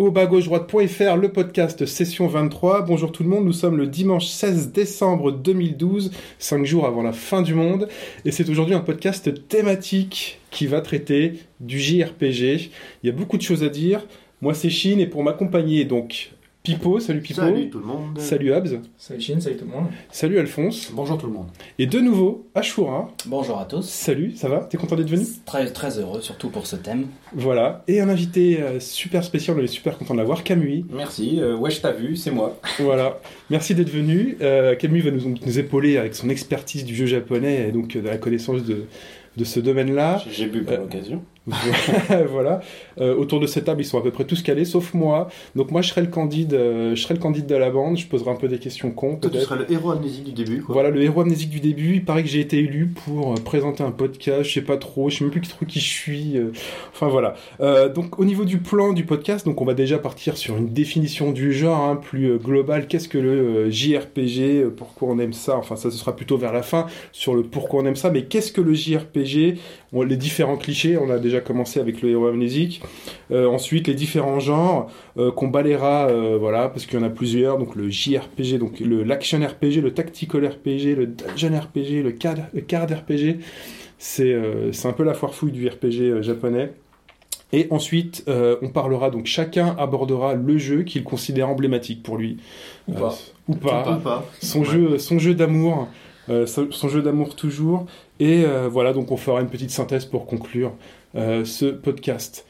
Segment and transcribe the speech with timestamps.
[0.00, 2.86] Au bas gauche droite.fr, le podcast session 23.
[2.86, 7.12] Bonjour tout le monde, nous sommes le dimanche 16 décembre 2012, 5 jours avant la
[7.12, 7.86] fin du monde,
[8.24, 12.70] et c'est aujourd'hui un podcast thématique qui va traiter du JRPG.
[13.02, 14.06] Il y a beaucoup de choses à dire.
[14.40, 16.30] Moi c'est Chine et pour m'accompagner donc
[16.62, 17.40] Pipo, salut Pipo.
[17.40, 18.18] Salut tout le monde.
[18.18, 18.76] Salut Abs.
[18.98, 19.86] Salut Chine, salut tout le monde.
[20.12, 20.90] Salut Alphonse.
[20.92, 21.46] Bonjour tout le monde.
[21.78, 23.10] Et de nouveau, Ashura.
[23.26, 23.88] Bonjour à tous.
[23.88, 24.58] Salut, ça va?
[24.70, 25.24] T'es content d'être venu?
[25.46, 27.06] Très, très heureux, surtout pour ce thème.
[27.32, 27.82] Voilà.
[27.88, 30.84] Et un invité euh, super spécial, on est super content de l'avoir, Camui.
[30.92, 31.38] Merci.
[31.40, 32.60] Euh, wesh, t'as vu, c'est moi.
[32.78, 33.18] Voilà,
[33.48, 34.36] merci d'être venu.
[34.42, 38.02] Euh, Camille va nous, nous épauler avec son expertise du jeu japonais et donc euh,
[38.02, 38.84] de la connaissance de,
[39.38, 40.22] de ce domaine-là.
[40.30, 41.22] J'ai bu pour Euh, l'occasion.
[42.30, 42.60] voilà.
[43.00, 45.28] Euh, autour de cette table, ils sont à peu près tous calés, sauf moi.
[45.56, 47.96] Donc moi, je serai le candide, euh, je serai le candide de la bande.
[47.96, 50.62] Je poserai un peu des questions cons, Toi, tu seras le héros amnésique du début,
[50.62, 50.74] quoi.
[50.74, 51.94] Voilà, le héros amnésique du début.
[51.94, 54.44] Il paraît que j'ai été élu pour euh, présenter un podcast.
[54.44, 56.34] Je sais pas trop, je sais même plus trop qui je suis.
[56.92, 57.34] Enfin voilà.
[57.88, 61.32] Donc au niveau du plan du podcast, donc on va déjà partir sur une définition
[61.32, 62.86] du genre hein, plus globale.
[62.86, 65.56] Qu'est-ce que le JRPG Pourquoi on aime ça?
[65.56, 68.10] Enfin ça, ce sera plutôt vers la fin sur le pourquoi on aime ça.
[68.10, 69.58] Mais qu'est-ce que le JRPG
[69.92, 70.96] On- Les différents clichés.
[70.98, 72.82] On a déjà commencé avec le héros amnésique.
[73.30, 77.10] Euh, ensuite les différents genres euh, qu'on balayera, euh, voilà, parce qu'il y en a
[77.10, 77.58] plusieurs.
[77.58, 82.36] Donc le JRPG, donc le l'action RPG, le tactical RPG, le dungeon RPG, le card,
[82.52, 83.38] le card RPG.
[83.98, 86.72] C'est euh, un peu la foire fouille du RPG euh, japonais.
[87.52, 92.36] Et ensuite, euh, on parlera donc chacun abordera le jeu qu'il considère emblématique pour lui,
[92.88, 93.14] Ou Euh, pas.
[93.48, 94.24] ou pas, Ou pas.
[94.40, 94.64] son Ouais.
[94.66, 95.88] jeu, son jeu d'amour,
[96.28, 97.86] euh, son, son jeu d'amour toujours.
[98.20, 100.72] Et euh, voilà, donc on fera une petite synthèse pour conclure
[101.14, 102.44] euh, ce podcast.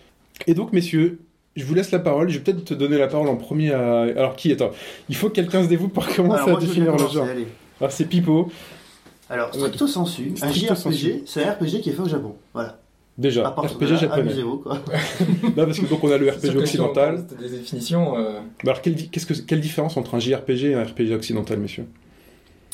[0.46, 1.20] Et donc, messieurs,
[1.56, 2.28] je vous laisse la parole.
[2.28, 3.72] Je vais peut-être te donner la parole en premier.
[3.72, 4.00] À...
[4.02, 4.70] Alors qui Attends,
[5.08, 7.26] il faut que quelqu'un se dévoue pour commencer Alors, à définir le genre.
[7.80, 8.50] Alors c'est Pipo,
[9.28, 10.52] Alors, stricto sensu, un.
[10.52, 12.34] JRPG, c'est un RPG qui est fait au Japon.
[12.52, 12.78] Voilà.
[13.16, 14.22] déjà, RPG japonais.
[14.22, 14.78] amusez-vous, quoi.
[15.56, 17.26] Non, parce que donc on a le RPG si occidental.
[17.26, 20.74] de Des définitions, euh, Bah alors quelle, qu'est-ce que, quelle différence entre un JRPG et
[20.74, 21.86] un RPG occidental, messieurs?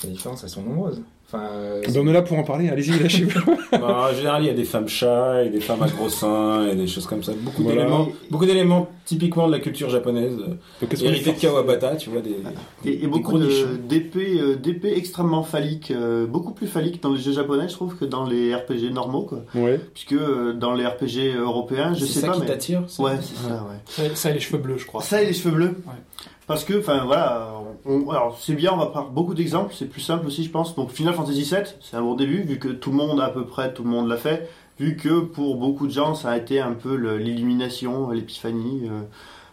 [0.04, 1.00] les différences, elles sont nombreuses.
[1.28, 2.68] Enfin, euh, Ben, On est là pour en parler.
[2.68, 3.40] Allez-y, lâchez-vous.
[3.72, 6.68] Bah, en général, il y a des femmes chats et des femmes à gros seins
[6.68, 7.32] et des choses comme ça.
[7.36, 7.82] Beaucoup Voilà.
[7.82, 10.36] d'éléments, beaucoup d'éléments typiquement de la culture japonaise,
[11.02, 12.36] hérités de Kawabata, tu vois des.
[12.84, 17.20] Et, et des beaucoup d'épées euh, d'épées extrêmement phalliques, euh, beaucoup plus phalliques dans les
[17.20, 19.42] jeux japonais, je trouve, que dans les RPG normaux, quoi.
[19.54, 19.80] Ouais.
[19.94, 22.46] Puisque euh, dans les RPG européens, je C'est sais ça pas, qui mais...
[22.46, 24.08] t'attire ça Ouais, c'est ça, ouais.
[24.08, 25.02] Ça, ça et les cheveux bleus, je crois.
[25.02, 25.74] Ça et les cheveux bleus.
[25.86, 25.92] Ouais.
[26.46, 27.50] Parce que, enfin voilà,
[27.84, 30.74] on- alors c'est bien, on va prendre beaucoup d'exemples, c'est plus simple aussi, je pense.
[30.76, 33.44] Donc Final Fantasy VII, c'est un bon début, vu que tout le monde, à peu
[33.44, 34.48] près, tout le monde l'a fait,
[34.78, 38.82] vu que pour beaucoup de gens, ça a été un peu l'illumination, l'épiphanie.
[38.90, 39.00] euh,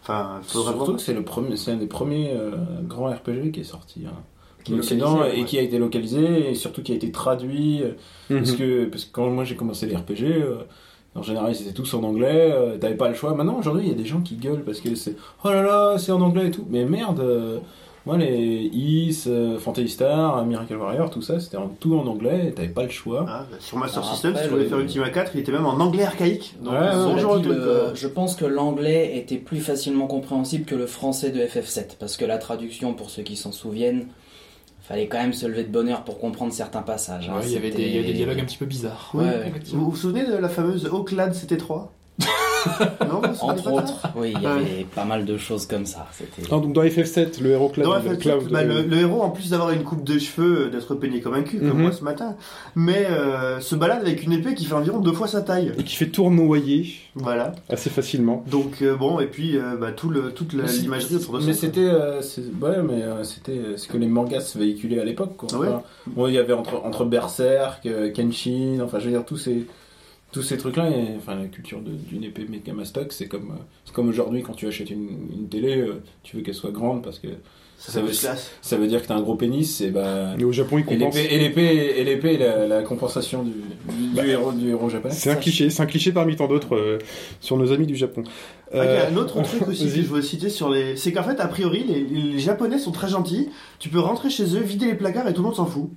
[0.01, 0.95] Enfin, Surtout voir.
[0.97, 2.51] que c'est le premier, c'est un des premiers euh,
[2.83, 4.03] grands RPG qui est sorti.
[4.05, 4.11] Hein.
[4.65, 5.45] Qui est localisé, et ouais.
[5.45, 7.91] qui a été localisé et surtout qui a été traduit euh,
[8.29, 8.57] parce Mhm.
[8.57, 10.55] que parce que quand moi j'ai commencé les RPG euh,
[11.15, 13.33] en général c'était tous en anglais euh, t'avais pas le choix.
[13.35, 15.97] Maintenant aujourd'hui il y a des gens qui gueulent parce que c'est oh là là
[15.97, 16.65] c'est en anglais et tout.
[16.69, 17.59] Mais merde euh,
[18.05, 22.47] moi les Is euh, Fantasy Star Miracle Warrior tout ça c'était en- tout en anglais
[22.47, 23.25] et t'avais pas le choix.
[23.29, 25.51] Ah, bah, sur Master Alors System, si tu voulais le- faire Ultima 4, il était
[25.53, 26.55] même en anglais archaïque.
[26.61, 30.65] Donc, Ouais, ouais, bonjour Cela dit, le- je pense que l'anglais était plus facilement compréhensible
[30.65, 34.07] que le français de FF7, parce que la traduction, pour ceux qui s'en souviennent,
[34.83, 37.29] fallait quand même se lever de bonne heure pour comprendre certains passages.
[37.29, 37.37] hein.
[37.39, 39.09] Ouais, il, y avait des, C'était- il y avait des dialogues un petit peu bizarres.
[39.13, 41.87] Ouais, Vous vous souvenez de la fameuse Oakland CT3
[43.09, 44.51] Non, Entre autres, oui, il y Ouais.
[44.51, 46.07] avait pas mal de choses comme ça.
[46.51, 48.97] Non, donc dans FF7, le héros Cloud, Dans le FF7, Cloud, bah, euh, le, le
[49.01, 51.69] héros, en plus d'avoir une coupe de cheveux, euh, d'être peigné comme un cul, comme
[51.77, 51.81] Mhm.
[51.81, 52.35] moi ce matin,
[52.75, 55.73] mais euh, se balade avec une épée qui fait environ deux fois sa taille.
[55.77, 57.53] et qui fait tournoyer Voilà.
[57.69, 58.43] assez facilement.
[58.49, 61.47] Donc euh, bon, et puis euh, bah, tout le, toute l'imagerie autour de ça.
[61.47, 65.05] mais c'était euh, c'est- ouais mais euh, c'était ce que les mangas se véhiculaient à
[65.05, 65.67] l'époque quoi Ouais.
[65.67, 69.65] Enfin, bon, il y avait entre entre Berserk Kenshin enfin je veux dire tous ces
[70.33, 73.93] tous ces trucs là enfin la culture d'une épée méga mastoc c'est comme euh, c'est
[73.93, 77.19] comme aujourd'hui quand tu achètes une, une télé euh, tu veux qu'elle soit grande parce
[77.19, 77.27] que
[77.77, 78.51] ça veut- classe.
[78.61, 81.15] ça veut dire que t'as un gros pénis et bah Et au Japon, ils compensent.
[81.17, 84.89] l'épée et l'épée et l'épée la, la compensation du, du, du Bah, héros du héros
[84.89, 86.97] japonais C'est un cliché, c'est un cliché parmi tant d'autres euh,
[87.41, 88.23] sur nos amis du Japon.
[88.73, 90.95] Ah, il y a un autre truc aussi que je voulais citer sur les.
[90.95, 93.49] C'est qu'en fait, a priori, les, les Japonais sont très gentils.
[93.79, 95.89] Tu peux rentrer chez eux, vider les placards et tout le monde s'en fout.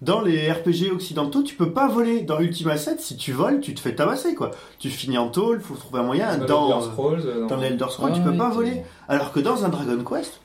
[0.00, 2.20] Dans les RPG occidentaux, tu peux pas voler.
[2.20, 4.52] Dans Ultima 7, si tu voles, tu te fais tabasser quoi.
[4.78, 6.38] Tu finis en tôle, faut trouver un moyen.
[6.38, 8.82] dans Dans, Elder Scrolls, euh, dans les Elder Scrolls, tu peux ouais, pas voler.
[9.08, 10.40] Alors que dans un Dragon Quest,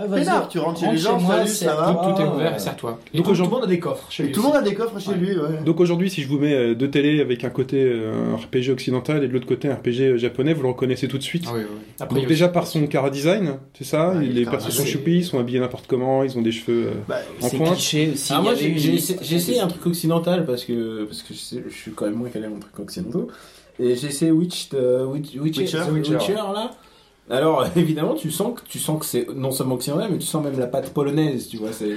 [0.00, 2.20] Ah, vas-y, tu rentres chez les gens, chez moi, salut, c'est ça va Tout, tout
[2.22, 2.58] est Ah, ouvert ouais.
[2.60, 2.98] serre-toi.
[3.12, 4.32] Et Donc tout, tout aujourd'hui- le monde a des coffres chez Et lui.
[4.32, 5.16] tout le monde a des coffres chez Ouais.
[5.16, 5.62] lui, ouais.
[5.64, 8.70] Donc aujourd'hui, si je vous mets euh, deux télés avec un côté euh, un RPG
[8.70, 11.44] occidental et de l'autre côté un RPG japonais, vous le reconnaissez tout de suite.
[11.48, 11.76] Ah oui, oui.
[11.98, 14.10] Après, Donc il y a déjà par son cara design, c'est ça?
[14.10, 14.98] Ouais, Les personnes sont design.
[14.98, 16.86] choupis, ils sont habillés n'importe comment, ils ont des cheveux.
[16.86, 17.72] euh, Bah, En C'est pointe.
[17.72, 18.32] cliché aussi.
[18.32, 21.04] Ah, il y moi avait j'ai une essayé, j'ai essayé un truc occidental parce que
[21.06, 23.26] parce que je, sais- je suis quand même moins calé en truc occidentaux
[23.80, 25.78] et j'ai essayé Witch, euh, Witch- Witcher, Witcher.
[25.78, 26.70] The Witcher, là.
[27.30, 30.42] Alors évidemment tu sens que tu sens que c'est non seulement occidental mais tu sens
[30.42, 31.96] même la patte polonaise tu vois c'est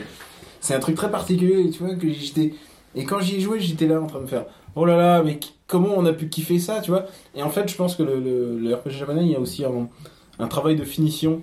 [0.60, 2.54] c'est un truc très particulier tu vois que j'étais
[2.95, 4.45] et quand j'y ai joué j'étais là en train de faire
[4.75, 7.06] oh là là mais comment on a pu kiffer ça tu vois?
[7.36, 9.63] Et en fait je pense que le, le, le RPG japonais il y a aussi
[9.66, 9.89] un,
[10.39, 11.42] un travail de finition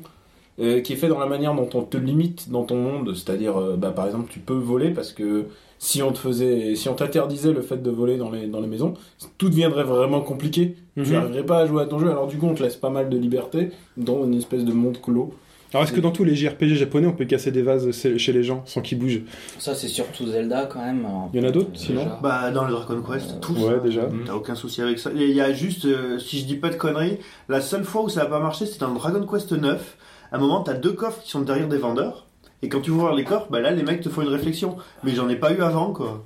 [0.60, 3.56] euh, qui est fait dans la manière dont on te limite dans ton monde, c'est-à-dire,
[3.60, 5.46] euh, bah, par exemple, tu peux voler parce que
[5.78, 8.66] si on te faisait, si on t'interdisait le fait de voler dans les, dans les
[8.66, 8.94] maisons,
[9.38, 10.76] tout deviendrait vraiment compliqué.
[10.94, 11.12] Tu Mhm.
[11.12, 12.10] n'arriverais pas à jouer à ton jeu.
[12.10, 15.00] Alors du coup, on te laisse pas mal de liberté dans une espèce de monde
[15.00, 15.32] clos.
[15.74, 18.42] Alors est-ce que dans tous les JRPG japonais, on peut casser des vases chez les
[18.42, 19.20] gens sans qu'ils bougent?
[19.58, 21.06] Ça, c'est surtout Zelda quand même.
[21.34, 22.06] Il y en a d'autres, sinon?
[22.22, 23.52] Bah dans le Dragon Quest, tous.
[23.66, 24.08] Ouais, déjà.
[24.24, 25.10] T'as aucun souci avec ça.
[25.14, 27.18] Il y a juste, euh, si je dis pas de conneries,
[27.50, 29.98] la seule fois où ça a pas marché, c'était dans Dragon Quest 9.
[30.32, 32.27] À un moment, t'as deux coffres qui sont derrière des vendeurs.
[32.62, 34.76] Et quand tu ouvres les coffres, bah là, les mecs te font une réflexion.
[35.04, 36.24] Mais j'en ai pas eu avant, quoi.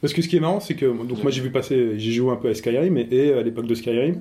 [0.00, 2.30] Parce que ce qui est marrant, c'est que donc moi j'ai vu passer, j'ai joué
[2.30, 4.20] un peu à Skyrim et, et à l'époque de Skyrim,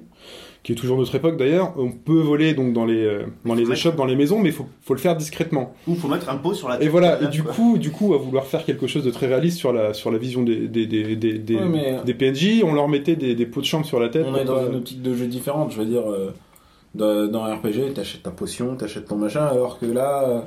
[0.63, 3.69] qui est toujours notre époque d'ailleurs, on peut voler donc dans les euh, dans les
[3.69, 5.73] échoppes, dans les maisons, mais il faut, faut le faire discrètement.
[5.87, 6.85] Ou faut mettre un pot sur la tête.
[6.85, 7.51] Et voilà, et du quoi.
[7.53, 10.17] coup, du coup, à vouloir faire quelque chose de très réaliste sur la sur la
[10.19, 13.45] vision des des des des, des, Ouais, mais- des PNJ, on leur mettait des, des
[13.45, 14.25] pots de chambre sur la tête.
[14.29, 15.73] On est dans pas- une optique de jeu différente.
[15.73, 16.31] Je veux dire, euh,
[16.95, 20.39] dans, dans un RPG, t'achètes ta potion, t'achètes ton machin, alors que là, euh,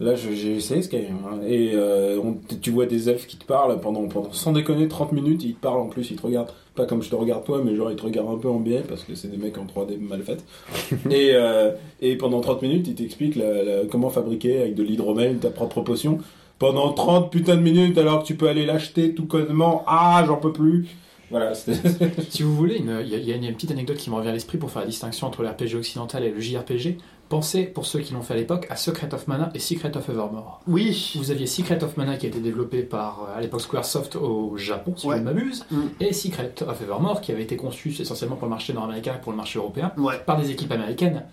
[0.00, 1.16] là, je- j'ai essayé Skyrim.
[1.26, 1.38] hein.
[1.46, 5.12] et euh, on- tu vois des elfes qui te parlent pendant, pendant, sans déconner, 30
[5.12, 6.50] minutes, ils te parlent en plus, ils te regardent.
[6.74, 8.82] Pas comme je te regarde toi, mais genre ils te regardent un peu en biais
[8.88, 10.44] parce que c'est des mecs en 3D mal faits.
[11.10, 11.70] et, euh,
[12.00, 13.38] et pendant 30 minutes, ils t'expliquent
[13.90, 16.18] comment fabriquer avec de l'hydromel ta propre potion.
[16.58, 19.82] Pendant 30 putains de minutes, alors que tu peux aller l'acheter tout connement.
[19.86, 20.86] Ah, j'en peux plus.
[21.30, 22.10] Voilà, c'était.
[22.30, 24.28] Si vous voulez, il y, a- il y a une petite anecdote qui me revient
[24.28, 26.98] à l'esprit pour faire la distinction entre le RPG occidental et le JRPG.
[27.30, 30.06] Pensez, pour ceux qui l'ont fait à l'époque, à Secret of Mana et Secret of
[30.08, 30.60] Evermore.
[30.68, 31.12] Oui.
[31.16, 34.56] Vous aviez Secret of Mana qui a été développé par, euh, à l'époque, Squaresoft au
[34.58, 35.16] Japon, si Ouais.
[35.16, 35.76] je ne m'abuse, Mm.
[36.00, 39.32] et Secret of Evermore qui avait été conçu essentiellement pour le marché nord-américain et pour
[39.32, 40.20] le marché européen Ouais.
[40.26, 41.24] par des équipes américaines.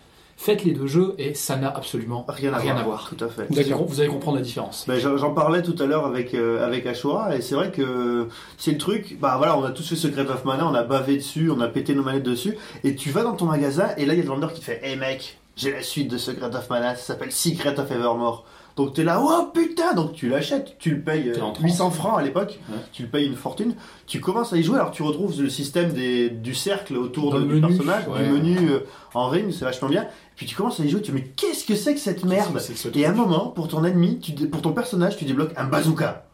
[0.44, 2.80] Faites les deux jeux et ça n'a absolument Rien à, Rien voir.
[2.80, 3.10] à voir.
[3.16, 3.46] Tout à fait.
[3.48, 4.86] Vous allez, vous allez comprendre la différence.
[4.88, 8.28] Ben, j'en parlais tout à l'heure avec euh, avec Ashura et c'est vrai que
[8.58, 9.20] c'est le truc.
[9.20, 11.68] Bah voilà, on a tous fait Secret of Mana, on a bavé dessus, on a
[11.68, 12.58] pété nos manettes dessus.
[12.84, 14.66] Et tu vas dans ton magasin et là il y a le vendeur qui te
[14.66, 18.44] fait, hey mec, j'ai la suite de Secret of Mana, ça s'appelle Secret of Evermore.
[18.78, 21.64] Donc t'es là, oh putain, donc tu l'achètes, tu le payes euh, T'es en transe.
[21.66, 22.78] 800 francs à l'époque, Ouais.
[22.94, 23.76] tu le payes une fortune.
[24.08, 27.42] Tu commences à y jouer, alors tu retrouves le système des, du cercle autour de-
[27.42, 28.24] du menu, personnage, ouais.
[28.24, 28.80] du menu euh,
[29.14, 30.08] en ring, c'est vachement bien.
[30.36, 32.58] Puis tu commences à y jouer, tu dis mais qu'est-ce que c'est que cette merde?
[32.60, 35.66] ce Et à un moment, pour ton ennemi, tu pour ton personnage, tu débloques un
[35.66, 36.26] bazooka.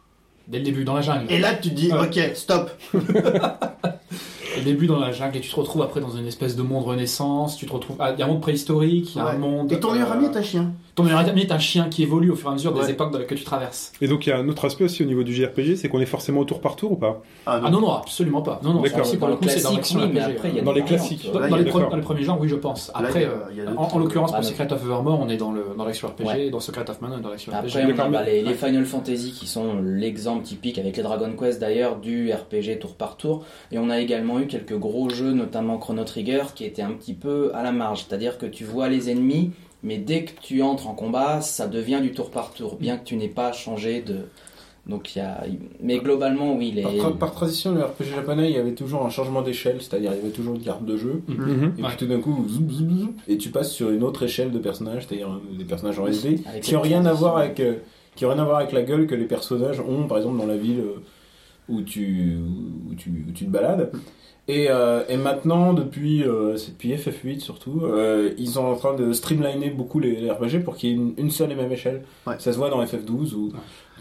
[0.48, 1.26] Dès le début, dans la jungle.
[1.30, 2.06] Et là, tu te dis, Ouais.
[2.08, 2.72] ok, stop.
[4.60, 6.84] Au début dans la jungle et tu te retrouves après dans une espèce de monde
[6.84, 7.96] renaissance, tu te retrouves...
[8.00, 9.32] ah, Il y a un monde préhistorique, il y a Ouais.
[9.32, 9.72] un monde...
[9.72, 10.72] Et ton meilleur euh, ami est un chien.
[10.96, 13.12] Ton meilleur ami est un chien qui évolue au fur et à mesure des époques
[13.12, 13.92] dans- que tu traverses.
[14.02, 16.00] Et donc il y a un autre aspect aussi au niveau du JRPG, c'est qu'on
[16.00, 17.22] est forcément au tour par tour ou pas?
[17.46, 18.60] Ah Ah non, non, absolument pas.
[18.64, 20.64] Non, non, c'est pour Dans le coup, c'est dans oui, mais après, il y a
[20.64, 21.32] Dans des les classiques.
[21.32, 21.82] Dans, les, d'accord.
[21.82, 22.92] pre- dans les premiers genres, oui, je pense.
[22.96, 24.44] Après, il y a- euh, il y a en, l'occurrence, pour.
[24.44, 26.50] Secret of Evermore, on est dans le dans l'action RPG, Ouais.
[26.50, 27.78] dans Secret of Mana, dans l'action Après, RPG.
[27.78, 31.04] on a D'accord, bah, mais- les, les Final Fantasy qui sont l'exemple typique avec les
[31.04, 33.44] Dragon Quest d'ailleurs du RPG tour par tour.
[33.72, 37.14] Et on a également eu quelques gros jeux, notamment Chrono Trigger, qui étaient un petit
[37.14, 38.06] peu à la marge.
[38.08, 39.52] C'est-à-dire que tu vois les ennemis,
[39.84, 43.04] mais dès que tu entres en combat, ça devient du tour par tour, bien que
[43.06, 44.18] tu n'aies pas changé de.
[44.88, 45.44] Donc il y a.
[45.82, 46.82] Mais globalement, oui, les.
[46.84, 50.14] Par, tra- par tradition, le RPG japonais, il y avait toujours un changement d'échelle, c'est-à-dire
[50.14, 51.74] il y avait toujours une carte de jeu, Mhm.
[51.78, 51.88] et Ouais.
[51.90, 54.60] puis tout d'un coup, zoup, zoup, zoup, et tu passes sur une autre échelle de
[54.60, 57.74] personnages, c'est-à-dire euh, des personnages en SD, Avec qui n'ont rien à voir avec, euh,
[58.16, 60.46] qui ont rien à voir avec la gueule que les personnages ont, par exemple dans
[60.48, 61.02] la ville euh,
[61.68, 62.38] où tu,
[62.90, 63.92] où tu, où tu te balades.
[64.50, 69.12] Et, euh, et maintenant, depuis, euh, depuis FF8 surtout, euh, ils sont en train de
[69.12, 72.04] streamliner beaucoup les, les RPG pour qu'il y ait une, une seule et même échelle.
[72.26, 72.36] Ouais.
[72.40, 73.52] Ça se voit dans FF12 où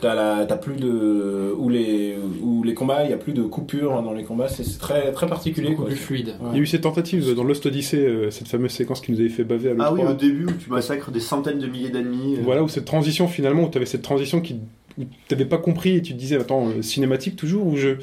[0.01, 4.13] t'as plus de, où les, où les combats, il y a plus de coupures dans
[4.13, 4.47] les combats.
[4.49, 5.71] C'est très, très particulier.
[5.71, 5.91] beaucoup quoi.
[5.91, 6.29] plus fluide.
[6.41, 6.51] Ouais.
[6.53, 9.19] Il y a eu cette tentative dans Lost Odyssey, euh, cette fameuse séquence qui nous
[9.21, 9.83] avait fait baver à l'E3.
[9.85, 12.37] Ah oui, au début où tu massacres des centaines de milliers d'ennemis.
[12.37, 14.61] euh, Voilà, où cette transition finalement, où tu avais cette transition qui
[14.99, 17.99] où t'avais pas compris et tu te disais attends euh, cinématique toujours ou jeu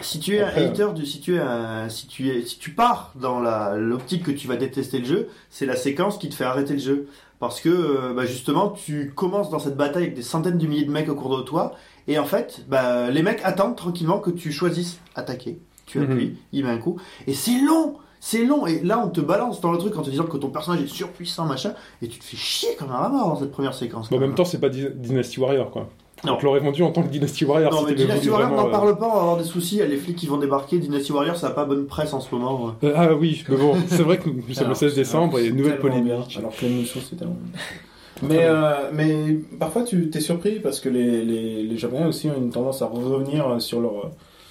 [0.00, 2.58] Si tu es Après, un hater, de, si tu es un, si tu es, si
[2.58, 6.28] tu pars dans la l'optique que tu vas détester le jeu, c'est la séquence qui
[6.28, 7.08] te fait arrêter le jeu.
[7.40, 10.84] Parce que euh, bah, justement, tu commences dans cette bataille avec des centaines de milliers
[10.84, 11.72] de mecs au cours de toi,
[12.06, 15.58] et en fait, bah, les mecs attendent tranquillement que tu choisisses attaquer.
[15.86, 16.04] Tu Mhm.
[16.12, 17.96] appuies, il met un coup, et c'est long.
[18.22, 20.50] C'est long, et là on te balance dans le truc en te disant que ton
[20.50, 23.50] personnage est surpuissant, machin, et tu te fais chier comme un rat mort dans cette
[23.52, 24.10] première séquence.
[24.10, 25.88] Bon, en même temps, c'est pas Dy- Dynasty Warrior, quoi.
[26.24, 26.34] Non.
[26.34, 27.72] On te l'aurait vendu en tant que Dynasty Warrior.
[27.72, 29.78] Non, si mais Dynasty Warrior, n'en euh, parle pas, on va avoir des soucis, il
[29.78, 32.20] y a les flics qui vont débarquer, Dynasty Warrior, ça a pas bonne presse en
[32.20, 32.66] ce moment.
[32.66, 32.72] ouais.
[32.88, 35.50] euh, Ah oui, mais bon, c'est vrai que nous sommes le Alors, 16 décembre et
[35.50, 36.04] nouvelle polémique.
[36.04, 37.36] bien, Alors que l'émission c'est tellement.
[38.22, 42.36] Mais, euh, mais parfois tu t'es surpris parce que les, les, les Japonais aussi ont
[42.36, 44.10] une tendance à revenir sur leur,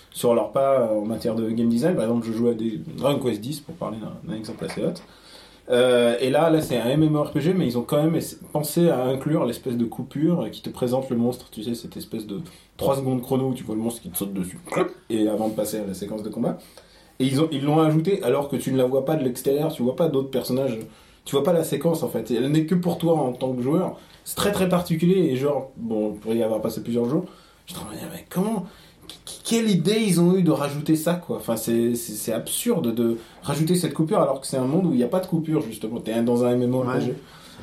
[0.09, 1.93] sur leur pas en matière de game design.
[1.93, 4.81] Par exemple, je joue à des Dragon Quest 10 pour parler d'un d'un exemple assez
[4.81, 4.93] hot.
[5.69, 8.19] Euh, et là, là c'est un MMORPG, mais ils ont quand même
[8.51, 11.49] pensé à inclure l'espèce de coupure qui te présente le monstre.
[11.51, 12.41] Tu sais, cette espèce de
[12.77, 14.59] 3 secondes chrono où tu vois le monstre qui te saute dessus.
[15.09, 16.57] Et avant de passer à la séquence de combat.
[17.19, 19.71] Et ils ont ils l'ont ajouté alors que tu ne la vois pas de l'extérieur,
[19.73, 20.79] tu vois pas d'autres personnages
[21.29, 23.61] tu vois pas la séquence en fait, elle n'est que pour toi en tant que
[23.61, 23.99] joueur.
[24.25, 27.25] C'est très très particulier et genre, bon, pour y avoir passé plusieurs jours,
[27.67, 28.65] je te mais comment,
[29.44, 31.38] quelle idée ils ont eu de rajouter ça quoi?
[31.38, 35.04] Enfin, c'est, absurde de rajouter cette coupure alors que c'est un monde où il n'y
[35.04, 37.04] a pas de coupure justement, t'es dans un MMORPG.
[37.04, 37.16] Ouais.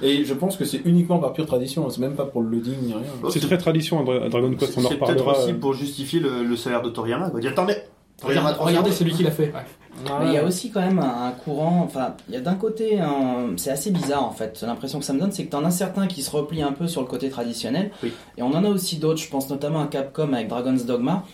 [0.02, 1.90] Et je pense que c'est uniquement par pure tradition, hein.
[1.90, 3.30] c'est même pas pour le loading ni rien.
[3.30, 5.42] C'est très tradition à Dragon Quest, on en c'est peut-être reparlera.
[5.42, 5.58] aussi euh.
[5.58, 7.32] pour justifier le, le salaire de Toriyama.
[7.46, 7.76] Attendez,
[8.22, 9.52] Regardez, regardez celui qui l'a fait.
[9.52, 10.14] Ouais.
[10.20, 12.54] Mais il y a aussi quand même un, un courant, enfin, il y a d'un
[12.54, 14.62] côté, un- c'est assez bizarre en fait.
[14.66, 16.86] L'impression que ça me donne, c'est que t'en as certains qui se replient un peu
[16.86, 18.12] sur le côté traditionnel, Oui.
[18.36, 21.24] et on en a aussi d'autres, je pense notamment à Capcom avec Dragon's Dogma,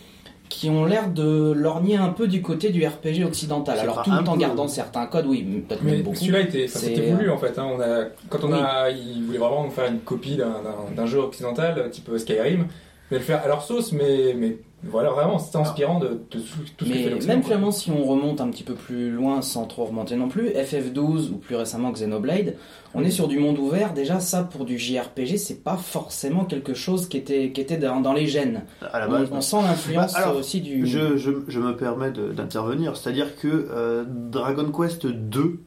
[0.49, 3.79] qui ont l'air de lorgner un peu du côté du RPG occidental.
[3.79, 4.39] Alors tout un en peu.
[4.39, 6.15] gardant certains codes, oui, peut-être Mais même beaucoup.
[6.17, 7.57] celui-là était, c'était voulu en fait.
[7.57, 7.67] hein.
[7.75, 8.59] On a, quand on Oui.
[8.61, 12.67] a, ils voulaient vraiment faire une copie d'un, d'un- d'un jeu occidental, euh, type Skyrim,
[13.11, 16.39] mais le faire à leur sauce, mais, mais voilà, vraiment, c'était inspirant de, de tout,
[16.77, 17.43] tout ce que fait Mais même quoi.
[17.45, 21.31] finalement, si on remonte un petit peu plus loin sans trop remonter non plus, FF12
[21.31, 22.55] ou plus récemment Xenoblade,
[22.93, 23.93] on est sur du monde ouvert.
[23.93, 28.01] Déjà, ça pour du JRPG, c'est pas forcément quelque chose qui était, qui était dans,
[28.01, 28.63] dans les gènes.
[28.81, 29.29] à la On, base.
[29.31, 30.85] on sent l'influence Bah, aussi du.
[30.85, 35.59] Je, je, je me permets d'intervenir, c'est-à-dire que euh, Dragon Quest 2,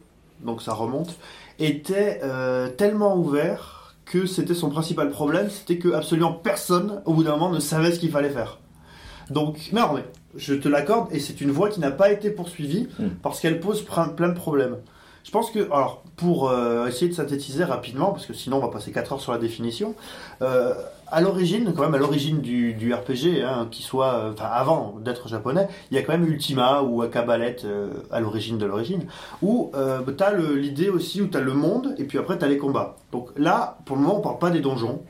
[0.45, 1.17] donc ça remonte,
[1.59, 3.76] était euh, tellement ouvert
[4.07, 7.93] que c'était son principal problème, c'était que absolument personne, au bout d'un moment, ne savait
[7.93, 8.59] ce qu'il fallait faire.
[9.31, 10.05] Donc, non, mais
[10.37, 13.09] je te l'accorde, et c'est une voie qui n'a pas été poursuivie Mm.
[13.23, 14.77] parce qu'elle pose plein, plein de problèmes.
[15.25, 18.69] Je pense que, alors, pour euh, essayer de synthétiser rapidement, parce que sinon on va
[18.69, 19.97] passer 4 heures sur la définition,
[20.41, 20.73] euh,
[21.09, 25.97] à l'origine, quand même, à l'origine du, RPG, hein, soit, euh, avant d'être japonais, il
[25.97, 29.07] y a quand même Ultima ou Akabalet euh, à l'origine de l'origine,
[29.43, 32.45] où euh, tu as l'idée aussi, où tu as le monde, et puis après tu
[32.45, 32.97] as les combats.
[33.13, 35.03] Donc là, pour le moment, on parle pas des donjons.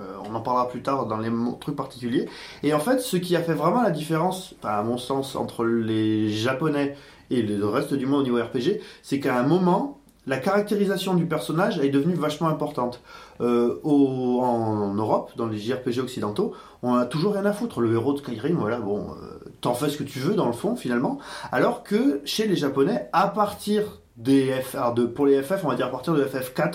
[0.00, 1.30] Euh, on en parlera plus tard dans les
[1.60, 2.28] trucs particuliers.
[2.64, 6.30] Et en fait, ce qui a fait vraiment la différence, à mon sens, entre les
[6.30, 6.96] japonais
[7.30, 11.26] et le reste du monde au niveau RPG, c'est qu'à un moment, la caractérisation du
[11.26, 13.00] personnage est devenue vachement importante.
[13.40, 16.52] Euh, en Europe, dans les JRPG occidentaux,
[16.82, 17.80] on a toujours rien à foutre.
[17.80, 20.52] Le héros de Skyrim, voilà, bon, euh, t'en fais ce que tu veux dans le
[20.52, 21.18] fond finalement.
[21.52, 23.82] Alors que chez les Japonais, à partir
[24.16, 26.74] des F, alors de, pour les FF, on va dire à partir de FF4,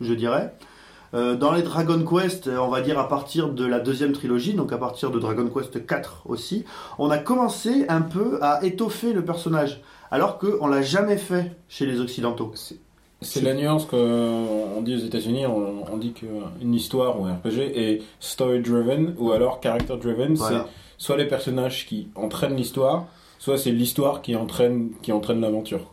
[0.00, 0.54] je dirais.
[1.14, 4.72] Euh, dans les Dragon Quest, on va dire à partir de la deuxième trilogie, donc
[4.72, 6.64] à partir de Dragon Quest 4 aussi,
[6.98, 11.86] on a commencé un peu à étoffer le personnage, alors qu'on l'a jamais fait chez
[11.86, 12.52] les Occidentaux.
[13.24, 17.60] C'est la nuance qu'on dit aux États-Unis, on, on dit qu'une histoire ou un RPG
[17.74, 20.34] est story driven ou alors character driven.
[20.34, 20.66] Voilà.
[20.68, 23.06] C'est soit les personnages qui entraînent l'histoire,
[23.38, 25.90] soit c'est l'histoire qui entraîne qui entraîne l'aventure.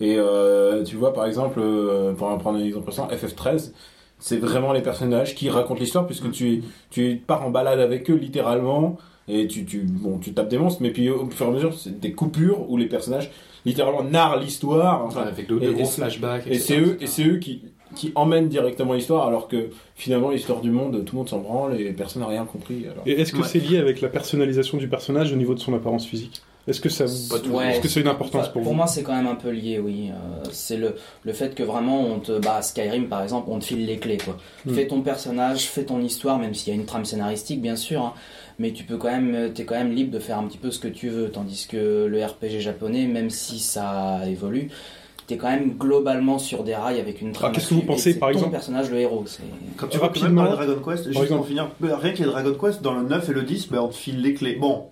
[0.00, 3.72] Et euh, tu vois par exemple, euh, pour en prendre un exemple récent, FF13,
[4.18, 8.14] c'est vraiment les personnages qui racontent l'histoire puisque tu tu pars en balade avec eux
[8.14, 8.96] littéralement
[9.28, 11.74] et tu tu bon tu tapes des monstres, mais puis au fur et à mesure
[11.74, 13.30] c'est des coupures où les personnages
[13.66, 15.04] littéralement narrent l'histoire.
[15.04, 16.46] Enfin, avec de, gros et- flashbacks.
[16.46, 17.62] et c'est eux, et c'est eux qui,
[17.94, 21.78] qui emmènent directement l'histoire, alors que finalement l'histoire du monde, tout le monde s'en branle
[21.80, 22.86] et personne n'a rien compris.
[22.90, 23.02] Alors.
[23.06, 23.48] Et est-ce que Ouais.
[23.48, 26.40] c'est lié avec la personnalisation du personnage au niveau de son apparence physique?
[26.68, 27.54] Est-ce que ça vous...
[27.54, 27.70] Ouais.
[27.70, 28.76] Est-ce que c'est une importance Enfin, pour pour vous?
[28.76, 30.10] moi, c'est quand même un peu lié, oui.
[30.10, 33.64] Euh, c'est le, le fait que vraiment, on te, bah, Skyrim par exemple, on te
[33.66, 34.36] file les clés, quoi.
[34.64, 34.74] Mm.
[34.74, 38.00] Fais ton personnage, fais ton histoire, même s'il y a une trame scénaristique, bien sûr,
[38.02, 38.14] hein,
[38.58, 40.78] mais tu peux quand même, t'es quand même libre de faire un petit peu ce
[40.78, 44.70] que tu veux, tandis que le RPG japonais, même si ça évolue,
[45.26, 47.50] t'es quand même globalement sur des rails avec une trame.
[47.50, 49.24] Ah, qu'est-ce que vous pensez, par ton exemple personnage, le héros.
[49.26, 49.42] C'est...
[49.76, 52.82] Quand tu vois que même Dragon Quest, juste pour finir, rien que les Dragon Quest,
[52.82, 54.56] dans le 9 et le 10, ben, on te file les clés.
[54.56, 54.84] Bon,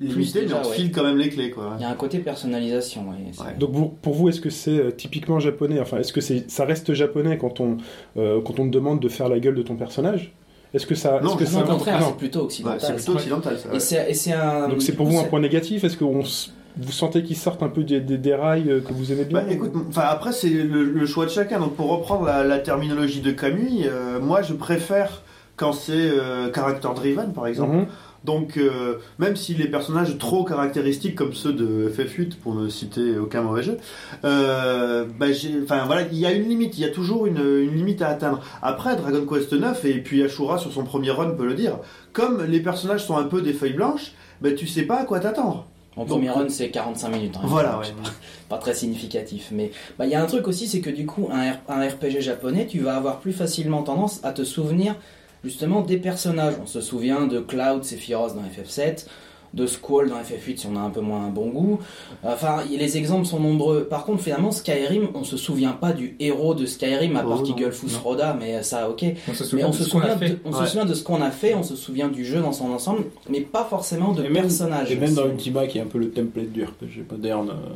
[0.00, 0.74] limité, mais on te ouais.
[0.74, 1.74] file quand même les clés, quoi.
[1.78, 3.54] Il y a un côté personnalisation, Ouais.
[3.58, 5.80] Donc vous- pour vous, est-ce que c'est euh, typiquement japonais?
[5.80, 7.76] Enfin, est-ce que c'est ça reste japonais quand on
[8.16, 10.32] euh, quand on te demande de faire la gueule de ton personnage?
[10.74, 12.06] Est-ce que ça Non, est-ce que non, au contraire, non.
[12.08, 12.80] c'est plutôt Ouais, occidental.
[12.82, 13.68] c'est plutôt occidental, ça.
[13.68, 13.80] Et ouais.
[13.80, 14.68] c'est, et c'est un.
[14.68, 15.84] Donc c'est pour vous un point négatif?
[15.84, 18.80] Est-ce que on s- vous sentez qu'ils sortent un peu des, des, des rails euh,
[18.80, 19.40] que vous aimez bien?
[19.42, 21.60] Bah, écoute, enfin après c'est le, le choix de chacun.
[21.60, 25.22] Donc pour reprendre la, la terminologie de Camus, euh, moi je préfère
[25.56, 27.76] quand c'est euh, character driven, par exemple.
[27.76, 27.86] Mhm.
[28.24, 33.18] Donc, euh, même si les personnages trop caractéristiques comme ceux de FF8, pour ne citer
[33.18, 33.76] aucun mauvais jeu,
[34.24, 35.26] euh, bah,
[35.62, 38.08] enfin voilà, il y a une limite, il y a toujours une, une limite à
[38.08, 38.40] atteindre.
[38.62, 41.78] Après, Dragon Quest 9 et puis Ashura sur son premier run peut le dire,
[42.12, 45.20] comme les personnages sont un peu des feuilles blanches, bah, tu sais pas à quoi
[45.20, 45.66] t'attendre.
[45.96, 47.34] En Donc, premier run, c'est 45 minutes.
[47.36, 47.40] hein.
[47.44, 47.86] Voilà, ouais.
[48.02, 48.10] Pas,
[48.56, 49.48] pas très significatif.
[49.52, 51.86] Mais bah, il y a un truc aussi, c'est que du coup, un, R- un
[51.86, 54.96] RPG japonais, tu vas avoir plus facilement tendance à te souvenir
[55.44, 56.54] justement des personnages.
[56.62, 59.06] On se souvient de Cloud, Sephiroth dans FF7,
[59.52, 61.78] de Squall dans FF8 si on a un peu moins un bon goût.
[62.24, 63.84] Enfin, les exemples sont nombreux.
[63.84, 67.42] Par contre, finalement, Skyrim, on se souvient pas du héros de Skyrim, à Oh, part
[67.42, 67.54] Non.
[68.02, 69.04] Roda, mais ça, ok.
[69.28, 70.28] On se Mais souvient on de se ce qu'on a souvient, fait.
[70.30, 70.66] de, on se Ouais.
[70.66, 73.42] souvient de ce qu'on a fait, on se souvient du jeu dans son ensemble, mais
[73.42, 74.90] pas forcément de Et même- personnages.
[74.90, 77.74] Et même dans Ultima, qui est un peu le template du RPG moderne euh,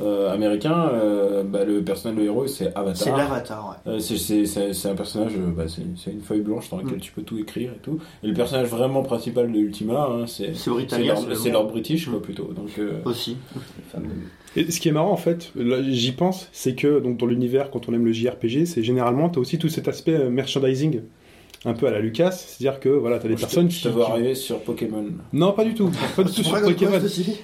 [0.00, 2.96] euh, américain, euh, bah, le personnage, le héros, c'est Avatar.
[2.96, 3.92] C'est l'avatar, ouais.
[3.92, 6.78] Euh, c'est- c'est c'est- c'est un personnage, euh, bah, c'est c'est une feuille blanche dans
[6.78, 7.00] laquelle Mm.
[7.00, 7.98] tu peux tout écrire et tout.
[8.22, 11.08] Et le personnage vraiment principal de Ultima, hein, c'est C'est c'est britannique.
[11.08, 12.22] Lord, c'est Lord British, quoi, Mm.
[12.22, 12.52] plutôt.
[12.52, 13.36] Donc, euh, Aussi.
[14.56, 17.70] Et ce qui est marrant en fait, là, j'y pense, c'est que donc dans l'univers,
[17.70, 21.02] quand on aime le JRPG, c'est généralement t'as aussi tout cet aspect merchandising,
[21.66, 24.06] un peu à la Lucas, c'est-à-dire que voilà, t'as des je personnes qui, te vois
[24.06, 25.04] qui- arriver sur Pokémon.
[25.34, 26.98] non pas du tout, pas du tout sur Pokémon.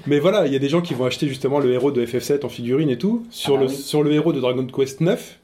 [0.07, 2.45] Mais voilà, il y a des gens qui vont acheter justement le héros de FF7
[2.45, 3.25] en figurine et tout.
[3.31, 3.77] Sur, Ah bah le, oui.
[3.77, 5.39] sur le héros de Dragon Quest 9,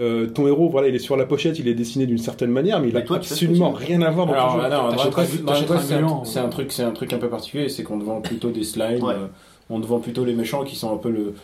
[0.00, 2.80] euh, ton héros, voilà, il est sur la pochette, il est dessiné d'une certaine manière,
[2.80, 5.42] mais il a toi, tu ce absolument tu rien à voir dans Alors, ah Quest,
[5.82, 8.20] c'est un c'est un truc, c'est un truc un peu particulier, c'est qu'on te vend
[8.20, 9.02] plutôt des slimes.
[9.02, 9.14] Ouais.
[9.14, 9.26] euh,
[9.70, 11.34] on te vend plutôt les méchants qui sont un peu le,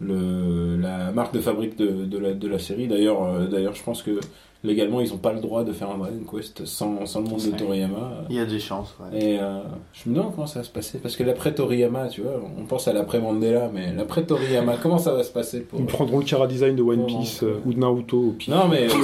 [0.00, 2.86] le la marque de fabrique de, de la, de la série.
[2.88, 4.18] D'ailleurs, euh, d'ailleurs, je pense que
[4.64, 7.40] légalement, ils n'ont pas le droit de faire un Dragon Quest sans, sans le monde
[7.40, 7.50] de.
[7.56, 8.24] Toriyama.
[8.30, 9.18] Il y a des chances, ouais.
[9.20, 9.60] Et euh,
[9.92, 10.98] je me demande comment ça va se passer.
[10.98, 14.98] Parce que l'après Toriyama, tu vois, on pense à l'après Mandela, mais l'après Toriyama, comment
[14.98, 15.78] ça va se passer pour...
[15.80, 17.48] Ils prendront le Chara Design de One Piece non.
[17.48, 18.54] euh, ou de Naruto au pire.
[18.54, 18.86] Non, mais.
[18.88, 18.94] non,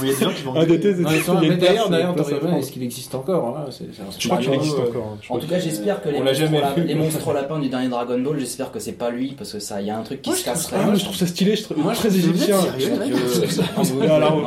[0.00, 0.54] mais il y a des gens qui vont.
[0.56, 2.72] Un des thèses, Non, ils sont- il y a mais une d'ailleurs, d'ailleurs, Toriyama, est-ce
[2.72, 3.66] qu'il existe encore hein
[4.18, 5.06] Je crois qu'il existe euh, encore.
[5.14, 5.18] hein.
[5.28, 8.72] En tout cas, j'espère que les, monstres, les monstres lapins du dernier Dragon Ball, j'espère
[8.72, 10.44] que c'est pas lui parce que ça, il y a un truc qui Moi, se
[10.44, 10.76] casserait.
[10.80, 12.56] Ah, moi, je trouve ça stylé, je trouve Moi, très égyptien.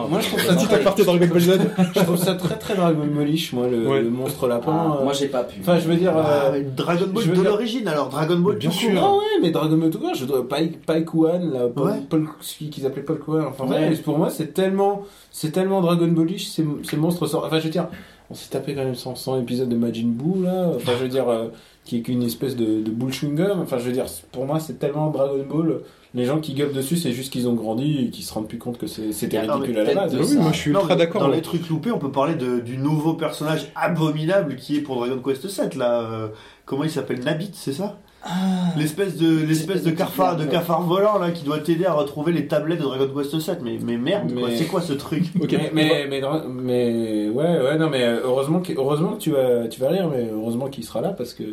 [0.09, 1.59] Moi, je trouve ça Dragon Ball Z.
[1.95, 4.01] Je trouve ça très très Dragon Ballish, moi, le, Ouais.
[4.01, 4.71] le monstre lapin.
[4.93, 5.03] Ah, euh.
[5.03, 5.59] moi, j'ai pas pu.
[5.61, 6.13] Enfin, je veux dire.
[6.15, 8.91] Ah, euh, Dragon Ball de dire- l'origine, alors Dragon Ball Bien tout sûr.
[8.91, 9.01] court.
[9.03, 11.93] Ah ouais, mais Dragon Ball tout court, je dois Pike, Pike One, là, Paul, Ouais.
[12.09, 13.91] Paul- celui qu'ils appelaient Paul Kwan, enfin Ouais.
[14.03, 17.69] pour moi c'est tellement, c'est tellement Dragon Ballish, ces, ces monstres sortent, enfin je veux
[17.69, 17.87] dire,
[18.29, 21.09] on s'est tapé quand même 100, 100 épisodes de Majin Buu là, enfin je veux
[21.09, 21.47] dire, euh,
[21.83, 24.59] qui est qu'une espèce de, de bull chewing gum, enfin je veux dire, pour moi
[24.59, 25.79] c'est tellement Dragon Ball,
[26.15, 28.57] les gens qui gueulent dessus c'est juste qu'ils ont grandi et qu'ils se rendent plus
[28.57, 30.15] compte que c'est- c'était Ah, ridicule à la base.
[30.15, 31.21] Oui, moi je suis Non, ultra mais d'accord.
[31.21, 34.95] Dans les trucs loupés, on peut parler de, du nouveau personnage abominable qui est pour
[34.97, 35.99] Dragon Quest 7 là.
[36.01, 36.27] euh,
[36.65, 37.99] comment il s'appelle Nabit, c'est ça?
[38.27, 38.29] Ah,
[38.75, 42.47] L'espèce de l'espèce de cafard de cafard volant là qui doit t'aider à retrouver les
[42.47, 43.59] tablettes de Dragon Quest 7.
[43.61, 45.25] Mais mais merde, quoi, c'est quoi ce truc?
[45.35, 49.67] Mais, mais, mais, mais- ouais, ouais, non, mais euh, heureusement que, heureusement que tu vas,
[49.67, 51.43] tu vas rire, mais heureusement qu'il sera là parce que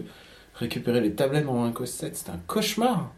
[0.55, 3.11] récupérer les tablettes dans un Quest 7, c'était un cauchemar.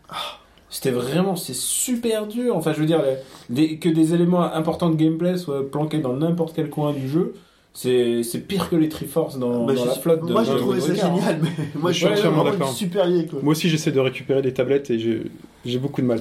[0.75, 2.57] C'était vraiment, c'est super dur.
[2.57, 3.01] Enfin, je veux dire,
[3.49, 7.09] les- des- que des éléments importants de gameplay soient planqués dans n'importe quel coin du
[7.09, 7.35] jeu,
[7.73, 10.81] c'est c'est pire que les Triforce dans, Bah, dans la flotte de Moi j'ai trouvé
[10.81, 11.49] ça génial, mais
[11.81, 12.73] moi je suis Ouais, entièrement d'accord.
[12.73, 13.39] super lié quoi.
[13.41, 16.21] Moi aussi j'essaie de récupérer des tablettes et j'ai beaucoup de mal.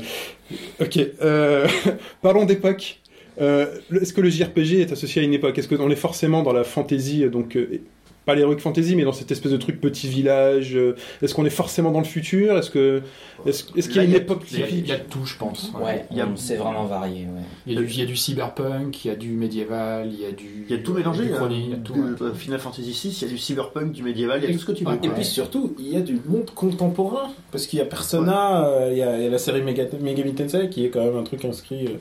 [0.79, 1.67] Ok, euh,
[2.21, 2.99] parlons d'époque.
[3.41, 3.65] Euh,
[3.99, 5.57] Est-ce que le JRPG est associé à une époque?
[5.57, 7.81] Est-ce qu'on est forcément dans la fantasy, donc euh,
[8.25, 11.49] pas l'heroic fantasy, mais dans cette espèce de truc petit village euh, Est-ce qu'on est
[11.49, 13.01] forcément dans le futur Est-ce que
[13.45, 14.87] est-ce est-ce qu'il y a Là, une y a époque Il y, a, il typique
[14.87, 15.71] y a de tout, je pense.
[15.81, 17.21] Ouais, Il y a- on- c'est vraiment varié.
[17.25, 17.41] Ouais.
[17.67, 20.21] Il y, a du, il y a du cyberpunk, il y a du médiéval, il
[20.21, 20.65] y a du.
[20.69, 21.23] Il y a tout mélangé.
[21.33, 21.47] Hein.
[21.51, 21.93] il y a tout.
[21.93, 24.59] De- Final Fantasy VI, il y a du cyberpunk, du médiéval, il y a tout
[24.61, 24.91] ce que tu veux.
[24.93, 27.29] Ah, Et puis surtout, il y a du monde contemporain.
[27.51, 29.87] Parce qu'il y a Persona, euh, il y, a, il y a la série Mega-
[29.99, 31.87] Megami Tensei qui est quand même un truc inscrit.
[31.87, 31.97] euh,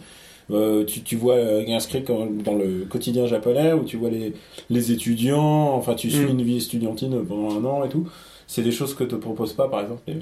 [0.52, 4.34] euh, tu, tu vois euh, inscrit dans le quotidien japonais où tu vois les,
[4.70, 6.28] les étudiants, enfin tu suis Mm.
[6.30, 8.08] une vie estudiantine pendant un an et tout.
[8.46, 10.16] C'est des choses que te proposent pas par exemple les,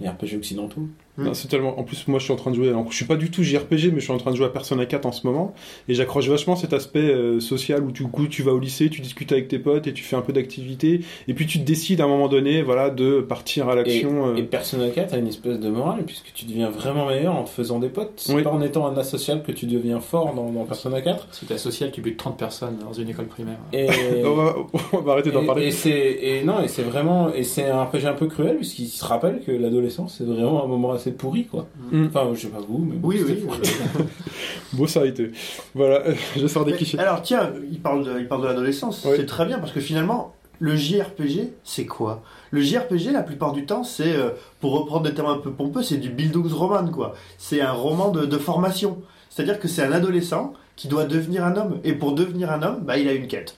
[0.00, 0.82] les RPG occidentaux.
[1.16, 1.78] Non, c'est tellement.
[1.78, 2.70] En plus, moi, je suis en train de jouer.
[2.70, 4.48] alors, je suis pas du tout JRPG, mais je suis en train de jouer à
[4.48, 5.54] Persona 4 en ce moment,
[5.88, 9.00] et j'accroche vachement cet aspect euh, social où du coup, tu vas au lycée, tu
[9.00, 12.04] discutes avec tes potes et tu fais un peu d'activité, et puis tu décides à
[12.04, 14.28] un moment donné, voilà, de partir à Et, l'action.
[14.28, 17.44] euh, et Persona 4 a une espèce de morale puisque tu deviens vraiment meilleur en
[17.44, 18.14] te faisant des potes.
[18.16, 18.42] C'est Oui.
[18.42, 21.28] pas en étant un asocial que tu deviens fort dans, dans Persona 4.
[21.30, 23.58] Si t'es social, tu butes 30 personnes dans une école primaire.
[23.72, 23.86] Et,
[24.24, 24.56] On va,
[24.92, 25.66] on va arrêter d'en Et, parler.
[25.66, 28.88] et c'est et non et c'est vraiment et c'est un RPG un peu cruel puisqu'il
[28.88, 31.66] se rappelle que l'adolescence c'est vraiment un moment assez pourri quoi.
[31.90, 32.06] Mm.
[32.06, 33.44] Enfin je sais pas vous mais Oui, oui.
[34.72, 35.30] Bon, ça a été.
[35.74, 36.02] Voilà,
[36.36, 36.98] je sors des Mais, clichés.
[36.98, 39.06] alors tiens, il parle de, il parle de l'adolescence.
[39.16, 42.22] C'est très bien parce que finalement, le JRPG, c'est quoi?
[42.50, 45.82] Le JRPG, la plupart du temps, c'est, euh, pour reprendre des termes un peu pompeux,
[45.82, 47.14] c'est du Bildungsroman, quoi.
[47.38, 48.98] C'est un roman de, de formation.
[49.30, 51.78] C'est-à-dire que c'est un adolescent qui doit devenir un homme.
[51.84, 53.56] Et pour devenir un homme, bah, il a une quête.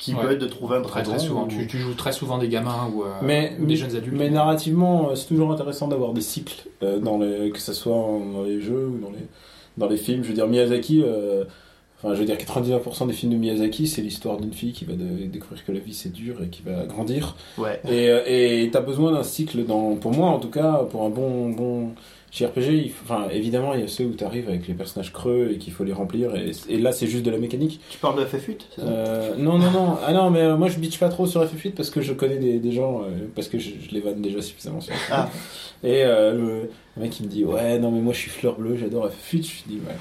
[0.00, 0.22] Qui Ouais.
[0.22, 1.44] peut être de trouver un Très, très souvent.
[1.44, 4.16] ou- Tu, tu joues très souvent des gamins ou, euh, Mais, ou des jeunes adultes.
[4.18, 7.92] mais narrativement, euh, c'est toujours intéressant d'avoir des cycles, euh, dans les, que ce soit
[7.92, 9.26] dans les jeux ou dans les,
[9.76, 10.22] dans les films.
[10.24, 11.44] Je veux dire, Miyazaki, euh,
[12.02, 14.94] enfin, je veux dire, 99% des films de Miyazaki, c'est l'histoire d'une fille qui va
[14.94, 17.36] de- découvrir que la vie c'est dur et qui va grandir.
[17.58, 17.78] Ouais.
[17.90, 21.50] Et et t'as besoin d'un cycle, dans, pour moi en tout cas, pour un bon,
[21.50, 21.90] bon
[22.38, 25.58] Il faut- Enfin, évidemment, il y a ceux où t'arrives avec les personnages creux et
[25.58, 26.34] qu'il faut les remplir.
[26.36, 27.80] Et, et là, c'est juste de la mécanique.
[27.90, 28.86] Tu parles de FF8 c'est ça?
[28.86, 29.96] Euh, non, non, non.
[30.06, 32.36] Ah non, mais euh, moi je bitch pas trop sur FF8 parce que je connais
[32.38, 35.28] des, des gens, euh, parce que je, je les vanne déjà suffisamment sur Ah.
[35.82, 38.56] Et euh, le, le mec il me dit Ouais, non, mais moi je suis fleur
[38.58, 39.32] bleue, j'adore FF8.
[39.32, 39.94] Je lui dis Ouais.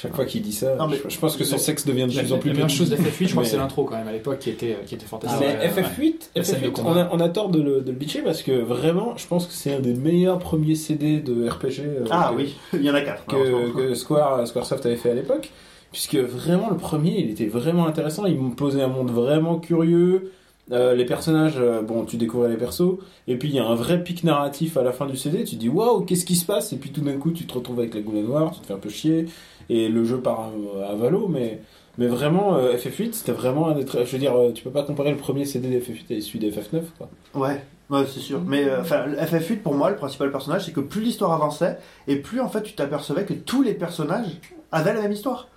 [0.00, 2.32] Chaque fois qu'il dit ça, Non, mais- je, pense que son sexe devient de plus
[2.32, 4.38] en plus la meilleure chose d'FF8, je crois que c'est l'intro quand même à l'époque
[4.38, 5.40] qui était, qui était fantastique.
[5.40, 5.82] mais Euh, ouais.
[5.82, 6.90] FF8, La scène de FF8 combat.
[6.90, 9.46] on, a, on a tort de le, de le bitcher parce que vraiment, je pense
[9.46, 12.90] que c'est un des meilleurs premiers CD de RPG euh, Ah que, oui, il y
[12.90, 13.26] en a quatre.
[13.26, 15.50] que, que Square, Squaresoft avait fait à l'époque.
[15.90, 18.26] Puisque vraiment, le premier, il était vraiment intéressant.
[18.26, 20.32] Il me posait un monde vraiment curieux.
[20.70, 22.98] Euh, les personnages, euh, bon, tu découvrais les persos.
[23.26, 25.44] Et puis, il y a un vrai pic narratif à la fin du CD.
[25.44, 26.74] Tu te dis, waouh, qu'est-ce qui se passe?
[26.74, 28.74] Et puis, tout d'un coup, tu te retrouves avec la goule noire, tu te fais
[28.74, 29.24] un peu chier.
[29.68, 30.50] Et le jeu part
[30.86, 31.28] à, à valo.
[31.28, 31.60] Mais,
[31.98, 34.06] mais vraiment, euh, FF8, c'était vraiment un des très.
[34.06, 36.38] Je veux dire, euh, tu peux pas comparer le premier CD de FF8 et celui
[36.38, 37.08] de FF9, quoi.
[37.34, 38.40] Ouais, ouais c'est sûr.
[38.46, 41.78] Mais euh, enfin, le FF8 pour moi, le principal personnage, c'est que plus l'histoire avançait,
[42.06, 44.40] et plus en fait tu t'apercevais que tous les personnages
[44.72, 45.48] avaient la même histoire.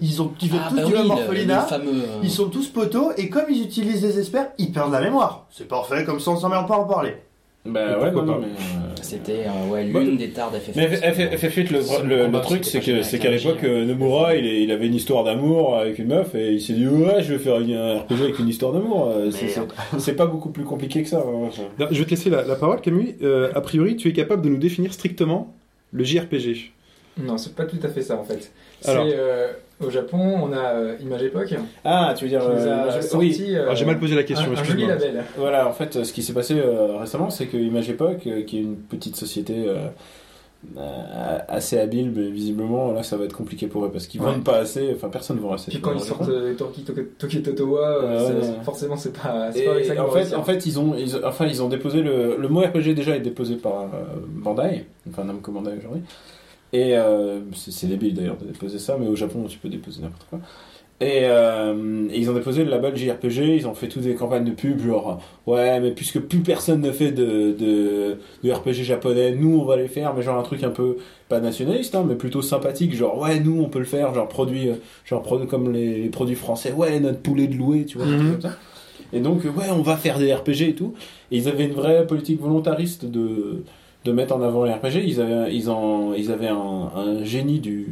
[0.00, 1.62] Ils ont ils Ah, tous bah du oui, même orphelinat.
[1.62, 5.00] fameux, euh, Ils sont tous poteaux et comme ils utilisent des experts, ils perdent la
[5.00, 5.46] mémoire.
[5.50, 7.16] C'est parfait, comme ça on s'emmerde pas à en parler.
[7.66, 8.46] Bah ouais, pourquoi non, non, mais.
[8.46, 10.72] euh, C'était euh, ouais, Bah, l'une des tares d'FF8.
[10.76, 14.46] Mais F- FF8, le, le le- truc, c'est que c'est qu'à l'époque, euh, Nomura, il,
[14.46, 17.38] il avait une histoire d'amour avec une meuf et il s'est dit ouais, je vais
[17.38, 19.08] faire une, un RPG avec une histoire d'amour.
[19.14, 19.30] Euh,
[19.98, 21.18] c'est- pas beaucoup plus compliqué que ça.
[21.18, 21.50] hein.
[21.78, 23.14] Non, Je vais te laisser la, la parole, Camus.
[23.22, 25.54] Euh, a priori, tu es capable de nous définir strictement
[25.92, 26.72] le JRPG.
[27.18, 28.50] Non, c'est pas tout à fait ça en fait.
[28.80, 29.04] C'est Alors.
[29.84, 33.16] Au Japon, on a euh, Image Epoch Ah, tu veux dire euh, a je- sorti
[33.40, 33.54] oui.
[33.56, 34.94] euh, Alors, j'ai mal posé la question, un, un joli excuse-moi.
[34.94, 35.24] label.
[35.38, 38.58] Voilà, en fait, ce qui s'est passé euh, récemment, c'est que Image Epoch, euh, qui
[38.58, 39.66] est une petite société
[41.48, 44.30] assez habile, mais visiblement, là, ça va être compliqué pour eux parce qu'ils Ouais.
[44.30, 44.90] vendent pas assez.
[44.94, 45.70] Enfin, personne ne vend assez.
[45.70, 46.84] Puis quand ils sortent euh, Toki
[47.18, 48.46] Toki- Totowa, euh, ouais.
[48.62, 50.38] forcément c'est pas, Et pas avec ça en fait, réussir.
[50.38, 53.20] en fait, ils ont, ils- enfin, ils ont déposé le, le mot RPG déjà est
[53.20, 53.86] déposé par euh,
[54.28, 56.02] Bandai, enfin Namco Bandai aujourd'hui.
[56.72, 60.26] Et euh, c'est débile d'ailleurs de déposer ça, mais au Japon tu peux déposer n'importe
[60.30, 60.38] quoi.
[61.02, 64.44] Et, euh, et ils ont déposé le label JRPG, ils ont fait toutes des campagnes
[64.44, 69.34] de pub, genre ouais, mais puisque plus personne ne fait de, de, de RPG japonais,
[69.34, 70.98] nous on va les faire, mais genre un truc un peu
[71.30, 74.68] pas nationaliste, hein, mais plutôt sympathique, genre ouais, nous on peut le faire, genre produit,
[74.68, 74.74] euh,
[75.06, 78.18] genre produit comme les, les produits français, ouais, notre poulet de louer, tu vois, truc
[78.20, 78.32] Mhm.
[78.32, 78.56] comme ça.
[79.14, 80.92] Et donc, ouais, on va faire des RPG et tout.
[81.32, 83.64] Et ils avaient une vraie politique volontariste de,
[84.04, 85.02] de mettre en avant les RPG.
[85.06, 87.88] Ils avaient, ils en, ils avaient un, un génie du,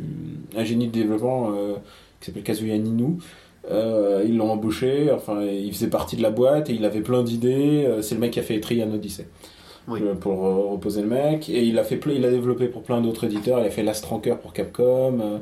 [0.56, 1.74] un génie de développement euh,
[2.20, 3.18] qui s'appelle Kazuya Ninu.
[3.70, 7.22] Euh, ils l'ont embauché, enfin, il faisait partie de la boîte et il avait plein
[7.22, 7.84] d'idées.
[7.86, 9.26] Euh, C'est le mec qui a fait Trian Odyssey.
[9.88, 10.00] Oui.
[10.20, 10.38] Pour
[10.72, 11.48] reposer le mec.
[11.48, 13.60] Et il a fait il a développé pour plein d'autres éditeurs.
[13.60, 15.40] Il a fait Last Ranker pour Capcom.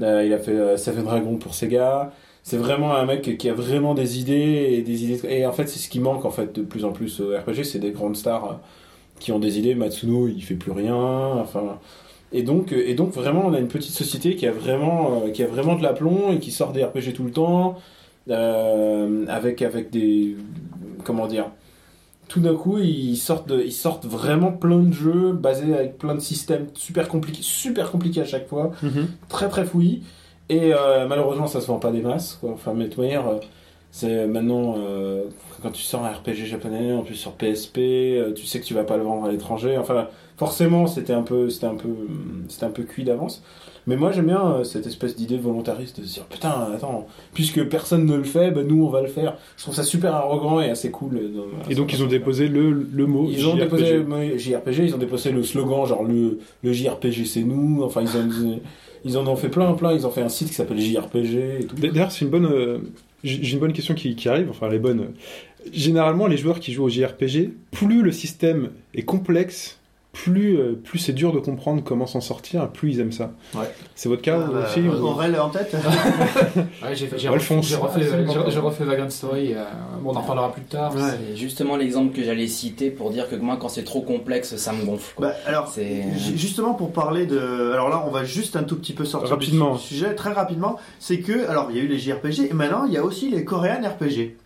[0.00, 2.12] euh, il a fait euh, Seven Dragon pour Sega.
[2.42, 5.20] C'est vraiment un mec qui a vraiment des idées et des idées.
[5.28, 7.64] Et en fait, c'est ce qui manque en fait de plus en plus au RPG,
[7.64, 8.60] c'est des grandes stars
[9.18, 9.74] qui ont des idées.
[9.74, 10.94] Matsuno, il fait plus rien.
[10.96, 11.78] Enfin,
[12.32, 15.30] et donc, euh, et donc vraiment, on a une petite société qui a vraiment, euh,
[15.30, 17.76] qui a vraiment de l'aplomb et qui sort des RPG tout le temps,
[18.30, 20.36] euh, avec avec des,
[21.04, 21.46] comment dire.
[22.28, 26.14] Tout d'un coup, ils sortent, de- ils sortent vraiment plein de jeux basés avec plein
[26.14, 28.72] de systèmes super compliqués, super compliqués à chaque fois
[29.30, 30.02] très très fouillis.
[30.50, 32.36] Et euh, malheureusement, ça se vend pas des masses.
[32.40, 32.50] Quoi.
[32.52, 33.24] Enfin, mais de toute manière,
[33.98, 35.24] c'est maintenant, euh,
[35.62, 38.74] quand tu sors un RPG japonais, en plus sur PSP, euh, tu sais que tu
[38.74, 39.76] vas pas le vendre à l'étranger.
[39.76, 40.06] Enfin,
[40.36, 41.88] forcément, c'était un peu, c'était un peu,
[42.48, 43.42] c'était un peu cuit d'avance.
[43.88, 47.64] Mais moi, j'aime bien euh, cette espèce d'idée volontariste de se dire putain, attends, puisque
[47.68, 49.36] personne ne le fait, bah, nous on va le faire.
[49.56, 51.16] Je trouve ça super arrogant et assez cool.
[51.16, 53.62] euh, Et donc, ils ont déposé le, le mot ils ont JRPG.
[53.64, 57.82] déposé le mot JRPG, ils ont déposé le slogan genre le, le JRPG c'est nous.
[57.82, 58.60] Enfin, ils, ont,
[59.04, 59.92] ils en ont fait plein, plein.
[59.92, 61.74] Ils ont fait un site qui s'appelle JRPG et tout.
[61.76, 62.80] D'ailleurs, c'est une bonne.
[63.24, 64.48] J'ai une bonne question qui, qui arrive.
[64.50, 65.12] Enfin, les bonnes.
[65.72, 69.77] Généralement, les joueurs qui jouent au JRPG, plus le système est complexe,
[70.24, 73.30] plus, euh, plus c'est dur de comprendre comment s'en sortir, plus ils aiment ça.
[73.54, 73.70] Ouais.
[73.94, 75.74] C'est votre cas Euh, aussi ou- Aurel en tête
[76.82, 77.72] Ouais, j'ai j'ai Alphonse.
[77.74, 79.54] refait, j'ai refait, j'ai refait Vagrant Story.
[79.54, 79.62] euh,
[80.02, 80.94] bon, on en reparlera plus tard.
[80.94, 81.02] Ouais.
[81.30, 84.72] C'est justement l'exemple que j'allais citer pour dire que moi, quand c'est trop complexe, ça
[84.72, 85.14] me gonfle.
[85.14, 85.28] quoi.
[85.28, 86.04] Bah, alors, C'est-
[86.36, 87.70] justement pour parler de.
[87.72, 89.74] Alors là, on va juste un tout petit peu sortir Rapidement.
[89.74, 90.76] du su- sujet, très rapidement.
[90.98, 93.30] C'est que, alors, il y a eu les JRPG, et maintenant, il y a aussi
[93.30, 94.36] les Coréens RPG.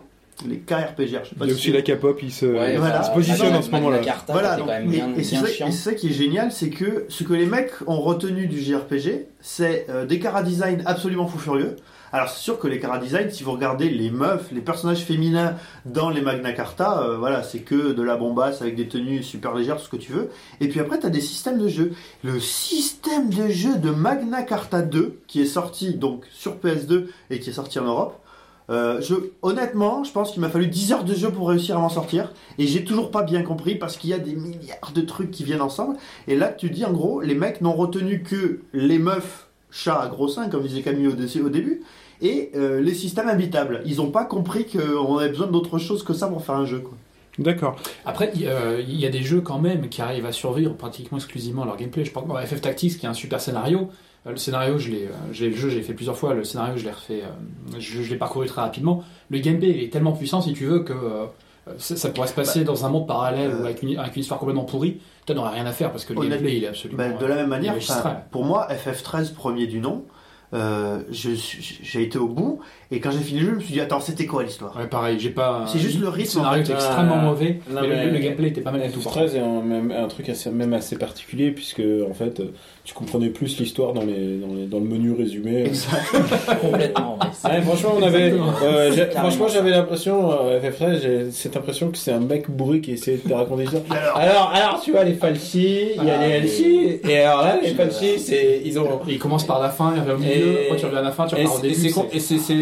[0.48, 1.20] Les KRPG.
[1.24, 3.02] Je sais pas Il y a si aussi la K-pop, il se, Ouais, il voilà.
[3.02, 4.00] se positionne en ce moment-là.
[4.28, 5.36] Voilà, donc, et- bien, et c'est
[5.70, 9.86] ça, qui est génial, c'est que ce que les mecs ont retenu du JRPG, c'est
[9.88, 11.76] euh, des cara design absolument fou furieux,
[12.14, 15.54] Alors c'est sûr que les cara design, si vous regardez les meufs, les personnages féminins
[15.86, 19.54] dans les Magna Carta, euh, voilà, c'est que de la bombasse avec des tenues super
[19.54, 20.28] légères, tout ce que tu veux.
[20.60, 21.92] Et puis après, tu as des systèmes de jeu.
[22.22, 27.38] Le système de jeu de Magna Carta 2, qui est sorti donc sur PS2 et
[27.40, 28.18] qui est sorti en Europe,
[28.70, 31.80] euh, je, honnêtement, je pense qu'il m'a fallu 10 heures de jeu pour réussir à
[31.80, 32.32] m'en sortir.
[32.58, 35.44] Et j'ai toujours pas bien compris parce qu'il y a des milliards de trucs qui
[35.44, 35.96] viennent ensemble.
[36.28, 40.08] Et là, tu dis en gros, les mecs n'ont retenu que les meufs chats à
[40.08, 41.82] gros seins, comme disait Camille au, dé- au début,
[42.20, 43.82] et euh, les systèmes habitables.
[43.84, 46.80] Ils ont pas compris qu'on avait besoin d'autre chose que ça pour faire un jeu.
[46.80, 46.92] Quoi.
[47.38, 47.76] D'accord.
[48.04, 51.18] Après, il euh, il y a des jeux quand même qui arrivent à survivre pratiquement
[51.18, 52.04] exclusivement à leur gameplay.
[52.04, 53.88] Je pense à FF Tactics qui a un super scénario.
[54.26, 56.34] Euh, Le scénario, je l'ai, euh, j'ai le jeu, j'ai fait plusieurs fois.
[56.34, 59.04] Le scénario, je l'ai refait, euh, je, je l'ai parcouru très rapidement.
[59.30, 60.94] Le gameplay, il est tellement puissant, si tu veux, que
[61.78, 64.22] ça, ça pourrait se passer dans un monde parallèle euh, ou avec une, avec une
[64.22, 65.00] histoire complètement pourrie.
[65.26, 66.98] Tu n'aurais rien à faire parce que le gameplay, il est absolument.
[66.98, 67.74] Ben, de la même manière,
[68.30, 70.04] pour moi, FF13 premier du nom,
[70.54, 72.60] euh, j'ai été au bout,
[72.90, 74.76] et quand j'ai fini le jeu, je me suis dit, attends, c'était quoi l'histoire?
[74.76, 75.64] Ouais, pareil, j'ai pas.
[75.66, 76.72] C'est juste le rythme, scénario en fait.
[76.72, 79.00] était extrêmement Ah, mauvais, non, mais, le- mais- le, gameplay était pas mal du tout.
[79.00, 79.26] par contre.
[79.32, 82.52] F13 est un, même, un truc assez, même assez particulier puisque en fait euh,
[82.84, 85.64] tu comprenais plus l'histoire dans, les, dans, les- dans le menu résumé.
[86.60, 87.18] Complètement.
[87.44, 87.60] ouais.
[87.62, 92.20] Franchement, on avait, euh, franchement, j'avais l'impression, euh, FF13, j'ai cette impression que c'est un
[92.20, 93.78] mec bourré qui essayait de te raconter ça.
[93.90, 97.42] Alors, Alors, alors, tu vois, les Falchi, il y a Ah, les LC, et alors
[97.42, 100.76] là, les Falchi, c'est, ils ont, Et il commence par la fin, au milieu, après
[100.76, 101.74] tu reviens à la fin, tu repars au début.
[102.12, 102.18] et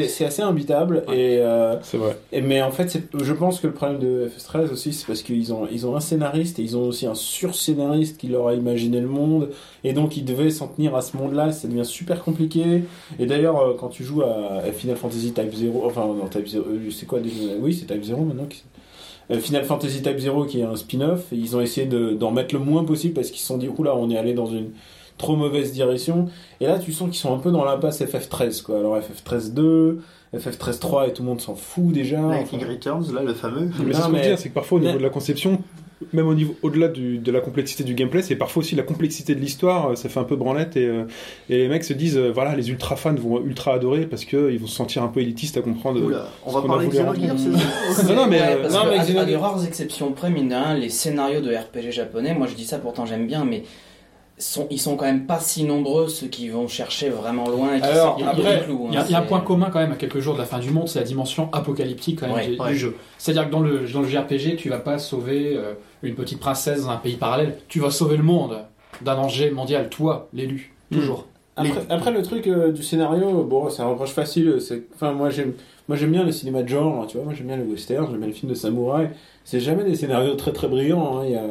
[0.09, 2.17] c'est- assez imbitable, et, euh, C'est vrai.
[2.33, 5.53] et mais en fait, je pense que le problème de FF13 aussi, c'est parce qu'ils
[5.53, 9.01] ont, ils ont un scénariste et ils ont aussi un sur-scénariste qui leur a imaginé
[9.01, 9.51] le monde,
[9.85, 12.83] et donc ils devaient s'en tenir à ce monde-là, ça devient super compliqué.
[13.19, 16.65] Et d'ailleurs, euh, quand tu joues à Final Fantasy Type 0, enfin, non, Type 0,
[16.69, 17.35] euh, c'est quoi déjà?
[17.61, 18.47] Oui, c'est Type 0 maintenant.
[18.49, 18.63] qui-
[19.41, 22.53] Final Fantasy Type 0 qui est un spin-off, et ils ont essayé de- d'en mettre
[22.53, 24.71] le moins possible parce qu'ils se sont dit, oula, on est allé dans une
[25.21, 26.27] trop mauvaise direction.
[26.61, 28.79] Et là, tu sens qu'ils sont un peu dans l'impasse FF13, quoi.
[28.79, 30.01] Alors FF13 2,
[30.35, 32.21] FF13 3 et tout le monde s'en fout déjà.
[32.21, 33.71] Like Enfin, King Returns, là, le fameux.
[33.85, 35.59] Mais c'est ce qu'on mais- dit, c'est que parfois au niveau mais- de la conception,
[36.15, 39.35] même au niveau au-delà du- de la complexité du gameplay, c'est parfois aussi la complexité
[39.35, 39.91] de l'histoire.
[39.91, 41.05] euh, Ça fait un peu branlette et, euh,
[41.51, 44.51] et les mecs se disent, euh, voilà, les ultra fans vont ultra adorer parce que
[44.51, 46.01] ils vont se sentir un peu élitistes à comprendre.
[46.03, 47.35] Oula, on va parler de Xenogears,
[48.09, 50.31] Non, non, mais, Ouais, parce non, que mais à- à, Xenogears- de rares exceptions près,
[50.31, 53.45] mine de rien, les scénarios de RPG japonais, moi je dis ça pourtant j'aime bien,
[53.45, 53.65] mais
[54.41, 57.81] sont, ils sont quand même pas si nombreux ceux qui vont chercher vraiment loin et
[57.81, 59.97] qui Alors, Il y, a, hein, il y a un point commun quand même à
[59.97, 62.77] quelques jours de la fin du monde, c'est la dimension apocalyptique quand même Ouais, du,
[62.79, 62.97] jeu.
[63.19, 66.85] C'est-à-dire que dans le, dans le JRPG, tu vas pas sauver euh, une petite princesse
[66.85, 68.59] dans un pays parallèle, tu vas sauver le monde
[69.03, 71.27] d'un danger mondial, toi, l'élu, toujours.
[71.57, 74.59] Après, après, le truc euh, du scénario, bon, c'est un reproche facile.
[74.95, 75.53] Enfin, moi j'aime,
[75.89, 77.07] moi j'aime bien le cinéma de genre.
[77.07, 79.11] Tu vois, moi j'aime bien le western, j'aime bien le film de samouraï.
[79.45, 81.19] C'est jamais des scénarios très très brillants.
[81.19, 81.25] hein.
[81.27, 81.43] Il y a,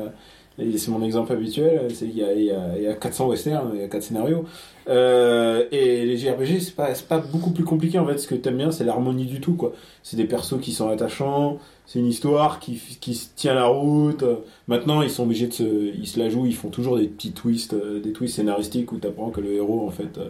[0.77, 1.87] c'est mon exemple habituel.
[2.01, 4.03] Il y a, il y a, il y a 400 westerns, il y a 4
[4.03, 4.45] scénarios.
[4.87, 8.17] Euh, et les JRPG, c'est pas, pas beaucoup plus compliqué en fait.
[8.17, 9.73] Ce que t'aimes bien, c'est l'harmonie du tout, quoi.
[10.03, 11.59] C'est des persos qui sont attachants.
[11.85, 14.23] C'est une histoire qui, qui tient la route.
[14.67, 16.45] Maintenant, ils sont obligés de se, ils se la jouent.
[16.45, 19.87] Ils font toujours des petits twists, euh, des twists scénaristiques où t'apprends que le héros,
[19.87, 20.29] en fait, euh,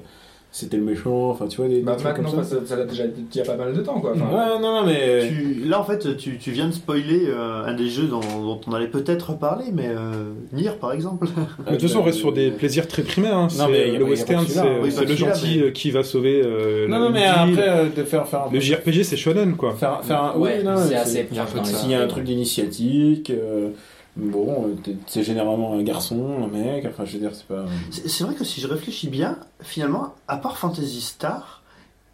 [0.51, 1.29] c'était le méchant.
[1.29, 2.55] Enfin, tu vois des, des Bah, trucs comme maintenant, ça.
[2.62, 4.13] ça, ça date déjà il y a pas mal de temps, quoi.
[4.15, 7.65] Enfin, Ouais, non, non, mais Tu- là, en fait, tu, tu viens de spoiler euh,
[7.65, 11.27] un des jeux dont, dont on allait peut-être parler, mais euh, Nier, par exemple.
[11.65, 13.38] Mais de toute façon, on reste sur des plaisirs très primaires.
[13.38, 13.47] hein.
[13.57, 14.59] Non, mais le western, c'est.
[14.81, 16.41] Oui, le gentil mais- euh, qui va sauver.
[16.43, 19.55] euh, non, la non, mais après euh, de faire faire un le JRPG, c'est shonen,
[19.55, 19.73] quoi.
[19.75, 23.29] faire faire un, Ouais, non, c'est assez il a un y a un truc d'initiatique,
[23.29, 23.69] euh,
[24.17, 26.86] bon, euh, c'est généralement un garçon, un mec.
[26.86, 27.65] Enfin, je veux dire, c'est pas.
[27.91, 31.63] C'est vrai que si je réfléchis bien, finalement, à part Fantasy Star,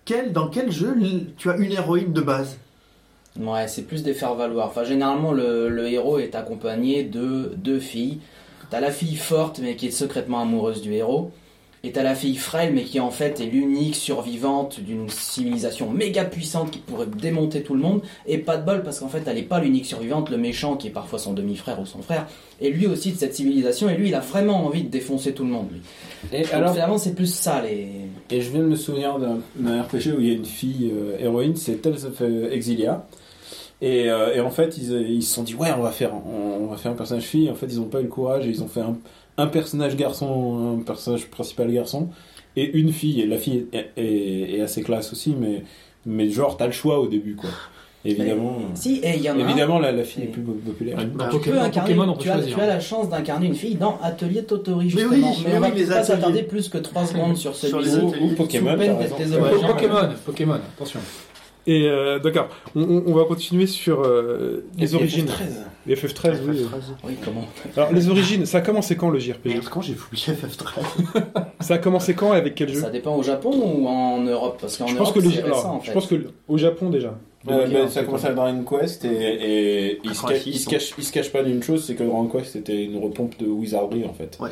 [0.05, 0.95] quel, dans quel jeu
[1.37, 2.57] tu as une héroïne de base?
[3.39, 4.67] Ouais, c'est plus des faire-valoir.
[4.67, 8.19] Enfin, généralement, le, le héros est accompagné de deux filles.
[8.69, 11.31] T'as la fille forte, mais qui est secrètement amoureuse du héros.
[11.85, 16.25] Et t'as la fille frêle, mais qui en fait est l'unique survivante d'une civilisation méga
[16.25, 18.01] puissante qui pourrait démonter tout le monde.
[18.25, 20.31] Et pas de bol, parce qu'en fait, elle n'est pas l'unique survivante.
[20.31, 22.25] Le méchant, qui est parfois son demi-frère ou son frère,
[22.59, 23.87] est lui aussi de cette civilisation.
[23.87, 25.67] Et lui, il a vraiment envie de défoncer tout le monde.
[25.71, 25.81] Lui.
[26.33, 27.87] Et Donc, alors, finalement, c'est plus ça, les.
[28.31, 31.17] et je viens de me souvenir d'un RPG où il y a une fille euh,
[31.19, 33.05] héroïne, c'est Tales of euh, Exilia.
[33.81, 36.63] Et, euh, et en fait, ils, ils se sont dit ouais, on va faire, on,
[36.63, 37.47] on va faire un personnage fille.
[37.51, 38.97] En fait, ils ont pas eu le courage et ils ont fait un,
[39.37, 42.09] un personnage garçon, un personnage principal garçon
[42.55, 43.21] et une fille.
[43.21, 45.63] Et la fille est, est- est assez classe aussi, mais
[46.05, 47.49] mais genre t'as le choix au début quoi.
[48.07, 50.95] Évidemment, Si, et il y en a un- évidemment la, la fille est plus populaire.
[50.97, 52.55] Dans, Bah, Tu peux dans incarner, Pokémon, on peut tu, as, choisir.
[52.55, 55.59] tu as la chance d'incarner une fille dans Atelier Totori Mais oui, mais mais on
[55.61, 57.97] va oui, pas s'attarder plus que 3 secondes sur Sur celui-ci.
[57.97, 59.65] les Ou, Pokémon, par.
[59.65, 60.99] Pokémon, Pokémon, attention.
[61.67, 65.25] Et euh, d'accord, on, on- on va continuer sur euh, les origines.
[65.87, 66.65] Les FF13, oui.
[67.03, 71.23] Oui, comment Alors les origines, ça a commencé quand le JRPG Quand j'ai oublié FF13
[71.61, 74.57] Ça a commencé quand et avec quel jeu Ça dépend au Japon ou en Europe
[74.61, 75.93] Parce qu'en Je pense Europe, que le c'est alors, récent, en je fait.
[75.93, 77.17] pense que le- au Japon déjà.
[77.49, 80.25] Euh, Ok, ben, ok, ça a commencé à Dragon Quest et, et il, se 86,
[80.25, 82.83] cache, il, se cache, il se cache pas d'une chose, c'est que Dragon Quest c'était
[82.83, 84.37] une repompe de Wizardry en fait.
[84.41, 84.49] Ouais.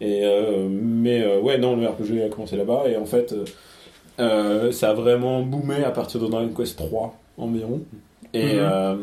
[0.00, 3.34] Et euh, mais euh, ouais non le RPG a commencé là-bas et en fait
[4.20, 7.80] euh, ça a vraiment boomé à partir de Dragon Quest 3 environ.
[8.34, 8.58] Et, Mhm.
[8.60, 8.96] euh,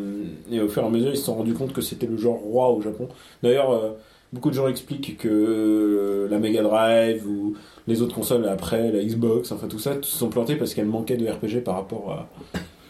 [0.51, 2.37] et au fur et à mesure ils se sont rendus compte que c'était le genre
[2.37, 3.07] roi au Japon.
[3.41, 3.91] D'ailleurs euh,
[4.33, 7.55] beaucoup de gens expliquent que la Mega Drive ou
[7.87, 11.17] les autres consoles après la Xbox enfin tout ça se sont plantés parce qu'elles manquaient
[11.17, 12.27] de RPG par rapport à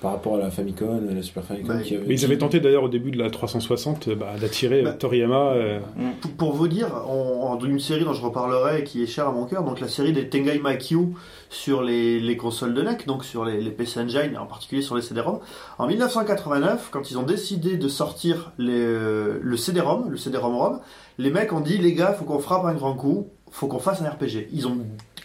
[0.01, 1.67] par rapport à la Famicom, à la Super Famicom.
[1.77, 4.33] Bah, qui avait- Mais ils avaient tenté d'ailleurs au début de la 360 euh, bah,
[4.39, 4.89] d'attirer Bah.
[4.91, 5.51] euh, Toriyama.
[5.53, 5.79] euh,
[6.21, 9.27] Pour, pour vous dire, en, en- une série dont je reparlerai et qui est chère
[9.27, 11.15] à mon cœur, donc la série des Tengai Makyu
[11.49, 14.81] sur les, les consoles de NEC, donc sur les, les PC Engine et en particulier
[14.81, 15.39] sur les CD-ROM.
[15.79, 20.79] En 1989, quand ils ont décidé de sortir les, euh, le CD-ROM, le CD-ROM-ROM,
[21.17, 24.01] les mecs ont dit les gars, faut qu'on frappe un grand coup, faut qu'on fasse
[24.01, 24.49] un RPG.
[24.51, 24.77] Ils ont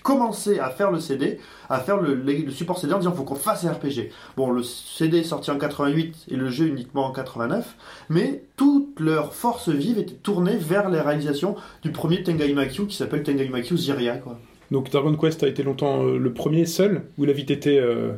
[0.02, 3.24] commencé à faire le CD, à faire le, le- le support CD en disant faut
[3.24, 4.10] qu'on fasse un RPG.
[4.36, 7.76] Bon, le CD est sorti en 88 et le jeu uniquement en 89,
[8.08, 12.96] mais toute leur force vive était tournée vers les réalisations du premier Tengai Makyu qui
[12.96, 14.16] s'appelle Tengai Makyu Ziria.
[14.18, 14.38] Quoi.
[14.70, 17.78] Donc Dragon Quest a été longtemps euh, le premier seul où la vite était.
[17.78, 18.12] euh,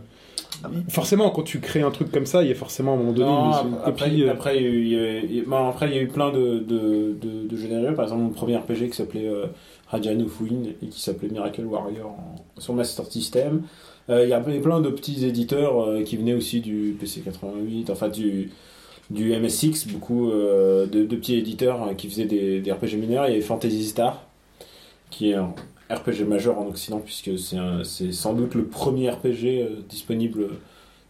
[0.90, 3.12] Forcément, quand tu crées un truc comme ça, il y a forcément à un moment
[3.12, 4.22] donné Non, une, une après, copie.
[4.24, 5.88] euh, après, il y a eu, il y a eu- il y a- bon, après,
[5.88, 7.94] il y a eu plein de, de, de, de jeux dérivés.
[7.94, 9.46] Par exemple, mon premier RPG qui s'appelait euh,
[9.92, 13.62] Rajan of Wind et qui s'appelait Miracle Warrior en- sur Master System.
[14.10, 18.08] Euh, il y a plein de petits éditeurs euh, qui venaient aussi du PC88, enfin
[18.08, 18.50] du,
[19.10, 23.26] du MSX, beaucoup euh, de, de petits éditeurs qui faisaient des, des RPG mineurs.
[23.28, 24.24] Il y avait Fantasy Star,
[25.10, 25.54] qui est un
[25.90, 30.48] RPG majeur en Occident, puisque c'est sans doute le premier RPG disponible.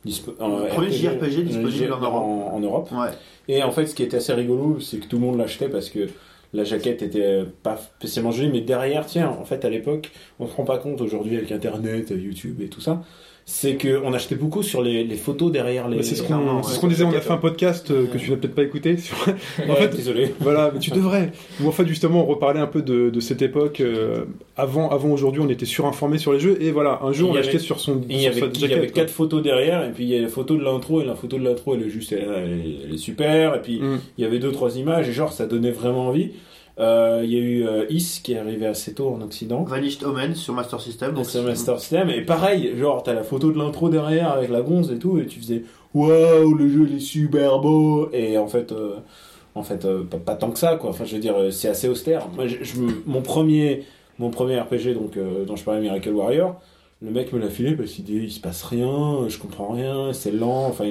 [0.04, 2.52] dispo- en Le premier JRPG disponible en Europe.
[2.54, 2.88] en Europe.
[2.92, 3.08] Ouais.
[3.48, 5.88] Et en fait, ce qui était assez rigolo, c'est que tout le monde l'achetait parce
[5.88, 6.08] que
[6.52, 10.54] la jaquette était pas spécialement jolie, mais derrière, tiens, en fait, à l'époque, on se
[10.54, 13.02] rend pas compte aujourd'hui avec Internet, YouTube et tout ça,
[13.44, 15.96] c'est qu'on achetait beaucoup sur les, les photos derrière les.
[15.98, 16.62] bah, c'est ce qu'on ouais.
[16.62, 18.62] c'est ce qu'on disait, on a fait un podcast euh, que tu n'as peut-être pas
[18.62, 18.96] écouté.
[18.96, 20.32] sur- Ouais, en fait, désolé.
[20.40, 21.32] Voilà, mais tu devrais.
[21.60, 23.80] Ou en fait, justement, on reparlait un peu de, de cette époque.
[23.80, 24.24] euh,
[24.56, 26.56] avant avant aujourd'hui, on était surinformé sur les jeux.
[26.62, 28.86] Et voilà, un jour, on avait- sur son il y avait, sa il y avait
[28.88, 31.36] quatre photos derrière, et puis il y a la photo de l'intro, et la photo
[31.38, 33.98] de l'intro, elle est juste, elle, elle- elle est super, et puis Mm.
[34.18, 36.30] il y avait deux, trois images, et genre, ça donnait vraiment envie.
[36.78, 39.62] Euh, Il y a eu euh, Is qui est arrivé assez tôt en Occident.
[39.64, 41.14] Vanished Omen sur Master System.
[41.14, 44.90] donc Master System, et pareil, genre, t'as la photo de l'intro derrière avec la gonze
[44.90, 48.72] et tout, et tu faisais waouh, le jeu il est super beau, et en fait,
[48.72, 48.96] euh,
[49.54, 50.90] en fait, pas, pas tant que ça, quoi.
[50.90, 52.28] Enfin, je veux dire, c'est assez austère.
[52.34, 53.84] Moi, je, je me- mon premier,
[54.18, 56.58] mon premier RPG, donc, dont je parlais, Miracle Warrior,
[57.02, 60.12] le mec me l'a filé parce qu'il dit, il se passe rien, je comprends rien,
[60.14, 60.90] c'est lent, enfin,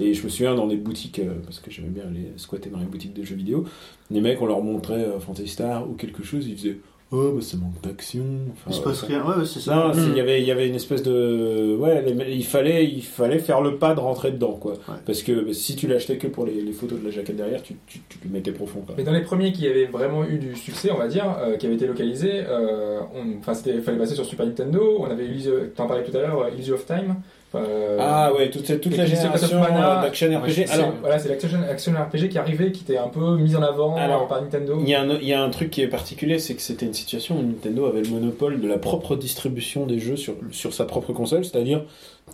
[0.00, 2.78] et je me souviens dans des boutiques, euh, parce que j'aimais bien aller squatter dans
[2.78, 3.64] les boutiques de jeux vidéo,
[4.10, 6.78] les mecs, on leur montrait euh, Fantasy Star ou quelque chose, ils faisaient,
[7.12, 8.24] oh, bah, ça manque d'action.
[8.52, 9.24] Enfin, Il se euh, passe ça- rien.
[9.24, 9.74] Ouais, ouais, c'est ça.
[9.74, 10.16] non, c'est- il Mm.
[10.16, 13.60] y avait, il y avait une espèce de, ouais, les- il fallait, il fallait faire
[13.60, 14.72] le pas de rentrer dedans, quoi.
[14.72, 14.94] Ouais.
[15.06, 17.62] Parce que bah, si tu l'achetais que pour les, les photos de la jaquette derrière,
[17.62, 18.94] tu, tu, tu le mettais profond, quoi.
[18.96, 21.66] Mais dans les premiers qui avaient vraiment eu du succès, on va dire, euh, qui
[21.66, 24.98] avaient été localisés, euh, on- enfin, c'était, fallait passer sur Super Nintendo.
[25.00, 27.16] On avait Illusion, t'en parlais tout à l'heure, euh, Illusion of Time.
[27.54, 29.60] Euh, Ah ouais, toute, cette- toute la génération
[30.02, 30.70] d'action RPG.
[30.70, 33.96] Alors, voilà, c'est l'action action RPG qui arrivait, qui était un peu mise en avant
[33.96, 34.78] Alors, par Nintendo.
[34.80, 36.86] il y, a un, il y a un truc qui est particulier, c'est que c'était
[36.86, 40.72] une situation où Nintendo avait le monopole de la propre distribution des jeux sur, sur
[40.74, 41.82] sa propre console, c'est-à-dire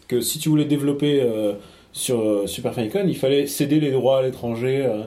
[0.08, 1.52] que si tu voulais développer euh,
[1.92, 5.04] sur euh, Super Famicom, il fallait céder les droits à l'étranger euh,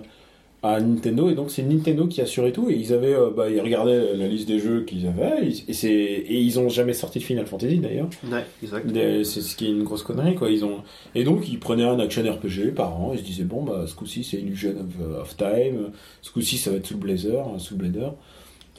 [0.62, 3.62] à Nintendo, et donc c'est Nintendo qui assurait tout, et ils avaient, euh, bah, ils
[3.62, 7.20] regardaient la liste des jeux qu'ils avaient, et, et c'est, et ils ont jamais sorti
[7.20, 8.10] de Final Fantasy d'ailleurs.
[8.30, 8.44] Ouais.
[8.92, 10.50] Des- C'est ce qui est une grosse connerie, quoi.
[10.50, 10.80] Ils ont...
[11.16, 13.12] Et donc, ils prenaient un action RPG par an.
[13.14, 15.92] Ils se disaient, bon, bah, ce coup-ci, c'est Illusion of, of Time.
[16.22, 18.10] Ce coup-ci, ça va être Soul Blazer, Soul Blader.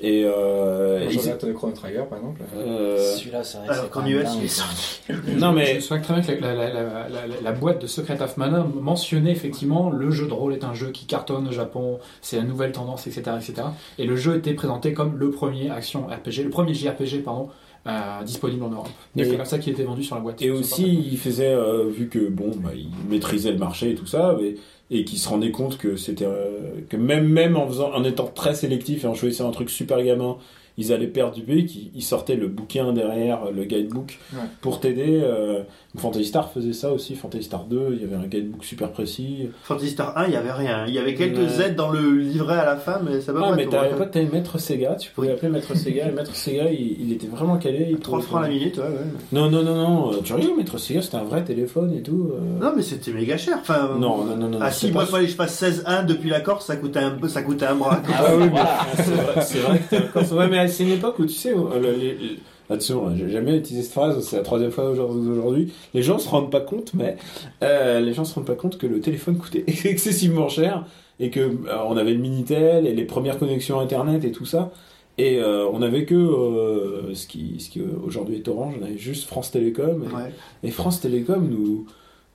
[0.03, 2.41] Et, euh, Je ils- Chrono Trigger, par exemple.
[2.57, 3.71] euh, Celui-là, ça reste.
[3.73, 5.01] Alors qu'en US, il est sorti.
[5.37, 7.09] non, Je mais me souviens très bien que la, la- la-
[7.43, 10.91] la- boîte de Secret of Mana mentionnait effectivement le jeu de rôle est un jeu
[10.91, 13.69] qui cartonne au Japon, c'est la nouvelle tendance, etc., etc.
[13.99, 17.49] Et le jeu était présenté comme le premier action RPG, le premier JRPG, pardon,
[17.87, 18.89] euh, disponible en Europe.
[19.17, 20.41] C'est comme ça qu'il était vendu sur la boîte.
[20.43, 24.07] Et aussi, il faisait, euh, vu que bon, bah, il maîtrisait le marché et tout
[24.07, 24.55] ça, mais-
[24.91, 28.27] et qu'il se rendait compte que c'était, euh, que même même en faisant, en étant
[28.27, 30.37] très sélectif et en choisissant un truc super gamin
[30.79, 34.39] ils allaient perdre du qu'ils ils sortaient le bouquin derrière, le guidebook, Ouais.
[34.63, 35.21] pour t'aider.
[35.23, 35.63] euh,
[35.99, 39.49] Fantasy Star faisait ça aussi, Fantasy Star 2, il y avait un guidebook super précis.
[39.65, 40.85] Fantasy Star 1, il y avait rien.
[40.87, 41.67] Il y avait quelques Ouais.
[41.67, 44.07] aides dans le livret à la fin, mais ça va Ah, pas mais t'avais pas
[44.07, 45.33] t'avais Maître Sega, tu pouvais Oui.
[45.35, 47.89] appeler Maître Sega, et Maître Sega, il, il était vraiment calé.
[47.91, 48.91] Il 3 pouvait- francs la minute, ouais, ouais.
[49.33, 52.31] Non, non, non, non, euh, tu rigoles, Maître Sega, c'était un vrai téléphone et tout.
[52.35, 52.65] euh.
[52.65, 53.59] Non, mais c'était méga cher.
[53.61, 54.59] Enfin, Non, non, non, non.
[54.61, 57.11] Ah si, moi, il fallait que je fasse 16-1 depuis la Corse, ça coûtait un
[57.11, 58.01] peu, ça coûtait un bras.
[58.09, 58.23] Ah.
[58.57, 61.67] Ah, c'est vrai, vrai que encore- Ouais, mais c'est une époque où tu sais, où,
[61.69, 62.39] euh, le- les- les-
[62.71, 65.73] là-dessus, j'ai jamais utilisé cette phrase, c'est la troisième fois aujourd'hui.
[65.93, 67.17] Les gens se rendent pas compte, mais
[67.63, 70.87] euh, les gens se rendent pas compte que le téléphone coûtait excessivement cher
[71.19, 71.51] et que euh,
[71.87, 74.71] on avait le minitel et les premières connexions internet et tout ça.
[75.19, 78.97] Et euh, on avait que euh, ce qui, ce qui aujourd'hui est Orange, on avait
[78.97, 80.03] juste France Télécom.
[80.05, 80.33] Et, Ouais.
[80.63, 81.87] et France Télécom nous,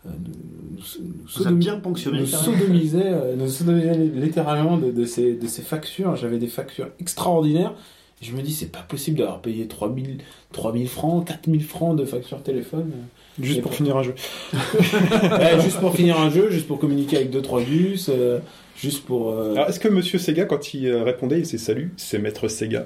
[0.05, 5.63] nous, nous, nous sodomi- bien nous sodomisait, nous sodomisait littéralement de, de ces, de ces
[5.63, 6.15] factures.
[6.15, 7.73] J'avais des factures extraordinaires.
[8.21, 10.19] Je me dis, c'est pas possible d'avoir payé 3000,
[10.53, 12.91] 3000 francs, 4000 francs de facture téléphone.
[13.39, 14.15] Juste pour pour- finir un jeu.
[14.53, 18.39] Ouais, juste pour finir un jeu, juste pour communiquer avec 2-3 gus, euh,
[18.77, 19.31] juste pour.
[19.31, 22.47] euh, Alors, est-ce que Monsieur Sega, quand il euh, répondait, il s'est salut, c'est Maître
[22.47, 22.85] Sega?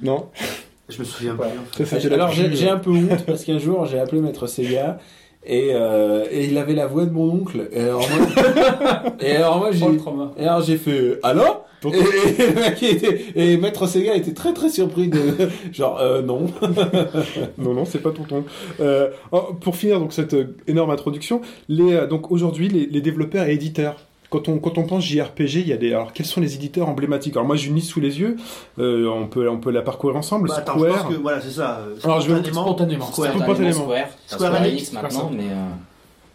[0.00, 0.26] Non?
[0.88, 1.48] Je me souviens Ouais.
[1.78, 2.08] pas.
[2.08, 4.98] La Alors j'ai un peu honte parce qu'un jour j'ai appelé Maître Sega
[5.44, 7.68] et, euh, et il avait la voix de mon oncle.
[7.72, 9.86] Et alors moi, et alors moi, j'ai.
[10.38, 11.42] Et alors j'ai fait allô?
[11.80, 15.20] Pourquoi et le mec était- et Maître Sega était très très surpris de
[15.72, 16.46] genre euh, non.
[17.58, 18.44] Non, non, c'est pas tonton.
[18.80, 23.00] Euh, oh, pour finir donc cette euh, énorme introduction, les, euh, donc aujourd'hui les, les
[23.00, 23.96] développeurs et éditeurs.
[24.28, 25.92] Quand on, quand on pense JRPG, il y a des.
[25.94, 27.34] Alors, quels sont les éditeurs emblématiques?
[27.36, 28.36] Alors, moi, j'ai une liste sous les yeux.
[28.80, 30.48] Euh, on, peut, on peut la parcourir ensemble.
[30.48, 31.04] Bah, attends, je Square.
[31.04, 31.78] pense que voilà, c'est ça.
[31.88, 33.06] euh, Alors, je vais- spontanément, spontanément.
[33.06, 33.28] Square.
[33.30, 33.54] Spontanément.
[33.54, 35.54] Spontanément Square, Square Square Enix, Enix maintenant, mais euh,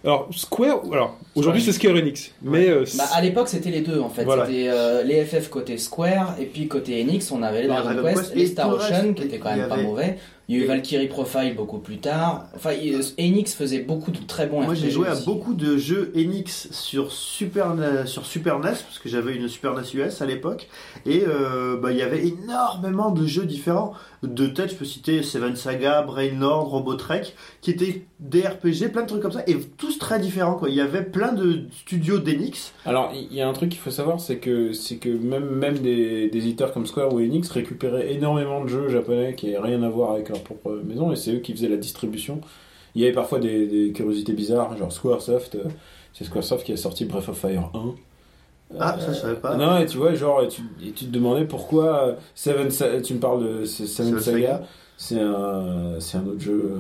[0.04, 0.82] Alors, Square.
[0.92, 2.32] Alors, aujourd'hui, c'est Square Enix.
[2.42, 2.70] Mais.
[2.70, 4.24] euh, bah, à l'époque c'était les deux en fait.
[4.24, 4.46] Voilà.
[4.48, 8.04] C'était euh, les FF côté Square et puis côté Enix on avait les Dragon, Dragon
[8.04, 10.18] Quest, Quest, les et Star Ocean qui étaient quand même pas avait- mauvais.
[10.52, 12.48] Il y a eu et- Valkyrie Profile beaucoup plus tard.
[12.56, 12.72] Enfin,
[13.18, 17.12] Enix faisait beaucoup de très bons Moi j'ai joué à beaucoup de jeux Enix sur
[17.14, 20.68] Super, NES- sur Super NES, parce que j'avais une Super NES US à l'époque,
[21.06, 23.94] et euh, bah, il y avait énormément de jeux différents.
[24.24, 29.08] De tête, je peux citer Seven Saga, Brainlord, Robotrek, qui étaient des RPG, plein de
[29.08, 30.54] trucs comme ça, et tous très différents.
[30.56, 30.70] Quoi.
[30.70, 32.74] Il y avait plein de studios d'Enix.
[32.86, 35.80] Alors il y a un truc qu'il faut savoir, c'est que c'est que même même
[35.80, 39.82] des, des éditeurs comme Square ou Enix récupéraient énormément de jeux japonais qui n'avaient rien
[39.82, 42.42] à voir avec leur propre maison et c'est eux qui faisaient la distribution.
[42.96, 45.56] Il y avait parfois des, des curiosités bizarres, genre Squaresoft.
[45.56, 45.64] euh,
[46.14, 47.96] C'est Squaresoft qui a sorti Breath of Fire 1.
[48.80, 49.56] Ah, ça, je savais pas.
[49.58, 52.70] Non, et tu vois, genre, et tu, et tu te demandais pourquoi Seven
[53.04, 54.62] tu me parles de Seven Seven Saga,
[54.96, 56.72] c'est un, c'est un autre jeu.
[56.76, 56.80] euh,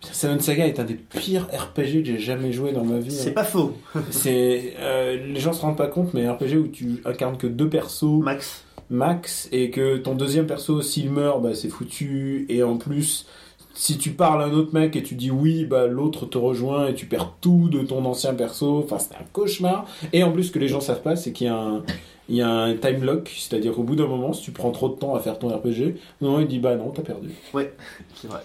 [0.00, 3.12] Seven Saga est un des pires RPG que j'ai jamais joué dans ma vie.
[3.12, 3.34] C'est hein.
[3.34, 3.72] pas faux,
[4.10, 7.46] C'est, euh, les gens se rendent pas compte, mais un RPG où tu incarnes que
[7.46, 8.64] deux persos Max.
[8.90, 12.46] Max et que ton deuxième perso, s'il meurt, bah, c'est foutu.
[12.48, 13.26] Et en plus,
[13.74, 16.88] si tu parles à un autre mec et tu dis oui, bah, l'autre te rejoint
[16.88, 18.82] et tu perds tout de ton ancien perso.
[18.84, 19.86] Enfin, c'est un cauchemar.
[20.12, 21.82] Et en plus, ce que les gens savent pas, c'est qu'il y a un,
[22.28, 23.30] il y a un time lock.
[23.36, 25.94] C'est-à-dire qu'au bout d'un moment, si tu prends trop de temps à faire ton RPG,
[26.20, 27.30] non, il dit bah non, t'as perdu.
[28.14, 28.44] C'est vrai.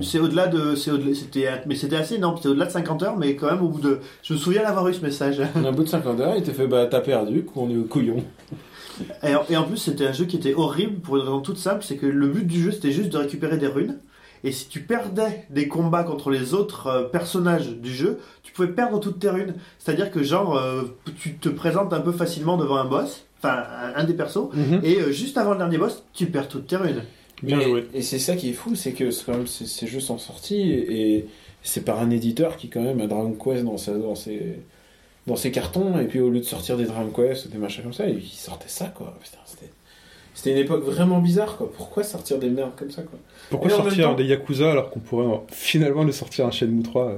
[0.00, 2.14] C'est au-delà de, c'est c'était, mais c'était assez.
[2.14, 4.88] C'était au-delà de 50 heures, mais quand même au bout de, je me souviens d'avoir
[4.88, 5.42] eu ce message.
[5.56, 8.22] Au bout de 50 heures, il te fait bah t'as perdu, qu'on est au couillon.
[9.22, 11.58] Et en, et en plus, c'était un jeu qui était horrible pour une raison toute
[11.58, 13.98] simple, c'est que le but du jeu c'était juste de récupérer des runes.
[14.46, 18.68] Et si tu perdais des combats contre les autres euh, personnages du jeu, tu pouvais
[18.68, 19.54] perdre toutes tes runes.
[19.78, 20.82] C'est-à-dire que genre, euh,
[21.18, 23.62] tu te présentes un peu facilement devant un boss, enfin
[23.96, 24.50] un, un des persos,
[24.82, 27.04] et euh, juste avant le dernier boss, tu perds toutes tes runes.
[27.42, 27.88] Bien joué.
[27.94, 30.60] Et c'est ça qui est fou, c'est que quand même ces, ces jeux sont sortis
[30.60, 31.26] et, et
[31.62, 34.60] c'est par un éditeur qui quand même a Dragon Quest dans, sa, dans ses
[35.26, 37.82] dans ses cartons et puis au lieu de sortir des Dragon Quest ou des machins
[37.82, 39.14] comme ça, il sortait ça quoi.
[39.22, 39.70] Putain, c'était
[40.34, 41.70] c'était une époque vraiment bizarre quoi.
[41.76, 43.18] Pourquoi sortir des merdes comme ça quoi?
[43.50, 46.82] Pourquoi Et sortir temps- des Yakuza alors qu'on pourrait euh, finalement nous sortir un Shenmue
[46.82, 47.16] 3 euh,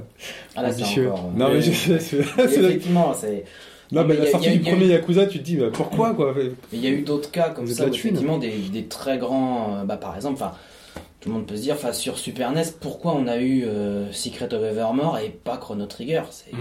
[0.55, 1.07] Ah là, c'est ambitieux?
[1.11, 3.43] encore, Non, mais mais- je sais, c'est- Et c'est la- effectivement, c'est.
[3.91, 6.13] Non, Non, mais mais la sortie du premier eu- Yakuza, tu te dis bah, pourquoi
[6.13, 6.33] quoi?
[6.35, 9.17] Mais il y a eu d'autres cas comme Vous ça, où effectivement, des, des très
[9.17, 9.77] grands.
[9.77, 10.51] euh, bah, par exemple, enfin,
[11.21, 14.11] tout le monde peut se dire, enfin, sur Super NES, pourquoi on a eu euh,
[14.11, 16.23] Secret of Evermore et pas Chrono Trigger?
[16.31, 16.53] C'est.
[16.53, 16.57] Mm.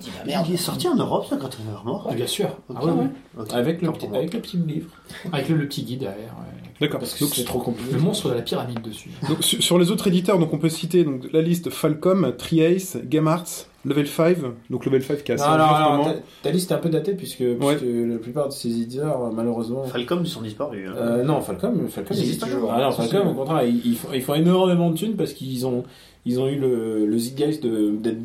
[0.00, 0.46] Euh, dis, bah merde.
[0.48, 2.06] Il est sorti en Europe, ça, quand on est mort.
[2.10, 2.48] Ah, bien sûr.
[2.68, 2.76] Ok.
[2.80, 3.44] Ah ouais, ouais.
[3.54, 4.90] Avec le petit avec le petit livre
[5.32, 6.18] Avec le, le petit guide derrière.
[6.38, 6.62] ouais.
[6.80, 7.00] D'accord.
[7.00, 7.92] parce que Donc, c'est trop compliqué.
[7.94, 9.08] Le monstre de la pyramide dessus.
[9.28, 12.98] donc, sur sur les autres éditeurs, donc on peut citer donc, la liste Falcom, Triace,
[13.04, 13.46] Game Arts,
[13.86, 14.36] Level 5,
[14.68, 16.04] donc Level 5 qui a Non, moment.
[16.04, 19.84] ta, ta liste est un peu datée puisque, puisque la plupart de ces éditeurs malheureusement
[19.84, 20.86] Falcom, ils sont disparus.
[20.90, 20.94] hein.
[20.98, 22.72] Euh, non, Falcom, Falcom Ils existe existent toujours.
[22.74, 25.66] Ah non, Falcom, au contraire, ils, ils font, ils font énormément de thunes parce qu'ils
[25.66, 25.82] ont,
[26.26, 28.18] ils ont eu le, le zeitgeist d'être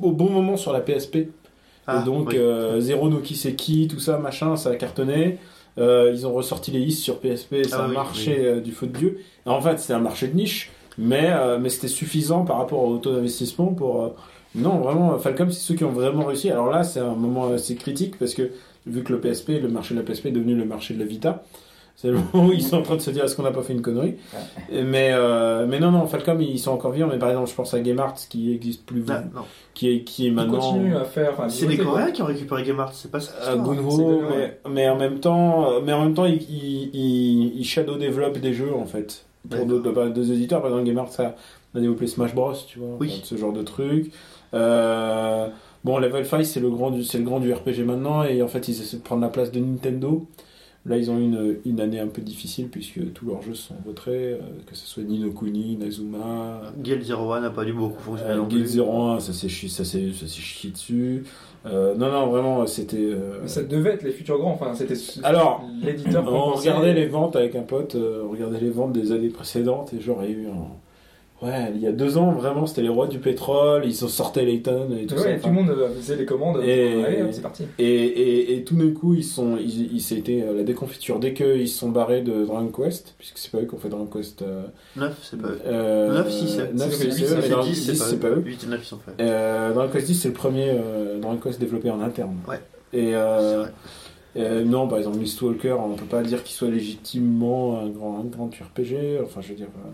[0.00, 1.28] au bon moment sur la PSP.
[1.86, 2.36] Ah, et donc, oui.
[2.38, 5.38] euh, Zero no Kiseki, tout ça, machin, ça a cartonné.
[5.78, 8.72] Euh, ils ont ressorti les Is sur PSP, ça Ah a oui, marché euh, du
[8.72, 9.20] feu de Dieu.
[9.46, 12.98] En fait, c'était un marché de niche, mais, euh, mais c'était suffisant par rapport au
[12.98, 14.14] taux d'investissement pour.
[14.54, 16.50] Non, vraiment, Falcom, c'est ceux qui ont vraiment réussi.
[16.50, 18.50] Alors là, c'est un moment assez critique parce que
[18.86, 21.04] vu que le PSP, le marché de la PSP est devenu le marché de la
[21.04, 21.44] Vita,
[22.00, 23.62] c'est le moment où ils sont en train de se dire est-ce qu'on n'a pas
[23.62, 24.14] fait une connerie
[24.70, 27.08] mais, euh, mais non, non, Falcom, ils sont encore vivants.
[27.10, 29.40] Mais par exemple, je pense à Game Arts qui existe plus, Ah, non.
[29.74, 30.60] qui est, qui est Ils maintenant.
[30.60, 31.30] continuent à faire.
[31.32, 31.76] enfin, C'est les.
[31.76, 33.32] Coréens qui ont récupéré Game Art, c'est pas ça.
[33.50, 37.58] à Gunho, mais, mais en même temps, euh, mais en même temps, ils il, il,
[37.58, 40.60] il shadow développent des jeux en fait pour d'autres deux éditeurs.
[40.62, 41.34] Par exemple, Game Arts a
[41.80, 43.20] développé Smash Bros, tu vois, Oui.
[43.24, 44.12] ce genre de truc.
[44.54, 45.48] Euh,
[45.84, 48.66] bon, Level 5 c'est le grand c'est le grand du RPG maintenant et en fait
[48.68, 50.26] ils essaient de prendre la place de Nintendo.
[50.86, 53.74] Là, ils ont eu une, une année un peu difficile puisque tous leurs jeux sont
[53.74, 57.64] en retrait, euh, que ce soit Ni no Kuni, Nazuma, Guild Zero One n'a pas
[57.64, 58.32] dû beaucoup fonctionner.
[58.34, 58.80] euh, Guild plus.
[58.80, 61.24] 01, ça s'est chié, ça s'est ça s'est chié dessus.
[61.66, 62.96] Euh, non, non, vraiment, c'était.
[62.96, 64.52] euh, Mais Ça devait être les futurs grands.
[64.52, 66.24] Enfin, c'était Alors, l'éditeur.
[66.32, 69.92] On regardait les ventes avec un pote, euh, on regardait les ventes des années précédentes
[69.92, 70.68] et genre il y a eu un...
[71.40, 74.40] Ouais, il y a deux ans vraiment c'était les rois du pétrole, ils ont sorti
[74.44, 75.28] Layton et tout Ouais, ça.
[75.30, 76.60] enfin, tout le monde euh, faisait les commandes.
[76.64, 77.62] Et- Allez, hop, c'est parti.
[77.78, 81.34] et, et, et tout d'un coup ils sont, ils, ils- c'était euh, la déconfiture dès
[81.34, 84.06] qu'ils se sont barrés de Dragon Quest, puisque c'est pas eux qui ont fait Dragon
[84.06, 84.42] Quest.
[84.42, 84.62] Euh,
[84.96, 85.60] 9, c'est pas eux.
[85.66, 88.02] euh, 9, 6, c'est 9, C'est 6, huit, c'est eux, mais c'est Dragon 10, 10,
[88.02, 88.42] c'est pas eux.
[88.44, 89.14] 8 et 9, ils sont faits.
[89.20, 92.34] Euh, Dragon Quest 10 c'est le premier euh, Dragon Quest développé en interne.
[92.48, 92.56] Ouais.
[92.92, 93.72] Et C'est euh, vrai.
[94.38, 98.24] euh, non, par exemple, Mistwalker, on peut pas dire qu'il soit légitimement un grand, un
[98.24, 99.20] grand RPG.
[99.24, 99.68] Enfin, je veux dire.
[99.84, 99.88] euh,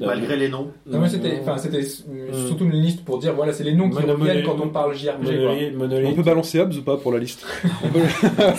[0.00, 0.68] Malgré les noms.
[0.86, 3.90] Non, mais c'était, enfin, c'était euh, surtout une liste pour dire voilà, c'est les noms
[3.90, 5.74] qui reviennent quand on parle JRPG.
[5.78, 7.44] On peut balancer Hobbs ou pas pour la liste?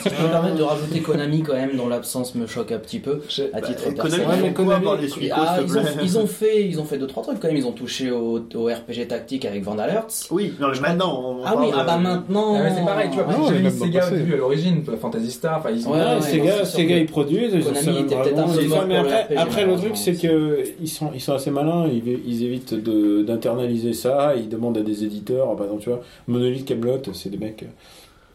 [0.04, 2.78] Si je peux me permettre de rajouter Konami quand même, dont l'absence me choque un
[2.78, 3.22] petit peu,
[3.54, 4.28] à titre Bah, personnel.
[4.30, 5.18] Ah, ils, ont,
[5.66, 7.58] plaît ils ont fait, ils ont fait deux trois trucs quand même.
[7.58, 10.08] Ils ont touché au, au RPG tactique avec Vandalerts.
[10.32, 12.56] Oui, non, mais maintenant, on Ah oui, ah bah maintenant.
[12.58, 14.18] Ah, c'est pareil, tu vois, le Sega au passé.
[14.18, 15.92] début à l'origine, Fantasy Star, enfin ils ont.
[15.92, 20.64] Ouais, ouais, Sega, ils produisent, Konami était peut-être un peu après, le truc c'est que
[20.80, 25.55] ils sont, sont assez malins, ils, ils évitent d'internaliser ça, ils demandent à des éditeurs,
[25.55, 27.65] par exemple tu vois, Monolith Camelot, c'est des mecs,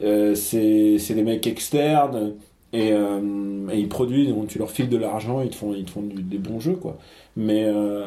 [0.03, 2.35] euh, c'est des mecs externes
[2.73, 5.85] et, euh, et ils produisent, donc tu leur files de l'argent, ils te font, ils
[5.85, 6.99] te font des bons jeux quoi.
[7.37, 8.07] Mais euh,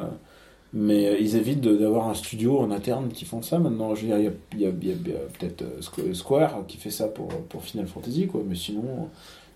[0.73, 3.93] mais euh, ils évitent d'avoir un studio en interne qui font ça maintenant.
[3.93, 7.87] Je veux dire, il y a, peut-être Squ- Square qui fait ça pour, pour Final
[7.87, 8.41] Fantasy, quoi.
[8.47, 9.09] Mais sinon,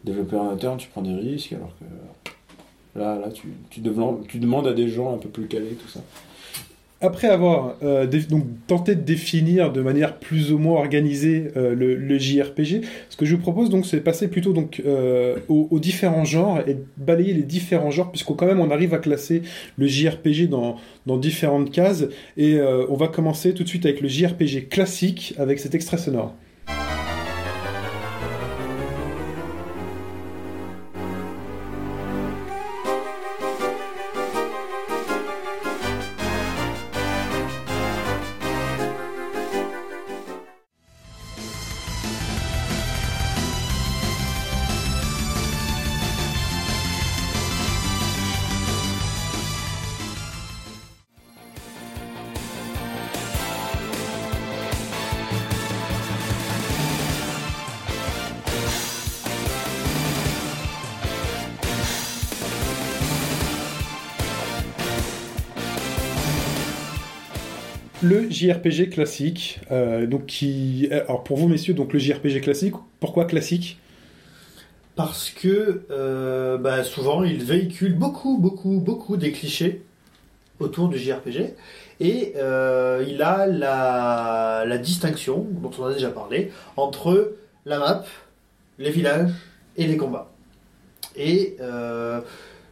[0.04, 1.86] développer en interne, tu prends des risques, alors que
[2.96, 6.02] là, là tu, tu, demandes, à des gens un peu plus calés, tout ça.
[7.02, 12.18] Après avoir euh, donc, tenté de définir de manière plus ou moins organisée euh, le,
[12.18, 16.24] JRPG, ce que je vous propose donc c'est de passer plutôt donc euh, aux, différents
[16.24, 19.42] genres et de balayer les différents genres puisqu'on quand même on arrive à classer
[19.78, 22.06] le JRPG dans, dans différentes cases
[22.38, 26.34] et on va commencer tout de suite avec le JRPG classique avec cet extrait sonore.
[68.36, 73.80] JRPG classique, euh, donc qui, alors pour vous messieurs, donc le JRPG classique, pourquoi classique?
[74.96, 79.84] Parce que euh, bah, souvent, il véhicule beaucoup, beaucoup, beaucoup des clichés
[80.60, 81.56] autour du JRPG.
[82.00, 88.06] Et euh, il a la, la distinction, dont on a déjà parlé, entre la map,
[88.80, 89.32] les villages
[89.78, 90.32] et les combats.
[91.16, 92.22] Et euh,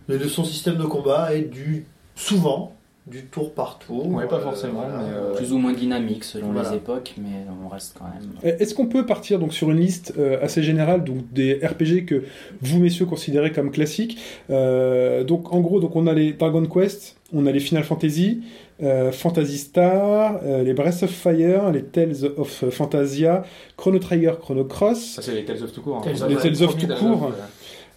[0.08, 1.86] le- son système de combat est du
[2.16, 4.08] souvent du tour par tour.
[4.14, 6.70] Ouais, pas Euh, forcément, mais, euh, Plus ou moins dynamique selon Voilà.
[6.70, 8.30] les époques, mais on reste quand même.
[8.46, 12.06] Euh, Est-ce qu'on peut partir donc sur une liste euh, assez générale donc des RPG
[12.06, 12.24] que
[12.62, 14.18] vous messieurs considérez comme classiques
[14.50, 18.42] Euh, Donc en gros donc on a les Dragon Quest, on a les Final Fantasy,
[18.82, 23.44] euh, Fantasy Star, euh, les Breath of Fire, les Tales of Fantasia,
[23.76, 25.98] Chrono Trigger, Chrono Cross, Ça, c'est les Tales of tout court.
[25.98, 26.02] hein.
[26.18, 27.32] Tales Les Tales of tout court.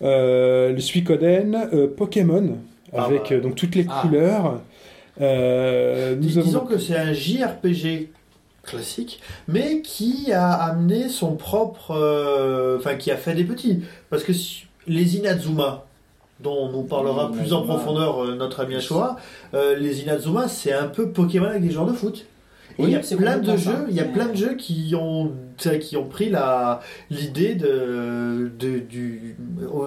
[0.02, 2.56] euh, le Suikoden, euh, Pokémon
[2.92, 3.36] Ah avec bah.
[3.36, 4.02] euh, donc toutes les Ah.
[4.02, 4.60] couleurs.
[5.20, 8.10] Euh, nous Dis- avons Disons que c'est un JRPG
[8.62, 11.92] classique, mais qui a amené son propre.
[11.92, 13.82] euh, Enfin, qui a fait des petits.
[14.10, 14.32] Parce que
[14.86, 15.86] les Inazuma,
[16.40, 18.76] dont on nous parlera Oui, plus en profondeur euh, notre ami
[19.54, 22.26] euh, les Inazuma, c'est un peu Pokémon avec des joueurs de foot.
[22.78, 25.32] Et il y a plein de jeux, il y a plein de jeux qui ont
[25.80, 29.34] qui ont pris la l'idée de, de du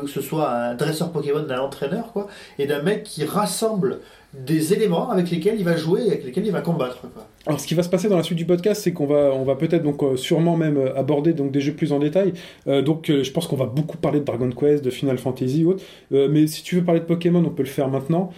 [0.02, 2.28] que ce soit un dresseur Pokémon d'un entraîneur quoi
[2.58, 4.00] et d'un mec qui rassemble
[4.34, 7.28] des éléments avec lesquels il va jouer et avec lesquels il va combattre quoi.
[7.48, 9.44] Alors, ce qui va se passer dans la suite du podcast, c'est qu'on va, on
[9.44, 12.34] va peut-être donc euh, sûrement même euh, aborder donc des jeux plus en détail.
[12.68, 15.72] Euh, donc, je pense qu'on va beaucoup parler de Dragon Quest, de Final Fantasy ou
[15.72, 15.84] autre.
[16.12, 18.32] Euh, mais si tu veux parler de Pokémon, on peut le faire maintenant.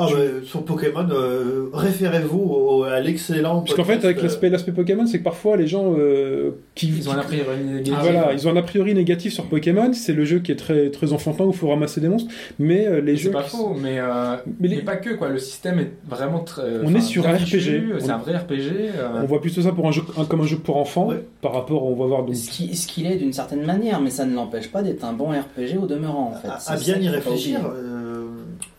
[0.00, 3.60] Ah Tu- bah, sur Pokémon, euh, référez-vous à l'excellent.
[3.60, 6.88] Parce qu'en fait, avec euh, l'aspect, l'aspect Pokémon, c'est que parfois les gens euh, qui,
[6.88, 7.94] Ils ont un a priori négatif.
[8.00, 9.92] voilà, ils ont un a priori négatif sur Pokémon.
[9.92, 12.30] C'est le jeu qui est très très enfantin où il faut ramasser des monstres.
[12.58, 15.28] Mais euh, les C'est jeux, pas qui- faux, mais, euh, Mais pas que quoi.
[15.28, 16.62] Le système est vraiment très.
[16.84, 17.82] On est sur un RPG.
[18.00, 18.90] C'est On- un vrai RPG.
[18.96, 21.22] euh, on voit plutôt ça pour un jeu un- comme un jeu pour enfants Ouais.
[21.42, 22.34] par rapport, on va voir donc.
[22.36, 25.12] Ce qui- ce qu'il est d'une certaine manière, mais ça ne l'empêche pas d'être un
[25.12, 26.48] bon RPG au demeurant en fait.
[26.48, 27.99] à, C'est bien y pas réfléchir, euh,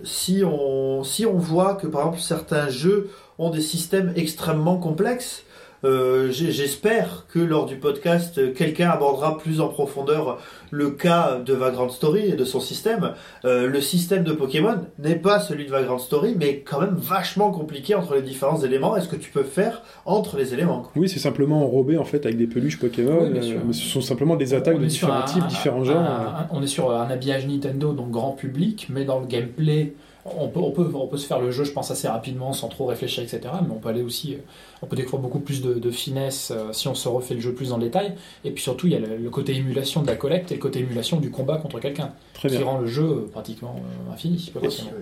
[0.03, 1.03] si, on,
[1.37, 5.43] voit que par exemple certains jeux ont des systèmes extrêmement complexes,
[5.83, 10.37] euh, j'espère que lors du podcast, quelqu'un abordera plus en profondeur
[10.69, 13.11] le cas de Vagrant Story et de son système.
[13.45, 17.51] Euh, le système de Pokémon n'est pas celui de Vagrant Story, mais quand même vachement
[17.51, 20.81] compliqué entre les différents éléments et ce que tu peux faire entre les éléments.
[20.81, 20.91] quoi.
[20.95, 23.19] Oui, c'est simplement enrobé en fait avec des peluches Pokémon.
[23.23, 23.57] Oui, bien sûr.
[23.57, 25.85] euh, mais ce sont simplement des attaques On de différents un- types, un- différents un-
[25.85, 25.97] genres.
[25.99, 29.93] un- on est sur un habillage Nintendo, donc grand public, mais dans le gameplay,
[30.25, 32.67] on peut, on peut, on peut se faire le jeu, je pense, assez rapidement, sans
[32.67, 33.39] trop réfléchir, etc.
[33.63, 34.37] Mais on peut aller aussi, euh,
[34.81, 37.53] on peut découvrir beaucoup plus de, de finesse euh, si on se refait le jeu
[37.53, 38.13] plus en détail.
[38.45, 40.59] Et puis surtout, il y a le, le côté émulation de la collecte et le
[40.61, 43.75] côt émulation du combat contre quelqu'un, Très qui rend le jeu euh, pratiquement
[44.09, 44.51] euh, infini.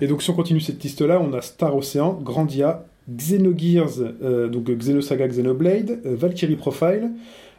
[0.01, 4.69] Et donc si on continue cette liste-là, on a Star Ocean, Grandia, Xenogears, euh, donc
[4.69, 7.11] Xenosaga, Xenoblade, euh, Valkyrie Profile,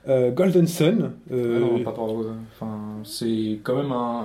[0.08, 1.12] euh, Golden Sun.
[1.30, 4.24] euh, Ah non, pas par- euh, enfin, c'est quand même un-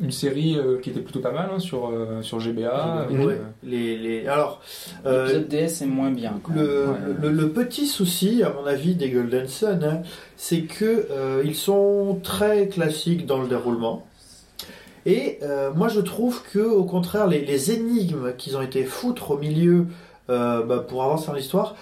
[0.00, 2.70] une série euh, qui était plutôt pas mal hein, sur, euh, sur GBA.
[3.02, 3.34] avec, Ouais.
[3.34, 4.26] euh, Les, les...
[4.26, 4.60] Alors,
[5.06, 6.40] euh, L'épisode DS est moins bien.
[6.54, 6.96] Le, Ouais.
[7.22, 10.02] le, le petit souci, à mon avis, des Golden Sun, hein,
[10.36, 14.04] c'est que euh, ils sont très classiques dans le déroulement.
[15.06, 19.32] Et euh, moi, je trouve que, au contraire, les, les énigmes qu'ils ont été foutre
[19.32, 19.86] au milieu
[20.30, 21.76] euh, bah, pour avancer dans l'histoire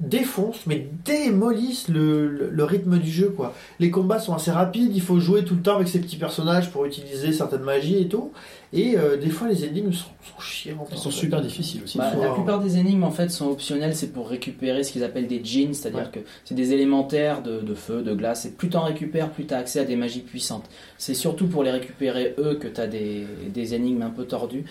[0.00, 3.28] défoncent, mais démolissent le, le- le rythme du jeu.
[3.30, 3.54] Quoi.
[3.78, 6.70] Les combats sont assez rapides, il faut jouer tout le temps avec ces petits personnages
[6.70, 8.32] pour utiliser certaines magies et tout.
[8.72, 10.92] Et euh, des fois, les énigmes sont, sont chiantes.
[10.96, 11.16] Sont fait.
[11.16, 11.96] super difficiles aussi.
[11.96, 15.28] Bah, la plupart des énigmes en fait sont optionnelles, c'est pour récupérer ce qu'ils appellent
[15.28, 18.82] des jeans, c'est-à-dire que c'est des élémentaires de, de feu, de glace, et plus t'en
[18.82, 20.64] récupères, plus t'as accès à des magies puissantes.
[20.98, 24.64] C'est surtout pour les récupérer eux que t'as des, des énigmes un peu tordues.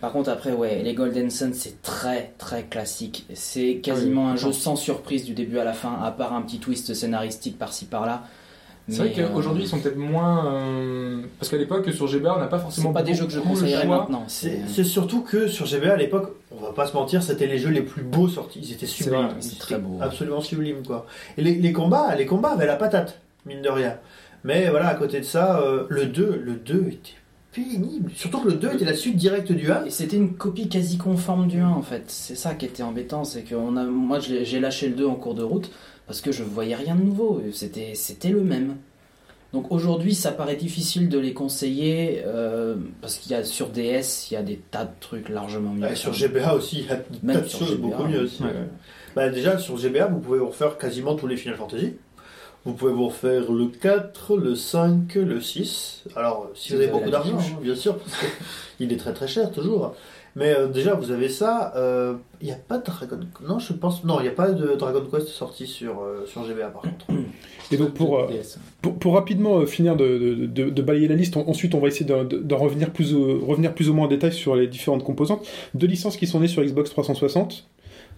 [0.00, 3.26] Par contre après ouais, les Golden Sun c'est très très classique.
[3.34, 6.42] C'est quasiment Oui, un jeu sans surprise du début à la fin, à part un
[6.42, 8.22] petit twist scénaristique par-ci par-là.
[8.88, 10.52] C'est vrai Mais, euh, qu'aujourd'hui ils sont peut-être moins.
[10.52, 12.92] euh, Parce qu'à l'époque sur GBA on n'a pas forcément.
[12.92, 13.98] pas des jeux que je conseillerais choix.
[14.00, 14.24] maintenant.
[14.26, 17.58] C'est c'est surtout que sur GBA à l'époque, on va pas se mentir, c'était les
[17.58, 18.60] jeux les plus beaux sortis.
[18.62, 19.28] Ils étaient sublimes.
[19.58, 19.98] très beau.
[20.00, 21.06] Absolument sublimes quoi.
[21.36, 23.96] Et les, les combats, les combats avaient la patate, mine de rien.
[24.44, 27.10] Mais voilà, à côté de ça, euh, le 2, le 2 était
[27.52, 28.10] pénible.
[28.14, 29.84] Surtout que le 2 était la suite directe du 1.
[29.84, 32.04] Et c'était une copie quasi conforme du 1 en fait.
[32.06, 35.14] C'est ça qui était embêtant, c'est que on a, moi j'ai lâché le 2 en
[35.14, 35.70] cours de route
[36.06, 37.42] parce que je voyais rien de nouveau.
[37.52, 38.76] C'était c'était le même.
[39.52, 44.30] Donc aujourd'hui, ça paraît difficile de les conseiller euh, parce qu'il y a sur DS,
[44.30, 45.88] il y a des tas de trucs largement mieux.
[45.88, 48.42] Ouais, sur GBA aussi, il y a des tas de choses GBA, beaucoup mieux aussi.
[48.42, 48.48] ouais.
[48.48, 48.68] ouais.
[49.16, 51.94] Bah, déjà, sur GBA, vous pouvez vous refaire quasiment tous les Final Fantasy.
[52.66, 56.04] Vous pouvez vous refaire le 4, le 5, le 6.
[56.14, 58.18] Alors, si vous avez vous avez beaucoup d'argent, hein, bien sûr, parce
[58.76, 59.94] qu'il est très très cher toujours.
[60.36, 61.72] Mais euh, déjà, vous avez ça.
[61.74, 63.18] euh, Il n'y a pas de Dragon...
[63.48, 64.04] Non, je pense...
[64.04, 67.06] Non, il n'y a pas de Dragon Quest sorti sur, euh, sur GBA, par contre.
[67.72, 68.26] Et donc pour, euh,
[68.82, 71.80] pour, pour rapidement euh, finir de, de, de- de balayer la liste, on- ensuite on
[71.80, 74.66] va essayer de, de- de revenir, plus revenir plus ou moins en détail sur les
[74.68, 75.44] différentes composantes.
[75.74, 77.66] Deux licences qui sont nées sur Xbox 360,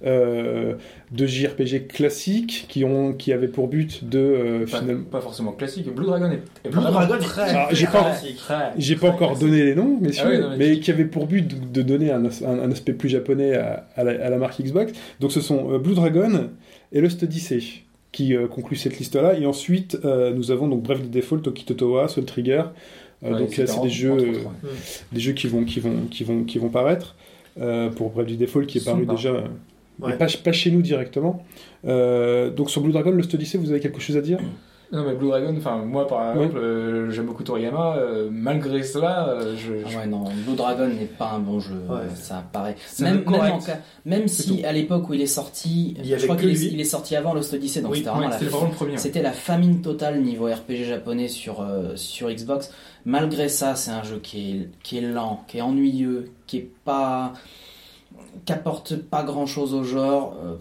[0.05, 0.75] euh,
[1.11, 5.05] deux JRPG classiques qui, ont, qui avaient pour but de euh, Pas, finalement...
[5.05, 5.93] pas forcément classique.
[5.95, 9.09] Blue Dragon est, est Blue Dragon est très, j'ai très pas- très- J'ai pas très
[9.11, 9.47] encore classique.
[9.49, 12.11] donné les noms, messieurs, Ah oui, non, mais qui avaient pour but de, de donner
[12.11, 14.93] un, as- un- un aspect plus japonais à, à la, à la marque Xbox.
[15.21, 16.51] Donc ce sont euh, Blue Dragon
[16.93, 17.61] et Lost Odyssey
[18.11, 19.39] qui euh, concluent cette liste-là.
[19.39, 22.63] Et ensuite, euh, nous avons donc Bref de Default, Okitotowa, Soul Trigger.
[23.25, 24.33] Euh, Ouais, donc c'est des jeux, euh,
[25.13, 27.15] des jeux qui vont, qui vont, qui vont, qui vont paraître.
[27.61, 29.43] Euh, pour Bref du Default qui est paru déjà, euh,
[30.01, 30.11] Ouais.
[30.13, 31.45] mais pas, pas chez nous directement.
[31.85, 34.39] Euh, donc sur Blue Dragon, Lost Odyssey, vous avez quelque chose à dire?
[34.91, 36.43] Non mais Blue Dragon, enfin moi par Ouais.
[36.45, 37.97] exemple, euh, j'aime beaucoup Toriyama.
[37.97, 41.61] euh, malgré cela, euh, je, Ah je- ouais, non, Blue Dragon n'est pas un bon
[41.61, 42.01] jeu, Ouais.
[42.15, 42.77] ça paraît.
[43.01, 43.43] Même, un correct.
[43.43, 46.51] même, en cas- même si à l'époque où il est sorti, Il je crois qu'il
[46.51, 46.71] est, lui.
[46.75, 48.99] il est sorti avant Lost Odyssey, donc Oui, c'était ouais, vraiment la vraiment le premier.
[48.99, 52.71] C'était la famine totale niveau RPG japonais sur, euh, sur Xbox.
[53.07, 56.71] Malgré ça, c'est un jeu qui est, qui est lent, qui est ennuyeux, qui est
[56.85, 57.33] pas.
[58.45, 60.35] Qu'apporte pas grand chose au genre.
[60.45, 60.57] euh,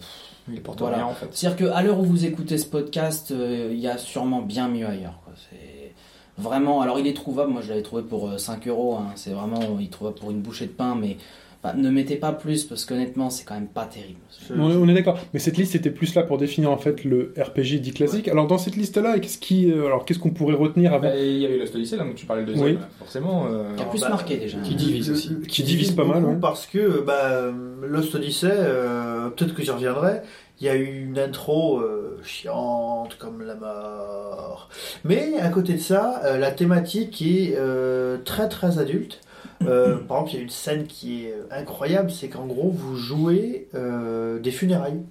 [0.51, 0.97] Il porte Voilà.
[0.97, 1.27] rien en fait.
[1.31, 4.87] C'est-à-dire qu'à l'heure où vous écoutez ce podcast, euh, il y a sûrement bien mieux
[4.87, 5.19] ailleurs.
[5.23, 5.33] quoi.
[5.49, 5.93] C'est
[6.37, 6.81] vraiment.
[6.81, 8.95] Alors il est trouvable, moi je l'avais trouvé pour euh, 5 euros.
[8.97, 9.11] hein.
[9.15, 9.59] C'est vraiment.
[9.79, 11.17] Il est trouvable pour une bouchée de pain, mais
[11.63, 14.19] bah, ne mettez pas plus parce qu'honnêtement, c'est quand même pas terrible.
[14.57, 15.19] On est, on est d'accord.
[15.33, 18.27] Mais cette liste était plus là pour définir en fait le RPG dit classique.
[18.27, 21.37] Alors dans cette liste-là, qu'est-ce qui, euh, alors qu'est-ce qu'on pourrait retenir avec Bah, Il
[21.37, 22.77] y avait Lost Odyssey, là, donc tu parlais le deuxième, Oui.
[22.97, 23.45] forcément.
[23.47, 24.57] euh, Qui a plus bah, marqué déjà.
[24.59, 25.29] qui divise Le- aussi.
[25.47, 26.39] Qui divise pas mal.
[26.41, 27.43] Parce que bah,
[27.87, 30.21] Lost Odyssey, euh, peut-être que j'y reviendrai,
[30.59, 34.69] il y a eu une intro euh, chiante comme la mort.
[35.03, 39.21] Mais à côté de ça, euh, la thématique est euh, très très adulte.
[39.67, 42.95] Euh, par exemple, il y a une scène qui est incroyable, c'est qu'en gros, vous
[42.95, 45.01] jouez euh, des funérailles.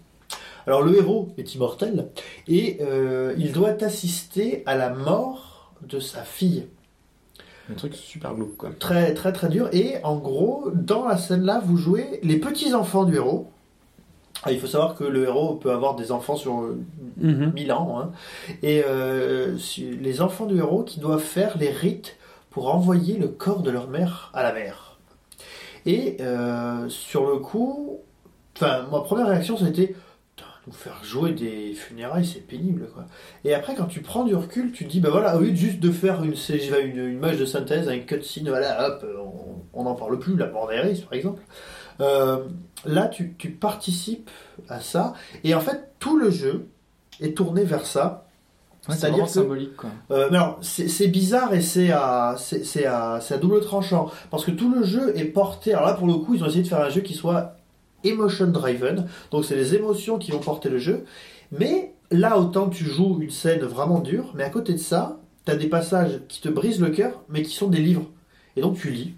[0.66, 2.08] Alors le héros est immortel
[2.46, 6.66] et euh, il doit assister à la mort de sa fille
[7.70, 8.70] Un truc super glauque, quoi.
[8.78, 12.74] très très très dur et en gros dans la scène là vous jouez les petits
[12.74, 13.48] enfants du héros
[14.42, 16.78] Ah, il faut savoir que le héros peut avoir des enfants sur euh,
[17.16, 17.52] Mhm.
[17.54, 18.10] 1000 ans hein.
[18.62, 22.16] et euh, les enfants du héros qui doivent faire les rites
[22.50, 24.98] pour envoyer le corps de leur mère à la mer
[25.86, 28.00] et euh, sur le coup
[28.56, 29.94] enfin ma première réaction c'était
[30.66, 33.06] nous faire jouer des funérailles c'est pénible quoi
[33.44, 35.80] et après, quand tu prends du recul, tu te dis, bah voilà, au lieu juste
[35.80, 36.34] de faire une,
[37.12, 39.06] image de synthèse avec cutscene, voilà, hop,
[39.72, 41.42] on n'en parle plus, la mort d'Aeris par exemple.
[42.00, 42.44] Euh,
[42.84, 44.30] là, tu, tu participes
[44.68, 46.68] à ça, et en fait, tout le jeu
[47.20, 48.26] est tourné vers ça.
[48.88, 49.90] C'est vraiment que- symbolique, quoi.
[50.10, 54.10] Euh, alors, c'est bizarre et c'est à, c'est à, double tranchant.
[54.30, 55.74] Parce que tout le jeu est porté.
[55.74, 57.56] Alors là, pour le coup, ils ont essayé de faire un jeu qui soit
[58.04, 59.06] emotion driven.
[59.30, 61.04] Donc, c'est les émotions qui vont porter le jeu.
[61.52, 65.52] Mais là, autant tu joues une scène vraiment dure, mais à côté de ça, tu
[65.52, 68.06] as des passages qui te brisent le cœur, mais qui sont des livres.
[68.56, 69.14] Et donc, tu lis.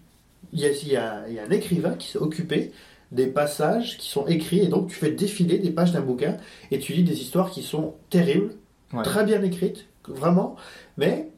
[0.52, 2.72] Il y a, il y a- il y a un écrivain qui s'est occupé
[3.12, 6.36] des passages qui sont écrits, et donc tu fais défiler des pages d'un bouquin,
[6.70, 8.54] et tu lis des histoires qui sont terribles,
[8.92, 9.02] Ouais.
[9.02, 10.56] très bien écrites, vraiment,
[10.96, 11.28] mais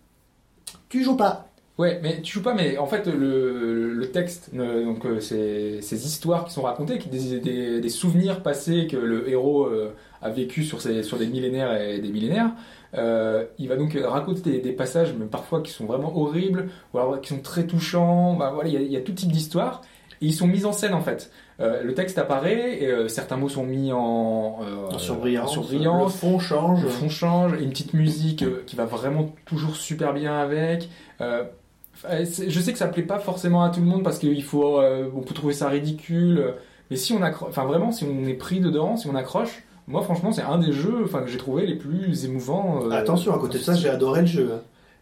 [0.88, 1.48] tu joues pas.
[1.76, 5.82] Ouais, mais tu joues pas, mais en fait, le, le texte, euh, donc euh, ces,
[5.82, 9.92] ces histoires qui sont racontées, qui, des, des, des souvenirs passés que le héros euh,
[10.22, 12.52] a vécu sur, ces, sur des millénaires et des millénaires,
[12.94, 16.98] euh, il va donc raconter des, des passages, mais parfois qui sont vraiment horribles, ou
[16.98, 18.34] alors qui sont très touchants.
[18.34, 19.80] Bah, voilà, il y, a- il y a tout type d'histoires,
[20.22, 21.32] et ils sont mis en scène en fait.
[21.60, 26.08] Euh, le texte apparaît, et euh, certains mots sont mis en, euh, En surbrillance, le
[26.08, 26.82] fond change.
[26.82, 30.88] Le fond change, une petite musique euh, qui va vraiment toujours super bien avec.
[31.20, 35.20] Je sais que ça plaît pas forcément à tout le monde parce qu'il faut, on
[35.20, 36.54] peut trouver ça ridicule.
[36.90, 40.02] Mais si on accroche, enfin vraiment, si on est pris dedans, si on accroche, moi
[40.02, 42.90] franchement, c'est un des jeux, enfin que j'ai trouvé les plus émouvants.
[42.90, 44.50] Attention, à côté de ça, j'ai adoré le jeu.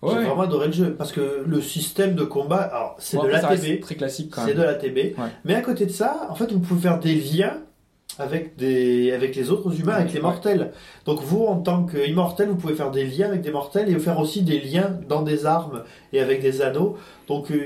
[0.04, 0.24] J'ai Ouais.
[0.24, 3.80] vraiment adoré le jeu parce que le système de combat, alors c'est Bon, de l'ATB,
[3.80, 6.80] très classique quand c'est de l'ATB, mais à côté de ça, en fait, vous pouvez
[6.80, 7.58] faire des liens
[8.18, 10.22] avec des avec les autres humains, avec les Ouais.
[10.22, 10.72] mortels.
[11.06, 14.18] Donc vous, en tant qu'immortel, vous pouvez faire des liens avec des mortels et faire
[14.18, 16.96] aussi des liens dans des armes et avec des anneaux.
[17.28, 17.60] Donc euh,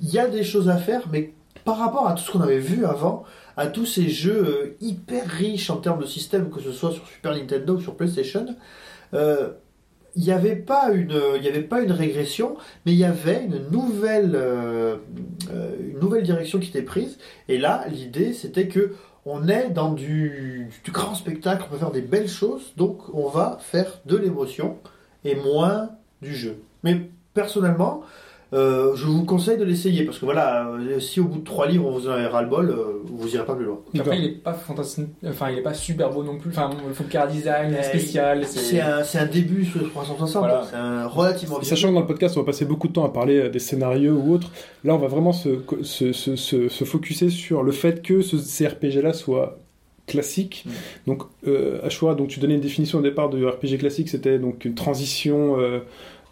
[0.00, 1.32] il y a des choses à faire, mais
[1.64, 3.24] par rapport à tout ce qu'on avait vu avant,
[3.56, 7.06] à tous ces jeux euh, hyper riches en termes de système, que ce soit sur
[7.08, 8.46] Super Nintendo ou sur PlayStation,
[9.14, 9.48] euh,
[10.16, 13.68] il n'y avait pas une, il avait pas une régression, mais il y avait une
[13.70, 14.96] nouvelle, euh,
[15.52, 17.18] euh, une nouvelle direction qui était prise.
[17.48, 18.94] Et là, l'idée, c'était que
[19.26, 23.28] on est dans du, du grand spectacle, on peut faire des belles choses, donc on
[23.28, 24.78] va faire de l'émotion
[25.24, 25.90] et moins
[26.22, 26.62] du jeu.
[26.82, 28.02] Mais personnellement,
[28.52, 31.66] euh, je vous conseille de l'essayer parce que voilà, euh, si au bout de trois
[31.66, 33.80] livres on vous en avez ras-le-bol, euh, vous irez pas plus loin.
[33.98, 36.50] Après, il est pas fantastique, enfin il est pas super beau non plus.
[36.50, 38.44] Enfin, il faut le car design Euh, spécial.
[38.46, 40.64] C'est un, c'est un début sur 360, Voilà.
[40.70, 41.68] c'est un relativement bien.
[41.68, 44.14] Sachant que dans le podcast, on va passer beaucoup de temps à parler des scénarios
[44.14, 44.50] ou autres,
[44.84, 45.48] là, on va vraiment se,
[45.82, 49.58] se, se, se, se focuser sur le fait que ce, ces RPG-là soient
[50.06, 50.64] classiques.
[50.66, 50.70] Mm.
[51.08, 54.64] Donc, euh, Ashura, donc tu donnais une définition au départ de RPG classique, c'était donc
[54.64, 55.80] une transition euh,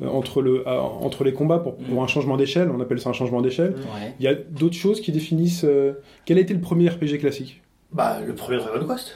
[0.04, 3.14] entre, le, à- entre les combats pour, pour un changement d'échelle, on appelle ça un
[3.14, 3.74] changement d'échelle.
[3.94, 4.14] Ouais.
[4.18, 5.64] Il y a d'autres choses qui définissent...
[5.64, 5.92] euh,
[6.24, 9.12] quel a été le premier RPG classique Bah, le premier Dragon Quest.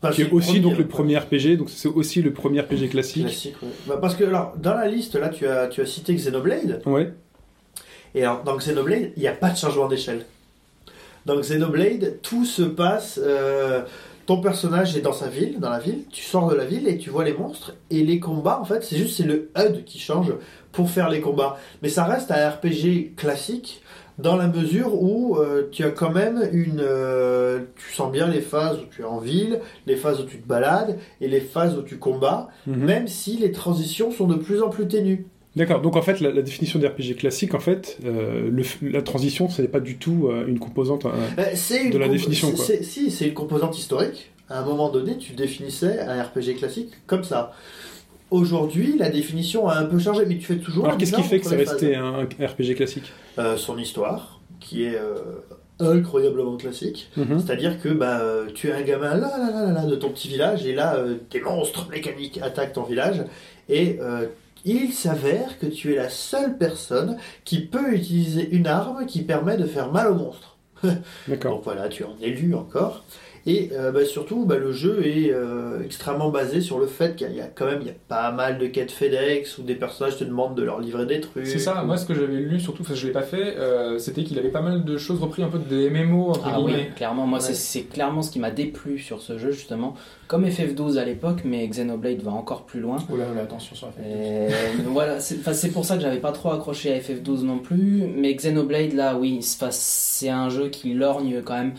[0.00, 2.60] Enfin, Qui c'est est aussi premier, donc le premier RPG, donc c'est aussi le premier
[2.60, 3.24] RPG classique.
[3.24, 3.68] Classique, ouais.
[3.88, 6.82] Bah, parce que, alors, dans la liste, là, tu as, tu as cité Xenoblade.
[6.86, 7.12] Ouais.
[8.14, 10.24] Et alors, dans Xenoblade, il n'y a pas de changement d'échelle.
[11.26, 13.18] Dans Xenoblade, tout se passe.
[13.22, 13.82] euh,
[14.28, 16.00] ton personnage est dans sa ville, dans la ville.
[16.12, 17.74] Tu sors de la ville et tu vois les monstres.
[17.90, 20.32] Et les combats, en fait, c'est juste c'est le HUD qui change
[20.70, 21.56] pour faire les combats.
[21.82, 23.82] Mais ça reste un RPG classique
[24.18, 26.80] dans la mesure où euh, tu as quand même une.
[26.82, 30.38] euh, tu sens bien les phases où tu es en ville, les phases où tu
[30.40, 32.84] te balades et les phases où tu combats Mhm.
[32.84, 35.26] même si les transitions sont de plus en plus ténues.
[35.56, 39.48] D'accord, donc en fait, la, la définition d'RPG classique, en fait, euh, le la transition,
[39.48, 41.06] ce n'est pas du tout euh, une composante.
[41.06, 42.64] euh, une De la définition, quoi.
[42.64, 44.30] Si, c'est une composante historique.
[44.50, 47.52] À un moment donné, tu définissais un RPG classique comme ça.
[48.30, 50.84] Aujourd'hui, la définition a un peu changé, mais tu fais toujours.
[50.84, 53.10] Alors qu'est-ce qui fait que c'est resté un, RPG classique?
[53.56, 54.98] Son histoire, qui est
[55.80, 57.10] incroyablement classique.
[57.16, 57.40] Mhm.
[57.40, 58.22] C'est-à-dire que bah,
[58.54, 60.98] tu es un gamin là, là, là, là, de ton petit village, et là,
[61.30, 63.24] des monstres mécaniques attaquent ton village,
[63.68, 63.98] et
[64.64, 69.56] il s'avère que tu es la seule personne qui peut utiliser une arme qui permet
[69.56, 70.56] de faire mal aux monstres.
[71.28, 71.56] D'accord.
[71.56, 73.04] Donc voilà, tu es en élu encore.
[73.50, 77.32] Et euh, bah, surtout, bah, le jeu est euh, extrêmement basé sur le fait qu'il
[77.34, 80.18] y a- quand même il y a pas mal de quêtes FedEx où des personnages
[80.18, 81.46] te demandent de leur livrer des trucs.
[81.46, 83.98] C'est ça, moi ce que j'avais lu, surtout parce que je l'ai pas fait, euh,
[83.98, 86.72] c'était qu'il avait pas mal de choses repris un peu des MMO, entre Ah oui,
[86.72, 86.90] guillemets.
[86.94, 87.54] clairement, moi Ouais.
[87.54, 89.94] c'est- clairement ce qui m'a déplu sur ce jeu justement,
[90.26, 92.98] comme FF12 à l'époque, mais Xenoblade va encore plus loin.
[93.10, 94.04] Oh là là, attention sur la fête.
[94.04, 97.58] Et voilà, c'est enfin, c'est pour ça que j'avais pas trop accroché à FF12 non
[97.60, 101.72] plus, mais Xenoblade là, oui, c'est un jeu qui lorgne quand même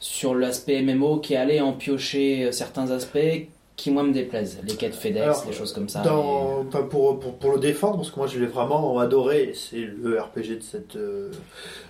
[0.00, 3.46] sur l'aspect MMO, qui est allé en piocher euh, certains aspects
[3.80, 6.02] qui moi me déplaisent, les quêtes FedEx, Alors, les choses comme ça.
[6.02, 9.80] Dans, enfin, pour, pour, pour le défendre, parce que moi je l'ai vraiment adoré, c'est
[9.80, 11.30] le RPG de cette, euh,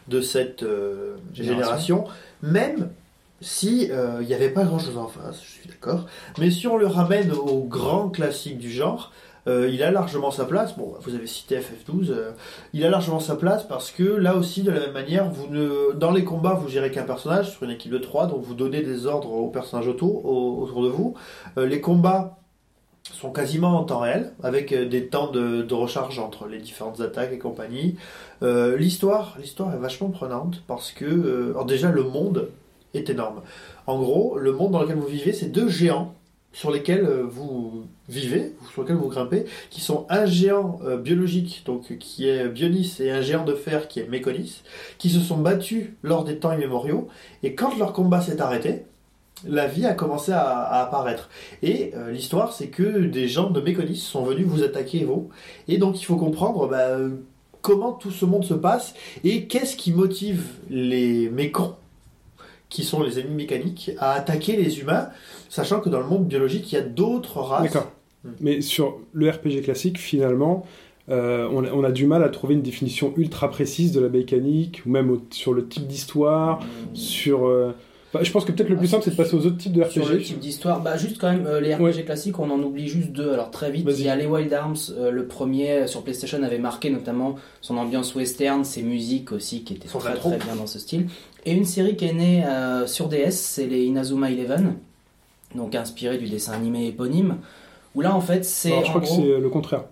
[0.07, 2.05] de cette euh, génération.
[2.43, 2.91] même
[3.41, 6.07] si euh, il n'y avait pas grand chose en face, je suis d'accord,
[6.39, 9.13] mais si on le ramène au grand classique du genre,
[9.47, 10.76] euh, il a largement sa place.
[10.76, 12.32] Bon, vous avez cité FF12, euh,
[12.72, 15.30] il a largement sa place parce que là aussi, de la même manière,
[15.97, 18.82] dans les combats, vous gérez qu'un personnage sur une équipe de 3, donc vous donnez
[18.82, 21.14] des ordres aux personnages autour, au- autour de vous.
[21.59, 22.36] Euh, les combats
[23.12, 27.38] sont quasiment en temps réel, avec des temps de, recharge entre les différentes attaques et
[27.38, 27.97] compagnie.
[28.43, 32.51] L'histoire, l'histoire est vachement prenante parce que, déjà, le monde
[32.95, 33.41] est énorme.
[33.86, 36.14] En gros, le monde dans lequel vous vivez, c'est deux géants
[36.53, 41.62] sur lesquels euh, vous vivez, sur lesquels vous grimpez, qui sont un géant euh, biologique,
[41.64, 44.62] donc qui est Bionis, et un géant de fer qui est Méconis,
[44.98, 47.09] qui se sont battus lors des temps immémoriaux,
[47.42, 48.84] et quand leur combat s'est arrêté,
[49.46, 51.30] la vie a commencé à, apparaître.
[51.62, 55.30] Et euh, l'histoire, c'est que des gens de Méconis sont venus vous attaquer, vous.
[55.66, 56.98] Et donc il faut comprendre bah,
[57.62, 58.94] comment tout ce monde se passe
[59.24, 61.74] et qu'est-ce qui motive les mécons,
[62.68, 65.09] qui sont les ennemis mécaniques, à attaquer les humains,
[65.51, 67.64] sachant que dans le monde biologique, il y a d'autres races.
[67.64, 67.90] D'accord.
[68.24, 68.30] Hmm.
[68.40, 70.64] Mais sur le RPG classique, finalement,
[71.11, 74.09] euh, on, a, on a du mal à trouver une définition ultra précise de la
[74.09, 76.61] mécanique, ou même au- sur le type d'histoire,
[76.94, 77.46] sur...
[77.46, 77.72] euh,
[78.14, 79.82] enfin, je pense que peut-être le plus simple, c'est de passer aux autres types de
[79.82, 79.90] RPG.
[79.92, 82.03] Sur le type d'histoire, bah juste quand même euh, les RPG Ouais.
[82.05, 83.32] classiques, on en oublie juste deux.
[83.32, 86.59] Alors très vite, il y a les Wild Arms, euh, le premier sur PlayStation avait
[86.59, 90.78] marqué notamment son ambiance western, ses musiques aussi qui étaient très très bien dans ce
[90.78, 91.07] style.
[91.46, 94.74] Et une série qui est née euh, sur DS, c'est les Inazuma Eleven,
[95.55, 97.36] donc inspiré du dessin animé éponyme.
[97.94, 99.84] Où là en fait c'est Alors, je crois que c'est euh, le contraire.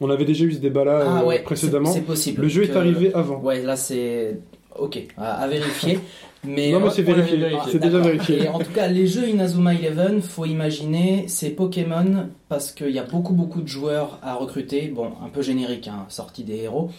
[0.00, 1.90] On avait déjà eu ce débat-là ah euh, ouais, précédemment.
[1.90, 2.42] c'est possible.
[2.42, 3.38] Le jeu est arrivé avant.
[3.40, 4.38] Ouais, là c'est
[4.78, 5.98] ok à, à vérifier.
[6.42, 7.38] Mais non, mais c'est vérifié.
[7.70, 8.44] C'est déjà vérifié.
[8.44, 12.98] Et en tout cas, les jeux Inazuma Eleven, faut imaginer, c'est Pokémon parce qu'il y
[12.98, 16.90] a beaucoup beaucoup de joueurs à recruter, bon, un peu générique, hein, sorti des héros,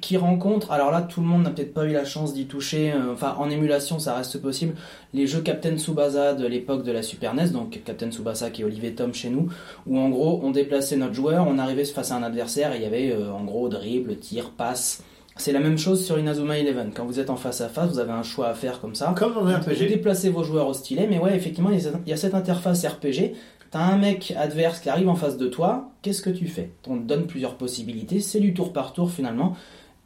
[0.00, 2.92] qui rencontrent, alors là, tout le monde n'a peut-être pas eu la chance d'y toucher,
[2.92, 4.74] euh, enfin, en émulation, ça reste possible,
[5.14, 8.64] les jeux Captain Tsubasa de l'époque de la Super NES, donc Captain Tsubasa qui est
[8.64, 9.48] Olivier Tom chez nous,
[9.86, 12.82] où en gros, on déplaçait notre joueur, on arrivait face à un adversaire, et il
[12.82, 15.02] y avait euh, en gros dribble, tir, passe.
[15.36, 16.90] C'est la même chose sur Inazuma Eleven.
[16.92, 19.14] Quand vous êtes en face à face, vous avez un choix à faire comme ça.
[19.16, 19.86] Comme un Vous RPG.
[19.88, 22.16] déplacez vos joueurs au stylet, mais ouais, effectivement, il y a cette- il y a
[22.16, 23.34] cette interface RPG.
[23.70, 26.70] T'as un mec adverse qui arrive en face de toi, qu'est-ce que tu fais?
[26.88, 29.54] On te donne plusieurs possibilités, c'est du tour par tour finalement,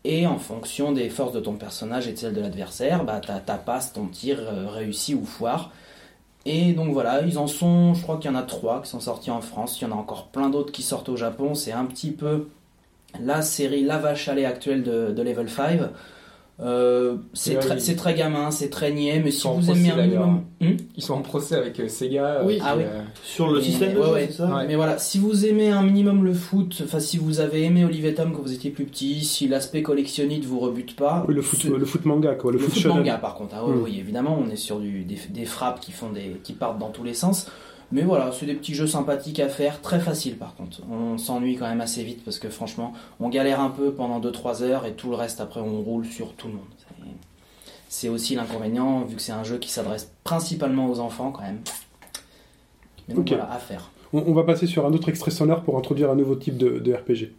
[0.05, 3.39] et en fonction des forces de ton personnage et de celles de l'adversaire, bah, ta,
[3.39, 5.71] ta passe, ton tir euh, réussi ou foire.
[6.45, 9.01] Et donc voilà, ils en sont, je crois qu'il y en a trois qui sont
[9.01, 11.73] sortis en France, il y en a encore plein d'autres qui sortent au Japon, c'est
[11.73, 12.49] un petit peu
[13.21, 15.81] la série, la vache à actuelle de Level 5.
[16.61, 20.43] Euh, c'est très, très gamin, c'est très niais, mais si vous aimez un minimum.
[20.61, 22.43] Hmm Ils sont en procès avec euh, Sega.
[22.45, 22.59] Oui.
[22.63, 22.85] Ah oui.
[22.87, 24.27] euh, Sur le Mais- système de ouais, jeu, ouais.
[24.31, 24.67] c'est ça Ouais.
[24.69, 28.15] Mais voilà, si vous aimez un minimum le foot, enfin si vous avez aimé Olivier
[28.15, 31.65] Tom quand vous étiez plus petit, si l'aspect collectionniste vous rebute pas, Oui, le foot,
[31.65, 32.53] le foot manga, quoi.
[32.53, 33.83] Le, le foot, manga par contre, ah, oui, Mm.
[33.83, 36.91] oui, évidemment, on est sur du, des, des frappes qui font des, qui partent dans
[36.91, 37.47] tous les sens.
[37.93, 40.80] Mais voilà, c'est des petits jeux sympathiques à faire, très faciles par contre.
[40.90, 44.62] On s'ennuie quand même assez vite parce que franchement, on galère un peu pendant 2-3
[44.62, 46.62] heures et tout le reste après on roule sur tout le monde.
[47.88, 51.61] C'est- aussi l'inconvénient vu que c'est un jeu qui s'adresse principalement aux enfants quand même.
[53.09, 53.90] Mais donc voilà, à faire.
[54.14, 56.78] On, on va passer sur un autre extrait sonore pour introduire un nouveau type de,
[56.78, 57.32] de RPG.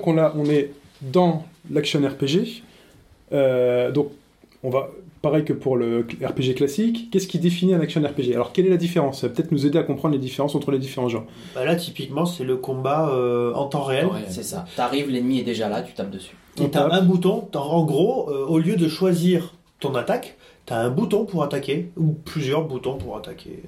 [0.00, 0.72] Donc on, a, on est
[1.02, 2.62] dans l'action RPG.
[3.32, 4.08] Euh, donc
[4.62, 4.90] on va,
[5.22, 8.70] pareil que pour le RPG classique, qu'est-ce qui définit un action RPG Alors quelle est
[8.70, 9.20] la différence?
[9.20, 11.24] Ça va peut-être nous aider à comprendre les différences entre les différents genres.
[11.54, 14.06] Bah là, typiquement, c'est le combat euh, en temps réel.
[14.06, 14.26] Réel.
[14.28, 14.64] C'est ça.
[14.76, 16.34] T'arrives, l'ennemi est déjà là, tu tapes dessus.
[16.60, 17.48] Et t'as un bouton.
[17.52, 20.36] t'as- En gros, euh, au lieu de choisir ton attaque,
[20.66, 23.62] t'as un bouton pour attaquer ou plusieurs boutons pour attaquer.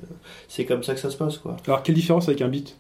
[0.49, 1.57] C'est comme ça que ça se passe, quoi.
[1.67, 2.77] Alors quelle différence avec un beat?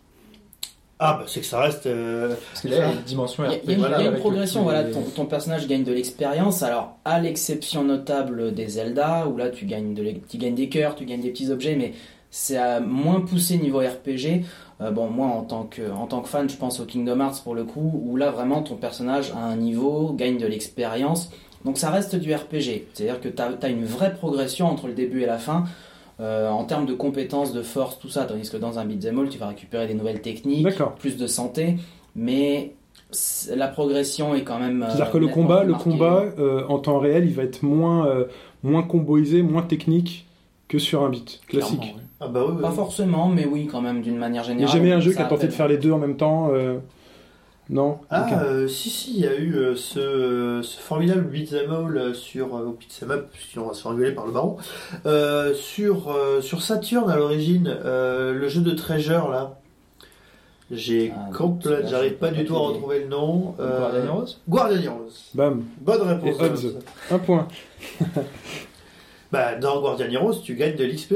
[1.04, 1.86] Ah, bah c'est que ça reste.
[1.86, 3.80] euh, Parce qu'il y a une dimension Il y a, RPG, il y a une-
[3.80, 6.96] voilà, il y a une progression, les- voilà, ton, ton personnage gagne de l'expérience, alors
[7.04, 11.04] à l'exception notable des Zelda, où là tu gagnes, de, tu gagnes des cœurs, tu
[11.04, 11.92] gagnes des petits objets, mais
[12.30, 14.44] c'est euh, moins poussé niveau RPG.
[14.80, 17.42] Euh, bon, moi en tant, que, en tant que fan, je pense au Kingdom Hearts
[17.42, 21.30] pour le coup, où là vraiment ton personnage a un niveau, gagne de l'expérience,
[21.64, 22.86] donc ça reste du RPG.
[22.94, 25.64] C'est-à-dire que tu as, une vraie progression entre le début et la fin.
[26.20, 29.28] Euh, en termes de compétences, de force, tout ça, tandis que dans un beat'em all,
[29.28, 30.66] tu vas récupérer des nouvelles techniques,
[30.98, 31.76] plus de santé,
[32.14, 32.72] mais
[33.54, 34.82] la progression est quand même.
[34.82, 37.62] euh, C'est-à-dire que le nettement combat, le combat euh, en temps réel, il va être
[37.62, 38.24] moins, euh,
[38.62, 40.26] moins comboisé, moins technique
[40.68, 41.80] que sur un beat classique.
[41.82, 42.02] Oui.
[42.20, 42.62] Ah, bah oui, oui.
[42.62, 44.76] Pas forcément, mais oui, quand même, d'une manière Il n'y a générale.
[44.78, 46.78] jamais un jeu qui a tenté de faire les deux en même temps euh,
[47.70, 51.96] Non Ah, euh, si, si, il y a eu euh, ce, ce formidable beat'em all
[51.96, 54.56] euh, sur euh, beat'em up, sinon on va se faire engueuler par le baron,
[55.06, 59.58] euh, sur, euh, sur Saturn à l'origine, euh, le jeu de Treasure là.
[60.70, 63.54] J'ai Ah, complètement, j'arrive pas du tout à retrouver le nom.
[63.60, 65.30] Euh, Guardian Heroes Guardian Heroes.
[65.34, 66.64] Bam, Bonne réponse.
[66.64, 67.46] Et un point.
[69.30, 71.14] Bah, dans Guardian Heroes, tu gagnes de l'XP.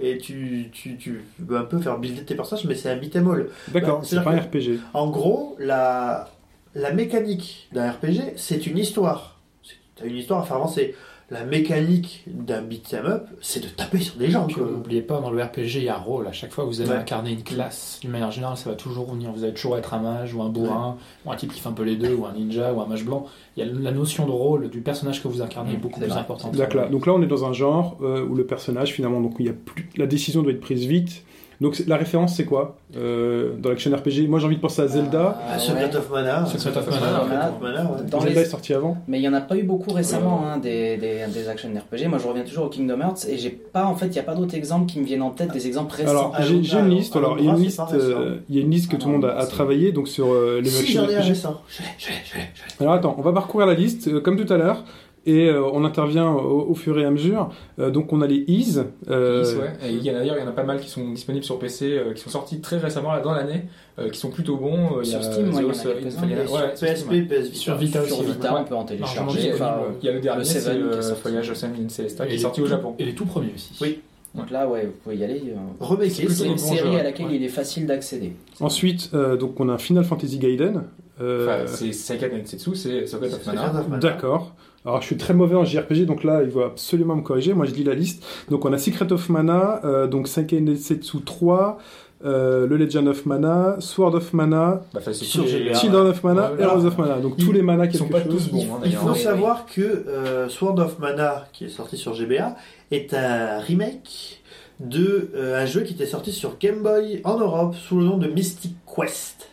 [0.00, 3.30] Et tu, tu, tu peux un peu faire builder tes personnages, mais c'est un beat'em
[3.30, 3.48] all.
[3.68, 4.80] D'accord, Bah, c'est pas un RPG.
[4.92, 6.30] En gros, la,
[6.74, 9.40] la mécanique d'un RPG, c'est une histoire.
[9.62, 10.96] Tu as une histoire à faire avancer.
[11.30, 14.46] La mécanique d'un beat'em up, c'est de taper sur des gens.
[14.46, 16.26] N'oubliez pas, dans le RPG, il y a rôle.
[16.26, 16.96] À chaque fois, vous allez Ouais.
[16.96, 17.98] incarner une classe.
[18.02, 19.32] D'une manière générale, ça va toujours venir.
[19.32, 21.72] Vous allez toujours être un mage ou un bourrin, ou un type qui fait un
[21.72, 23.26] peu les deux, ou un ninja, ou un mage blanc.
[23.56, 26.08] Il y a la notion de rôle du personnage que vous incarnez est beaucoup plus
[26.08, 26.20] vrai.
[26.20, 26.54] importante.
[26.54, 26.90] D'accord.
[26.90, 29.48] Donc là, on est dans un genre euh, où le personnage, finalement, donc il y
[29.48, 31.24] a plus, la décision doit être prise vite.
[31.60, 34.88] Donc la référence, c'est quoi euh, dans l'action RPG Moi, j'ai envie de penser à
[34.88, 35.36] Zelda.
[35.38, 35.96] Ah, Ah, Secret ouais.
[35.96, 36.46] of Mana.
[36.46, 36.96] Secret of Mana.
[36.96, 38.02] Secret of Mana, ouais.
[38.10, 38.96] Dans Zelda les- est sorti avant.
[39.08, 42.08] Mais il n'y en a pas eu beaucoup récemment hein, des, des, des action RPG.
[42.08, 44.22] Moi, je reviens toujours au Kingdom Hearts et j'ai pas, en fait, il n'y a
[44.24, 46.10] pas d'autres exemples qui me viennent en tête, des exemples récents.
[46.10, 47.12] Alors, j'ai une ah, liste.
[47.14, 48.96] ah, Alors, donc, il y a une liste, euh, il y a une liste que
[48.96, 51.16] Ah tout le monde a, a travaillé donc sur euh, les Si, action j'en ai
[51.16, 51.28] un RPG.
[51.28, 51.60] récent.
[51.68, 52.82] Je l'ai, je l'ai, je.
[52.82, 54.84] Alors attends, on va parcourir la liste euh, comme tout à l'heure
[55.26, 57.50] et euh, on intervient au, au fur et à mesure.
[57.78, 58.84] Euh, donc on a les Ease.
[59.08, 59.88] euh, Yes, ouais.
[59.88, 61.44] Et il y en a d'ailleurs, il y en a pas mal qui sont disponibles
[61.44, 63.62] sur PC, euh, qui sont sortis très récemment là dans l'année,
[63.98, 64.98] euh, qui sont plutôt bons.
[64.98, 66.94] Euh, Sur Steam, ouais, il y en a quelques-uns.
[66.94, 67.34] Sur Vita.
[67.52, 68.26] Sur Vita Sur aussi.
[68.32, 68.60] Vita, ouais.
[68.60, 69.52] on peut en télécharger.
[70.02, 70.90] Il y a le dernier, le c'est le.
[71.22, 72.94] Voyage au Sam Celesta, qui est sorti au Japon.
[72.98, 73.72] Et les tout premiers aussi.
[73.80, 74.00] Oui.
[74.34, 75.42] Donc là, ouais, vous pouvez y aller.
[75.46, 76.08] euh.
[76.08, 77.36] C'est une bon série jeu, à laquelle ouais.
[77.36, 78.32] il est facile d'accéder.
[78.58, 80.82] Ensuite, euh, donc on a un Final Fantasy Gaiden.
[81.20, 83.78] Euh, Enfin, c'est Seiken Densetsu, c'est Secret of Secret Mana.
[83.80, 84.00] of Mana.
[84.00, 84.56] D'accord.
[84.84, 87.54] Alors je suis très mauvais en JRPG, donc là il va absolument me corriger.
[87.54, 88.22] Moi je lis la liste.
[88.50, 91.78] Donc on a Secret of Mana, euh, donc Seiken Densetsu 3,
[92.26, 95.00] euh, le Legend of Mana, Sword of Mana, Bah.
[95.12, 97.18] Children of Mana, Ouais, Heroes of Mana.
[97.20, 98.48] Donc ils- tous les manas quelque sont pas chose.
[98.48, 101.96] tous bons, hein, Il faut Oui, savoir que euh, Sword of Mana, qui est sorti
[101.96, 102.54] sur GBA,
[102.90, 104.42] est un remake
[104.80, 108.18] de euh, un jeu qui était sorti sur Game Boy en Europe sous le nom
[108.18, 109.48] de Mystic Quest.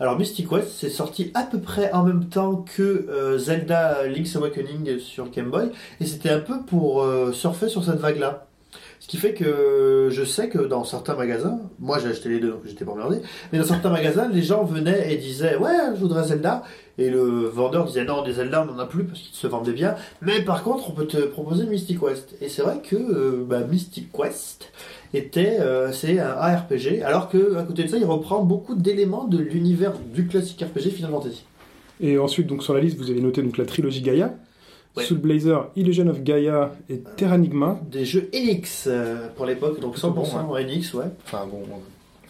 [0.00, 4.36] Alors Mystic Quest, c'est sorti à peu près en même temps que euh, Zelda Link's
[4.36, 5.70] Awakening sur Game Boy,
[6.00, 8.46] et c'était un peu pour euh, surfer sur cette vague-là.
[9.00, 12.50] Ce qui fait que je sais que dans certains magasins, moi j'ai acheté les deux
[12.50, 13.20] donc j'étais pas emmerdé,
[13.52, 16.62] mais dans certains magasins, les gens venaient et disaient ouais, je voudrais Zelda,
[16.98, 19.72] et le vendeur disait non, des Zelda on en a plus parce qu'ils se vendaient
[19.72, 22.34] bien, mais par contre on peut te proposer Mystic Quest.
[22.40, 24.70] Et c'est vrai que euh, bah, Mystic Quest
[25.14, 29.24] était euh, c'est un ARPG, alors que à côté de ça il reprend beaucoup d'éléments
[29.24, 31.44] de l'univers du classique RPG Final Fantasy.
[32.00, 34.34] Et ensuite donc sur la liste vous avez noté donc la trilogie Gaia,
[34.94, 35.04] Ouais.
[35.04, 37.80] Soul Blazer, Illusion of Gaia et Terranigma.
[37.90, 41.06] Des jeux Enix euh, pour l'époque, donc 100% Bon, en Enix, ouais.
[41.24, 41.62] Enfin, bon.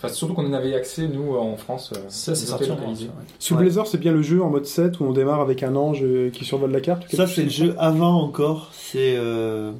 [0.03, 1.92] Enfin, surtout qu'on en avait accès, nous, en France.
[1.94, 3.05] euh, Ça, c'est sorti en France.
[3.38, 3.62] Soul Ouais.
[3.64, 6.30] Blazer c'est bien le jeu en mode 7 où on démarre avec un ange euh,
[6.30, 7.05] qui survole la carte.
[7.14, 9.14] Ça c'est le jeu avant encore, c'est...
[9.16, 9.70] Euh...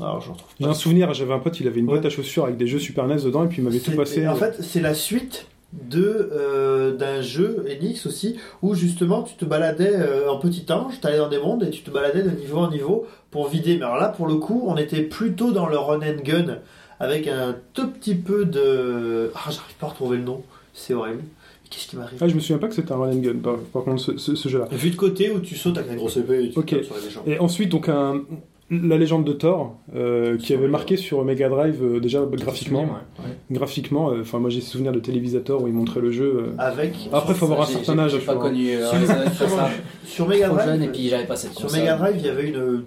[0.00, 1.92] Alors je retrouve J'ai un souvenir, j'avais un pote, il avait une Ouais.
[1.94, 4.26] boîte à chaussures avec des jeux Super NES dedans et puis il m'avait tout passé.
[4.26, 9.44] En fait, c'est la suite de euh, d'un jeu Enix aussi où justement tu te
[9.44, 12.30] baladais euh, en petit ange, tu allais dans des mondes et tu te baladais de
[12.30, 13.76] niveau en niveau pour vider.
[13.76, 16.58] Mais alors là, pour le coup, on était plutôt dans le run and gun
[17.00, 20.42] avec un tout petit peu de ah j'arrive pas à retrouver le nom,
[20.74, 21.20] c'est horrible.
[21.22, 22.18] Mais qu'est-ce qui m'arrive?
[22.20, 24.16] Ah, je me souviens pas que c'était un run and gun, par, par contre, ce,
[24.18, 24.66] ce- ce jeu-là.
[24.72, 26.70] Vu de côté où tu sautes avec une grosse épée et tu Ok.
[26.70, 27.22] tapes sur les méchants.
[27.26, 28.22] Et ensuite, donc, un,
[28.70, 32.82] la légende de Thor, euh, qui avait marqué sur Mega Drive euh, déjà graphiquement.
[32.82, 33.30] Ouais, ouais.
[33.52, 36.36] Graphiquement, euh, enfin moi j'ai souvenir de télévisateur où ils montraient le jeu.
[36.40, 36.54] euh.
[36.58, 36.94] Avec.
[37.12, 38.10] Après, faut avoir un certain âge.
[38.12, 38.48] J'ai je pas crois.
[38.48, 39.70] connu euh, Sur- sur- ça.
[40.04, 40.68] Sur Mega Trop Drive.
[40.70, 41.78] jeune et puis j'avais pas cette Sur console.
[41.80, 42.82] Mega Drive, il y avait une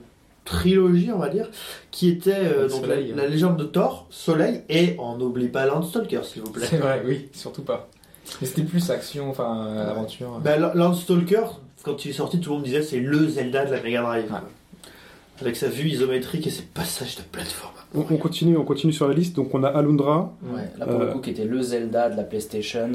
[0.50, 1.48] trilogie, on va dire,
[1.92, 3.14] qui était euh, donc Soleil.
[3.16, 6.66] la, la légende de Thor, Soleil, et on n'oublie pas Landstalker, s'il vous plaît.
[6.70, 7.90] C'est vrai, oui, surtout pas.
[8.42, 10.40] Mais c'était plus action, enfin, euh, aventure.
[10.44, 11.46] Ben, L- Landstalker,
[11.84, 14.32] quand il est sorti, tout le monde disait c'est le Zelda de la Mega Drive.
[14.32, 14.38] Ouais.
[15.42, 17.74] Avec sa vue isométrique et ses passages de plateforme.
[17.96, 19.36] On, on continue, on continue sur la liste.
[19.38, 20.34] Donc on a Alundra.
[20.44, 21.06] Ouais, là pour Euh.
[21.06, 22.92] le coup qui était le Zelda de la PlayStation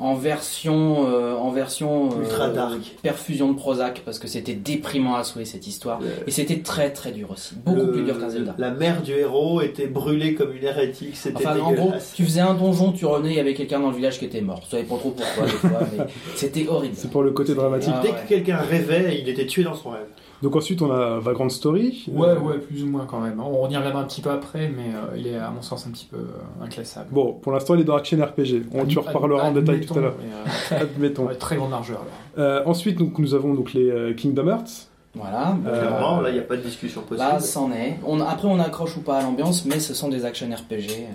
[0.00, 2.78] en version euh, en version euh, Ultra dark.
[3.02, 6.90] perfusion de Prozac parce que c'était déprimant à souhait cette histoire Le- et c'était très
[6.90, 8.54] très dur aussi beaucoup Le- plus dur qu'un Zelda.
[8.58, 12.40] La mère du héros était brûlée comme une hérétique, c'était Enfin, en gros, tu faisais
[12.40, 14.62] un donjon, tu revenais, il y avait quelqu'un dans le village qui était mort.
[14.66, 16.94] Je savais pas trop pourquoi, des fois, mais c'était horrible.
[16.96, 17.92] C'est pour le côté dramatique.
[17.94, 18.14] Ah, Dès ouais.
[18.24, 20.06] que quelqu'un rêvait, il était tué dans son rêve.
[20.42, 22.04] Donc ensuite on a Vagrant Story.
[22.10, 23.40] Ouais, Euh, ouais, plus ou moins quand même.
[23.40, 25.90] On y reviendra un petit peu après, mais euh, il est à mon sens un
[25.90, 27.08] petit peu euh, inclassable.
[27.10, 28.64] Bon, pour l'instant il est dans Action RPG.
[28.72, 30.14] On, tu reparleras en détail tout à l'heure.
[30.70, 31.26] admettons, euh, Admettons.
[31.26, 32.42] ouais, très grande largeur là.
[32.42, 34.86] Euh, ensuite donc, nous avons donc les euh, Kingdom Hearts.
[35.14, 35.56] Voilà.
[35.66, 37.18] Euh, Clairement, là, il n'y a pas de discussion possible.
[37.28, 37.98] Là, c'en est.
[38.06, 41.06] On, après, on accroche ou pas à l'ambiance, mais ce sont des action RPG.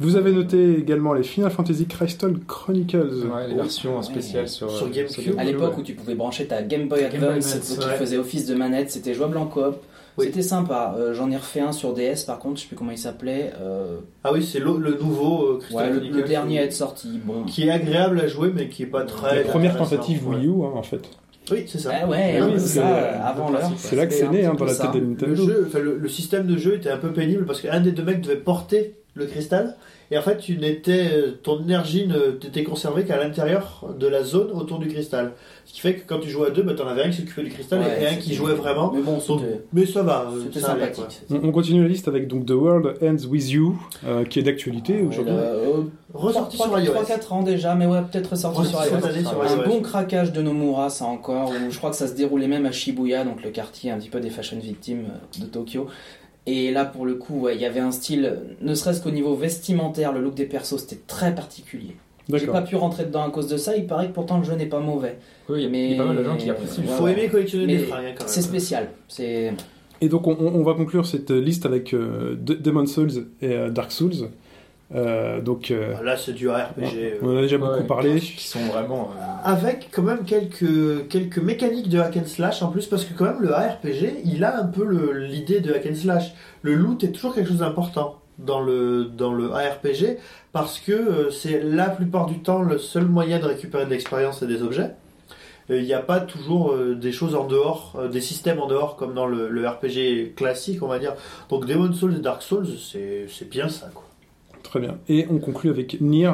[0.00, 3.26] Vous avez noté également les Final Fantasy Crystal Chronicles.
[3.32, 5.34] Ouais, les versions spéciales sur, Sur euh, GameCube.
[5.38, 5.80] À l'époque ouais.
[5.80, 7.94] où tu pouvais brancher ta Game Boy Advance, qui ouais.
[7.94, 9.76] faisait office de manette, c'était jouable en coop.
[10.16, 10.26] Oui.
[10.26, 10.94] C'était sympa.
[10.96, 13.52] Euh, J'en ai refait un sur DS, par contre, je sais plus comment il s'appelait.
[13.60, 16.62] Euh, Ah oui, c'est le, le nouveau euh, Crystal ouais, le, Chronicles, le dernier à
[16.64, 17.20] être sorti.
[17.24, 17.44] Bon.
[17.44, 19.42] Qui est agréable à jouer, mais qui est pas très.
[19.42, 20.36] La première tentative Ouais.
[20.36, 21.02] Wii U hein, en fait.
[21.50, 21.90] Oui, c'est ça.
[22.02, 23.70] Ah ouais, Oui, c'est- ça, euh, avant l'heure.
[23.76, 25.34] C'est là que c'est né hein, dans la tête de Le, Nintendo.
[25.34, 28.20] jeu, le, le système de jeu était un peu pénible parce qu'un des deux mecs
[28.22, 29.76] devait porter le cristal
[30.10, 31.08] et en fait tu n'étais
[31.42, 35.32] ton énergie ne t'était conservée qu'à l'intérieur de la zone autour du cristal
[35.64, 37.44] ce qui fait que quand tu jouais à deux bah, t'en avais un qui s'occupait
[37.44, 39.40] du cristal Ouais, et un qui jouait vraiment Mais bon, Donc,
[39.72, 41.20] mais ça va euh, c'était allait, sympathique.
[41.30, 44.42] On, on continue la liste avec donc The World Ends With You, euh, qui est
[44.42, 45.32] d'actualité Ouais, aujourd'hui.
[45.34, 49.00] euh, ressorti sur iOS 3-4 ans déjà, mais ouais, peut-être ressorti sur iOS.
[49.00, 49.64] sur Un iOS.
[49.68, 52.72] bon craquage de Nomura, ça encore, où je crois que ça se déroulait même à
[52.72, 55.86] Shibuya, donc le quartier un petit peu des fashion victims euh, de Tokyo.
[56.46, 59.34] Et là, pour le coup, ouais, il y avait un style, ne serait-ce qu'au niveau
[59.34, 61.96] vestimentaire, le look des persos, c'était très particulier.
[62.32, 64.54] J'ai pas pu rentrer dedans à cause de ça, il paraît que pourtant le jeu
[64.54, 65.18] n'est pas mauvais.
[65.48, 66.82] Oui, il y a- Mais- il y a pas mal de gens qui apprécient.
[66.82, 67.12] il faut ouais.
[67.12, 68.88] aimer collectionner des fringues hein, quand même C'est spécial.
[69.08, 69.52] C'est
[70.00, 73.92] Et donc on, va conclure cette liste avec euh, De- Demon's Souls et euh, Dark
[73.92, 74.28] Souls.
[74.94, 78.20] Euh, donc euh, là c'est du RPG euh, on en a déjà beaucoup parlé.
[78.20, 79.10] Qui sont vraiment.
[79.18, 83.14] euh, avec quand même quelques, quelques mécaniques de hack and slash en plus parce que
[83.14, 87.02] quand même le ARPG il a un peu l'idée de hack and slash le loot
[87.02, 90.18] est toujours quelque chose d'important dans le, dans le ARPG
[90.52, 94.42] parce que euh, c'est la plupart du temps le seul moyen de récupérer de l'expérience
[94.42, 94.90] et des objets
[95.70, 98.66] Euh, il n'y a pas toujours euh, des choses en dehors, euh, des systèmes en
[98.66, 101.14] dehors comme dans le, le RPG classique on va dire
[101.48, 104.04] donc Demon Souls et Dark Souls c'est c'est bien ça quoi
[104.74, 104.98] Très bien.
[105.08, 106.32] Et on conclut avec Nier.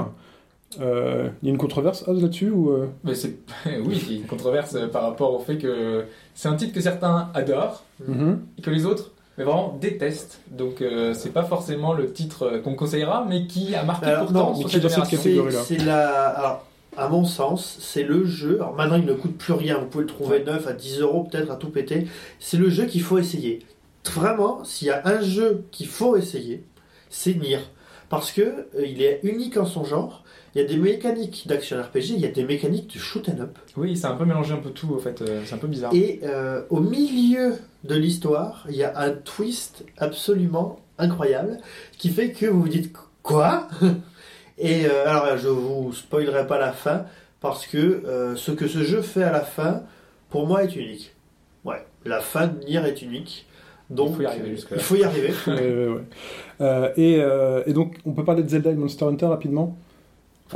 [0.81, 3.35] Euh, Il y a une controverse là-dessus ou euh Mais c'est
[3.85, 6.73] oui, il y a une controverse euh, par rapport au fait que c'est un titre
[6.73, 8.41] que certains adorent Mhm.
[8.57, 10.41] et que les autres mais vraiment détestent.
[10.51, 14.25] Donc euh, c'est pas forcément le titre euh, qu'on conseillera, mais qui a marqué Alors,
[14.25, 14.71] pourtant non, sur.
[14.71, 14.81] C'est-
[15.11, 15.61] catégorie-là.
[15.63, 16.09] C'est la.
[16.29, 16.65] Alors,
[16.97, 18.55] à mon sens, c'est le jeu.
[18.63, 19.77] Alors maintenant, il ne coûte plus rien.
[19.77, 22.07] Vous pouvez le trouver neuf à 10 euros, peut-être à tout péter.
[22.39, 23.59] C'est le jeu qu'il faut essayer.
[24.15, 26.65] Vraiment, s'il y a un jeu qu'il faut essayer,
[27.11, 27.59] c'est Nier.
[28.11, 30.25] Parce que euh, il est unique en son genre.
[30.55, 33.41] Il y a des mécaniques d'action RPG, il y a des mécaniques de shoot 'em
[33.41, 33.57] up.
[33.77, 35.23] Oui, c'est un peu mélangé un peu tout, en fait.
[35.23, 35.95] euh, c'est un peu bizarre.
[35.95, 37.55] Et euh, au milieu
[37.85, 41.59] de l'histoire, il y a un twist absolument incroyable
[41.97, 42.93] qui fait que vous vous dites
[43.23, 43.69] quoi?
[44.59, 47.07] Et alors je vous spoilerai pas la fin
[47.41, 49.85] parce que ce que ce jeu fait à la fin,
[50.29, 51.15] pour moi, est unique.
[51.65, 53.47] Ouais, la fin de Nier est unique.
[53.91, 54.79] Donc Il faut y arriver jusque-là.
[54.79, 55.33] il faut y arriver.
[55.47, 56.03] Ouais, ouais, ouais.
[56.61, 59.79] Euh, et, euh, et donc, on peut parler de Zelda et Monster Hunter rapidement?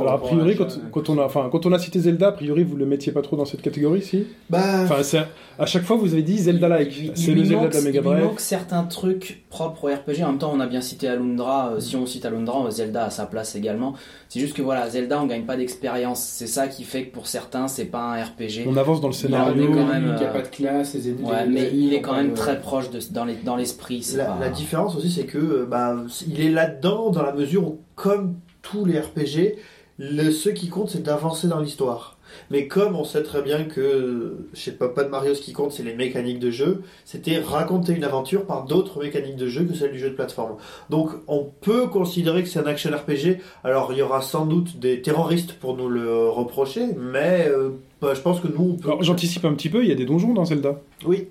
[0.03, 2.31] Alors, a à priori, quand, quand on a, enfin, quand on a cité Zelda, a
[2.31, 4.25] priori, vous le mettiez pas trop dans cette catégorie, si?
[4.49, 5.25] Bah, Enfin, c'est-
[5.57, 7.11] à chaque fois, vous avez dit Zelda-like.
[7.15, 10.23] C'est le Zelda manque- de la Mega Il manque certains trucs propres au RPG.
[10.23, 11.71] En même temps, on a bien cité Alundra.
[11.75, 13.93] Euh, Si on cite Alundra, euh, Zelda a sa place également.
[14.27, 16.19] C'est juste que voilà, Zelda, on gagne pas d'expérience.
[16.21, 18.65] C'est ça qui fait que pour certains, c'est pas un RPG.
[18.67, 19.63] On avance dans le a scénario.
[19.63, 21.23] Il n'y a euh, pas de classe, les ennemis.
[21.23, 24.03] Ouais, les- mais il est quand même euh, très proche de, dans les- dans l'esprit.
[24.03, 25.95] c'est La, pas- la différence aussi, c'est que bah,
[26.27, 29.55] il est là-dedans dans la mesure où, comme tous les RPG,
[29.99, 32.17] ce qui compte, c'est d'avancer dans l'histoire.
[32.51, 35.83] Mais comme on sait très bien que chez Papa de Mario, ce qui compte, c'est
[35.83, 39.91] les mécaniques de jeu, c'était raconter une aventure par d'autres mécaniques de jeu que celle
[39.91, 40.57] du jeu de plateforme.
[40.89, 43.39] Donc, on peut considérer que c'est un action RPG.
[43.63, 48.13] Alors, il y aura sans doute des terroristes pour nous le reprocher, mais euh, Bah,
[48.13, 48.87] je pense que nous, on peut.
[48.89, 50.81] Alors j'anticipe un petit peu, il y a des donjons dans Zelda.
[51.05, 51.27] Oui,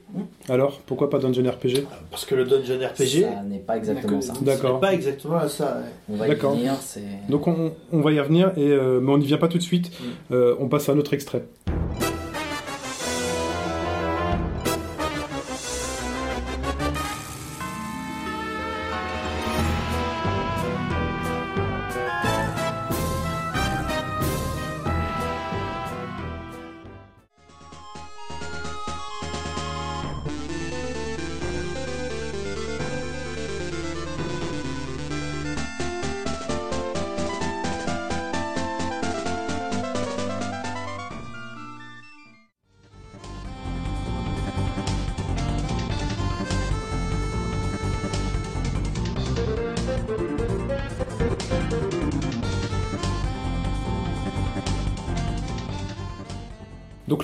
[0.48, 4.32] Alors, pourquoi pas Dungeon RPG parce que le dungeon RPG, Ça n'est pas exactement ça.
[4.40, 4.78] D'accord.
[4.80, 5.78] c'est pas exactement ça.
[5.78, 6.14] ouais.
[6.14, 6.54] On va y D'accord.
[6.56, 7.02] venir, c'est...
[7.28, 9.62] Donc on, on va y revenir, et, euh, mais on n'y vient pas tout de
[9.62, 9.90] suite.
[10.32, 11.44] Euh, on passe à un autre extrait.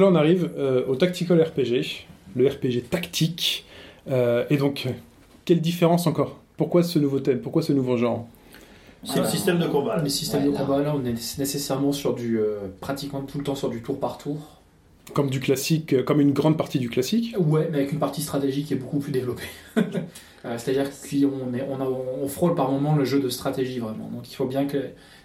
[0.01, 3.66] Donc là, on arrive euh, au Tactical RPG, le RPG tactique.
[4.10, 4.89] Euh, et donc,
[5.44, 6.39] quelle différence encore?
[6.56, 7.40] Pourquoi ce nouveau thème?
[7.40, 8.27] Pourquoi ce nouveau genre?
[9.05, 10.02] C'est le système de combat.
[10.02, 10.59] Les systèmes Ouais, de là.
[10.60, 12.39] combat, là, on est nécessairement sur du.
[12.39, 14.39] euh, pratiquement tout le temps sur du tour par tour.
[15.12, 17.35] Comme du classique, euh, comme une grande partie du classique?
[17.39, 19.48] Ouais, mais avec une partie stratégique qui est beaucoup plus développée.
[20.47, 21.28] Euh, C'est-à-dire qu'on
[21.82, 24.09] on, on frôle par moment le jeu de stratégie vraiment.
[24.10, 24.78] Donc il faut bien que,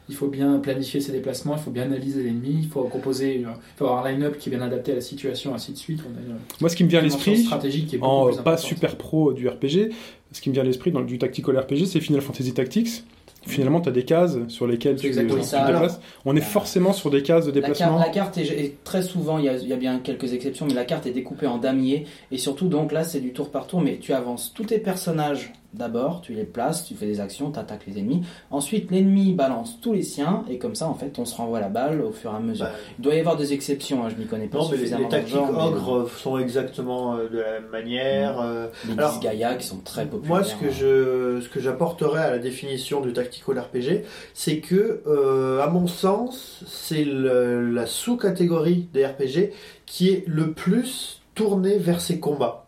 [0.09, 3.41] il faut bien planifier ses déplacements, il faut bien analyser l'ennemi, il faut composer, une-
[3.41, 6.01] il faut avoir un line-up qui est bien adapté à la situation, ainsi de suite.
[6.05, 8.37] On a Moi, ce qui me vient à l'esprit, stratégique qui est beaucoup en plus
[8.39, 9.89] euh, pas super pro du RPG,
[10.31, 13.03] ce qui me vient à l'esprit dans du Tactical RPG, c'est Final Fantasy Tactics.
[13.47, 15.67] Finalement, tu as des cases sur lesquelles tu, Exactement tu te ça.
[15.71, 15.99] déplaces.
[16.25, 17.97] On est Euh, forcément sur des cases de La déplacement.
[17.97, 20.33] carte, la carte est, est très souvent, il y, a, il y a bien quelques
[20.33, 22.05] exceptions, mais la carte est découpée en damiers.
[22.31, 25.53] Et surtout, donc là, c'est du tour par tour, mais tu avances tous tes personnages
[25.75, 28.23] d'abord, tu les places, tu fais des actions, tu attaques les ennemis.
[28.51, 31.69] Ensuite, l'ennemi balance tous les siens, et comme ça, en fait, on se renvoie la
[31.69, 32.65] balle au fur et à mesure.
[32.65, 34.89] Bah, Il doit y avoir des exceptions, hein, je n'y connais pas non, mais les,
[35.07, 38.39] tactiques mais, ogres sont exactement euh, de la même manière.
[38.41, 40.27] euh, Les Alors, qui sont très populaires.
[40.29, 44.03] Moi, ce que je, ce que j'apporterais à la définition du tactical RPG,
[44.33, 49.51] c'est que, euh, à mon sens, c'est le- la sous-catégorie des RPG
[49.85, 52.64] qui est le plus tournée vers ces combats.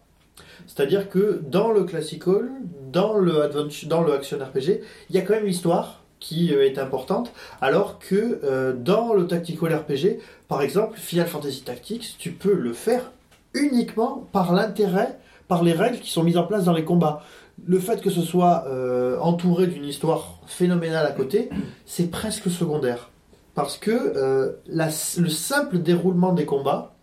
[0.78, 2.52] C'est-à-dire que dans le classical,
[2.92, 6.68] dans le adventure, dans le action RPG, il y a quand même l'histoire qui euh,
[6.68, 12.32] est importante, alors que euh, dans le tactical RPG, par exemple, Final Fantasy Tactics, tu
[12.32, 13.12] peux le faire
[13.56, 15.18] uniquement par l'intérêt,
[15.48, 17.24] par les règles qui sont mises en place dans les combats.
[17.66, 21.50] Le fait que ce soit euh, entouré d'une histoire phénoménale à côté,
[21.88, 23.10] c'est presque secondaire.
[23.56, 26.97] Parce que le simple déroulement des combats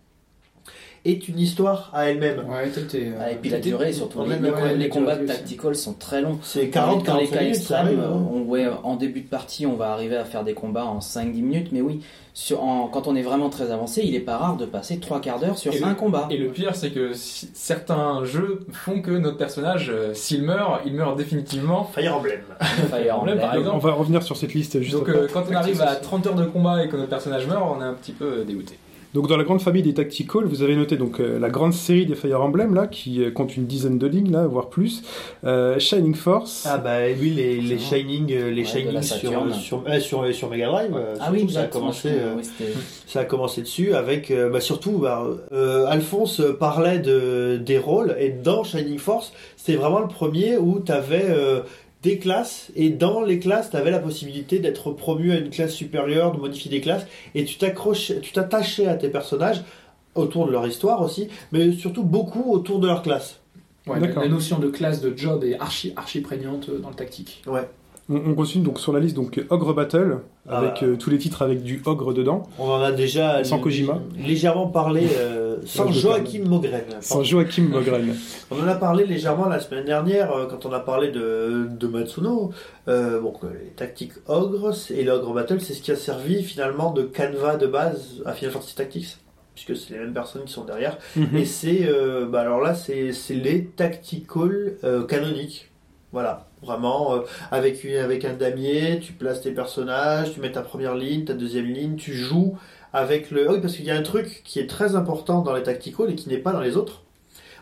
[1.05, 2.39] est une histoire à elle-même.
[2.49, 2.65] Ouais,
[2.95, 4.23] euh, Ah, et puis la durée, surtout.
[4.25, 4.43] Les, aime
[4.77, 5.37] les- combats durée de aussi.
[5.39, 6.39] tactical sont très longs.
[6.41, 7.99] C'est Dans les- 40 dans les 45 cas minutes, extrêmes, arrive.
[7.99, 8.27] hein.
[8.33, 11.41] on, ouais, en début de partie, on va arriver à faire des combats en 5-10
[11.43, 12.01] minutes, mais oui,
[12.33, 15.21] sur, en- quand on est vraiment très avancé, il est pas rare de passer 3
[15.21, 16.27] quarts d'heure sur Et le- un combat.
[16.31, 20.81] Et le pire, c'est que si- certains jeux font que notre personnage, euh, s'il meurt,
[20.85, 21.83] il meurt définitivement.
[21.93, 22.41] Fire Emblem.
[22.89, 23.75] Fire Emblem, par exemple.
[23.75, 25.21] On va revenir sur cette liste juste Donc après.
[25.21, 27.79] euh, quand on arrive à 30 heures de combat et que notre personnage meurt, on
[27.81, 28.77] est un petit peu dégoûté.
[29.15, 32.05] Donc dans la grande famille des Tactical, vous avez noté donc euh, la grande série
[32.05, 35.03] des Fire Emblem là, qui euh, compte une dizaine de lignes là, voire plus.
[35.45, 36.67] Euh, Shining Force.
[36.69, 37.79] Ah bah oui, les.
[37.79, 39.17] Shining, euh, les Ouais, Shining sur,
[39.55, 40.91] sur, euh, sur, sur Mega Drive.
[40.95, 42.09] euh, Ah oui, ça a commencé.
[42.11, 42.65] euh, oui,
[43.07, 48.17] Ça a commencé dessus avec, euh, bah, surtout, bah, euh, Alphonse parlait de, des rôles
[48.19, 51.25] et dans Shining Force, c'était vraiment le premier où tu avais
[52.05, 55.73] des classes et dans les classes, tu avais la possibilité d'être promu à une classe
[55.73, 59.63] supérieure, de modifier des classes et tu t'accrochais, tu t'attachais à tes personnages
[60.13, 63.39] autour de leur histoire aussi, mais surtout beaucoup autour de leur classe.
[63.87, 64.23] Ouais, la, D'accord.
[64.23, 67.41] la notion de classe de job est archi, archi prégnante euh, dans le tactique.
[68.07, 70.59] On, on continue donc sur la liste donc Ogre Battle Ah.
[70.59, 73.99] avec euh, tous les titres avec du ogre dedans, On en a déjà Sans Kojima.
[74.15, 76.83] légèrement parlé euh, sans Joachim Mogren.
[77.01, 78.15] sans Joachim Mogren.
[78.51, 81.87] On en a parlé légèrement la semaine dernière euh, quand on a parlé de, de
[81.87, 82.51] Matsuno.
[82.87, 86.91] Euh, bon, les tactiques ogres c'est- et l'ogre battle, c'est ce qui a servi finalement
[86.93, 89.17] de canevas de base à Final Fantasy Tactics,
[89.55, 90.99] puisque c'est les mêmes personnes qui sont derrière.
[91.15, 91.35] Mhm.
[91.37, 95.71] Et c'est, euh, bah alors là, c'est c'est les tactical euh, canoniques.
[96.11, 97.19] Voilà, vraiment euh,
[97.51, 101.33] avec une, avec un damier, tu places tes personnages, tu mets ta première ligne, ta
[101.33, 102.57] deuxième ligne, tu joues
[102.93, 103.47] avec le.
[103.49, 106.09] Ah oui, parce qu'il y a un truc qui est très important dans les tactical
[106.09, 107.01] et qui n'est pas dans les autres.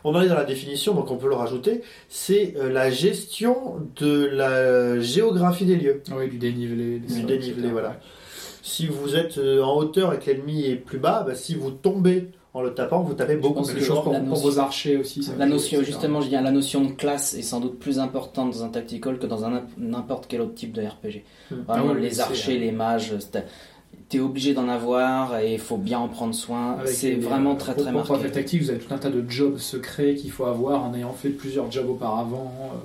[0.03, 1.81] On en est dans la définition, donc on peut le rajouter.
[2.09, 6.01] C'est euh, la gestion de la géographie des lieux.
[6.11, 6.99] Oui, du dénivelé.
[6.99, 7.69] des Du dénivelé, etc.
[7.71, 7.99] voilà.
[8.61, 11.71] Si vous êtes euh, en hauteur et que l'ennemi est plus bas, bah, si vous
[11.71, 15.27] tombez en le tapant, vous tapez beaucoup plus choses pour, pour vos archers aussi.
[15.39, 15.91] La notion, etc.
[15.91, 19.17] justement, je viens, la notion de classe est sans doute plus importante dans un tactical
[19.17, 21.23] que dans un n'importe quel autre type de RPG.
[21.49, 21.55] Hmm.
[21.67, 23.13] Vraiment, Ah les archers, euh, les mages,
[24.09, 26.77] t'es obligé d'en avoir et il faut bien en prendre soin.
[26.85, 28.27] C'est vraiment très pour- très pour marqué.
[28.27, 31.13] FF Tactics, vous avez tout un tas de jobs secrets qu'il faut avoir en ayant
[31.13, 32.51] fait plusieurs jobs auparavant.
[32.61, 32.77] Euh,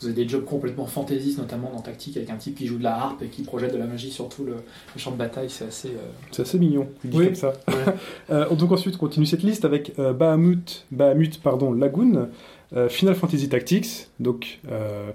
[0.00, 2.82] Vous avez des jobs complètement fantaisistes, notamment dans Tactique, avec un type qui joue de
[2.84, 5.48] la harpe et qui projette de la magie sur tout le, le champ de bataille.
[5.48, 5.88] C'est assez.
[5.88, 7.26] euh, C'est assez mignon, dit Oui.
[7.26, 7.52] comme ça.
[8.30, 12.28] Euh, donc ensuite, on continue cette liste avec euh, Bahamut, Bahamut pardon, Lagoon,
[12.74, 15.10] euh, Final Fantasy Tactics, donc euh,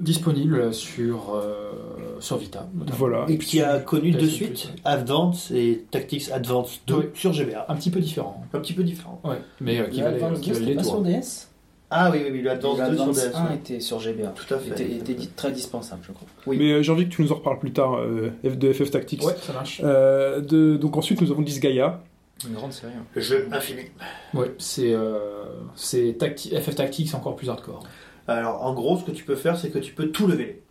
[0.00, 1.72] disponible sur, euh,
[2.20, 2.66] sur Vita.
[2.74, 2.96] notamment.
[2.98, 3.24] voilà.
[3.28, 4.72] Et qui a connu de suite.
[4.84, 7.04] Advance et Tactics Advance 2 Oui.
[7.14, 7.64] sur GBA.
[7.68, 8.44] Un petit peu différent.
[8.52, 9.20] Un petit peu différent.
[9.24, 11.00] Ouais, mais euh, qui valait, qui 2, valait pas sur.
[11.00, 11.48] DS
[11.90, 13.30] Ah oui, oui, oui, Le 2 sur Advance DS.
[13.36, 13.54] 1 ouais.
[13.56, 14.28] était sur GBA.
[14.34, 14.70] Tout à fait.
[14.70, 16.26] était, était dit- très dispensable, je crois.
[16.46, 16.56] Oui.
[16.58, 18.90] Mais euh, j'ai envie que tu nous en reparles plus tard euh, F- de FF
[18.90, 19.22] Tactics.
[19.24, 19.80] Ouais, ça marche.
[19.84, 22.00] Euh, de, donc ensuite, nous avons Disgaea.
[22.46, 22.92] Une grande série.
[22.98, 23.04] hein.
[23.14, 23.82] Le jeu infini.
[24.34, 25.44] Ouais, c'est euh,
[25.76, 27.84] c'est Tacti- FF Tactics encore plus hardcore.
[28.28, 30.62] Alors, en gros, ce que tu peux faire, c'est que tu peux tout lever.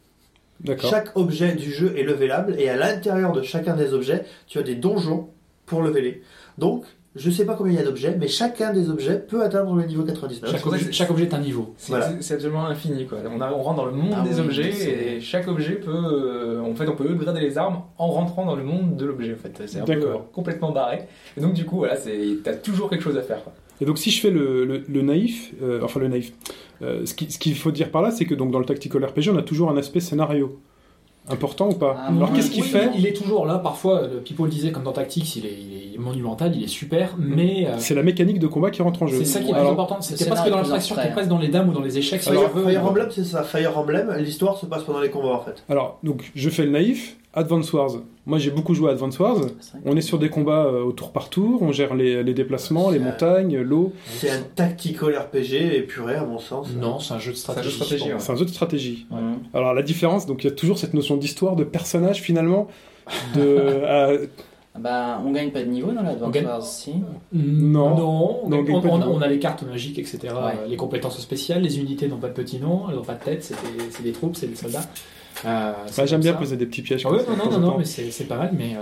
[0.60, 0.90] D'accord.
[0.90, 4.64] Chaque objet du jeu est levelable et à l'intérieur de chacun des objets, tu as
[4.64, 5.30] des donjons
[5.66, 6.22] pour leveler.
[6.58, 6.86] Donc,
[7.16, 9.86] je sais pas combien il y a d'objets, mais chacun des objets peut atteindre le
[9.86, 10.52] niveau 99.
[10.52, 11.74] Chaque objet, chaque objet est un niveau.
[11.78, 12.10] C'est Voilà.
[12.10, 13.20] c'est- c'est absolument infini quoi.
[13.34, 15.92] On, a- on rentre dans le monde Ah des oui, objets et chaque objet peut,
[15.94, 19.34] euh, en fait, on peut upgrader les armes en rentrant dans le monde de l'objet.
[19.34, 21.04] En fait, c'est un peu euh, complètement barré.
[21.38, 21.96] Et donc du coup, voilà,
[22.44, 23.44] t'as toujours quelque chose à faire.
[23.44, 23.54] Quoi.
[23.82, 26.32] Et donc si je fais le, le- le naïf, euh, enfin le naïf,
[26.82, 29.38] euh, ce qu'il faut dire par là, c'est que donc dans le tactical RPG, on
[29.38, 30.60] a toujours un aspect scénario.
[31.30, 33.58] Important ou pas Ah, Alors qu'est-ce qu'il Oui, fait Il est toujours là.
[33.58, 35.58] Parfois, le People disait comme dans Tactics, il est,
[35.90, 39.02] il est monumental, il est super, mais euh, C'est la mécanique de combat qui rentre
[39.04, 39.18] en jeu.
[39.20, 39.54] c'est ça qui est Ouais.
[39.54, 39.98] plus Alors, important.
[40.02, 42.22] C'était le presque dans l'abstraction, abstrait, presque dans les dames ou dans les échecs.
[42.22, 42.66] si Fire, tu veux.
[42.70, 43.44] Fire Emblem, c'est ça.
[43.44, 45.64] Fire Emblem, l'histoire se passe pendant les combats en fait.
[45.70, 47.18] Alors, donc, je fais le naïf.
[47.36, 47.92] Advance Wars.
[48.26, 49.38] Moi, j'ai beaucoup joué à Advance Wars.
[49.86, 51.62] On est sur des combats euh, au tour par tour.
[51.62, 53.94] On gère les, les déplacements, les montagnes, l'eau.
[54.08, 56.70] C'est un tactical RPG épuré à mon sens.
[56.76, 57.70] Non, c'est un jeu de C'est un stratégie.
[57.72, 58.24] jeu de stratégie, je pense.
[58.24, 59.08] C'est un jeu de stratégie.
[59.54, 62.68] Alors, la différence, donc, il y a toujours cette notion d'histoire, de personnage, finalement.
[63.36, 64.26] De, euh,
[64.80, 66.94] Bah, on gagne pas de niveau dans l'Advance gagne- Wars, si.
[67.32, 67.96] Non.
[67.96, 69.12] Non, on, Non, on gagne on- pas de on- niveau.
[69.14, 70.20] on a les cartes magiques, etc.
[70.24, 70.68] Ouais.
[70.68, 73.44] Les compétences spéciales, les unités n'ont pas de petits noms, elles n'ont pas de tête,
[73.44, 74.84] c'est des, c'est des troupes, c'est des soldats.
[75.44, 76.38] Euh, bah, J'aime bien ça.
[76.38, 77.04] poser des petits pièges.
[77.06, 78.76] Ah comme ça, non, non, non, mais c'est c'est pas mal, mais.
[78.76, 78.80] euh,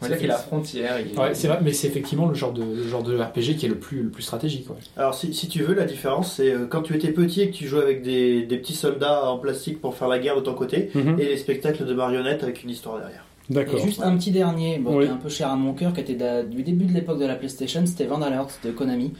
[0.00, 0.96] On va dire qu'il est la frontière.
[1.00, 3.66] il- Ouais, c'est vrai, mais c'est effectivement le genre de, le genre de RPG qui
[3.66, 4.68] est le plus, le plus stratégique.
[4.70, 4.76] ouais.
[4.96, 7.56] Alors si, si tu veux, la différence c'est euh, quand tu étais petit et que
[7.56, 10.54] tu jouais avec des, des petits soldats en plastique pour faire la guerre de ton
[10.54, 11.16] côté, Mhm.
[11.18, 13.24] et les spectacles de marionnettes avec une histoire derrière.
[13.50, 13.78] D'accord.
[13.80, 15.04] Juste un petit dernier, bon, Oui.
[15.06, 17.24] qui est un peu cher à mon cœur, qui était du début de l'époque de
[17.26, 19.14] la PlayStation, c'était Vandalert de Konami.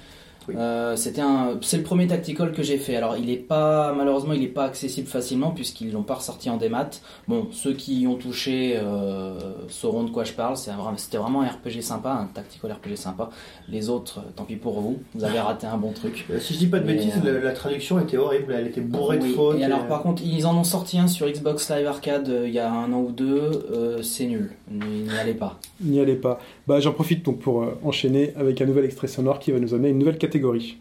[0.48, 0.54] Oui.
[0.56, 2.96] Euh, c'était un, c'est le premier tactical que j'ai fait.
[2.96, 6.56] Alors, il est pas, malheureusement, il est pas accessible facilement puisqu'ils l'ont pas ressorti en
[6.56, 6.90] démat.
[7.26, 9.38] Bon, ceux qui y ont touché euh,
[9.68, 10.56] sauront de quoi je parle.
[10.56, 13.30] C'est un C'était vraiment un RPG sympa, un tactical RPG sympa.
[13.68, 16.26] Les autres, euh, tant pis pour vous, vous avez raté un bon truc.
[16.40, 18.80] Si je dis pas de Mais, bêtises, euh, la, la traduction était horrible, elle était
[18.80, 19.58] bourrée Oui, de fautes.
[19.58, 22.54] Et alors, par contre, ils en ont sorti un sur Xbox Live Arcade euh, il
[22.54, 23.50] y a un an ou deux.
[23.72, 24.50] euh, c'est nul.
[24.70, 25.58] N'y n'y allez pas.
[25.80, 26.40] N'y allez pas.
[26.66, 29.74] Bah, J'en profite donc pour euh, enchaîner avec un nouvel extrait sonore qui va nous
[29.74, 30.78] amener à une nouvelle catégorie catégorie.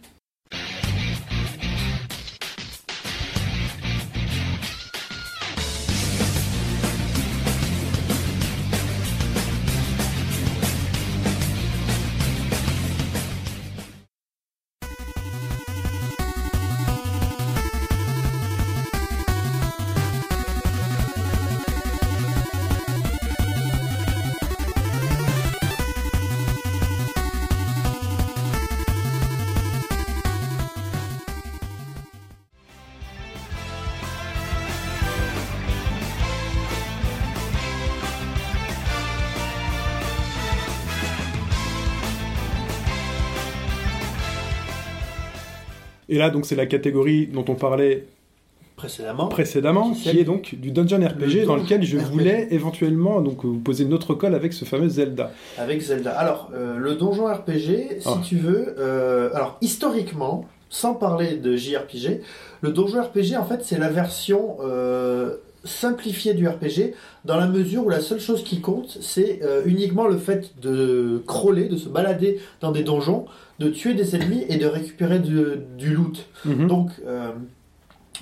[46.18, 48.06] Et là, donc, c'est la catégorie dont on parlait
[48.76, 49.28] précédemment.
[49.28, 52.04] précédemment, Qui qui est donc du dungeon RPG, Le dans lequel je RPG.
[52.12, 55.32] voulais éventuellement donc vous poser notre colle avec ce fameux Zelda.
[55.60, 56.12] Avec Zelda.
[56.18, 58.20] Alors, euh, le donjon RPG, si Ah.
[58.24, 62.22] tu veux, euh, alors historiquement, sans parler de JRPG,
[62.62, 65.36] le donjon RPG, en fait, c'est la version euh,
[65.68, 66.94] simplifiée du RPG,
[67.26, 71.22] dans la mesure où la seule chose qui compte, c'est euh, uniquement le fait de
[71.28, 73.26] crawler, de se balader dans des donjons,
[73.60, 75.40] de tuer des ennemis et de récupérer du,
[75.78, 76.26] du loot.
[76.46, 76.68] Mhm.
[76.68, 77.32] Donc, euh,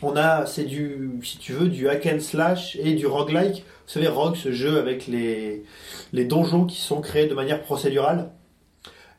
[0.01, 3.63] on a, c'est du, si tu veux, du hack and slash et du roguelike.
[3.87, 5.63] Vous savez, Rogue, ce jeu avec les,
[6.11, 8.31] les donjons qui sont créés de manière procédurale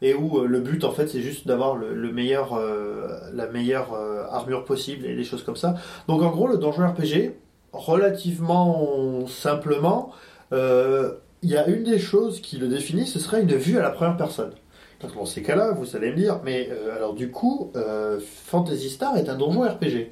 [0.02, 3.46] et où euh, le but, en fait, c'est juste d'avoir le, le meilleur, euh, la
[3.46, 5.76] meilleure euh, armure possible et des choses comme ça.
[6.08, 7.32] Donc, en gros, le donjon RPG,
[7.76, 10.12] relativement simplement,
[10.52, 11.12] euh,
[11.42, 13.90] il y a une des choses qui le définit, ce serait une vue à la
[13.90, 14.52] première personne.
[15.00, 19.16] Dans ces cas-là, vous allez me dire, mais euh, alors du coup, euh, Fantasy Star
[19.16, 20.10] est un donjon RPG.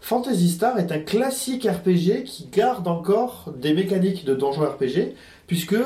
[0.00, 5.14] Fantasy Star est un classique RPG qui garde encore des mécaniques de donjon RPG,
[5.46, 5.76] puisque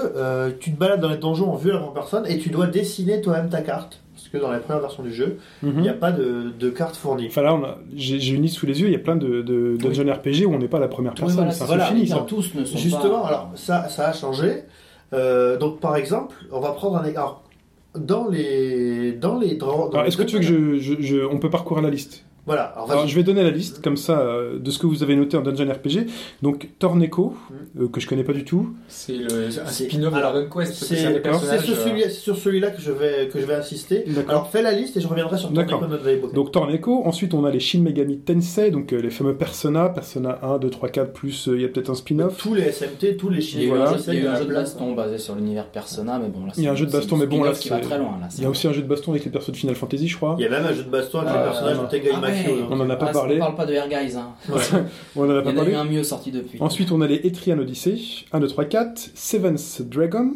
[0.60, 2.68] tu te balades dans les donjons en vue à la première personne et tu dois
[2.68, 4.03] dessiner toi-même ta carte.
[4.40, 5.80] Dans la première version du jeu, il Mhm.
[5.80, 7.26] n'y a pas de, de carte fournie.
[7.28, 9.42] Enfin là, on a- j'ai une liste sous les yeux, il y a plein de,
[9.42, 11.76] de dungeon RPG où on n'est pas la première personne, voilà, c'est un c'est peu
[11.78, 12.24] voilà, fini Ils ça.
[12.26, 14.64] tous ne sont Justement, pas- alors ça, ça a changé.
[15.12, 17.40] Euh, donc par exemple, on va prendre un exemple.
[17.96, 21.24] Dans les, dans les, dans Alors, les est-ce que tu veux que je, je- je-
[21.24, 22.24] on peut parcourir la liste?
[22.46, 22.64] Voilà.
[22.64, 25.16] Alors, Alors, je vais donner la liste comme ça euh, de ce que vous avez
[25.16, 26.06] noté en dungeon RPG.
[26.42, 27.34] Donc Torneco,
[27.80, 28.74] euh, que je connais pas du tout.
[28.88, 30.74] C'est le- un C'est- spin-off de alors, Dragon Quest.
[30.74, 31.64] C'est C'est c'est personnages.
[31.64, 34.04] sur euh, celui- c'est sur celui-là que je vais que je vais insister.
[34.06, 34.30] D'accord.
[34.30, 35.86] Alors fais la liste et je reviendrai sur D'accord.
[35.88, 36.28] de Weibo.
[36.32, 40.38] Donc Torneco, ensuite on a les Shin Megami Tensei, donc euh, les fameux Persona, Persona
[40.42, 42.36] 1, 2, 3, 4, plus euh, il y a peut-être un spin-off.
[42.36, 43.64] tous les SMT, tous les Il y a Chinois.
[43.64, 43.90] eu Voilà.
[43.92, 46.28] un jeu, il y a eu un jeu de baston basé sur l'univers Persona, mais
[46.28, 46.52] bon là.
[46.58, 47.68] Il y a un c'est- jeu de c'est baston, du mais bon, là, spin-off qui
[47.70, 48.28] va c'est- très loin là.
[48.36, 50.16] Il y a aussi un jeu de baston avec les persos de Final Fantasy, je
[50.16, 50.36] crois.
[50.38, 51.82] Il y a même un jeu de baston avec Ah, le personnage non.
[51.84, 52.52] de Tengai Ah Mafio.
[52.54, 52.60] ouais.
[52.62, 52.68] donc.
[52.70, 53.36] On en a pas Ah, parlé.
[53.36, 54.16] On parle pas de Air Guys.
[54.16, 54.28] Hein.
[54.48, 54.60] Ouais.
[55.16, 55.74] On en a Il pas y en a eu parlé.
[55.74, 56.58] un mieux sorti depuis.
[56.60, 57.96] Ensuite on a les Etrian Odyssey,
[58.32, 60.32] 1, 2, 3, 4, Seventh Dragon,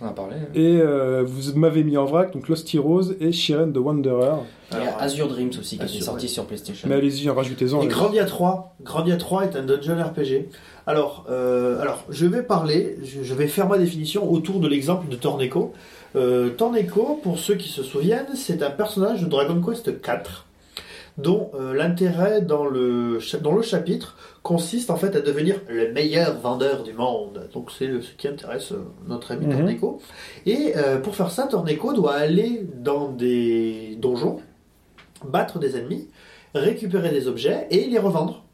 [0.00, 0.36] On en a parlé.
[0.54, 4.36] et euh, vous m'avez mis en vrac, donc Lost Heroes et Shiren the Wanderer.
[4.72, 6.28] Il y a Alors, Azure Dreams aussi qui est sorti ouais.
[6.28, 6.88] sur PlayStation.
[6.88, 7.82] Mais allez-y, en rajoutez-en.
[7.82, 7.88] Et.
[7.88, 8.76] Grandia 3.
[8.82, 10.48] Grandia 3 est un dungeon RPG.
[10.86, 15.08] Alors, euh, alors je vais parler, je, je vais faire ma définition autour de l'exemple
[15.08, 15.72] de Torneco.
[16.16, 20.46] Euh, Torneco, pour ceux qui se souviennent, c'est un personnage de Dragon Quest 4
[21.18, 26.38] dont euh, l'intérêt dans le, dans le chapitre consiste en fait à devenir le meilleur
[26.38, 27.48] vendeur du monde.
[27.52, 29.52] Donc c'est ce qui intéresse euh, notre ami Mhm.
[29.52, 30.00] Torneco.
[30.46, 34.40] Et euh, pour faire ça, Torneco doit aller dans des donjons,
[35.24, 36.08] battre des ennemis,
[36.54, 38.44] récupérer des objets et les revendre.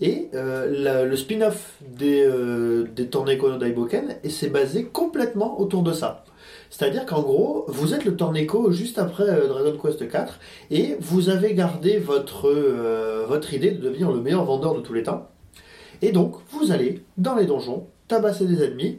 [0.00, 5.82] Et euh, la- le spin-off des, euh, des Torneco Daiboken et c'est basé complètement autour
[5.82, 6.24] de ça.
[6.70, 10.38] C'est-à-dire qu'en gros, vous êtes le Torneco juste après euh, Dragon Quest 4
[10.70, 14.92] et vous avez gardé votre, euh, votre idée de devenir le meilleur vendeur de tous
[14.92, 15.28] les temps.
[16.02, 18.98] Et donc, vous allez dans les donjons, tabasser des ennemis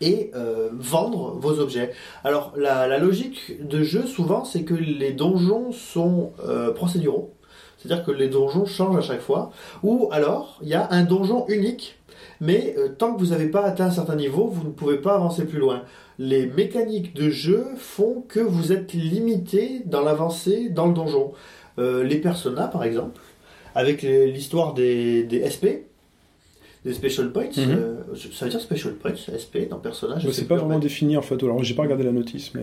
[0.00, 1.92] et euh, vendre vos objets.
[2.22, 6.32] Alors, la, logique de jeu, souvent, c'est que les donjons sont
[6.74, 7.32] procéduraux.
[7.78, 9.50] C'est-à-dire que les donjons changent à chaque fois.
[9.82, 11.98] Ou alors, il y a un donjon unique,
[12.40, 15.14] mais euh, tant que vous n'avez pas atteint un certain niveau, vous ne pouvez pas
[15.14, 15.82] avancer plus loin.
[16.18, 21.32] Les mécaniques de jeu font que vous êtes limité dans l'avancée dans le donjon.
[21.78, 23.20] Euh, les personnages, par exemple,
[23.74, 25.84] avec l'histoire des, des SP,
[26.84, 27.70] des Special Points, Mhm.
[27.70, 27.94] euh,
[28.32, 30.80] ça veut dire Special Points, SP, dans personnage je c'est pas vraiment fait.
[30.86, 31.42] défini en fait.
[31.42, 32.62] Alors j'ai pas regardé la notice, mais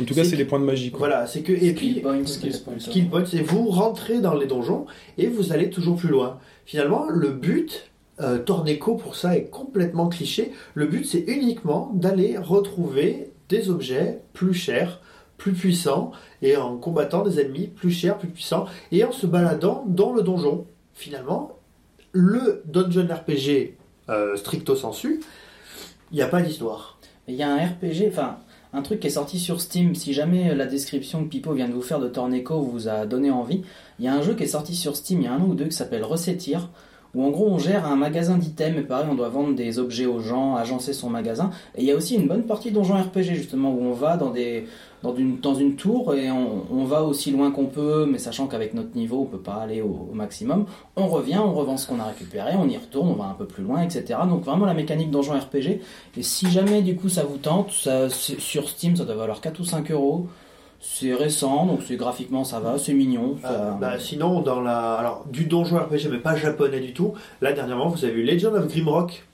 [0.00, 0.90] en tout cas C'est que- les points de magie.
[0.90, 0.98] Quoi.
[1.00, 1.52] Voilà, c'est que.
[1.52, 2.78] Et puis, Skill points, skill points.
[2.78, 4.86] skill points, et vous rentrez dans les donjons
[5.18, 6.38] et vous allez toujours plus loin.
[6.64, 12.38] Finalement, le but, euh, Torneco pour ça est complètement cliché, le but c'est uniquement d'aller
[12.38, 15.00] retrouver des objets plus chers,
[15.36, 19.84] plus puissants, et en combattant des ennemis plus chers, plus puissants, et en se baladant
[19.86, 20.66] dans le donjon.
[20.92, 21.58] Finalement,
[22.12, 23.76] le dungeon RPG
[24.08, 25.20] euh, stricto sensu,
[26.12, 26.98] il n'y a pas d'histoire.
[27.26, 28.38] Il y a un RPG, enfin
[28.74, 29.94] un truc qui est sorti sur Steam.
[29.94, 33.30] Si jamais la description que Pipo vient de vous faire de Torneco vous a donné
[33.30, 33.62] envie,
[33.98, 35.46] il y a un jeu qui est sorti sur Steam il y a un an
[35.46, 36.70] ou deux qui s'appelle Resetir.
[37.14, 40.06] Où en gros on gère un magasin d'items et pareil on doit vendre des objets
[40.06, 41.50] aux gens, agencer son magasin.
[41.76, 44.30] Et il y a aussi une bonne partie donjon RPG justement où on va dans
[44.30, 44.66] des
[45.04, 48.72] dans une, dans une tour et on, va aussi loin qu'on peut, mais sachant qu'avec
[48.72, 50.64] notre niveau on peut pas aller au, maximum.
[50.96, 53.44] On revient, on revend ce qu'on a récupéré, on y retourne, on va un peu
[53.44, 54.20] plus loin, etc.
[54.28, 55.80] Donc vraiment la mécanique donjon RPG.
[56.16, 59.64] Et si jamais du coup ça vous tente, sur Steam ça doit valoir 4 ou
[59.64, 60.26] 5 euros.
[60.86, 63.36] C'est récent, donc c'est graphiquement ça va, c'est mignon.
[63.40, 64.94] ça- Euh, bah, sinon, dans la.
[64.94, 68.54] Alors, du donjon RPG, mais pas japonais du tout, là, dernièrement, vous avez eu Legend
[68.54, 69.24] of Grimrock,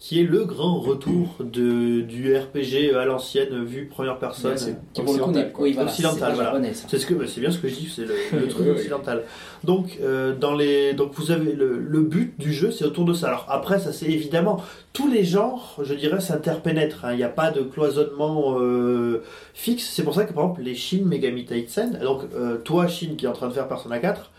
[0.00, 4.56] qui est le grand retour de, du RPG à l'ancienne, vue première personne.
[4.56, 6.52] C'est occidental, oui, voilà, Occidental, voilà.
[6.72, 9.24] ce que, c'est bien ce que je dis, c'est le, le truc occidental.
[9.62, 13.12] Donc, euh, dans les, donc vous avez le, le but du jeu, c'est autour de
[13.12, 13.26] ça.
[13.28, 14.62] Alors après, ça c'est évidemment
[14.94, 17.04] tous les genres, je dirais, s'interpénètrent.
[17.04, 17.12] hein.
[17.12, 19.22] Il n'y a pas de cloisonnement euh,
[19.52, 19.86] fixe.
[19.92, 23.26] C'est pour ça que par exemple les Shin Megami Tensei, donc euh, toi Shin qui
[23.26, 24.30] est en train de faire Persona 4,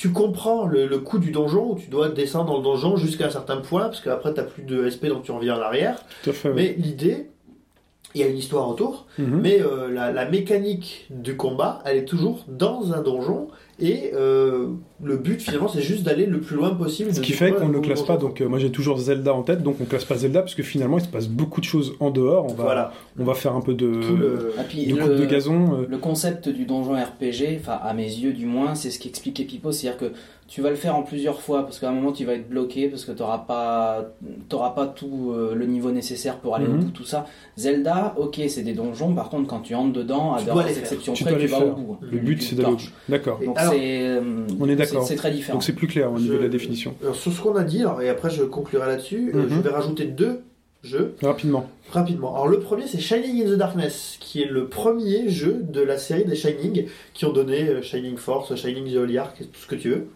[0.00, 3.26] tu comprends le, le coup du donjon où tu dois descendre dans le donjon jusqu'à
[3.26, 6.02] un certain point, parce qu'après tu plus de SP donc tu reviens en arrière.
[6.22, 6.48] Tout à fait.
[6.48, 6.54] ouais.
[6.54, 7.28] Mais l'idée,
[8.14, 9.04] il y a une histoire autour.
[9.18, 9.40] Mhm.
[9.42, 13.48] Mais euh, la, la mécanique du combat, elle est toujours dans un donjon.
[13.80, 14.66] Et euh,
[15.02, 17.12] le but, finalement, c'est juste d'aller le plus loin possible.
[17.14, 19.32] Ce de qui fait qu'on ne le classe pas, donc euh, moi j'ai toujours Zelda
[19.32, 21.66] en tête, donc on classe pas Zelda parce que finalement il se passe beaucoup de
[21.66, 22.44] choses en dehors.
[22.44, 22.92] On va, Voilà.
[23.18, 24.52] on va faire un peu de, Tout le...
[24.58, 25.74] Ah, puis de le- coupe de gazon.
[25.80, 29.44] euh, Le concept du donjon RPG, enfin à mes yeux du moins, c'est ce qu'expliquait
[29.44, 30.12] Pipo, c'est-à-dire que
[30.50, 32.88] tu vas le faire en plusieurs fois parce qu'à un moment tu vas être bloqué
[32.88, 34.10] parce que tu n'auras pas,
[34.48, 36.78] t'auras pas tout euh, le niveau nécessaire pour aller au Mhm.
[36.80, 37.24] bout de tout ça.
[37.56, 40.56] Zelda, ok, c'est des donjons, par contre quand tu entres dedans, à Tu de dois
[40.62, 40.82] rares les faire.
[40.82, 41.68] exceptions Tu près, dois tu vas faire.
[41.68, 41.98] au bout.
[42.02, 42.82] Le but c'est d'aller au bout.
[43.08, 43.38] D'accord.
[43.40, 44.20] Et Donc alors, c'est, euh,
[44.58, 45.04] On est c'est- d'accord.
[45.06, 45.54] C'est très différent.
[45.56, 46.94] Donc c'est plus clair au niveau Je- de la définition.
[47.02, 49.48] alors, sur ce qu'on a dit, alors, et après je conclurai là-dessus, euh, Mhm.
[49.50, 50.40] je vais rajouter deux
[50.82, 51.68] jeux Rapidement.
[51.92, 52.32] rapidement.
[52.34, 55.96] Alors le premier c'est Shining in the Darkness, qui est le premier jeu de la
[55.98, 59.66] série des Shining qui ont donné euh, Shining Force, Shining the Holy Ark, tout ce
[59.66, 60.06] que tu veux,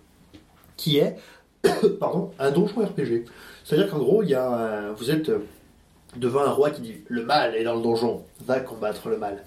[0.76, 1.16] qui est
[2.00, 3.24] pardon, un donjon RPG.
[3.64, 5.38] C'est-à-dire qu'en gros, il y a vous êtes euh,
[6.16, 9.42] devant un roi qui dit le mal est dans le donjon, va combattre le mal.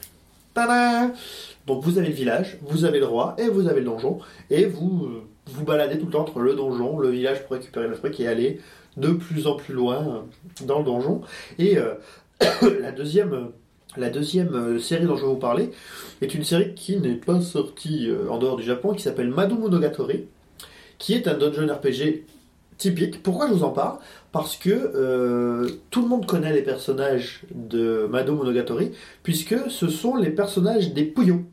[1.67, 4.65] Donc vous avez le village, vous avez le roi et vous avez le donjon et
[4.65, 7.95] vous euh, vous baladez tout le temps entre le donjon, le village pour récupérer le
[7.95, 8.59] truc et aller
[8.97, 11.21] de plus en plus loin euh, dans le donjon.
[11.59, 11.77] Et
[12.81, 13.51] la deuxième,
[14.79, 15.69] série dont je vais vous parler
[16.21, 20.25] est une série qui n'est pas sortie en dehors du Japon, qui s'appelle Mado Monogatari,
[20.97, 22.23] qui est un dungeon RPG
[22.77, 23.23] typique.
[23.23, 23.97] Pourquoi je vous en parle?
[24.31, 28.91] Parce que euh, tout le monde connaît les personnages de Mado Monogatari,
[29.23, 31.45] puisque ce sont les personnages des Pouillons.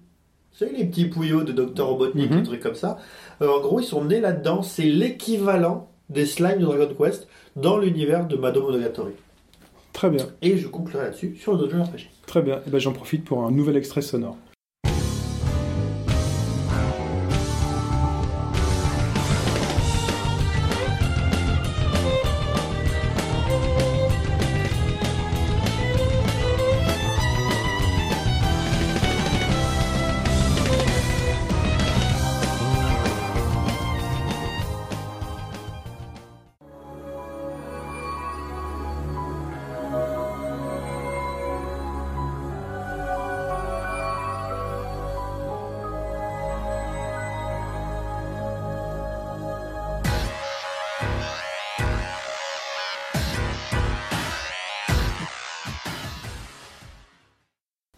[0.53, 1.85] Vous savez, les petits Pouillots de Dr.
[1.87, 2.39] Robotnik, Mhm.
[2.39, 2.99] des trucs comme ça.
[3.43, 4.63] Euh, en gros, ils sont nés là-dedans.
[4.63, 7.27] C'est l'équivalent des slimes de Dragon Quest
[7.57, 9.13] dans l'univers de Mado Monogatari.
[9.93, 12.11] Très bien, Et je conclurai là-dessus sur le dungeon RPG.
[12.27, 12.61] très bien.
[12.67, 14.37] Et ben j'en profite pour un nouvel extrait sonore.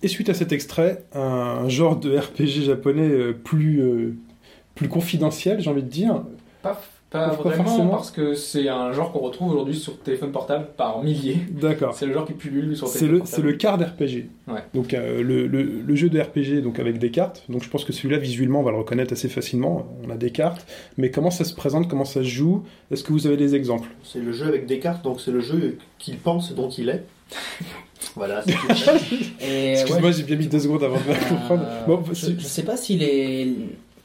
[0.07, 4.15] Et suite à cet extrait, un genre de RPG japonais euh, plus, euh,
[4.77, 6.23] plus confidentiel, j'ai envie de dire.
[6.63, 6.81] Pas,
[7.11, 7.91] pas vraiment, forcément.
[7.91, 11.39] parce que c'est un genre qu'on retrouve aujourd'hui sur téléphone portable par milliers.
[11.51, 11.93] D'accord.
[11.93, 13.49] C'est le genre qui pullule sur C'est téléphone le, c'est portable.
[13.49, 14.29] le card RPG.
[14.47, 14.61] Ouais.
[14.75, 17.43] Donc euh, le, le, le jeu de RPG donc avec des cartes.
[17.49, 19.89] Donc je pense que celui-là visuellement on va le reconnaître assez facilement.
[20.07, 20.69] On a des cartes.
[20.99, 22.63] Mais comment ça se présente, comment ça se joue?
[22.93, 23.89] Est-ce que vous avez des exemples?
[24.05, 27.05] C'est le jeu avec des cartes, donc c'est le jeu qu'il pense dont il est.
[28.17, 29.25] voilà, c'est tout.
[29.41, 31.63] Et, Excuse-moi, ouais, j'ai bien mis deux secondes avant de euh, comprendre.
[31.87, 33.55] Bon, je, je sais pas si les,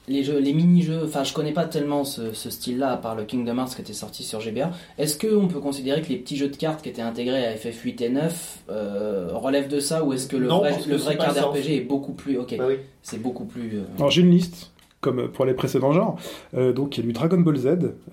[0.08, 3.24] les, jeux, les mini-jeux, enfin je connais pas tellement ce, ce style-là à part le
[3.24, 4.72] Kingdom Hearts qui était sorti sur GBA.
[4.98, 8.04] Est-ce qu'on peut considérer que les petits jeux de cartes qui étaient intégrés à FF8
[8.04, 11.34] et 9 euh, relèvent de ça ou est-ce que le Non, vrai, le vrai card.
[11.52, 12.38] RPG est beaucoup plus.
[12.38, 12.76] Ok, Bah oui.
[13.04, 13.78] c'est beaucoup plus.
[13.78, 16.18] euh, Alors j'ai une liste, comme pour les précédents genres.
[16.56, 17.68] Euh, donc il y a du Dragon Ball Z,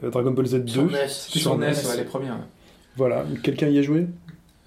[0.04, 0.70] euh, Dragon Ball Z 2.
[0.70, 1.08] Sur NES.
[1.08, 2.38] Sur NES, ouais, les premières.
[2.96, 4.06] Voilà, quelqu'un y a joué?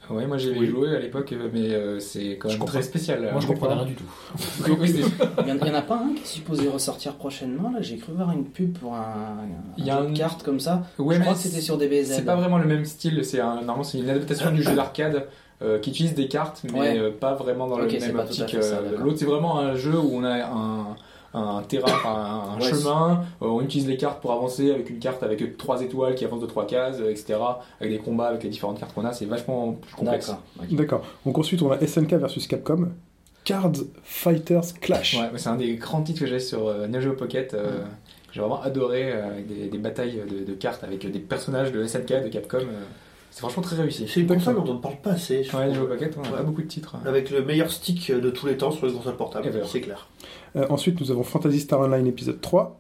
[0.10, 0.68] Ouais, moi j'y ai Oui.
[0.68, 2.74] joué à l'époque, euh, mais euh, c'est quand Je même comprends.
[2.74, 3.22] très spécial.
[3.32, 4.04] Moi, je comprenais rien du tout.
[4.68, 7.82] Oui, oui, c'est- Il y, en- a pas un qui est supposé ressortir prochainement là?
[7.82, 9.48] J'ai cru voir une pub pour un, un
[9.78, 10.84] Il y a jeu de un- cartes comme ça.
[11.00, 12.08] Ouais, je mais crois que c'était sur DBZ.
[12.16, 15.28] C'est pas vraiment le même style, c'est un, normalement c'est une adaptation du jeu d'arcade
[15.62, 16.98] euh, qui utilise des cartes, mais Ouais.
[17.00, 18.58] euh, pas vraiment dans c'est même optique.
[19.00, 20.88] L'autre c'est vraiment un jeu où on a un,
[21.34, 25.00] un terrain, un, un Ouais, chemin, euh, on utilise les cartes pour avancer avec une
[25.00, 27.36] carte avec trois étoiles qui avance de trois cases, euh, etc.
[27.80, 30.32] Avec des combats avec les différentes cartes qu'on a, c'est vachement plus complexe.
[30.72, 31.04] D'accord.
[31.26, 32.90] Donc ensuite on a SNK versus Capcom.
[33.44, 33.72] Cards
[34.04, 35.16] Fighters Clash.
[35.20, 37.54] Ouais, c'est un des grands titres que j'ai sur euh, Neo Geo Pocket.
[37.56, 37.80] euh,
[38.32, 41.84] J'ai vraiment adoré euh, avec des, des batailles de, de cartes avec des personnages de
[41.86, 42.58] SNK, de Capcom.
[42.60, 42.84] euh,
[43.32, 44.08] c'est franchement très réussi.
[44.08, 45.44] C'est une console dont on ne parle pas assez.
[45.44, 46.38] je Ouais, Neo Pocket, on a Ouais.
[46.38, 46.98] pas beaucoup de titres.
[47.06, 50.08] Avec le meilleur stick de tous les temps sur les consoles portables, c'est clair.
[50.56, 52.80] Euh, ensuite nous avons Phantasy Star Online épisode 3.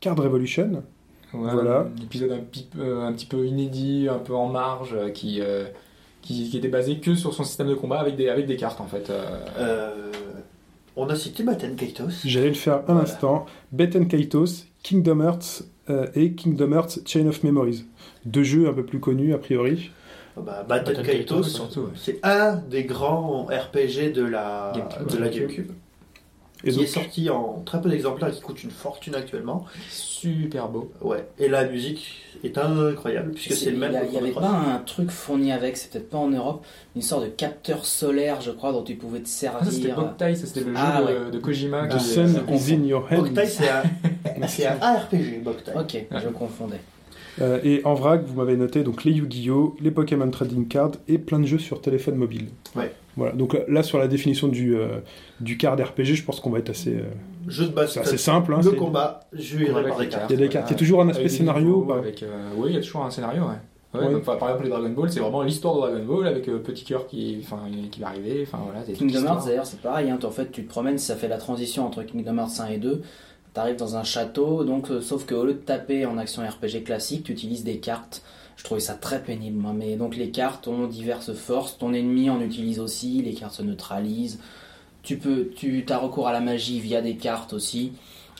[0.00, 0.82] Card Revolution.
[1.32, 1.80] Ouais, Voilà.
[1.98, 5.10] Un épisode un, petit peu- euh, un petit peu inédit, un peu en marge, euh,
[5.10, 5.64] qui, euh,
[6.22, 8.80] qui, qui était basé que sur son système de combat avec des, avec des cartes
[8.80, 9.10] en fait.
[9.10, 9.40] euh.
[9.58, 9.90] Euh,
[10.96, 12.22] on a cité Baten Kaitos.
[12.24, 13.00] J'allais le faire un Voilà.
[13.02, 13.46] instant.
[13.72, 17.84] Beten Kaitos, Kingdom Hearts euh, et Kingdom Hearts Chain of Memories.
[18.24, 19.90] Deux jeux un peu plus connus a priori.
[20.36, 21.02] Ah Bah, Baten Kaitos,
[21.36, 21.86] Kaitos, surtout, ouais.
[21.96, 25.08] c'est un des grands RPG de la GameCube.
[25.12, 25.72] de la GameCube,
[26.64, 29.64] Et qui donc, est sorti en très peu d'exemplaires, qui coûte une fortune actuellement.
[29.90, 30.90] Super beau.
[31.02, 31.26] Ouais.
[31.38, 33.94] Et la musique est incroyable puisque c'est le même.
[34.06, 36.64] Il n'y avait pas un truc fourni avec, c'est peut-être pas en Europe,
[36.96, 39.98] une sorte de capteur solaire, je crois, dont tu pouvais te Ah, ça c'était servir.
[39.98, 41.24] euh, Boktai, ça c'était le Ah, jeu ouais.
[41.26, 41.86] de, de Kojima.
[41.88, 43.16] The qui, Sun is in your hands.
[43.22, 43.82] Boktai, c'est un,
[44.80, 45.72] un ARPG, Boktai.
[45.78, 46.80] ok, je confondais.
[47.40, 51.18] Euh, et en vrac, vous m'avez noté donc les Yu-Gi-Oh, les Pokémon Trading Card et
[51.18, 52.46] plein de jeux sur téléphone mobile.
[52.76, 52.92] Ouais.
[53.16, 53.32] Voilà.
[53.32, 54.98] Donc là, sur la définition du, euh,
[55.40, 57.02] du card RPG, je pense qu'on va être assez, euh,
[57.46, 58.54] Jeu de base, c'est assez simple.
[58.54, 60.24] hein, le combat, joué Combat par des cartes.
[60.30, 60.68] Il y a des cartes.
[60.70, 61.86] Il y a toujours un aspect scénario.
[61.92, 63.48] avec, euh, Oui, il y a toujours un scénario, ouais.
[63.94, 64.12] Ouais, Ouais.
[64.12, 66.58] donc, enfin, par exemple, les Dragon Ball, c'est vraiment l'histoire de Dragon Ball avec euh,
[66.58, 67.60] Petit Cœur qui, enfin,
[67.92, 68.42] qui va arriver.
[68.44, 69.24] Enfin, voilà, Kingdom.
[69.24, 72.02] Hearts d'ailleurs c'est pareil, hein, en fait tu te promènes, ça fait la transition entre
[72.02, 73.02] Kingdom Hearts 1 et 2,
[73.52, 77.22] t'arrives dans un château, donc euh, sauf qu'au lieu de taper en action RPG classique,
[77.24, 78.22] tu utilises des cartes
[78.56, 79.72] Je trouvais ça très pénible, moi.
[79.74, 81.78] Mais donc les cartes ont diverses forces.
[81.78, 83.20] Ton ennemi en utilise aussi.
[83.22, 84.38] Les cartes se neutralisent.
[85.02, 87.92] Tu peux, tu as recours à la magie via des cartes aussi.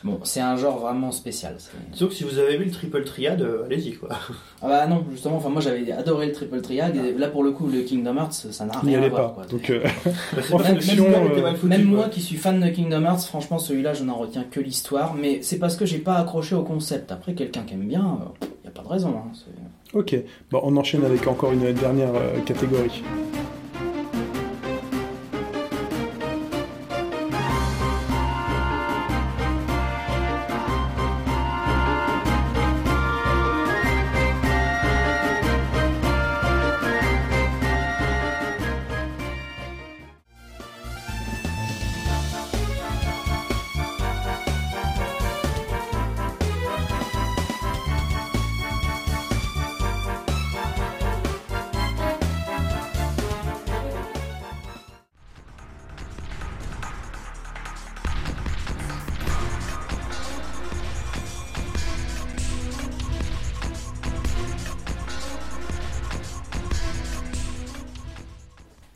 [0.02, 1.54] Bon, c'est un genre vraiment spécial.
[1.58, 4.10] c'est- Disons que si vous avez vu le triple triade, euh, allez-y quoi.
[4.62, 5.36] Ah bah non, justement.
[5.36, 6.96] Enfin, moi j'avais adoré le triple triade.
[6.96, 9.34] Et là, pour le coup, le Kingdom Hearts, ça n'a rien à voir.
[9.34, 9.42] pas.
[9.42, 9.46] quoi.
[9.46, 10.10] Donc, euh, Bah,
[10.42, 11.14] c'est En pas- fonction, même,
[11.44, 14.44] euh, foutu, Même moi qui suis fan de Kingdom Hearts, franchement celui-là je n'en retiens
[14.50, 17.10] que l'histoire, mais c'est parce que j'ai pas accroché au concept.
[17.10, 19.14] Après quelqu'un qui aime bien, il n'y a pas de raison.
[19.16, 19.50] hein, c'est-
[19.94, 20.16] ok.
[20.50, 23.02] Bon, on enchaîne avec encore une dernière euh, catégorie.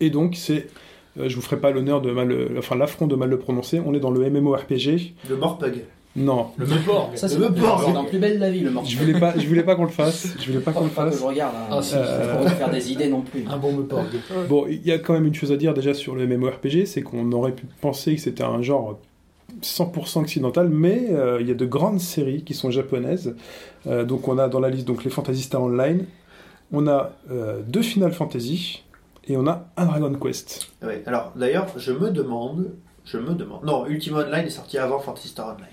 [0.08, 0.66] Et donc, c'est.
[1.20, 2.28] euh, je vous ferai pas l'honneur de mal.
[2.28, 3.80] le- Enfin, l'affront de mal le prononcer.
[3.84, 5.14] On est dans le MMORPG.
[5.28, 5.84] Le Morpug.
[6.16, 6.48] Non.
[6.56, 7.14] Le Meporg.
[7.16, 8.90] Ça c'est Le port, c'est dans Plus belle la vie le morceau.
[8.90, 10.34] Je voulais pas, je voulais pas qu'on le fasse.
[10.40, 11.20] Je voulais pas qu'on le Pas que fasse.
[11.20, 11.66] je regarde, hein.
[11.70, 11.80] Ah.
[11.94, 13.44] Euh, pour me faire des idées non plus.
[13.48, 14.06] Un bon Meporg.
[14.48, 17.02] Bon, il y a quand même une chose à dire déjà sur le MMORPG, c'est
[17.02, 18.98] qu'on aurait pu penser que c'était un genre
[19.62, 23.36] 100% occidental, mais euh, il y a de grandes séries qui sont japonaises.
[23.86, 26.04] Euh, donc on a dans la liste donc les Phantasy Star Online,
[26.72, 28.82] on a euh, deux Final Fantasy
[29.28, 30.68] et on a un Dragon Quest.
[30.82, 32.72] Ouais, alors d'ailleurs, je me demande,
[33.04, 33.64] je me demande.
[33.64, 35.66] Non, Ultima Online est sorti avant Fantasy Star Online.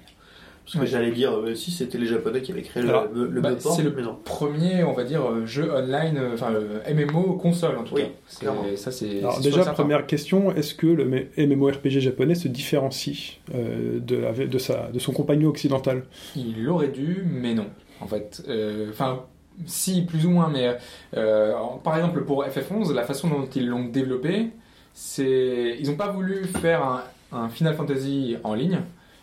[0.64, 0.88] Parce que Ouais.
[0.88, 3.52] j'allais dire, euh, si c'était les Japonais qui avaient créé le, Alors, le, le bah,
[3.52, 4.18] Meporg, c'est le mais non.
[4.26, 8.06] Premier, on va dire, euh, jeu online, euh, enfin euh, MMO console en tout Oui,
[8.42, 8.48] cas.
[8.76, 9.20] Ça c'est.
[9.20, 11.06] Alors déjà première question, est-ce que le
[11.38, 16.04] MMORPG japonais se différencie euh, de, la- de, sa, de son compagnon occidental?
[16.36, 17.68] Il aurait dû, mais non.
[18.02, 19.22] En fait, Euh, enfin,
[19.66, 20.78] si plus ou moins, mais
[21.16, 21.54] euh,
[21.84, 24.50] par exemple pour FF11, la façon dont ils l'ont développé,
[24.94, 28.80] c'est ils n'ont pas voulu faire un, Final Fantasy en ligne.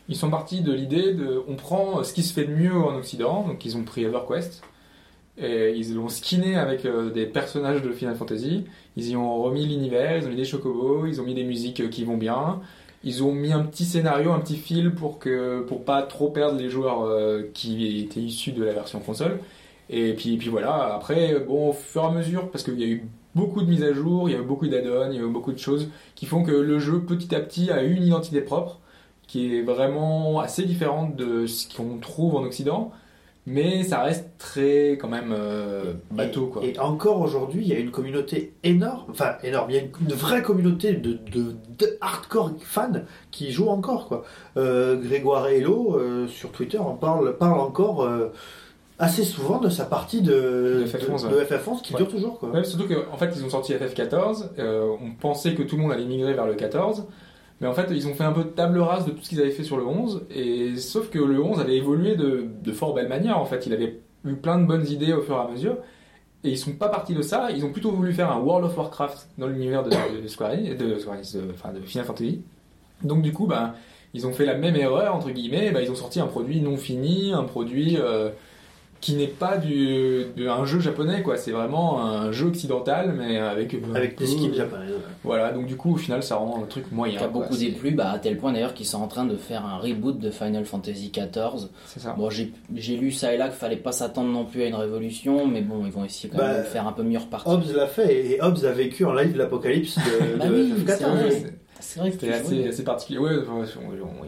[0.09, 2.97] Ils sont partis de l'idée de, on prend ce qui se fait de mieux en
[2.97, 4.63] Occident, donc ils ont pris EverQuest.
[5.39, 8.67] Et ils l'ont skinné avec euh, des personnages de Final Fantasy.
[8.97, 11.89] Ils y ont remis l'univers, ils ont mis des chocobos, ils ont mis des musiques
[11.89, 12.61] qui vont bien.
[13.05, 16.59] Ils ont mis un petit scénario, un petit fil pour que pour pas trop perdre
[16.59, 19.41] les joueurs euh, qui étaient issus de la version console.
[19.93, 22.87] Et puis, puis voilà, après, bon, au fur et à mesure, parce qu'il y a
[22.87, 25.23] eu beaucoup de mises à jour, il y a eu beaucoup d'add-ons, il y a
[25.23, 28.05] eu beaucoup de choses qui font que le jeu, petit à petit, a eu une
[28.05, 28.81] identité propre,
[29.27, 32.91] qui est vraiment assez différente de ce qu'on trouve en Occident,
[33.45, 36.65] mais ça reste très, quand même, euh, bateau, quoi.
[36.65, 40.15] Et encore aujourd'hui, il y a une communauté énorme, enfin énorme, il y a une,
[40.15, 41.19] vraie communauté de
[42.01, 44.09] hardcore fans qui jouent encore.
[44.09, 44.25] quoi.
[44.57, 48.29] Euh, Grégoire Hello euh, sur Twitter en parle, parle encore euh,
[48.99, 51.99] assez souvent de sa partie de, De FF11, de- de FF11 qui Ouais.
[52.01, 52.39] dure toujours.
[52.39, 52.51] Quoi.
[52.51, 54.51] Ouais, surtout qu'en fait, ils ont sorti FF14.
[54.59, 57.07] euh, on pensait que tout le monde allait migrer vers le 14.
[57.61, 59.41] Mais en fait, ils ont fait un peu de table rase de tout ce qu'ils
[59.41, 60.23] avaient fait sur le 11.
[60.35, 63.39] Et sauf que le 11 avait évolué de, de fort belle manière.
[63.39, 65.77] En fait, il avait eu plein de bonnes idées au fur et à mesure.
[66.45, 67.51] Et ils sont pas partis de ça.
[67.53, 70.77] Ils ont plutôt voulu faire un World of Warcraft dans l'univers de, de Square Enix,
[70.77, 72.43] de, enfin, de Final Fantasy.
[73.05, 73.75] Donc du coup, ben,
[74.13, 75.71] ils ont fait la même erreur entre guillemets.
[75.71, 78.31] Ben, ils ont sorti un produit non fini, un produit euh,
[79.03, 81.37] qui n'est pas du, de, un jeu japonais quoi.
[81.37, 84.95] C'est vraiment un jeu occidental mais avec Avec des skins japonaises.
[85.25, 87.19] Voilà, donc du coup au final ça rend un truc moyen.
[87.19, 89.67] Qui a beaucoup déplu, bah, à tel point d'ailleurs qu'ils sont en train de faire
[89.67, 91.69] un reboot de Final Fantasy XIV.
[91.87, 92.15] C'est ça.
[92.17, 94.75] Bon, j'ai j'ai lu ça et là qu'il fallait pas s'attendre non plus à une
[94.77, 97.19] révolution, mais bon, ils vont essayer quand même Bah, de le faire un peu mieux
[97.19, 97.53] repartir.
[97.53, 100.97] Hobbes l'a fait et Hobbes a vécu en live l'apocalypse de, Bah de oui, FF14.
[100.97, 101.31] c'est vrai.
[101.31, 101.53] C'est-
[101.85, 103.19] C'est vrai que C'était assez, assez particulier.
[103.19, 103.33] Ouais,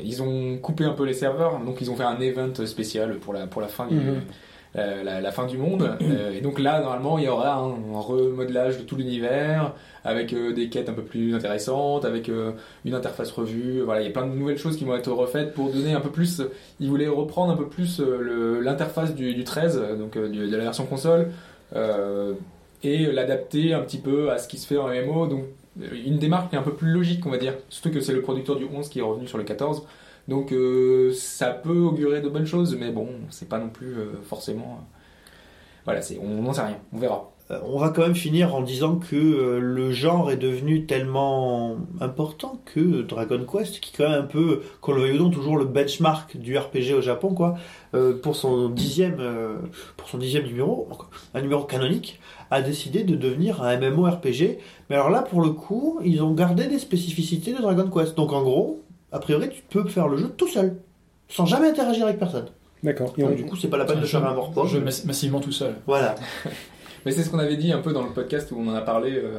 [0.02, 3.32] ils ont coupé un peu les serveurs, donc ils ont fait un event spécial pour
[3.32, 4.06] la, pour la fin du, Mhm.
[4.06, 4.12] la,
[4.74, 5.88] la- la fin du monde.
[6.02, 9.72] Euh, et donc là, normalement, il y aura un, un remodelage de tout l'univers,
[10.04, 12.52] avec euh, des quêtes un peu plus intéressantes, avec euh,
[12.84, 13.80] une interface revue.
[13.82, 16.00] Voilà, il y a plein de nouvelles choses qui vont être refaites pour donner un
[16.00, 16.42] peu plus.
[16.80, 20.48] Ils voulaient reprendre un peu plus euh, l'interface du, du 13, euh, donc euh, du-
[20.50, 21.30] de la version console,
[21.74, 22.32] euh,
[22.82, 25.26] et l'adapter un petit peu à ce qui se fait en MMO.
[25.26, 25.44] Donc
[25.82, 27.54] euh, une démarche qui est un peu plus logique, on va dire.
[27.68, 29.86] Surtout que c'est le producteur du 11 qui est revenu sur le 14.
[30.28, 34.12] Donc euh, ça peut augurer de bonnes choses, mais bon, c'est pas non plus euh,
[34.22, 34.86] forcément.
[35.84, 37.34] Voilà, c'est, on n'en sait rien, on verra.
[37.50, 41.76] Euh, on va quand même finir en disant que euh, le genre est devenu tellement
[42.00, 45.30] important que Dragon Quest, qui est quand même un peu, qu'on le veuille ou non,
[45.30, 47.56] toujours le benchmark du RPG au Japon, quoi,
[47.94, 49.56] euh, pour son dixième, euh,
[49.98, 50.88] pour son dixième numéro,
[51.34, 52.18] un numéro canonique,
[52.50, 54.58] a décidé de devenir un MMORPG.
[54.88, 58.16] Mais alors là, pour le coup, ils ont gardé des spécificités de Dragon Quest.
[58.16, 58.83] Donc en gros,
[59.14, 60.76] a priori, tu peux faire le jeu tout seul,
[61.28, 62.46] sans jamais interagir avec personne.
[62.82, 63.14] D'accord.
[63.16, 65.04] Et Donc, on- du coup, c'est pas la peine de faire un mort Je mass-
[65.06, 65.74] massivement tout seul.
[65.86, 66.14] Voilà.
[67.06, 68.80] Mais c'est ce qu'on avait dit un peu dans le podcast où on en a
[68.80, 69.38] parlé euh,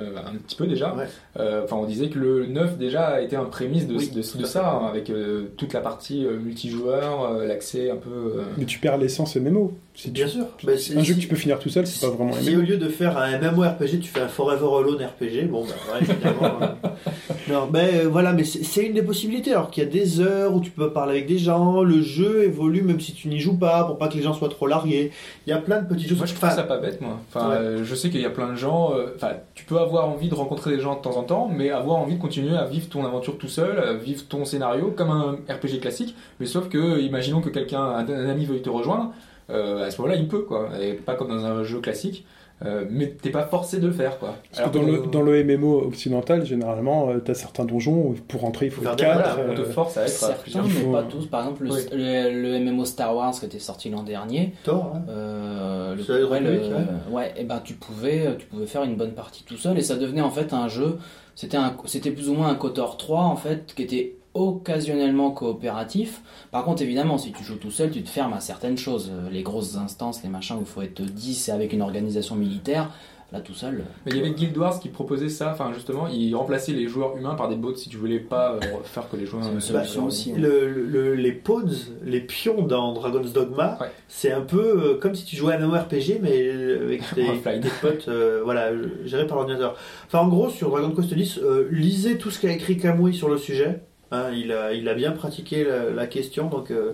[0.00, 0.94] euh, un petit peu déjà.
[0.94, 1.04] Ouais.
[1.38, 4.20] Euh, Enfin, on disait que le 9 déjà a été un prémisse de, Oui, de,
[4.20, 8.10] ça, hein, avec euh, toute la partie euh, multijoueur, euh, l'accès un peu.
[8.10, 9.72] euh, Mais tu perds l'essence MMO.
[9.96, 10.44] Si tu- Bien sûr.
[10.62, 12.60] Bah, un jeu que tu peux finir tout seul, c'est pas vraiment un Si au
[12.60, 16.58] lieu de faire un MMORPG, tu fais un Forever Alone RPG, bon, bah, ouais, évidemment.
[16.62, 19.52] euh, non, mais euh, voilà, mais c'est c'est une des possibilités.
[19.52, 22.44] Alors qu'il y a des heures où tu peux parler avec des gens, le jeu
[22.44, 25.12] évolue même si tu n'y joues pas, pour pas que les gens soient trop largués.
[25.46, 26.18] Il y a plein de petites choses.
[26.18, 27.18] Moi, je trouve Enfin, ça pas bête, moi.
[27.32, 27.56] Enfin, Ouais.
[27.56, 28.92] euh, je sais qu'il y a plein de gens.
[28.94, 31.70] euh, Enfin, tu peux avoir envie de rencontrer des gens de temps en temps, mais
[31.70, 35.10] avoir envie de continuer à vivre ton aventure tout seul, à vivre ton scénario comme
[35.10, 36.14] un RPG classique.
[36.38, 39.12] Mais sauf que, imaginons que quelqu'un, un, un ami veuille te rejoindre,
[39.48, 40.70] à ce moment-là, il peut, quoi.
[40.80, 42.24] Et pas comme dans un jeu classique.
[42.64, 44.34] Euh, mais t'es pas forcé de le faire, quoi.
[44.50, 48.40] Parce que dans, le, dans le MMO occidental, généralement, tu t'as certains donjons où pour
[48.40, 49.34] rentrer il faut Faire être des- 4.
[49.36, 50.64] voilà, on te force à être à Certains, plusieurs.
[50.64, 51.26] mais faut- pas tous.
[51.26, 51.80] Par exemple, le, Oui.
[51.92, 55.02] le, le MMO Star Wars qui était sorti l'an dernier, Thor, hein.
[55.10, 56.72] euh, le, le- République,
[57.10, 59.96] ouais, et ben tu pouvais, tu pouvais faire une bonne partie tout seul et ça
[59.96, 60.96] devenait en fait un jeu.
[61.34, 66.20] C'était un, c'était plus ou moins un KOTOR 3 en fait qui était occasionnellement coopératif.
[66.50, 69.10] Par contre, évidemment, si tu joues tout seul, tu te fermes à certaines choses.
[69.12, 72.34] Euh, Les grosses instances, les machins où il faut être 10 et avec une organisation
[72.36, 72.90] militaire.
[73.32, 73.82] Là, tout seul.
[74.04, 77.16] Mais il y avait Guild Wars qui proposait ça, enfin justement, il remplaçait les joueurs
[77.16, 79.42] humains par des bots si tu voulais pas euh, faire que les joueurs.
[79.42, 80.30] C'est une euh, solution bah, aussi.
[80.30, 80.34] hein.
[80.38, 83.88] Le, le- les pawns, les pions dans Dragon's Dogma, Ouais.
[84.06, 86.50] c'est un peu euh, comme si tu jouais à un MMORPG, mais
[86.84, 87.26] avec tes,
[87.60, 88.70] tes potes, euh, voilà,
[89.04, 89.74] gérés par l'ordinateur.
[90.06, 93.28] Enfin, en gros, sur Dragon Quest X, euh, lisez tout ce qu'a écrit Kamui sur
[93.28, 93.80] le sujet.
[94.12, 96.92] Hein, il, a, il a bien pratiqué la, la question, donc euh,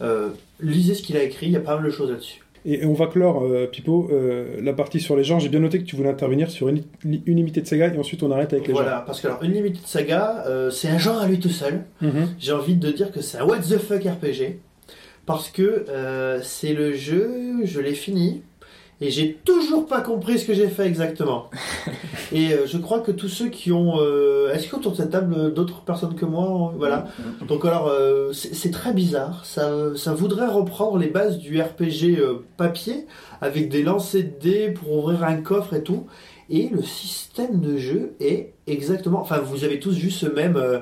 [0.00, 0.30] euh,
[0.60, 2.40] lisez ce qu'il a écrit, il y a pas mal de choses là-dessus.
[2.64, 5.40] Et on va clore, euh, Pipo, euh, la partie sur les genres.
[5.40, 8.52] J'ai bien noté que tu voulais intervenir sur une, Unlimited Saga et ensuite on arrête
[8.52, 11.84] avec les Voilà, parce que alors, Unlimited Saga, c'est un genre à lui tout seul.
[12.00, 12.28] Mhm.
[12.38, 14.58] J'ai envie de dire que c'est un what the fuck RPG.
[15.24, 15.86] Parce que
[16.42, 18.42] c'est le jeu, je l'ai fini,
[19.00, 21.50] et j'ai toujours pas compris ce que j'ai fait exactement.
[22.32, 24.00] et euh, je crois que tous ceux qui ont...
[24.00, 27.06] euh, Est-ce qu'autour de cette table, euh, d'autres personnes que moi ont- Voilà.
[27.46, 29.44] Donc alors, euh, c'est très bizarre.
[29.44, 33.06] Ça, ça voudrait reprendre les bases du RPG euh, papier,
[33.40, 36.06] avec des lancers de dés pour ouvrir un coffre et tout.
[36.50, 39.20] Et le système de jeu est exactement...
[39.20, 40.56] Enfin, vous avez tous vu ce même...
[40.56, 40.80] euh,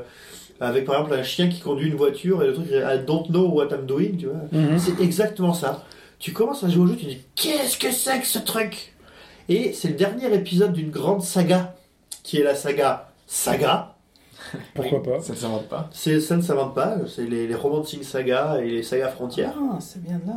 [0.58, 3.46] avec par exemple un chien qui conduit une voiture et le truc I don't know
[3.50, 4.40] what I'm doing, tu vois.
[4.52, 4.78] Mhm.
[4.78, 5.84] C'est exactement ça.
[6.18, 8.94] Tu commences à jouer au jeu, tu dis qu'est-ce que c'est que ce truc?
[9.48, 11.76] Et c'est le dernier épisode d'une grande saga,
[12.22, 13.96] qui est la saga Saga.
[14.74, 15.20] Pourquoi pas?
[15.20, 15.90] Ça ne s'invente pas.
[15.92, 19.54] Ça ne s'invente pas, c'est les, les Romancing Saga et les sagas frontières.
[19.56, 20.34] Ah, c'est bien là.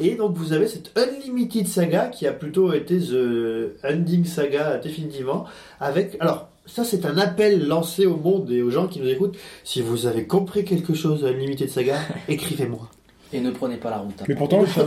[0.00, 5.44] Et donc vous avez cette Unlimited Saga qui a plutôt été The Ending Saga définitivement.
[5.80, 9.36] Avec alors ça c'est un appel lancé au monde et aux gens qui nous écoutent.
[9.64, 11.98] Si vous avez compris quelque chose de Unlimited Saga,
[12.28, 12.88] écrivez-moi.
[13.32, 14.22] Et ne prenez pas la route.
[14.28, 14.84] Mais pourtant, c'est un,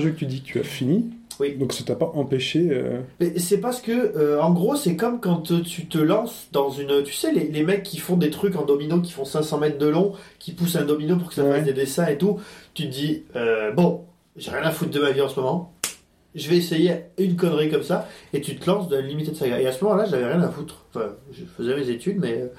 [0.00, 1.10] jeu- un que tu dis que tu as fini.
[1.40, 1.54] Oui.
[1.56, 2.66] Donc ça t'a pas empêché.
[2.72, 6.68] euh, Mais c'est parce que, euh, en gros, c'est comme quand tu te lances dans
[6.70, 7.02] une.
[7.04, 9.78] Tu sais, les, les mecs qui font des trucs en domino qui font 500 mètres
[9.78, 11.58] de long, qui poussent un domino pour que ça Ouais.
[11.58, 12.40] fasse des dessins et tout.
[12.74, 14.04] Tu te dis, euh, bon,
[14.36, 15.72] j'ai rien à foutre de ma vie en ce moment.
[16.34, 18.08] Je vais essayer une connerie comme ça.
[18.32, 19.60] Et tu te lances dans Limited Saga.
[19.60, 20.84] Et à ce moment-là, j'avais rien à foutre.
[20.92, 22.50] Enfin, je faisais mes études, mais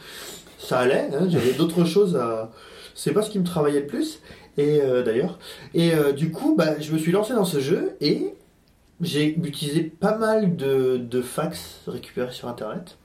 [0.58, 1.10] ça allait.
[1.14, 2.50] hein, j'avais d'autres choses à.
[2.96, 4.20] C'est pas ce qui me travaillait le plus.
[4.60, 5.40] Et euh, d'ailleurs.
[5.74, 8.34] Et euh, du coup, bah, je me suis lancé dans ce jeu et
[9.02, 12.98] j'ai utilisé pas mal de, de fax récupérés sur internet.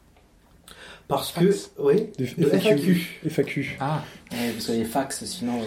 [1.06, 1.44] Parce que,
[1.78, 2.48] oui, de FAQ.
[2.48, 3.20] FAQ.
[3.28, 3.76] FAQ.
[3.78, 4.02] Ah,
[4.32, 5.60] Ouais, parce que les fax, sinon.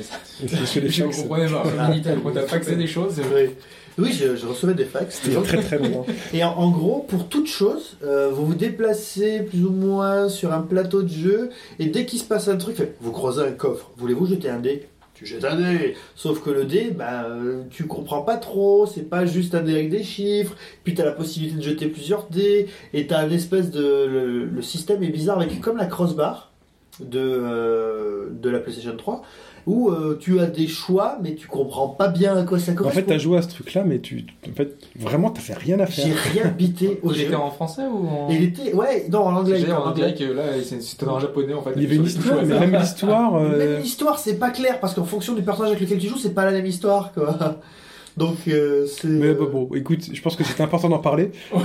[0.48, 1.22] c'est sur les je fax.
[1.22, 1.64] comprenais pas.
[2.24, 3.22] Quand t'as faxé des choses.
[3.34, 3.50] Oui,
[4.00, 5.22] oui je, je recevais des fax.
[5.24, 6.06] C'était très très longtemps.
[6.34, 10.52] Et en, en gros, pour toute chose, euh, vous vous déplacez plus ou moins sur
[10.54, 11.50] un plateau de jeu,
[11.80, 14.88] et dès qu'il se passe un truc, vous croisez un coffre, voulez-vous jeter un dé?
[15.18, 19.10] Tu jettes un dé, sauf que le dé, bah, euh, tu comprends pas trop, c'est
[19.10, 22.68] pas juste un dé avec des chiffres, puis t'as la possibilité de jeter plusieurs dés,
[22.94, 23.82] et t'as un espèce de...
[23.82, 26.52] Le, le système est bizarre, avec comme la crossbar
[27.00, 29.24] de, euh, de la PlayStation 3,
[29.68, 32.76] où euh, tu as des choix, mais tu comprends pas bien à quoi ça En
[32.76, 33.00] correspond.
[33.02, 35.86] fait, t'as joué à ce truc-là, mais tu, en fait, vraiment, t'as fait rien à
[35.86, 36.16] J'ai faire.
[36.34, 37.26] rien bité au Il jeu.
[37.26, 38.30] était en français ou en.
[38.30, 39.58] Il était, ouais, non, en anglais.
[39.58, 40.16] il était J'ai- en anglais.
[40.18, 41.74] que là, c'était en japonais en fait.
[41.76, 43.36] Il y avait une histoire, mais même l'histoire.
[43.36, 46.18] euh, Même l'histoire, c'est pas clair parce qu'en fonction du personnage avec lequel tu joues,
[46.18, 47.38] c'est pas la même histoire, quoi.
[48.18, 49.08] Donc, euh, c'est.
[49.08, 51.62] Mais bah, bon, écoute, je pense que c'était important d'en parler pour,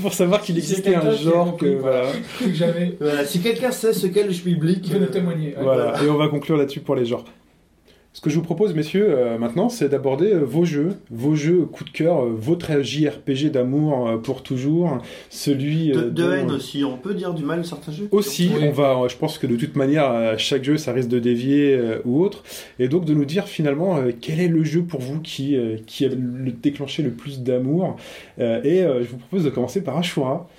[0.00, 2.06] pour savoir qu'il existait un genre que voilà.
[2.54, 2.96] Jamais.
[2.98, 5.54] Voilà, si quelqu'un sait ce qu'est le schmilblick, nous euh, témoigner.
[5.60, 7.24] Voilà, et on va conclure là-dessus pour les genres.
[8.14, 11.62] Ce que je vous propose, messieurs, euh, maintenant, c'est d'aborder euh, vos jeux, vos jeux
[11.64, 14.98] coup de cœur, euh, votre JRPG d'amour euh, pour toujours,
[15.30, 18.08] celui de, euh, de dont- haine aussi, on peut dire du mal de certains jeux
[18.10, 18.64] Aussi, Oui.
[18.68, 21.74] on va, je pense que de toute manière, à chaque jeu, ça risque de dévier
[21.74, 22.44] euh, ou autre,
[22.78, 25.76] et donc de nous dire finalement euh, quel est le jeu pour vous qui, euh,
[25.86, 27.96] qui a le, déclenché le plus d'amour.
[28.38, 30.50] Euh, et euh, je vous propose de commencer par Ashura,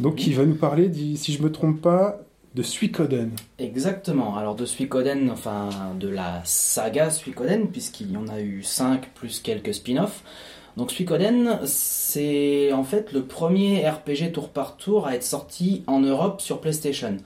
[0.00, 2.22] donc qui va nous parler, si je me trompe pas,
[2.54, 3.30] de Suikoden.
[3.58, 4.36] Exactement.
[4.36, 9.40] Alors de Suikoden, enfin de la saga Suikoden, puisqu'il y en a eu 5 plus
[9.40, 10.22] quelques spin-offs.
[10.76, 16.00] Donc Suikoden, c'est en fait le premier RPG tour par tour à être sorti en
[16.00, 17.16] Europe sur PlayStation.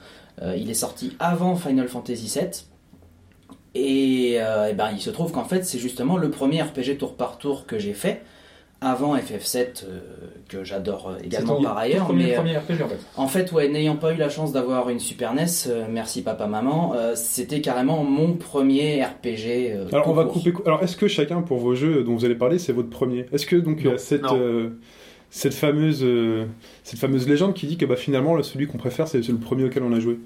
[0.41, 2.49] Euh, il est sorti avant Final Fantasy VII.
[3.75, 7.15] Et, euh, eh ben, il se trouve qu'en fait c'est justement le premier RPG tour
[7.15, 8.23] par tour que j'ai fait
[8.79, 9.99] avant FF7 euh,
[10.47, 12.05] que j'adore euh, également ton- par ton ailleurs.
[12.05, 12.99] Premier, mais, euh, premier RPG en fait.
[13.17, 16.45] en fait, ouais, n'ayant pas eu la chance d'avoir une Super NES, euh, merci papa
[16.47, 19.71] maman, euh, c'était carrément mon premier RPG.
[19.73, 20.53] euh, Alors on va couper.
[20.65, 23.25] Alors est-ce que chacun pour vos jeux dont vous allez parler, c'est votre premier?
[23.33, 24.37] Est-ce que donc il y a cette Non.
[24.39, 24.69] euh,
[25.29, 26.45] cette fameuse euh,
[26.83, 29.39] cette fameuse légende qui dit que bah finalement là, celui qu'on préfère c'est c'est le
[29.39, 30.19] premier auquel on a joué?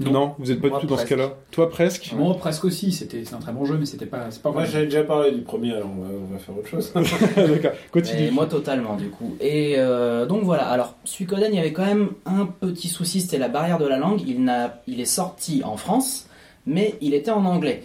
[0.00, 0.34] Non.
[0.38, 1.16] vous êtes pas Moi, du tout dans ce presque.
[1.16, 1.34] cas-là.
[1.50, 2.12] Toi presque.
[2.16, 2.90] Moi, presque aussi.
[2.90, 4.26] C'était c'est un très bon jeu, mais c'était pas.
[4.30, 6.68] C'est pas Moi, j'avais déjà parlé du premier, alors on va, on va faire autre
[6.68, 6.92] chose.
[7.36, 7.70] D'accord.
[7.92, 8.22] Continue.
[8.22, 9.36] Et moi totalement du coup.
[9.40, 13.38] Et euh, donc voilà, alors Suikoden, il y avait quand même un petit souci, c'était
[13.38, 14.20] la barrière de la langue.
[14.26, 16.26] Il, n'a, il est sorti en France,
[16.66, 17.82] mais il était en anglais.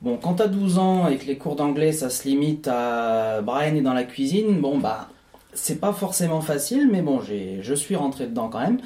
[0.00, 3.74] Bon, quand t'as 12 ans et que les cours d'anglais ça se limite à Brian
[3.74, 5.08] est dans la cuisine, bon bah
[5.54, 8.78] c'est pas forcément facile, mais bon, j'ai, je suis rentré dedans quand même.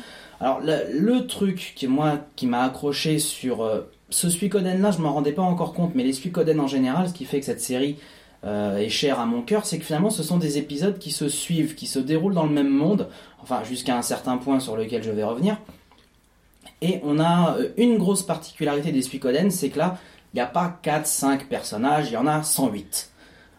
[0.43, 4.99] Alors le, le truc qui moi qui m'a accroché sur euh, ce Suikoden là, je
[4.99, 7.61] m'en rendais pas encore compte, mais les Suikoden en général, ce qui fait que cette
[7.61, 7.97] série
[8.45, 11.29] euh, est chère à mon cœur, c'est que finalement ce sont des épisodes qui se
[11.29, 13.09] suivent, qui se déroulent dans le même monde,
[13.41, 15.59] enfin jusqu'à un certain point sur lequel je vais revenir.
[16.81, 19.99] Et on a euh, une grosse particularité des Suikoden, c'est que là,
[20.35, 23.11] il n'y a pas 4-5 personnages, il y en a 108.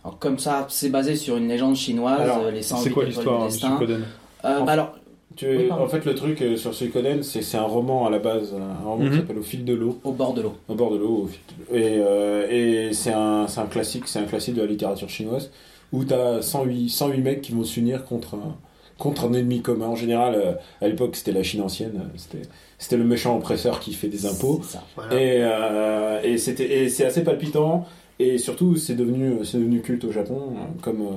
[0.03, 3.47] Alors, comme ça, c'est basé sur une légende chinoise, Alors, les 108 C'est quoi l'histoire
[3.47, 3.53] du.
[3.53, 4.03] Suikoden?
[4.43, 4.95] Euh, bah alors,
[5.35, 5.85] Tu- Oui, pardon.
[5.85, 8.83] en fait, le truc euh, sur Suikoden, c'est c'est un roman à la base, un
[8.87, 9.09] roman Mhm.
[9.11, 10.53] qui s'appelle Au fil de l'eau, au bord de l'eau.
[10.69, 11.23] au bord de l'eau.
[11.23, 11.77] au fil de l'eau.
[11.79, 12.47] Et, euh,
[12.89, 15.51] et c'est un, classique, c'est un classique de la littérature chinoise
[15.91, 18.55] où tu as 108, 108 mecs qui vont s'unir contre un,
[18.97, 19.87] contre un ennemi commun.
[19.87, 22.37] En général, euh, à l'époque, c'était la Chine ancienne, euh,
[22.77, 24.59] c'était le méchant oppresseur qui fait des impôts.
[24.63, 24.83] C'est ça.
[24.95, 25.13] Voilà.
[25.19, 27.85] Et, euh, et c'était et c'est assez palpitant
[28.19, 31.15] et surtout c'est devenu devenu culte au Japon euh, comme euh,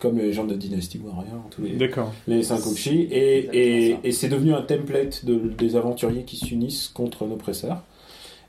[0.00, 1.84] comme les gens de Dynasty Warrior tous les les
[2.34, 2.74] et Exactement
[3.52, 3.98] et, ça.
[4.04, 7.82] et c'est devenu un template de, des aventuriers qui s'unissent contre un oppresseur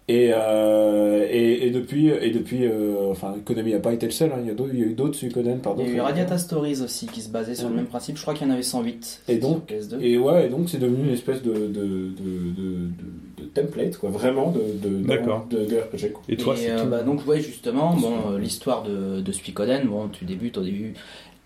[0.08, 4.32] et, euh, et, et depuis et depuis euh, enfin Konami n'a pas été le seul
[4.32, 5.94] hein, il y a d'autres il y a eu d'autres Suikoden par Il y a
[5.94, 7.76] eu Radiata Stories aussi qui se basait sur le Mhm.
[7.82, 8.18] même principe.
[8.18, 10.02] Je crois qu'il y en avait 108 Et sur donc- PS2.
[10.02, 13.98] et ouais et donc c'est devenu une espèce de de, de, de, de- de template
[13.98, 15.46] quoi vraiment de de, D'accord.
[15.50, 16.24] de, de RPG quoi.
[16.28, 16.90] Et toi, Et, c'est euh, tout.
[16.90, 20.96] bah, donc ouais justement bon euh, l'histoire de, de Suikoden bon tu débutes au début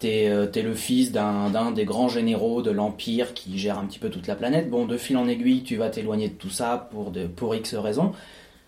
[0.04, 4.00] t'es euh, t'es le fils d'un des grands généraux de l'empire qui gère un petit
[4.00, 6.90] peu toute la planète bon de fil en aiguille tu vas t'éloigner de tout ça
[6.92, 8.12] pour de pour X raisons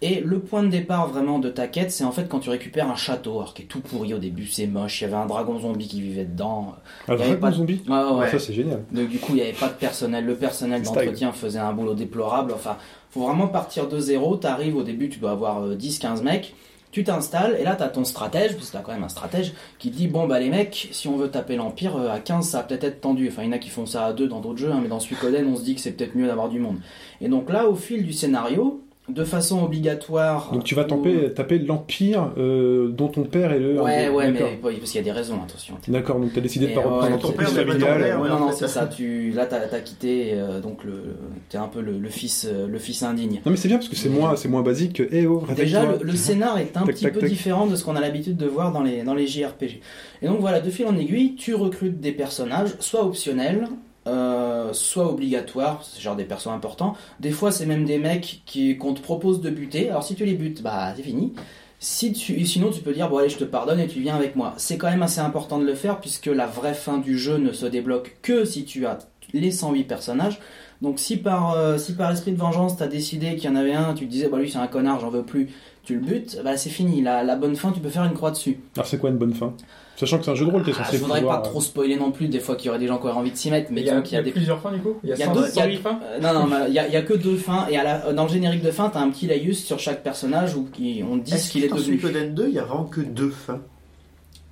[0.02, 2.90] et le point de départ vraiment de ta quête c'est en fait quand tu récupères
[2.90, 5.26] un château alors qui est tout pourri au début c'est moche il y avait un
[5.26, 6.76] dragon zombie qui vivait dedans
[7.08, 8.30] Un pas de- zombie Ah ouais.
[8.30, 8.84] Ça c'est génial.
[8.92, 10.26] Donc du coup, il n'y avait pas de personnel.
[10.26, 12.52] Le personnel d'entretien faisait un boulot déplorable.
[12.54, 12.78] Enfin,
[13.10, 14.38] faut vraiment partir de zéro.
[14.38, 16.54] Tu arrives au début, tu dois avoir euh, 10-15 mecs.
[16.96, 19.52] Tu t'installes et là, tu as ton stratège, parce que tu quand même un stratège,
[19.80, 22.48] qui te dit Bon, bah les mecs, si on veut taper l'Empire, euh, à 15,
[22.48, 23.28] ça va peut-être être tendu.
[23.28, 24.88] Enfin, il y en a qui font ça à 2 dans d'autres jeux, hein, mais
[24.88, 26.78] dans Suikoden, on se dit que c'est peut-être mieux d'avoir du monde.
[27.20, 30.50] Et donc là, au fil du scénario, de façon obligatoire.
[30.52, 33.80] Donc tu vas taper, taper l'empire euh, dont ton père est le.
[33.80, 35.76] Ouais, ouais, mais oui, parce qu'il y a des raisons, attention.
[35.88, 38.30] D'accord, donc t'as décidé de Et pas ouais, reprendre ton l'entreprise père ton ouais.
[38.30, 38.88] non, non, c'est ça.
[38.88, 41.16] Tu, là, t'as as quitté, euh, donc le,
[41.50, 43.42] t'es un peu le, le fils, euh, le fils indigne.
[43.46, 45.86] Non mais c'est bien parce que c'est moins, c'est moins basique que eh oh, Déjà,
[45.86, 47.30] le, le scénar est un Tac, petit tac, peu tac.
[47.30, 49.82] différent de ce qu'on a l'habitude de voir dans les, dans les JRPG.
[50.24, 53.68] Et donc voilà, de fil en aiguille, tu recrutes des personnages, soit optionnels,
[54.08, 56.96] euh, soit obligatoires, c'est genre des persos importants.
[57.20, 58.44] Des fois, c'est même des mecs
[58.80, 59.90] qu'on te propose de buter.
[59.90, 61.34] Alors si tu les butes, bah c'est fini.
[61.80, 64.36] Si tu, sinon, tu peux dire bon allez, je te pardonne et tu viens avec
[64.36, 64.54] moi.
[64.58, 67.52] C'est quand même assez important de le faire puisque la vraie fin du jeu ne
[67.52, 69.00] se débloque que si tu as
[69.34, 70.40] les 108 personnages.
[70.82, 73.74] Donc si par, euh, si par esprit de vengeance, t'as décidé qu'il y en avait
[73.74, 75.50] un, tu te disais bah lui c'est un connard, j'en veux plus,
[75.84, 77.02] tu le butes, bah c'est fini.
[77.02, 78.60] La bonne fin, tu peux faire une croix dessus.
[78.76, 79.54] Alors c'est quoi une bonne fin?
[79.98, 81.62] Sachant que c'est un jeu de rôle, t'es Ah, censé je voudrais pouvoir, pas trop
[81.62, 83.50] spoiler non plus, des fois qu'il y aurait des gens qui auraient envie de s'y
[83.50, 85.10] mettre, mais il y a, donc il y a des plusieurs fins du coup Il
[85.10, 86.74] y a, y a 100 deux- y a- 108 fins Euh, non, non, mais il
[86.74, 88.72] y a, il y a que deux fins, et à la, dans le générique de
[88.72, 91.68] fin, t'as un petit laïus sur chaque personnage où qui- on dit ce qu'il est
[91.68, 91.98] que dans devenu.
[92.00, 93.62] Suikoden 2, il y a vraiment que deux fins?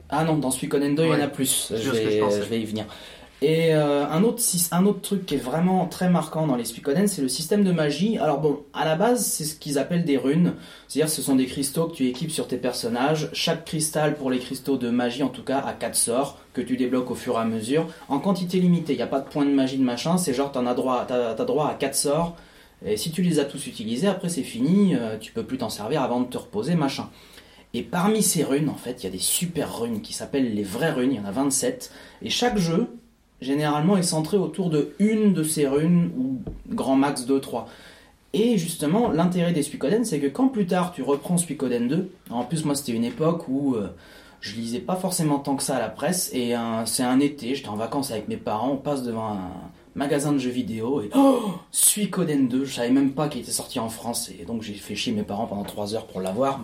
[0.09, 1.65] Ah non, dans Suikoden 2, il y en a plus.
[1.69, 2.85] C'est Je je vais y venir.
[3.43, 7.27] Et euh, un, autre, truc qui est vraiment très marquant dans les Suikoden, c'est le
[7.27, 8.17] système de magie.
[8.17, 10.53] Alors bon, à la base, c'est ce qu'ils appellent des runes.
[10.87, 13.29] C'est-à-dire ce sont des cristaux que tu équipes sur tes personnages.
[13.33, 16.77] Chaque cristal pour les cristaux de magie, en tout cas, a 4 sorts que tu
[16.77, 17.87] débloques au fur et à mesure.
[18.07, 20.17] En quantité limitée, il n'y a pas de point de magie de machin.
[20.17, 21.05] C'est genre, t'en as droit,
[21.37, 22.37] droit à 4 sorts.
[22.85, 24.95] Et si tu les as tous utilisés, après c'est fini.
[24.95, 27.09] euh, tu peux plus t'en servir avant de te reposer, machin.
[27.73, 30.63] Et parmi ces runes, en fait, il y a des super runes qui s'appellent les
[30.63, 31.91] vraies runes, il y en a 27.
[32.21, 32.87] Et chaque jeu,
[33.43, 36.39] généralement, est centré autour de une de ces runes, ou
[36.69, 37.67] grand max 2, 3.
[38.33, 42.43] Et justement, l'intérêt des Suikoden, c'est que quand plus tard tu reprends Suikoden 2, en
[42.43, 43.89] plus moi c'était une époque où euh,
[44.41, 46.55] je lisais pas forcément tant que ça à la presse, et
[46.85, 49.51] c'est un été, j'étais en vacances avec mes parents, on passe devant un
[49.93, 53.77] magasin de jeux vidéo, et oh Suikoden 2, je savais même pas qu'il était sorti
[53.79, 56.59] en France, et donc j'ai fait chier mes parents pendant 3 heures pour l'avoir.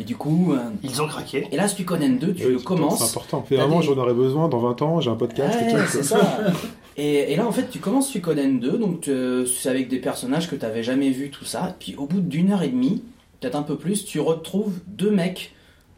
[0.00, 1.48] Et du coup, euh, Ils ont craqué.
[1.50, 2.98] et là Suikoden 2, tu Oui, le commences.
[3.04, 3.44] C'est important.
[3.50, 5.88] Des- j'en aurais besoin dans 20 ans, j'ai un podcast et Ouais, tout.
[5.90, 6.38] c'est ça.
[7.00, 10.50] Et, et là, en fait, tu commences Suikoden 2, donc euh, c'est avec des personnages
[10.50, 11.76] que tu n'avais jamais vus, tout ça.
[11.78, 13.04] Puis au bout d'une heure et demie,
[13.40, 15.52] peut-être un peu plus, tu retrouves deux mecs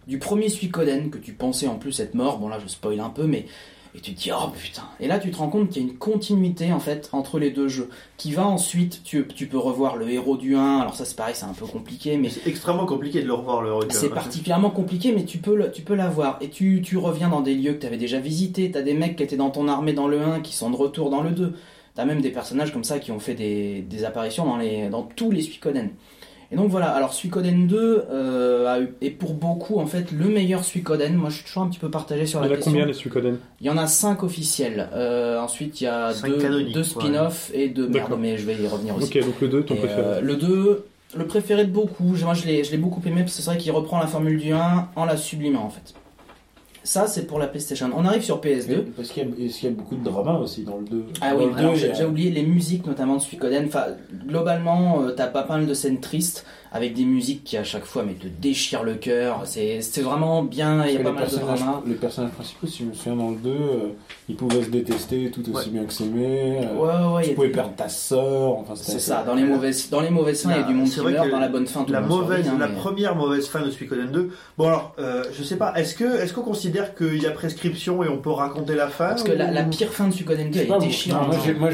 [0.07, 2.37] du premier Suikoden que tu pensais en plus être mort.
[2.39, 3.47] Bon, là, je spoil un peu, mais.
[3.95, 4.83] Et tu te dis, oh putain.
[5.01, 7.51] Et là, tu te rends compte qu'il y a une continuité, en fait, entre les
[7.51, 7.89] deux jeux.
[8.19, 10.79] Qui va ensuite, tu, tu peux revoir le héros du 1.
[10.79, 13.63] Alors, ça, c'est pareil, c'est un peu compliqué, mais C'est extrêmement compliqué de le revoir
[13.63, 13.91] le recul.
[13.93, 16.39] c'est particulièrement compliqué, mais tu peux, le- tu peux l'avoir.
[16.41, 18.71] Et tu, tu reviens dans des lieux que tu avais déjà visités.
[18.71, 20.77] Tu as des mecs qui étaient dans ton armée dans le 1 qui sont de
[20.77, 21.55] retour dans le 2.
[21.97, 24.89] Tu as même des personnages comme ça qui ont fait des, des apparitions dans, les,
[24.89, 25.91] dans tous les Suikoden.
[26.53, 31.15] Et donc voilà, alors Suikoden 2 euh, est pour beaucoup en fait le meilleur Suikoden.
[31.15, 32.73] Moi je suis toujours un petit peu partagé sur Il la y en a question.
[32.73, 33.39] combien les Suikoden?
[33.61, 34.89] Il y en a 5 officiels.
[34.93, 36.85] Euh, ensuite il y a Cinq deux, canoniques, deux ouais.
[36.87, 38.19] spin-offs et deux D'accord.
[38.19, 39.17] merde, mais je vais y revenir aussi.
[39.19, 40.03] Ok, donc le 2, ton Et, préféré.
[40.05, 40.87] euh, le 2,
[41.17, 42.15] le préféré de beaucoup.
[42.25, 44.39] Moi, je l'ai, je l'ai beaucoup aimé parce que c'est vrai qu'il reprend la formule
[44.39, 45.95] du 1 en la sublimant en fait.
[46.83, 47.91] Ça, c'est pour la PlayStation.
[47.95, 48.85] On arrive sur PS2.
[48.97, 51.05] Parce qu'il y, qu'il y a beaucoup de drama aussi dans le 2.
[51.21, 53.67] Ah Dans oui, le alors 2, j'ai, a- oublié les musiques, notamment de Suikoden.
[53.67, 53.85] Enfin,
[54.27, 58.05] globalement, euh, t'as pas mal de scènes tristes avec des musiques qui à chaque fois
[58.07, 59.43] mais te déchirent le cœur.
[59.45, 60.85] C'est, c'est vraiment bien.
[60.87, 61.83] Il y a les pas mal de personnages, drama.
[61.87, 63.55] les personnages principaux, si je me souviens dans le 2, euh,
[64.29, 65.73] ils pouvaient se détester tout aussi Ouais.
[65.73, 66.61] bien que s'aimer.
[66.63, 68.59] euh, Ouais, tu pouvais des- perdre ta sœur.
[68.59, 69.25] Enfin, C'est ça.
[69.27, 71.13] Dans les mauvais, dans les mauvais fins, il y a du monde C'est qui vrai
[71.13, 71.31] meurt.
[71.31, 73.49] Dans la bonne fin, tout La le monde mauvaise, survit, hein, la mais- première mauvaise
[73.49, 74.31] fin de Suikoden 2.
[74.57, 78.03] Bon alors, euh, je sais pas, est-ce que est-ce qu'on considère qu'il y a prescription
[78.05, 80.53] et on peut raconter la fin Parce que la, la pire fin de Suikoden 2,
[80.53, 81.27] Je sais elle est déchirante.
[81.27, 81.41] moi, hein.
[81.45, 81.71] j'ai, moi,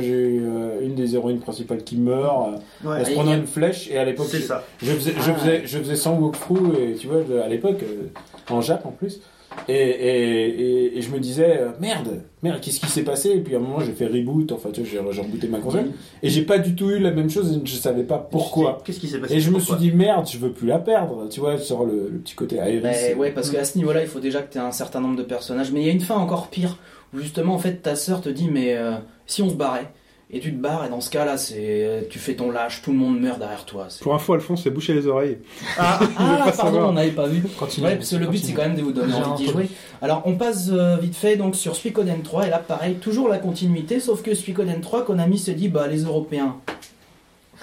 [0.00, 2.48] j'ai, euh, une des héroïnes principales qui meurt.
[2.84, 4.64] euh, elle se a- une flèche et à l'époque, c'est ça.
[4.82, 5.34] je faisais, je Ah.
[5.34, 8.08] faisais, je faisais 100 walkthrough et tu vois, à l'époque, euh,
[8.50, 9.20] en Jap en plus.
[9.68, 13.30] Et, et, et, et je me disais, euh, merde, merde, qu'est-ce qui s'est passé?
[13.30, 15.90] Et puis à un moment, j'ai fait reboot, enfin, tu vois, j'ai, rebooté ma console.
[16.24, 18.78] Et j'ai pas du tout eu la même chose et je savais pas pourquoi.
[18.84, 21.28] Qu'est-ce qui s'est passé Et je me suis dit, merde, je veux plus la perdre.
[21.28, 22.80] Tu vois, sur le, le petit côté aérien.
[22.90, 25.16] Mais ouais, parce qu'à ce niveau-là, il faut déjà que tu aies un certain nombre
[25.16, 25.70] de personnages.
[25.70, 26.76] Mais il y a une fin encore pire,
[27.14, 28.94] où justement, en fait, ta sœur te dit, mais euh,
[29.26, 29.92] si on se barrait,
[30.34, 32.98] et tu te barres, et dans ce cas-là, c'est tu fais ton lâche, tout le
[32.98, 33.86] monde meurt derrière toi.
[33.88, 35.38] c'est- Pour info, Alphonse s'est bouché les oreilles.
[35.78, 36.06] Ah, pas
[36.52, 36.88] pardon, savoir.
[36.90, 37.40] on n'avait pas vu.
[37.58, 37.86] Continue.
[37.86, 39.68] Ouais, parce que le but, c'est quand même de vous donner envie d'y jouer.
[40.02, 43.38] Alors, on passe euh, vite fait donc sur Suikoden 3, et là, pareil, toujours la
[43.38, 46.56] continuité, sauf que Suikoden 3, Konami se dit, bah, les Européens,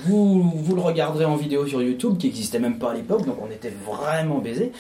[0.06, 3.36] vous, vous le regarderez en vidéo sur YouTube, qui n'existait même pas à l'époque, donc
[3.46, 4.72] on était vraiment baisés.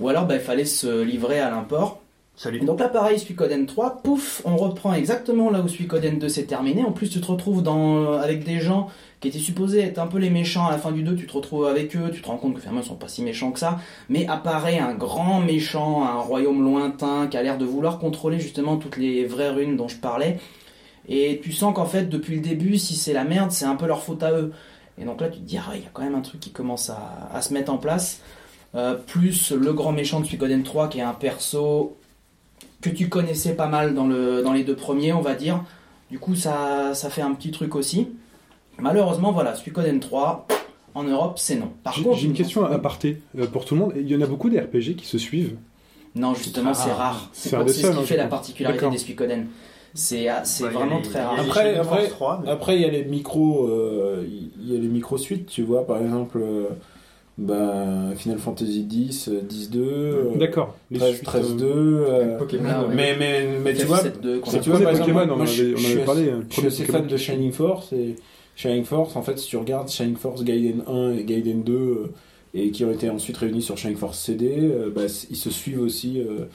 [0.00, 2.00] Ou alors, bah, il fallait se livrer à l'import.
[2.40, 2.60] Salut.
[2.60, 6.84] donc là, pareil, Suikoden 3, pouf, on reprend exactement là où Suikoden 2 s'est terminé.
[6.84, 10.06] En plus, tu te retrouves dans, euh, avec des gens qui étaient supposés être un
[10.06, 12.28] peu les méchants à la fin du 2, tu te retrouves avec eux, tu te
[12.28, 15.40] rends compte que finalement ils sont pas si méchants que ça, mais apparaît un grand
[15.40, 19.76] méchant, un royaume lointain qui a l'air de vouloir contrôler justement toutes les vraies runes
[19.76, 20.38] dont je parlais.
[21.08, 23.88] Et tu sens qu'en fait, depuis le début, si c'est la merde, c'est un peu
[23.88, 24.52] leur faute à eux.
[24.96, 26.52] Et donc là, tu te dis, ah il y a quand même un truc qui
[26.52, 28.20] commence à, à se mettre en place.
[28.76, 31.96] Euh, plus le grand méchant de Suikoden 3 qui est un perso
[32.80, 35.64] que tu connaissais pas mal dans, le, dans les deux premiers, on va dire.
[36.10, 38.08] Du coup, ça, ça fait un petit truc aussi.
[38.78, 40.46] Malheureusement, voilà, Suikoden 3,
[40.94, 41.70] en Europe, c'est non.
[41.82, 43.92] Par J'ai contre, j'ai une question à aparté euh, pour tout le monde.
[43.96, 45.56] Il y en a beaucoup des RPG qui se suivent.
[46.14, 47.30] Non, justement, c'est Ah, rare.
[47.32, 49.46] c'est ce qui hein, fait la particularité des Suikoden.
[49.94, 51.40] C'est ah, c'est Bah, vraiment les- très rare.
[51.40, 54.80] Après- après- Force 3, mais- Après, il y a les micros, euh, il y a
[54.80, 56.68] les micros suites, tu vois, par exemple, euh,
[57.38, 60.74] bah, Final Fantasy X, euh, 10-2, euh, D'accord.
[60.92, 62.88] 13, suites, 13-2, euh, euh, Pokémon.
[62.92, 65.36] Mais, mais, mais tu vois, FF7-2, qu'on si a- tu vois, par exemple, Pokémon, on
[65.36, 66.98] moi, en je, avait- on avait parlé, hein, je suis assez Pokémon.
[66.98, 68.16] fan de Shining Force, et
[68.56, 72.06] Shining Force, en fait, si tu regardes Shining Force Gaiden 1 et Gaiden 2, euh,
[72.54, 75.80] et qui ont été ensuite réunis sur Shining Force CD, euh, bah, ils se suivent
[75.82, 76.46] aussi, euh,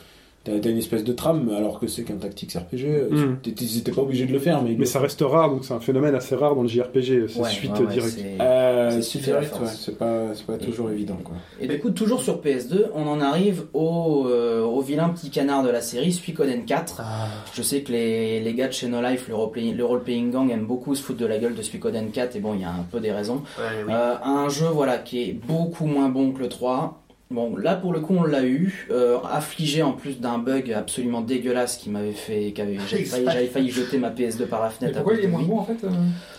[0.46, 2.84] T'as une espèce de trame, alors que c'est qu'un tactique RPG.
[2.86, 3.38] euh, Mm.
[3.42, 4.74] t'étais t'étais pas obligé de le faire, mais.
[4.74, 7.40] ils Mais ça reste rare, donc c'est un phénomène assez rare dans le JRPG, c'est
[7.40, 8.10] Ouais, suite ouais, ouais, directe.
[8.18, 9.02] c'est- Euh,
[9.46, 9.62] fort.
[9.62, 11.36] ouais, c'est pas, c'est pas toujours évident, quoi.
[11.62, 15.64] Et du coup, toujours sur PS2, on en arrive au, euh, au vilain petit canard
[15.64, 16.98] de la série, Suikoden 4.
[17.00, 17.28] Ah.
[17.54, 20.50] Je sais que les, les gars de chez No Life, le role-playing le role-playing gang,
[20.52, 22.70] aiment beaucoup se foutre de la gueule de Suikoden 4, et bon, il y a
[22.70, 23.44] un peu des raisons.
[23.58, 23.94] Ouais, oui.
[23.94, 27.00] Euh, un jeu voilà qui est beaucoup moins bon que le 3.
[27.34, 31.22] Bon, là pour le coup on l'a eu, euh, affligé en plus d'un bug absolument
[31.22, 34.68] dégueulasse qui m'avait fait, qui avait- j'avais failli, j'avais failli jeter ma PS2 par la
[34.68, 34.98] Mais fenêtre.
[35.00, 35.90] à pourquoi il est moins bon en fait euh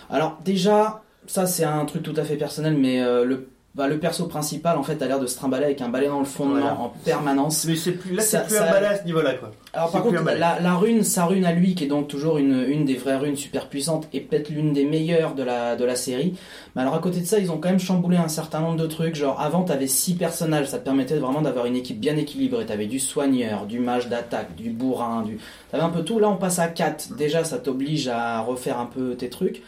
[0.09, 3.99] Alors déjà, ça c'est un truc tout à fait personnel, mais euh, le, bah, le
[3.99, 6.61] perso principal en fait a l'air de se trimballer avec un balai dans le fondement
[6.61, 6.79] Voilà.
[6.79, 7.65] en permanence.
[7.67, 9.51] Mais c'est plus, là, c'est plus ça- un balai à ce niveau-là, quoi.
[9.73, 12.65] Alors par contre, la, la rune, sa rune à lui, qui est donc toujours une,
[12.69, 15.97] une des vraies runes super puissantes et peut-être l'une des meilleures de la, de la
[15.97, 16.35] série.
[16.77, 18.87] Mais alors à côté de ça, ils ont quand même chamboulé un certain nombre de
[18.87, 19.17] trucs.
[19.17, 22.67] Genre avant, t'avais six personnages, ça te permettait vraiment d'avoir une équipe bien équilibrée.
[22.67, 25.39] T'avais du soigneur, du mage d'attaque, du bourrin, du...
[25.73, 26.21] T'avais un peu tout.
[26.21, 27.15] Là, on passe à 4.
[27.17, 29.63] Déjà, ça t'oblige à refaire un peu tes trucs.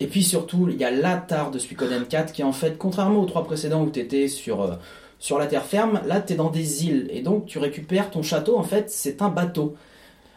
[0.00, 3.26] Et puis surtout, il y a l'attar de Suikoden 4 qui en fait, contrairement aux
[3.26, 4.62] trois précédents où t'étais sur...
[4.62, 4.74] euh,
[5.20, 8.58] sur la terre ferme, là t'es dans des îles et donc tu récupères ton château.
[8.58, 9.76] En fait, c'est un bateau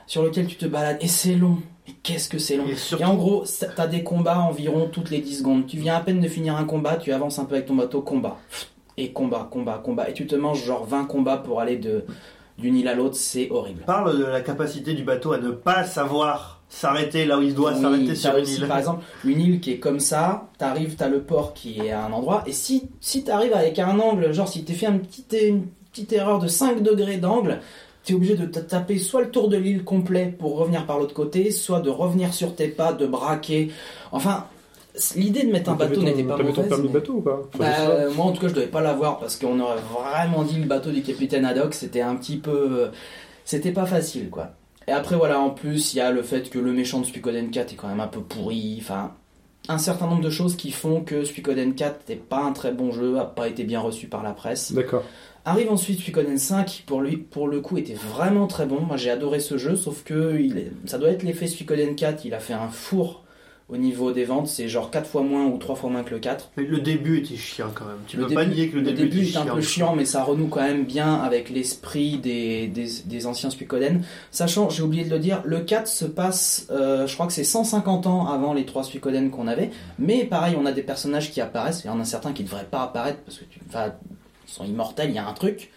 [0.06, 1.58] sur lequel tu te balades et c'est long.
[1.88, 2.66] Mais qu'est-ce que c'est long
[3.00, 3.46] Et en gros,
[3.76, 5.68] t'as des combats environ toutes les 10 secondes.
[5.68, 8.02] Tu viens à peine de finir un combat, tu avances un peu avec ton bateau,
[8.02, 8.38] combat.
[8.98, 10.10] Et combat, combat, combat.
[10.10, 12.06] Et tu te manges genre 20 combats pour aller de
[12.60, 13.82] d'une île à l'autre, c'est horrible.
[13.84, 17.74] parle de la capacité du bateau à ne pas savoir s'arrêter là où il doit
[17.74, 18.68] Oui, s'arrêter sur une île.
[18.68, 22.06] Par exemple, une île qui est comme ça, t'arrives, t'as le port qui est à
[22.06, 25.26] un endroit, et si, si t'arrives avec un angle, genre si t'es fait un petit,
[25.48, 27.60] une petite erreur de 5 degrés d'angle,
[28.04, 31.14] t'es obligé de te taper soit le tour de l'île complet pour revenir par l'autre
[31.14, 33.72] côté, soit de revenir sur tes pas, de braquer.
[34.12, 34.46] Enfin,
[35.16, 36.70] l'idée de mettre un bateau n'était pas T'avais ton mauvaise.
[36.70, 37.42] permis de mais- bateau ou pas?
[37.58, 40.58] Bah, euh, moi en tout cas je devais pas l'avoir parce qu'on aurait vraiment dit
[40.60, 42.90] le bateau du capitaine Haddock c'était un petit peu
[43.46, 44.50] c'était pas facile quoi
[44.88, 47.50] et après voilà en plus il y a le fait que le méchant de Suikoden
[47.52, 49.14] 4 est quand même un peu pourri enfin
[49.70, 52.92] un certain nombre de choses qui font que Suikoden 4 n'est pas un très bon
[52.92, 55.04] jeu a pas été bien reçu par la presse D'accord.
[55.46, 58.80] Arrive ensuite Suikoden 5, qui pour lui, pour le coup, était vraiment très bon.
[58.80, 62.24] Moi, j'ai adoré ce jeu, sauf que il est- ça doit être l'effet Suikoden 4.
[62.24, 63.23] Il a fait un four
[63.70, 64.48] au niveau des ventes.
[64.48, 66.52] C'est genre 4 fois moins ou 3 fois moins que le 4.
[66.58, 67.98] Mais le début était chiant quand même.
[68.08, 69.96] Tu Le peux pas nier que le, Le début, début était est un peu chiant,
[69.96, 74.04] mais ça renoue quand même bien avec l'esprit des, des, des anciens Suikoden.
[74.32, 77.44] Sachant, j'ai oublié de le dire, le 4 se passe, euh, je crois que c'est
[77.44, 79.72] 150 ans avant les trois Suikoden qu'on avait.
[80.00, 81.82] Mais pareil, on a des personnages qui apparaissent.
[81.84, 84.66] Il y en a certains qui ne devraient pas apparaître parce que tu, ils sont
[84.66, 85.70] immortels, il y a un truc.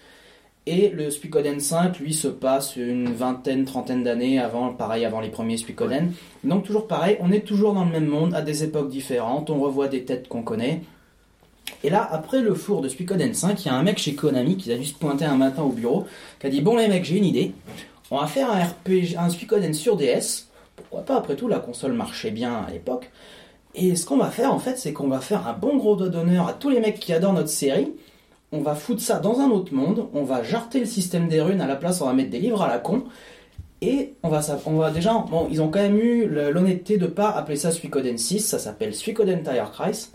[0.68, 5.28] Et le Suikoden 5, lui, se passe une vingtaine, trentaine d'années avant, pareil, avant les
[5.28, 6.12] premiers Suikoden.
[6.42, 9.60] Donc toujours pareil, on est toujours dans le même monde, à des époques différentes, on
[9.60, 10.80] revoit des têtes qu'on connaît.
[11.84, 14.56] Et là, après le four de Suikoden 5, il y a un mec chez Konami
[14.56, 16.06] qui a dû se pointer un matin au bureau,
[16.40, 17.52] qui a dit Bon, les mecs, j'ai une idée.
[18.10, 20.48] On va faire un RPG, un sur DS.
[20.74, 23.10] Pourquoi pas Après tout, la console marchait bien à l'époque.
[23.74, 26.08] Et ce qu'on va faire, en fait, c'est qu'on va faire un bon gros doigt
[26.08, 27.92] d'honneur à tous les mecs qui adorent notre série.
[28.52, 30.08] On va foutre ça dans un autre monde.
[30.14, 31.60] On va jarter le système des runes.
[31.60, 33.04] À la place, on va mettre des livres à la con.
[33.82, 35.12] Et on va, on va déjà.
[35.30, 38.40] Bon, ils ont quand même eu l'honnêteté de pas appeler ça Suikoden 6.
[38.40, 40.12] Ça s'appelle Suikoden Tire Crisis.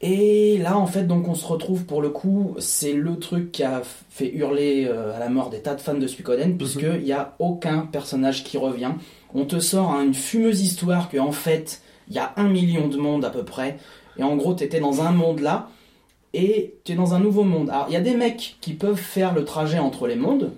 [0.00, 3.64] Et là, en fait, donc on se retrouve pour le coup, c'est le truc qui
[3.64, 7.12] a fait hurler euh, à la mort des tas de fans de Suikoden, puisqu'il n'y
[7.12, 8.92] a aucun personnage qui revient.
[9.34, 12.86] On te sort hein, une fumeuse histoire que, en fait, il y a un million
[12.86, 13.78] de mondes à peu près.
[14.18, 15.68] Et en gros, tu étais dans un monde là,
[16.34, 17.70] et tu es dans un nouveau monde.
[17.70, 20.52] Alors, il y a des mecs qui peuvent faire le trajet entre les mondes,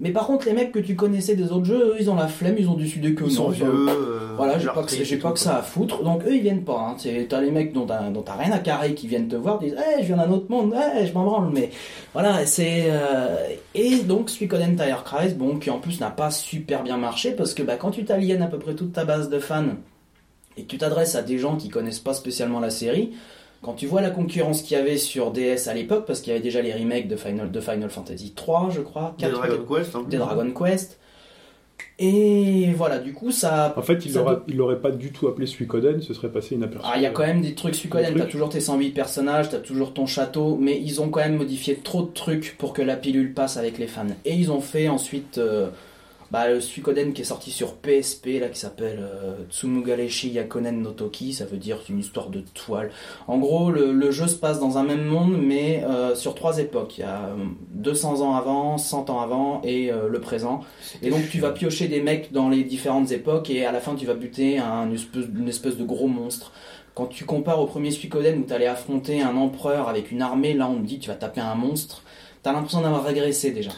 [0.00, 2.28] mais par contre, les mecs que tu connaissais des autres jeux, eux, ils ont la
[2.28, 3.64] flemme, ils ont décidé que Ils sont vieux.
[3.64, 6.04] ça- euh, voilà, j'ai pas, que, j'ai pas que ça à foutre.
[6.04, 6.94] Donc eux, ils viennent pas.
[6.96, 6.96] Hein.
[7.28, 9.74] T'as les mecs dont t'as, dont t'as rien à carrer qui viennent te voir, disent
[9.74, 11.50] hey, je viens d'un autre monde, hey, je m'en branle.
[11.52, 11.70] Mais
[12.12, 12.84] voilà, c'est.
[12.86, 13.34] euh,
[13.74, 17.52] Et donc Suikoden Tire Crisis, bon, qui en plus n'a pas super bien marché parce
[17.52, 19.64] que bah, quand tu t'aliènes à peu près toute ta base de fans
[20.56, 23.10] et que tu t'adresses à des gens qui connaissent pas spécialement la série,
[23.62, 26.36] quand tu vois la concurrence qu'il y avait sur DS à l'époque, parce qu'il y
[26.36, 29.64] avait déjà les remakes de Final, de Final Fantasy 3, je crois, Des 4, Dragon
[29.76, 29.94] Quest.
[29.96, 30.04] hein.
[30.08, 30.98] des Dragon Quest.
[32.00, 33.74] Et voilà, du coup, ça.
[33.76, 34.04] En fait,
[34.46, 36.88] il l'aurait pas du tout appelé Suikoden, ce serait passé inaperçu.
[36.88, 39.48] Ah, il y a quand même des trucs Suikoden, Des t'as toujours tes 108 personnages,
[39.50, 42.82] t'as toujours ton château, mais ils ont quand même modifié trop de trucs pour que
[42.82, 44.06] la pilule passe avec les fans.
[44.24, 45.70] Et ils ont fait ensuite euh,
[46.30, 50.90] bah, le Suikoden qui est sorti sur PSP, là, qui s'appelle euh, Tsumugareshi Yakonen no
[50.90, 52.90] Toki, ça veut dire une histoire de toile.
[53.26, 56.58] En gros, le, le jeu se passe dans un même monde, mais euh, sur trois
[56.58, 56.98] époques.
[56.98, 57.36] Il y a euh,
[57.70, 60.60] 200 ans avant, 100 ans avant et euh, le présent.
[61.02, 63.94] Et donc tu vas piocher des mecs dans les différentes époques et à la fin
[63.94, 66.52] tu vas buter un espèce, une espèce de gros monstre.
[66.94, 70.54] Quand tu compares au premier Suikoden où tu allais affronter un empereur avec une armée,
[70.54, 72.02] là on te dit tu vas taper un monstre,
[72.42, 73.70] t'as l'impression d'avoir régressé déjà.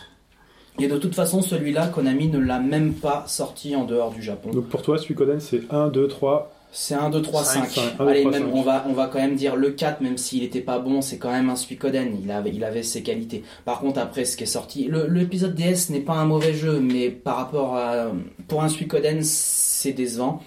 [0.80, 4.50] Et de toute façon, celui-là, Konami ne l'a même pas sorti en dehors du Japon.
[4.50, 6.52] Donc pour toi, Suikoden, c'est 1, 2, 3.
[6.72, 7.68] C'est 1, 2, 3, Cinq, 5.
[7.70, 7.82] cinq.
[7.98, 8.54] Un, deux, Allez, trois, même, cinq.
[8.54, 11.18] on va, on va quand même dire le 4, même s'il était pas bon, c'est
[11.18, 12.16] quand même un Suikoden.
[12.22, 13.42] Il avait, il avait ses qualités.
[13.64, 16.78] Par contre, après, ce qui est sorti, le- l'épisode DS n'est pas un mauvais jeu,
[16.80, 18.12] mais par rapport à.
[18.46, 20.40] Pour un Suikoden, c'est décevant.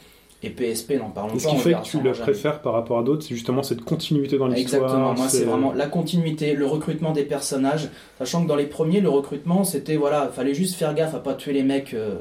[0.45, 1.51] Et PSP, n'en parlons Et ce pas.
[1.51, 2.23] qui fait que tu le jamais.
[2.23, 4.83] préfères par rapport à d'autres, c'est justement cette continuité dans l'histoire.
[4.83, 7.89] Exactement, moi c'est vraiment la continuité, le recrutement des personnages,
[8.19, 11.33] sachant que dans les premiers, le recrutement c'était voilà, fallait juste faire gaffe à pas
[11.33, 12.15] tuer les mecs euh,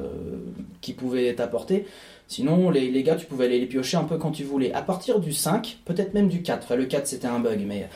[0.81, 1.86] qui pouvaient t'apporter.
[2.28, 4.73] Sinon, les, les gars, tu pouvais aller les piocher un peu quand tu voulais.
[4.73, 7.89] À partir du 5, peut-être même du 4, enfin le 4 c'était un bug, mais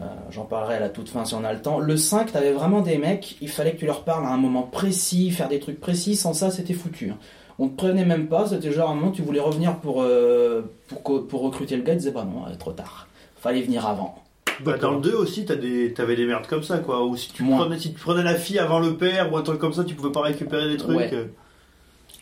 [0.00, 1.78] euh, j'en parlerai à la toute fin si on a le temps.
[1.78, 4.62] Le 5, t'avais vraiment des mecs, il fallait que tu leur parles à un moment
[4.62, 7.10] précis, faire des trucs précis, sans ça c'était foutu.
[7.10, 7.18] hein.
[7.58, 10.62] On te prévenait même pas, c'était genre à un moment tu voulais revenir pour, euh,
[10.88, 13.86] pour, co- pour recruter le gars, il disait bah non, euh, trop tard, fallait venir
[13.86, 14.22] avant.
[14.64, 17.04] Bah, dans le 2 aussi, t'as des, t'avais des merdes comme ça, quoi.
[17.04, 17.58] Ou si tu, Moins.
[17.58, 19.94] prenais, si tu prenais la fille avant le père ou un truc comme ça, tu
[19.94, 20.96] pouvais pas récupérer des trucs.
[20.96, 21.10] Ouais.
[21.12, 21.24] euh.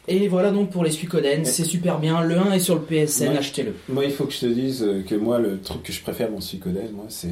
[0.06, 2.20] Et voilà donc pour les Suikoden, c'est super bien.
[2.22, 3.38] Le 1 est sur le PSN, Ouais.
[3.38, 3.72] achetez-le.
[3.88, 6.40] Moi, il faut que je te dise que moi, le truc que je préfère dans
[6.42, 7.28] Suikoden, moi, c'est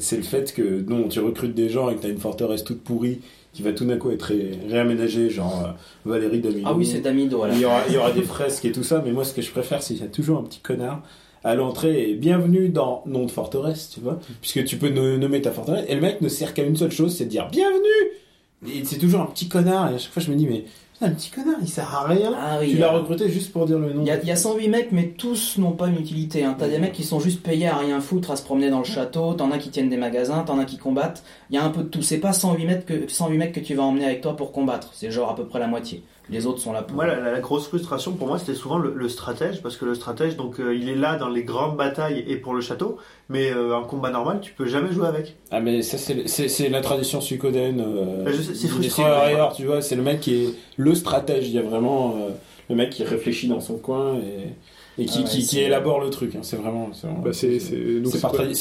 [0.00, 2.82] c'est le fait que non, tu recrutes des gens et que t'as une forteresse toute
[2.84, 3.20] pourrie
[3.52, 5.70] qui va tout d'un coup être ré- réaménagée, genre euh,
[6.10, 6.62] Valérie Damido.
[6.66, 7.54] Ah oui, c'est Damido, voilà.
[7.54, 9.42] Il y, aura, il y aura des fresques et tout ça, mais moi, ce que
[9.42, 11.02] je préfère, c'est qu'il y a toujours un petit connard
[11.42, 15.40] à l'entrée et bienvenue dans nom de forteresse, tu vois, puisque tu peux no- nommer
[15.40, 18.68] ta forteresse et le mec ne sert qu'à une seule chose, c'est de dire bienvenue.
[18.68, 20.64] Et c'est toujours un petit connard et à chaque fois je me dis mais
[21.02, 22.32] un petit connard, il sert à rien.
[22.38, 24.02] Ah oui, tu l'as a- recruté juste pour dire le nom.
[24.04, 26.44] Il y, y a 108 mecs, mais tous n'ont pas une utilité.
[26.44, 26.54] Hein.
[26.58, 28.84] T'as des mecs qui sont juste payés à rien foutre, à se promener dans le
[28.84, 31.22] château, t'en as qui tiennent des magasins, t'en as qui combattent.
[31.50, 32.02] Il y a un peu de tout.
[32.02, 34.90] C'est pas 108 mecs, que, 108 mecs que tu vas emmener avec toi pour combattre.
[34.92, 36.02] C'est genre à peu près la moitié.
[36.30, 36.94] Les autres sont là pour.
[36.94, 39.84] Moi, la, la- la grosse frustration pour moi, c'était souvent le, le stratège, parce que
[39.84, 42.98] le stratège, donc, euh, il est là dans les grandes batailles et pour le château,
[43.28, 45.36] mais euh, en combat normal, tu peux jamais jouer avec.
[45.50, 47.80] Ah mais ça c'est la tradition suikoden.
[47.80, 51.48] Euh, sais, c'est frustrant, tu vois, c'est le mec qui est le stratège.
[51.48, 52.30] Il y a vraiment euh,
[52.68, 55.62] le mec qui réfléchit dans son coin et, et qui, Ah ouais, qui, qui c'est-
[55.62, 56.34] élabore le truc.
[56.36, 56.40] hein.
[56.42, 56.90] C'est vraiment.
[56.92, 57.30] C'est Bah,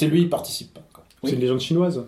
[0.07, 0.81] lui, il participe pas.
[1.23, 2.03] C'est une légende chinoise.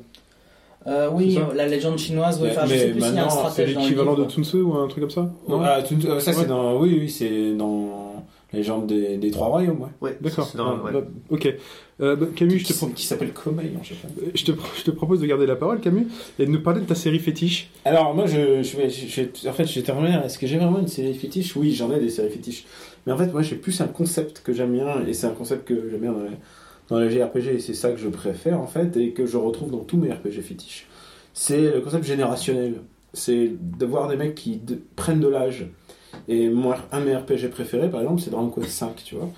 [0.87, 3.17] Euh, oui, C'est la légende chinoise, oui, Mais- enfin, je mais sais plus s'il y
[3.17, 4.29] a un maintenant, C'est stratège le l'équivalent de.
[4.29, 6.37] Sun Tzu ou un truc comme ça Non Ah, euh, ça Ouais.
[6.39, 6.79] c'est dans.
[6.79, 9.87] Oui, oui, c'est dans Légende des, des Trois Royaumes, ouais.
[10.01, 10.49] Ouais, D'accord.
[10.51, 10.91] c'est Ah, ouais.
[10.91, 11.53] bah, ok.
[12.01, 14.31] Euh, bah, Camus, je te, pro- Qui s'appelle en japonais.
[14.33, 16.07] je, te, je te propose de garder la parole, Camus,
[16.39, 17.69] et de nous parler de ta série fétiche.
[17.85, 20.47] Alors moi je, je vais, je- je- en fait je vais te revenir, est-ce que
[20.47, 21.55] j'ai vraiment une série fétiche?
[21.55, 22.65] Oui j'en ai des séries fétiches.
[23.05, 25.65] Mais en fait moi j'ai plus un concept que j'aime bien et c'est un concept
[25.67, 26.31] que j'aime bien dans les,
[26.91, 29.71] dans les JRPG et c'est ça que je préfère en fait et que je retrouve
[29.71, 30.85] dans tous mes RPG fétiches.
[31.33, 32.75] C'est le concept générationnel.
[33.13, 35.65] C'est de voir des mecs qui de- prennent de l'âge.
[36.27, 39.29] Et moi, un de mes RPG préférés, par exemple, c'est Dragon Quest 5, tu vois.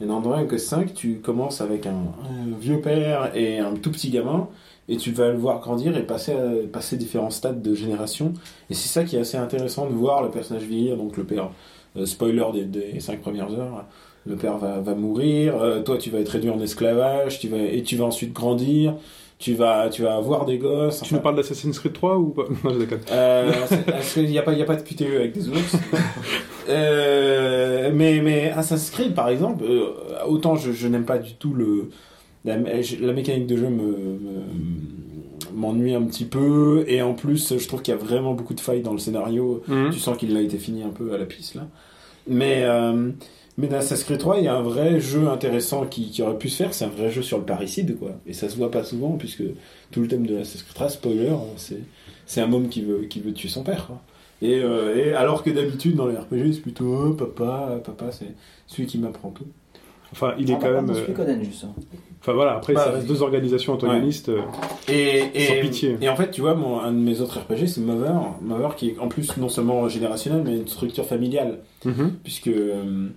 [0.00, 3.90] Et dans Dragon Quest 5, tu commences avec un, un vieux père et un tout
[3.90, 4.48] petit gamin,
[4.88, 8.34] et tu vas le voir grandir et passer, à- passer différents stades de génération.
[8.68, 10.96] Et c'est ça qui est assez intéressant de voir le personnage vieillir.
[10.98, 11.50] Donc le père,
[11.96, 13.86] euh, spoiler des, des 5 premières heures,
[14.26, 17.58] le père va, va mourir, euh, toi tu vas être réduit en esclavage, tu vas,
[17.58, 18.94] et tu vas ensuite grandir,
[19.38, 20.98] tu vas, tu vas avoir des gosses.
[20.98, 22.44] Tu enfin, nous parles d'Assassin's Creed 3 ou pas?
[22.62, 23.00] Non, je déconne.
[23.10, 23.50] euh,
[23.98, 25.76] Est-ce qu'il n'y a, pas- il y a pas de QTE avec des ours
[26.68, 29.86] Euh, mais, mais Assassin's Creed, par exemple, euh,
[30.28, 31.88] autant je, je n'aime pas du tout le,
[32.44, 37.66] la, la mécanique de jeu me, me- m'ennuie un petit peu, et en plus, je
[37.66, 39.62] trouve qu'il y a vraiment beaucoup de failles dans le scénario.
[39.66, 39.90] Mhm.
[39.92, 41.66] Tu sens qu'il a été fini un peu à la piste, là.
[42.28, 43.10] Mais, euh,
[43.58, 46.38] mais dans Assassin's Creed 3, il y a un vrai jeu intéressant qui, qui aurait
[46.38, 48.12] pu se faire, c'est un vrai jeu sur le parricide, quoi.
[48.26, 49.42] Et ça se voit pas souvent, puisque
[49.90, 51.80] tout le thème de Assassin's Creed 3, spoiler, c'est,
[52.26, 54.00] c'est un homme qui veut, qui veut tuer son père, quoi.
[54.42, 58.34] Et, euh, et alors que d'habitude, dans les RPG, c'est plutôt oh, papa, papa, c'est
[58.66, 59.44] celui qui m'apprend tout.
[60.12, 60.90] Enfin, il est Ah, quand même.
[60.90, 61.64] euh, juste.
[61.64, 61.74] hein.
[62.22, 64.28] Enfin voilà, après, Bah, ça reste deux organisations antagonistes.
[64.30, 64.40] euh,
[64.88, 65.96] Et, et, Sans pitié.
[66.00, 68.12] et en fait, tu vois, mon, un de mes autres RPG, c'est Mover.
[68.40, 71.58] Mover qui est en plus non seulement générationnel, mais une structure familiale.
[71.84, 72.14] mhm.
[72.24, 73.08] Puisque, euh,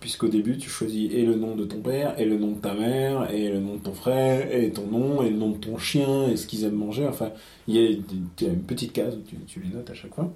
[0.00, 2.74] puisqu'au début, tu choisis et le nom de ton père, et le nom de ta
[2.74, 5.76] mère, et le nom de ton frère, et ton nom, et le nom de ton
[5.78, 7.06] chien, et ce qu'ils aiment manger.
[7.06, 7.32] Enfin,
[7.66, 8.02] il y a y
[8.42, 10.32] une petite case où tu, tu les notes à chaque fois.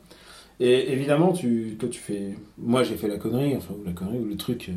[0.60, 2.36] Et évidemment, tu, toi, tu fais.
[2.58, 4.68] Moi, j'ai fait la connerie, enfin, ou la connerie, ou le truc.
[4.68, 4.72] euh,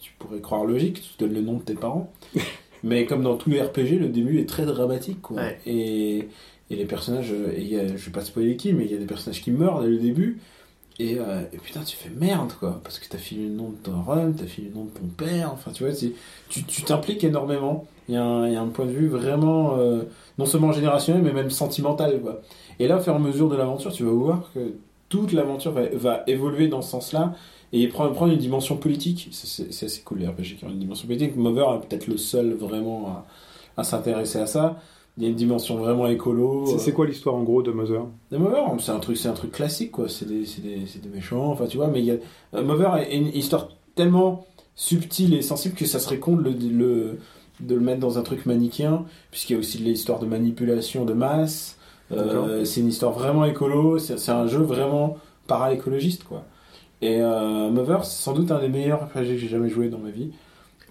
[0.00, 2.12] tu pourrais croire logique, tu donnes le nom de tes parents.
[2.84, 5.36] Mais comme dans tous les RPG, le début est très dramatique, quoi.
[5.36, 5.58] Ouais.
[5.66, 6.28] Et,
[6.70, 8.94] et les personnages, euh, et y a, je vais pas spoiler qui, mais il y
[8.94, 10.40] a des personnages qui meurent dès le début.
[11.02, 12.80] Et, euh, et putain, tu fais merde, quoi.
[12.84, 15.06] Parce que t'as filé le nom de ton rhum, t'as filé le nom de ton
[15.06, 15.50] père.
[15.52, 15.92] Enfin, tu vois,
[16.48, 17.86] tu t'impliques énormément.
[18.08, 20.02] Il y, a un, point de vue vraiment, euh,
[20.38, 22.40] non seulement générationnel, mais même sentimental, quoi.
[22.78, 24.74] Et là, au fur et à mesure de l'aventure, tu vas voir que
[25.08, 27.34] toute l'aventure va, évoluer dans ce sens-là
[27.72, 29.28] et prendre, une dimension politique.
[29.32, 31.34] C'est- assez cool les RPG qui ont une dimension politique.
[31.36, 33.24] Mover est peut-être le seul vraiment
[33.76, 34.80] à s'intéresser à ça.
[35.18, 36.64] Il y a une dimension vraiment écolo.
[36.66, 38.06] C'est- C'est quoi l'histoire en gros de Mother?
[38.30, 40.08] The Mover, c'est un truc, c'est un truc classique quoi.
[40.08, 41.50] C'est des, des, des méchants.
[41.50, 42.16] Enfin, tu vois, mais il y a
[42.54, 46.54] euh, Mover est une histoire tellement subtile et sensible que ça serait con de le,
[46.54, 47.18] de le,
[47.60, 51.04] de le mettre dans un truc manichéen, puisqu'il y a aussi de l'histoire de manipulation
[51.04, 51.76] de masse.
[52.10, 53.98] Euh, c'est une histoire vraiment écolo.
[53.98, 56.44] C'est un jeu vraiment para-écologiste quoi.
[57.02, 59.98] Et euh, Mover, c'est sans doute un des meilleurs RPG que j'ai jamais joué dans
[59.98, 60.30] ma vie.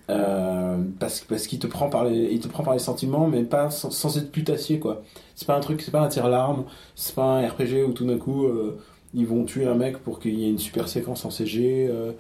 [0.09, 3.43] Euh, parce parce qu'il te prend par les il te prend par les sentiments mais
[3.43, 5.03] pas sans, sans être putassier quoi.
[5.35, 6.65] C'est pas un truc c'est pas un tir larme
[6.95, 8.79] c'est pas un RPG où tout d'un coup euh,
[9.13, 12.11] ils vont tuer un mec pour qu'il y ait une super séquence en CG euh,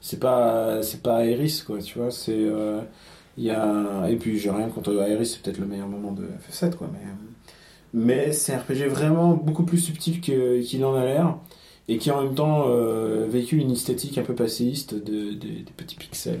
[0.00, 2.46] c'est pas c'est pas Aeris quoi tu vois c'est
[3.38, 6.74] il y et puis j'ai rien contre Aeris c'est peut-être le meilleur moment de FF7
[6.76, 7.00] quoi mais
[7.92, 11.36] mais c'est un RPG vraiment beaucoup plus subtil qu'il en a l'air
[11.88, 12.66] et qui en même temps
[13.28, 16.38] véhicule une esthétique un peu passéiste de- des petits pixels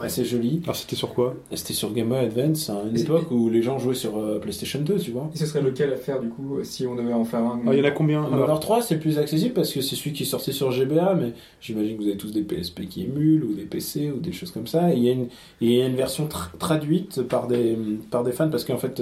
[0.00, 0.06] Ouais.
[0.06, 1.34] assez jolis Alors c'était sur quoi?
[1.52, 4.18] C'était sur Game Boy Advance, à une Et c'est- époque où les gens jouaient sur
[4.18, 5.30] euh, PlayStation 2, tu vois.
[5.34, 7.60] Et ce serait lequel à faire du coup si on devait en faire un?
[7.66, 8.44] Ah, Il y en a combien alors?
[8.44, 11.32] Alors 3, c'est plus accessible parce que c'est celui qui est sorti sur GBA, mais
[11.60, 14.50] j'imagine que vous avez tous des PSP qui émulent, ou des PC, ou des choses
[14.50, 14.92] comme ça.
[14.92, 15.28] Et il y a une,
[15.60, 17.76] il y a une version tra- traduite par des,
[18.10, 19.00] par des fans, parce qu'en fait,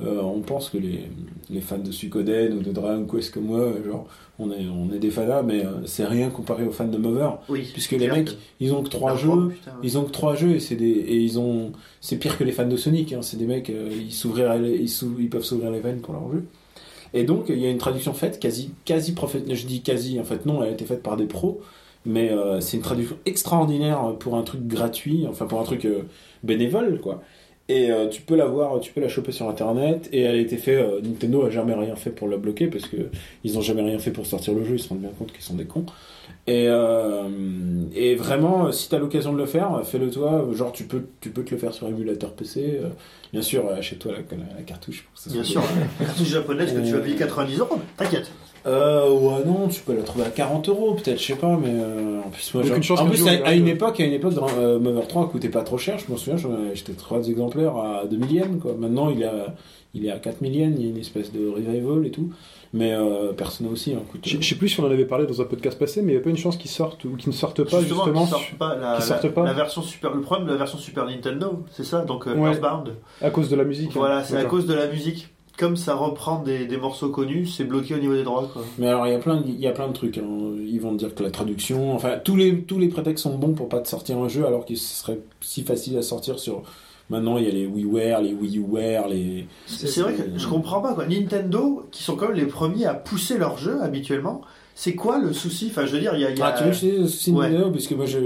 [0.00, 1.04] euh, on pense que les,
[1.50, 4.06] les fans de Suikoden ou de Dragon Quest comme moi, genre,
[4.38, 7.30] on est, on est des fanas, mais euh, c'est rien comparé aux fans de Mover.
[7.48, 7.68] Oui.
[7.72, 8.30] Puisque les mecs,
[8.60, 9.48] Ils ont que trois jeux.
[9.48, 9.76] putain, ouais.
[9.82, 12.52] Ils ont que trois jeux et c'est des et ils ont c'est pire que les
[12.52, 13.12] fans de Sonic.
[13.12, 13.22] Hein.
[13.22, 14.88] C'est des mecs euh, ils s'ouvriraient ils,
[15.18, 16.44] ils peuvent s'ouvrir les veines pour leur jeu.
[17.14, 20.24] Et donc il y a une traduction faite quasi quasi profé- Je dis quasi en
[20.24, 21.60] fait non, elle a été faite par des pros,
[22.06, 26.02] mais euh, c'est une traduction extraordinaire pour un truc gratuit, enfin pour un truc euh,
[26.44, 27.22] bénévole quoi.
[27.70, 30.38] Et euh, tu peux la voir, tu peux la choper sur internet et elle a
[30.38, 30.78] été faite.
[30.78, 32.96] euh, Nintendo a jamais rien fait pour la bloquer parce que
[33.44, 34.74] ils ont jamais rien fait pour sortir le jeu.
[34.76, 35.84] Ils se rendent bien compte qu'ils sont des cons.
[36.46, 37.28] Et, euh,
[37.94, 40.48] et vraiment, si tu as l'occasion de le faire, fais-le toi.
[40.54, 42.80] Genre, tu peux, tu peux te le faire sur émulateur PC.
[43.34, 45.02] bien sûr, achète-toi la, la- la cartouche.
[45.04, 45.70] Pour que ça Bien soit sûr,
[46.00, 48.30] la cartouche japonaise que tu vas payer 90 euros, t'inquiète.
[48.66, 51.70] Euh, ouais, non, tu peux la trouver à 40 euros, peut-être, je sais pas, mais
[51.70, 54.34] euh, en plus, moi, Aucune genre- chance en plus, à, une époque, à une époque,
[54.34, 57.28] dans, euh, Mover 3 coûtait pas trop cher, je m'en souviens, j'en ai acheté 3
[57.28, 58.74] exemplaires à 2000 yens, quoi.
[58.78, 59.54] Maintenant, il est à,
[59.94, 62.30] il est à 4000 yens, il y a une espèce de revival et tout,
[62.74, 64.20] mais euh, Persona aussi, hein, coûte.
[64.26, 66.16] Je je sais plus si on en avait parlé dans un podcast passé, mais il
[66.16, 68.54] n'y a pas une chance qu'ils sortent ou qu'ils ne sortent pas justement, justement, sortent
[68.58, 69.44] pas la, qui la- sortent pas.
[69.44, 70.12] la version super.
[70.12, 70.20] Le
[75.58, 78.48] Comme ça reprend des, des morceaux connus, c'est bloqué au niveau des droits.
[78.52, 78.62] Quoi.
[78.78, 80.16] Mais alors, il y a plein, il y a plein de trucs.
[80.18, 80.22] hein.
[80.64, 83.54] Ils vont te dire que la traduction, enfin, tous les, tous les prétextes sont bons
[83.54, 86.62] pour pas te sortir un jeu, alors qu'il serait si facile à sortir sur.
[87.10, 89.46] Maintenant, il y a les WiiWare, les Wii UWare, les.
[89.66, 91.06] C'est vrai que je comprends pas quoi.
[91.06, 94.42] Nintendo, qui sont quand même les premiers à pousser leurs jeux habituellement,
[94.74, 95.68] c'est quoi le souci?
[95.70, 96.30] Enfin, je veux dire, il y a.
[96.30, 97.48] y a- Ah, tu veux que je de Ouais.
[97.48, 97.70] Nintendo?
[97.72, 98.18] Parce que moi, je,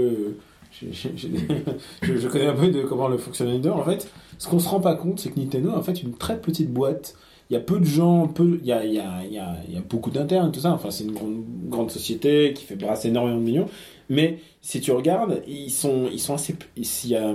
[0.81, 0.91] j'ai-
[2.03, 3.71] je, je connais un peu de comment le fonctionne Nintendo.
[3.75, 4.07] En fait,
[4.37, 6.71] ce qu'on se rend pas compte, c'est que Nintendo est en fait une très petite
[6.71, 7.15] boîte.
[7.49, 9.37] Il y a peu de gens, peu, il y a, il y a, il y
[9.37, 10.71] a, il y a beaucoup d'internes, tout ça.
[10.71, 13.67] Enfin, c'est une grande, grande société qui fait brasser énormément de millions.
[14.09, 16.55] Mais si tu regardes, ils sont, ils sont assez.
[16.77, 17.27] Il y a,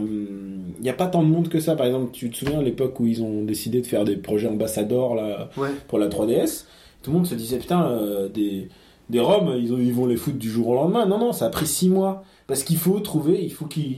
[0.91, 1.77] a pas tant de monde que ça.
[1.77, 5.15] Par exemple, tu te souviens l'époque où ils ont décidé de faire des projets ambassadeurs
[5.15, 5.69] là, Ouais.
[5.89, 6.65] pour la 3DS
[7.03, 8.69] Tout le monde se disait putain, euh, des,
[9.11, 11.07] des ROM, ils, ont- ils vont les foutre du jour au lendemain.
[11.07, 12.25] Non, non, ça a pris 6 mois.
[12.47, 13.97] Parce qu'il faut trouver, il faut qu'il.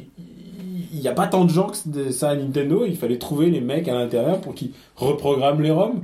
[0.93, 3.51] Il n'y a pas tant de gens que de ça à Nintendo, il fallait trouver
[3.51, 6.03] les mecs à l'intérieur pour qu'ils reprogramment les ROM.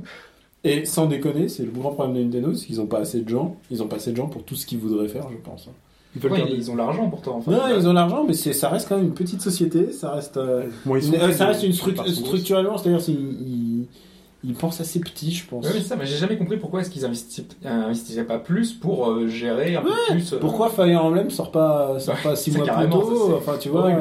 [0.63, 3.29] Et sans déconner, c'est le grand problème de Nintendo, c'est qu'ils n'ont pas assez de
[3.29, 3.55] gens.
[3.71, 5.67] Ils ont pas assez de gens pour tout ce qu'ils voudraient faire, je pense.
[6.15, 7.35] Ils Ouais, ont l'argent pourtant.
[7.37, 9.91] Enfin, Non, ils ont l'argent, mais c'est, ça reste quand même une petite société.
[9.91, 13.85] Ça reste, euh, Bon, sont euh, ça reste une stru- structurellement, c'est-à-dire qu'ils ils,
[14.43, 15.65] ils pensent assez petit, je pense.
[15.65, 19.09] Ouais, mais ça, mais j'ai jamais compris pourquoi est-ce qu'ils investis- investissaient pas plus pour
[19.09, 20.33] euh, gérer un peu plus.
[20.33, 23.91] euh, Pourquoi Fire Emblem sort pas, sort pas six mois plus tôt Enfin, tu vois.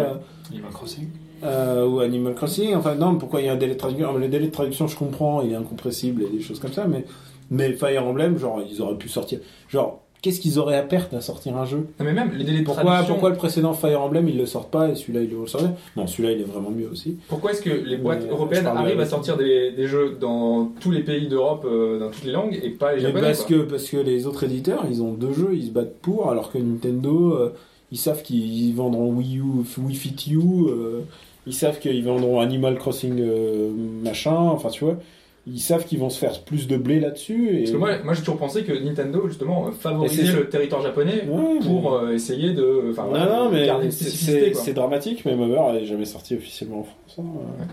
[0.50, 0.64] Horrible.
[0.64, 1.08] euh, Animal Crossing.
[1.44, 2.74] euh, ou Animal Crossing.
[2.74, 4.08] Enfin, non, pourquoi il y a un délai de traduction?
[4.14, 6.86] Ah, Le délai de traduction, je comprends, il est incompressible et des choses comme ça,
[6.86, 7.04] mais,
[7.50, 9.40] mais Fire Emblem, genre, ils auraient pu sortir.
[9.68, 11.86] Genre, qu'est-ce qu'ils auraient à perdre à sortir un jeu?
[12.00, 13.14] Non, mais même les délais de pourquoi, traduction.
[13.14, 15.66] pourquoi le précédent Fire Emblem, ils le sortent pas et celui-là, ils le sortent
[15.96, 17.16] Non, celui-là, il est vraiment mieux aussi.
[17.28, 20.90] Pourquoi est-ce que les boîtes Mais, européennes arrivent à sortir des, des jeux dans tous
[20.90, 23.56] les pays d'Europe, euh, dans toutes les langues, et pas les Mais japonais parce, quoi?
[23.56, 26.50] que, parce que les autres éditeurs, ils ont deux jeux, ils se battent pour, alors
[26.50, 27.50] que Nintendo, euh,
[27.92, 29.42] ils savent qu'ils vendront Wii U,
[29.78, 30.38] Wii Fit U,
[30.68, 31.00] euh,
[31.46, 33.70] ils savent qu'ils vendront Animal Crossing euh,
[34.02, 34.98] machin, enfin tu vois,
[35.46, 37.50] ils savent qu'ils vont se faire plus de blé là-dessus.
[37.54, 37.58] Et...
[37.60, 41.22] Parce que moi, moi j'ai toujours pensé que Nintendo, justement, euh, favorisait le territoire japonais
[41.28, 42.88] Ouais, pour essayer de.
[42.90, 47.20] Enfin, Non, non, mais c'est- dramatique, mais Mover n'est jamais sorti officiellement en France.
[47.20, 47.64] hein.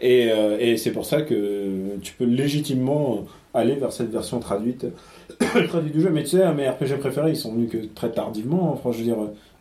[0.00, 3.24] Et, euh, et c'est pour ça que tu peux légitimement
[3.54, 4.86] aller vers cette version traduite,
[5.68, 6.10] traduite du jeu.
[6.10, 8.72] Mais tu sais, mes RPG préférés, ils sont venus que très tardivement.
[8.72, 9.16] Enfin, je veux dire,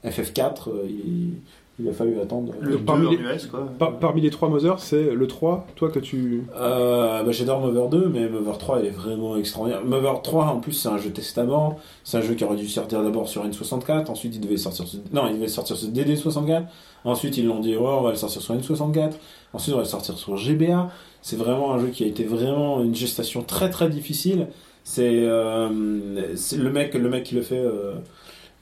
[0.06, 1.34] FF4, euh, il,
[1.80, 2.54] Il a fallu attendre.
[2.60, 3.68] Le 2 parmi les- US, quoi.
[3.80, 6.44] Par- parmi les trois Mother, c'est le 3, toi que tu.
[6.56, 9.84] Euh, bah, J'adore Mover 2, mais Mover 3 il est vraiment extraordinaire.
[9.84, 13.02] Mover 3 en plus c'est un jeu testament, c'est un jeu qui aurait dû sortir
[13.02, 15.00] d'abord sur N64, ensuite il devait sortir sur...
[15.12, 16.64] Non, il devait sortir sur DD64,
[17.04, 19.14] ensuite ils l'ont dit ouais on va le sortir sur N64,
[19.54, 20.90] ensuite on va le sortir sur GBA.
[21.24, 24.48] C'est vraiment un jeu qui a été vraiment une gestation très très difficile.
[24.84, 27.94] C'est euh, c'est le mec le mec qui le fait euh,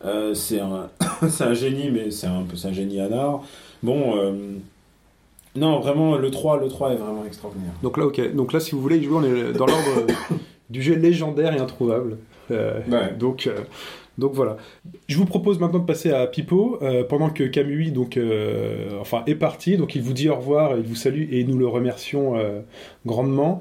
[0.05, 0.89] euh, c'est un
[1.39, 3.43] un génie mais c'est un peu un génie anard.
[3.83, 4.31] Bon euh,
[5.55, 7.71] non, vraiment, le 3, le 3 est vraiment extraordinaire.
[7.81, 8.33] Donc là, ok.
[8.35, 10.05] Donc là, si vous voulez jouer, on est dans l'ordre
[10.69, 12.17] du jeu légendaire et introuvable.
[12.51, 13.13] Euh, Ouais.
[13.17, 13.57] donc, euh,
[14.19, 14.57] donc voilà.
[15.07, 19.23] Je vous propose maintenant de passer à Pipo, euh, pendant que Camui donc, euh, enfin,
[19.25, 19.77] est parti.
[19.77, 22.61] Donc il vous dit au revoir, il vous salue et nous le remercions euh,
[23.05, 23.59] grandement.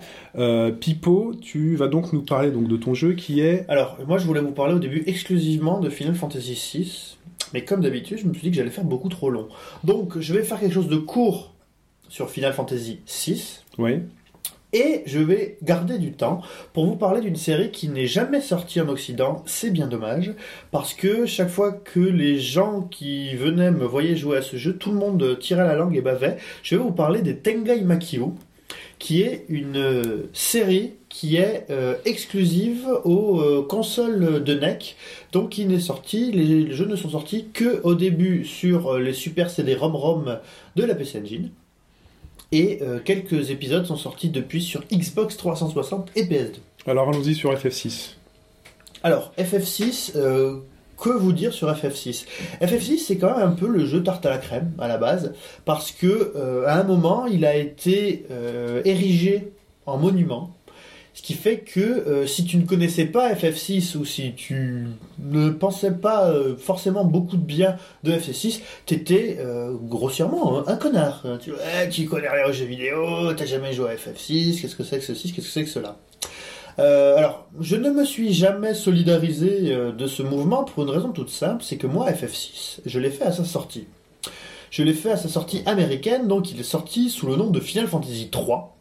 [0.80, 3.64] Pipo, tu vas donc nous parler donc, de ton jeu qui est...
[3.68, 7.16] Alors, moi je voulais vous parler au début exclusivement de Final Fantasy VI,
[7.55, 9.48] mais comme d'habitude, je me suis dit que j'allais faire beaucoup trop long.
[9.85, 11.55] Donc, je vais faire quelque chose de court
[12.09, 14.01] sur Final Fantasy VI, Oui.
[14.72, 16.42] Et je vais garder du temps
[16.72, 19.42] pour vous parler d'une série qui n'est jamais sortie en Occident.
[19.46, 20.32] C'est bien dommage,
[20.70, 24.76] parce que chaque fois que les gens qui venaient me voyaient jouer à ce jeu,
[24.76, 26.36] tout le monde tirait la langue et bavait.
[26.62, 28.34] Je vais vous parler des Tengai Makio,
[28.98, 34.96] qui est une euh, série qui est euh, exclusive aux euh, consoles de NEC,
[35.32, 39.50] donc qui n'est sorti, les, jeux ne sont sortis que au début sur les super
[39.50, 40.38] CD ROM-ROM
[40.76, 41.50] de la PC Engine,
[42.52, 46.56] et euh, quelques épisodes sont sortis depuis sur Xbox 360 et PS2.
[46.86, 48.14] Alors allons-y sur FF6.
[49.02, 50.58] Alors, FF6, euh,
[50.96, 52.24] que vous dire sur FF6
[52.60, 55.34] FF6, c'est quand même un peu le jeu tarte à la crème à la base,
[55.64, 58.24] parce que euh, à un moment, il a été
[58.84, 59.52] érigé
[59.86, 60.54] en monument.
[61.18, 64.86] Ce qui fait que euh, si tu ne connaissais pas FF6 ou si tu
[65.18, 67.74] ne pensais pas euh, forcément beaucoup de bien
[68.04, 71.24] de FF6, t'étais euh, grossièrement hein, un connard.
[71.40, 74.84] Tu, ouais, tu connais rien aux jeux vidéo, t'as jamais joué à FF6, qu'est-ce que
[74.84, 75.96] c'est que ceci, qu'est-ce que c'est que cela?
[76.78, 81.64] Alors, je ne me suis jamais solidarisé de ce mouvement pour une raison toute simple,
[81.64, 83.88] c'est que moi, FF6, je l'ai fait à sa sortie.
[84.70, 87.58] Je l'ai fait à sa sortie américaine, donc il est sorti sous le nom de
[87.58, 88.77] Final Fantasy 3.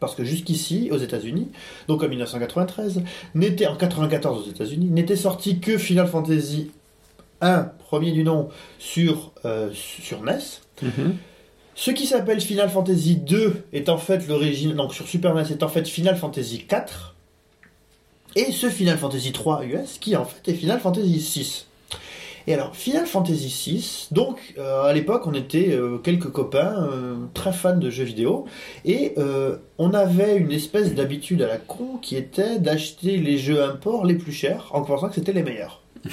[0.00, 1.48] Parce que jusqu'ici, aux États-Unis,
[1.88, 3.02] donc en 1993,
[3.34, 6.70] n'était en 94 aux États-Unis, n'était sorti que Final Fantasy
[7.40, 8.48] 1, premier du nom,
[8.78, 10.38] sur, euh, sur NES.
[11.74, 15.62] Ce qui s'appelle Final Fantasy 2 est en fait l'origine, donc sur Super NES est
[15.62, 17.14] en fait Final Fantasy 4.
[18.34, 21.65] Et ce Final Fantasy 3 US qui en fait est Final Fantasy 6.
[22.46, 27.16] Et alors, Final Fantasy 6, donc euh, à l'époque on était euh, quelques copains euh,
[27.34, 28.44] très fans de jeux vidéo
[28.84, 29.14] et
[29.78, 34.14] on avait une espèce d'habitude à la con qui était d'acheter les jeux import les
[34.14, 35.82] plus chers en pensant que c'était les meilleurs.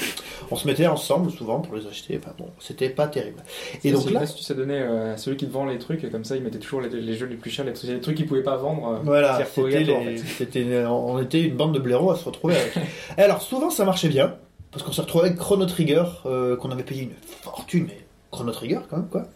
[0.51, 3.43] On se mettait ensemble souvent pour les acheter, enfin bon, c'était pas terrible.
[3.83, 6.03] Et donc là, si tu sais donner euh, à celui qui te vend les trucs,
[6.03, 7.99] et comme ça, il mettait toujours les, les jeux les plus chers, les, trucs- les
[8.01, 9.01] trucs qu'il pouvait pas vendre.
[9.03, 9.37] Voilà,
[9.83, 10.85] c'était en fait.
[10.85, 12.73] on était une bande de blaireaux à se retrouver avec.
[13.17, 14.35] Et alors, souvent ça marchait bien,
[14.73, 18.51] parce qu'on s'est retrouvé avec Chrono Trigger, euh, qu'on avait payé une fortune, mais Chrono
[18.51, 19.27] Trigger quand même, quoi.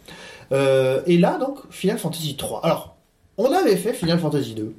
[0.50, 2.64] Euh, et là, donc, Final Fantasy 3.
[2.64, 2.96] Alors,
[3.36, 4.74] on avait fait Final Fantasy 2.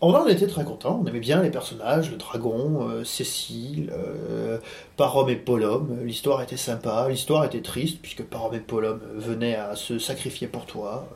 [0.00, 4.58] On en était très content, on aimait bien les personnages, le dragon, euh, Cécile, euh,
[4.96, 9.76] Parom et Polom, l'histoire était sympa, l'histoire était triste puisque Parom et Polom venaient à
[9.76, 11.08] se sacrifier pour toi.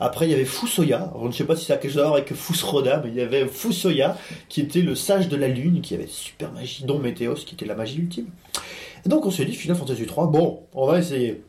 [0.00, 0.46] Après il y avait
[0.88, 3.10] Alors, je ne sais pas si ça a quelque chose à voir avec Fusroda, mais
[3.10, 4.16] il y avait Fusoya
[4.48, 7.66] qui était le sage de la lune, qui avait super magie, dont Météos qui était
[7.66, 8.26] la magie ultime.
[9.04, 11.44] Et donc on s'est dit Final Fantasy 3, bon, on va essayer.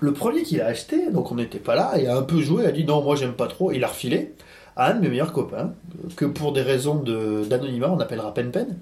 [0.00, 2.64] Le premier qu'il a acheté, donc on n'était pas là, il a un peu joué,
[2.64, 4.32] il a dit non, moi j'aime pas trop, il a refilé
[4.76, 5.74] à un de mes meilleurs copains,
[6.16, 8.78] que pour des raisons d'anonymat on appellera Pen Pen.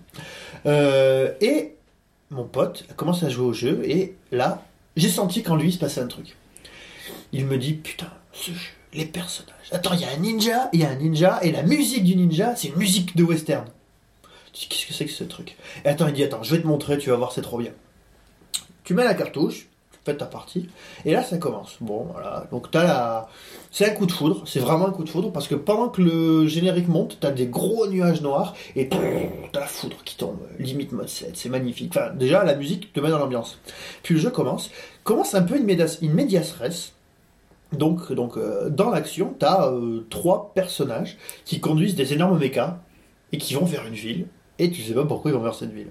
[0.67, 1.75] Euh, et
[2.31, 4.63] mon pote a commencé à jouer au jeu, et là,
[4.97, 6.37] j'ai senti qu'en lui il se passait un truc.
[7.33, 9.55] Il me dit putain, ce jeu, les personnages.
[9.71, 12.17] Attends, il y a un ninja, il y a un ninja, et la musique du
[12.17, 13.67] ninja, c'est une musique de western.
[14.53, 15.57] Qu'est-ce que c'est que ce truc?
[15.85, 17.71] Et attends, il dit, attends, je vais te montrer, tu vas voir, c'est trop bien.
[18.83, 19.68] Tu mets la cartouche,
[20.09, 20.69] fais ta partie,
[21.05, 21.77] et là ça commence.
[21.81, 23.29] Bon, voilà, donc t'as la...
[23.71, 26.01] C'est un coup de foudre, c'est vraiment un coup de foudre, parce que pendant que
[26.01, 30.93] le générique monte, t'as des gros nuages noirs, et t'as la foudre qui tombe, limite
[30.93, 31.93] mode 7, c'est magnifique.
[31.97, 33.59] Enfin, déjà, la musique te met dans l'ambiance.
[34.03, 34.71] Puis le jeu commence,
[35.05, 36.93] commence un peu in medias res,
[37.73, 39.71] donc, donc euh, dans l'action, tu as
[40.09, 42.79] trois personnages qui conduisent des énormes mechas
[43.33, 44.27] et qui vont vers une ville.
[44.59, 45.91] Et tu sais pas pourquoi ils vont vers cette ville.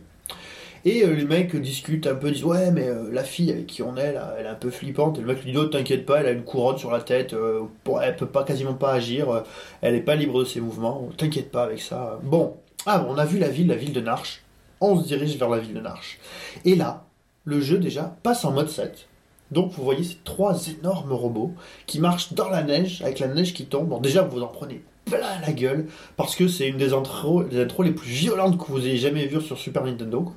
[0.88, 3.84] Et euh, les mecs discutent un peu, disent ouais mais euh, la fille avec qui
[3.84, 5.18] on est là, elle est un peu flippante.
[5.18, 7.34] Et le mec lui dit oh t'inquiète pas, elle a une couronne sur la tête,
[7.34, 7.64] euh,
[8.02, 9.44] elle peut pas quasiment pas agir,
[9.82, 11.10] elle est pas libre de ses mouvements.
[11.18, 12.22] T'inquiète pas avec ça.
[12.24, 12.56] Bon,
[12.86, 14.44] ah on a vu la ville, la ville de Narch.
[14.80, 16.20] On se dirige vers la ville de Narch.
[16.64, 17.04] Et là,
[17.44, 19.10] le jeu déjà passe en mode 7
[19.52, 21.52] Donc vous voyez ces trois énormes robots
[21.86, 23.90] qui marchent dans la neige, avec la neige qui tombe.
[23.90, 27.62] Bon, déjà vous en prenez plein la gueule, parce que c'est une des intros, des
[27.62, 30.32] intros les plus violentes que vous ayez jamais vues sur Super Nintendo.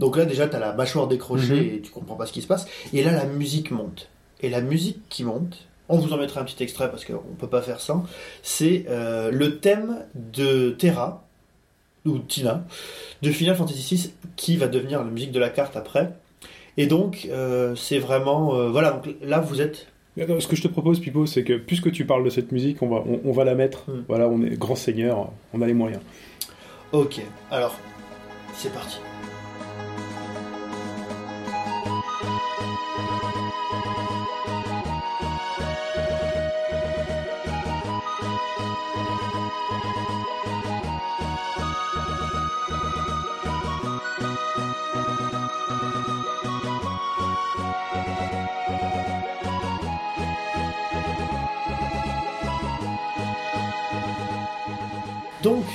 [0.00, 1.74] Donc là déjà t'as la mâchoire décrochée Mhm.
[1.76, 2.66] et tu comprends pas ce qui se passe.
[2.92, 4.08] Et là la musique monte.
[4.40, 7.46] Et la musique qui monte, on vous en mettra un petit extrait parce qu'on peut
[7.48, 8.04] pas faire sans,
[8.42, 11.24] c'est euh, le thème de Terra,
[12.04, 12.64] ou Tina,
[13.22, 16.10] de Final Fantasy VI, qui va devenir la musique de la carte après.
[16.76, 18.56] Et donc, euh, c'est vraiment.
[18.56, 19.86] euh, voilà, donc là, vous êtes.
[20.16, 22.88] Ce que je te propose, Pipo, c'est que puisque tu parles de cette musique, on
[22.88, 23.88] va, on, on va la mettre.
[23.88, 24.04] Mm.
[24.08, 26.02] Voilà, on est grand seigneur, on a les moyens.
[26.92, 27.20] Ok,
[27.50, 27.76] alors,
[28.54, 28.98] c'est parti.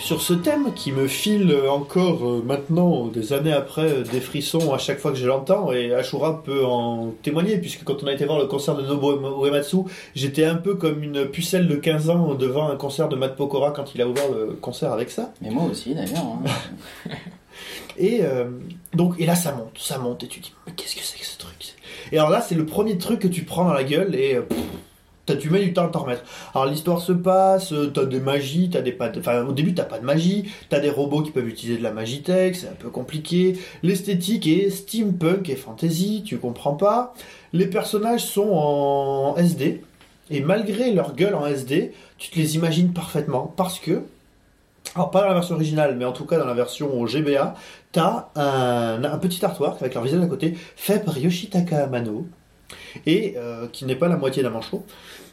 [0.07, 4.73] Sur ce thème qui me file encore euh, maintenant, des années après, euh, des frissons
[4.73, 8.13] à chaque fois que je l'entends, et Ashura peut en témoigner, puisque quand on a
[8.13, 9.79] été voir le concert de Nobuo Uematsu,
[10.15, 13.71] j'étais un peu comme une pucelle de 15 ans devant un concert de Matt Pokora
[13.71, 15.33] quand il a ouvert le concert avec ça.
[15.41, 16.23] Mais moi aussi d'ailleurs.
[17.09, 17.11] hein.
[17.97, 18.45] Et euh,
[18.93, 21.25] donc, et là, ça monte, ça monte, et tu dis, mais qu'est-ce que c'est que
[21.25, 21.75] ce truc?
[22.11, 24.57] Et alors là, c'est le premier truc que tu prends dans la gueule, et pff,
[25.27, 26.23] t'as tu mets du temps à t'en remettre.
[26.55, 29.83] Alors l'histoire se passe, euh, t'as des magies, t'as des pas, enfin au début t'as
[29.83, 32.89] pas de magie, t'as des robots qui peuvent utiliser de la magitech, c'est un peu
[32.89, 33.57] compliqué.
[33.83, 37.13] L'esthétique est steampunk et fantasy, tu comprends pas.
[37.53, 39.83] Les personnages sont en SD,
[40.31, 44.01] et malgré leur gueule en SD, tu te les imagines parfaitement, parce que
[44.95, 47.55] alors pas dans la version originale, mais en tout cas dans la version GBA,
[47.91, 52.25] t'as un, un petit artwork avec leur visage à côté, fait par Yoshitaka Amano,
[53.05, 54.83] et euh, qui n'est pas la moitié d'un manchot.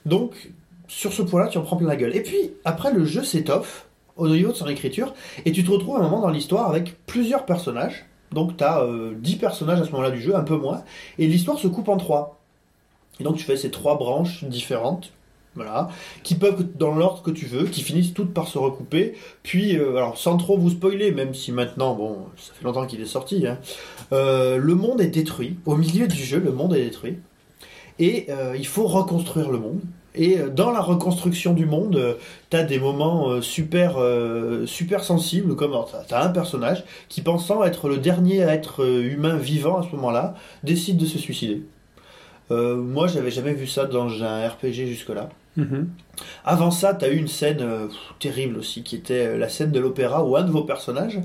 [0.07, 0.51] Donc,
[0.89, 2.15] sur ce point-là, tu en prends plein la gueule.
[2.15, 3.87] Et puis, après, le jeu s'étoffe
[4.17, 5.13] au niveau de son écriture,
[5.45, 8.07] et tu te retrouves à un moment dans l'histoire avec plusieurs personnages.
[8.33, 8.87] Donc, tu as
[9.17, 10.85] 10 personnages à ce moment-là du jeu, un peu moins,
[11.19, 12.39] et l'histoire se coupe en trois.
[13.21, 15.13] Et donc, tu fais ces trois branches différentes.
[15.57, 15.89] Voilà,
[16.25, 19.15] qui peuvent dans l'ordre que tu veux, qui finissent toutes par se recouper.
[19.45, 23.01] Puis, euh, alors sans trop vous spoiler, même si maintenant, bon, ça fait longtemps qu'il
[23.01, 23.59] est sorti, hein,
[24.13, 25.57] euh, le monde est détruit.
[25.65, 27.19] Au milieu du jeu, le monde est détruit.
[27.99, 29.81] Et euh, il faut reconstruire le monde.
[30.17, 32.15] Et euh, dans la reconstruction du monde, euh,
[32.51, 33.97] t'as des moments euh, super,
[34.67, 35.75] super sensibles, comme
[36.09, 40.97] t'as- un personnage qui, pensant être le dernier être humain vivant à ce moment-là, décide
[40.97, 41.63] de se suicider.
[42.51, 45.31] Moi, j'avais jamais vu ça dans un RPG jusque-là.
[45.57, 45.89] Mhm.
[46.45, 47.87] Avant ça, tu as eu une scène euh,
[48.21, 51.19] terrible aussi, qui était la scène de l'opéra où un de vos personnages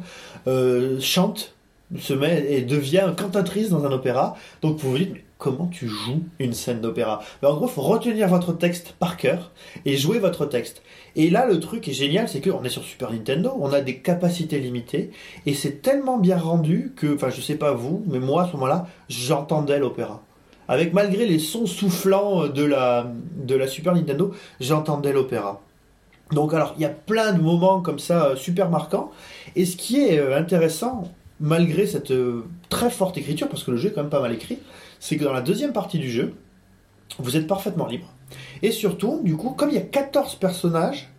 [0.47, 1.53] euh, chante,
[1.99, 4.35] se met et devient cantatrice dans un opéra.
[4.61, 7.81] Donc vous vous dites, mais comment tu joues une scène d'opéra En gros, il faut
[7.81, 9.51] retenir votre texte par cœur
[9.85, 10.83] et jouer votre texte.
[11.15, 13.99] Et là, le truc est génial, c'est qu'on est sur Super Nintendo, on a des
[13.99, 15.11] capacités limitées,
[15.47, 18.53] et c'est tellement bien rendu que, enfin, je sais pas vous, mais moi, à ce
[18.53, 20.21] moment-là, j'entendais l'opéra.
[20.67, 25.61] Avec malgré les sons soufflants de la, de la Super Nintendo, j'entendais l'opéra.
[26.31, 29.11] Donc alors, il y a plein de moments comme ça euh, super marquants.
[29.55, 33.77] Et ce qui est euh, intéressant, malgré cette euh, très forte écriture, parce que le
[33.77, 34.59] jeu est quand même pas mal écrit,
[34.99, 36.33] c'est que dans la deuxième partie du jeu,
[37.17, 38.07] vous êtes parfaitement libre.
[38.61, 41.09] Et surtout, du coup, comme il y a 14 personnages,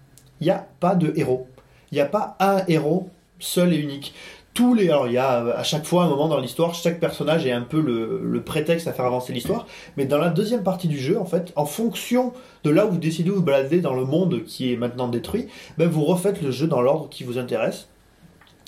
[0.41, 1.49] il n'y a pas de héros.
[1.91, 4.15] Il n'y a pas un héros seul et unique.
[4.53, 7.47] Tous les, alors il y a à chaque fois un moment dans l'histoire, chaque personnage
[7.47, 9.67] est un peu le, le prétexte à faire avancer l'histoire.
[9.97, 12.33] Mais dans la deuxième partie du jeu, en fait, en fonction
[12.65, 15.47] de là où vous décidez de vous balader dans le monde qui est maintenant détruit,
[15.79, 17.89] ben vous refaites le jeu dans l'ordre qui vous intéresse.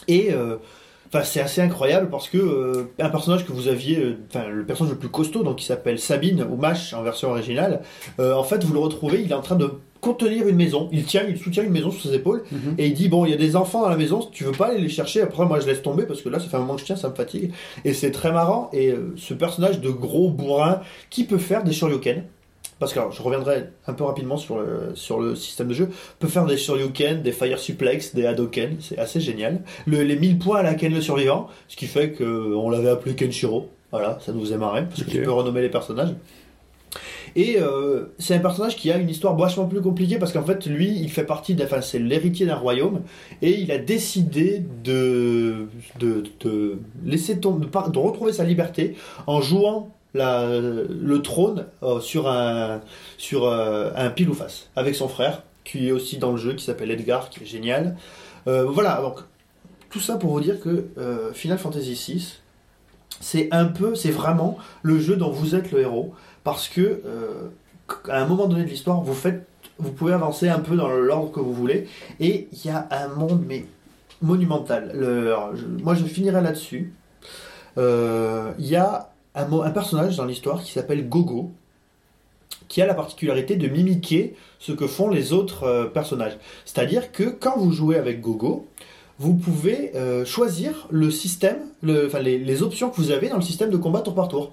[0.09, 0.57] Et euh,
[1.13, 4.65] enfin, c'est assez incroyable parce que euh, un personnage que vous aviez, euh, enfin le
[4.65, 7.83] personnage le plus costaud, donc qui s'appelle Sabine ou Mash en version originale,
[8.21, 9.71] euh, en fait vous le retrouvez, il est en train de
[10.01, 10.89] contenir une maison.
[10.91, 12.75] Il tient, il soutient une maison sur ses épaules Mhm.
[12.77, 14.67] et il dit bon, il y a des enfants dans la maison, tu veux pas
[14.71, 16.75] aller les chercher Après moi je laisse tomber parce que là ça fait un moment
[16.75, 17.53] que je tiens, ça me fatigue.
[17.85, 18.69] Et c'est très marrant.
[18.73, 22.25] Et euh, ce personnage de gros bourrin qui peut faire des shoryuken.
[22.83, 25.89] Parce que alors, je reviendrai un peu rapidement sur le, sur le système de jeu.
[26.19, 29.61] Peut faire des shoryuken, des fire suplex, des hadoken, c'est assez génial.
[29.87, 33.15] Le- les 1000 points à la Ken le survivant, ce qui fait qu'on l'avait appelé
[33.15, 33.69] Kenshiro.
[33.93, 35.13] Voilà, ça nous faisait marrer parce que Ok.
[35.13, 36.13] tu peux renommer les personnages.
[37.37, 40.67] Et euh, c'est un personnage qui a une histoire vachement plus compliquée parce qu'en fait,
[40.67, 43.03] lui, il fait partie, d'un- enfin, c'est l'héritier d'un royaume
[43.41, 45.67] et il a décidé de,
[46.01, 48.97] de, de laisser tomber, de, par- de retrouver sa liberté
[49.27, 52.81] en jouant le trône euh, sur un
[53.19, 56.55] sur euh, un pile ou face avec son frère qui est aussi dans le jeu
[56.55, 57.97] qui s'appelle Edgar qui est génial.
[58.47, 59.21] Euh, voilà donc
[59.91, 60.89] tout ça pour vous dire que
[61.35, 62.39] Final Fantasy VI
[63.21, 66.15] c'est un peu, c'est vraiment le jeu dont vous êtes le héros,
[66.45, 67.03] parce que
[68.09, 69.47] à un moment donné de l'histoire, vous faites,
[69.79, 71.87] vous pouvez avancer un peu dans l'ordre que vous voulez,
[72.21, 73.67] et il y a un monde mais
[74.23, 74.97] monumental.
[75.83, 76.95] Moi, je finirai là-dessus.
[77.77, 81.51] Il y a un, personnage dans l'histoire qui s'appelle Gogo,
[82.69, 86.37] qui a la particularité de mimiquer ce que font les autres euh, personnages.
[86.65, 88.67] C'est-à-dire que quand vous jouez avec Gogo,
[89.19, 93.37] vous pouvez euh, choisir le système, le, enfin les, les options que vous avez dans
[93.37, 94.53] le système de combat tour par tour.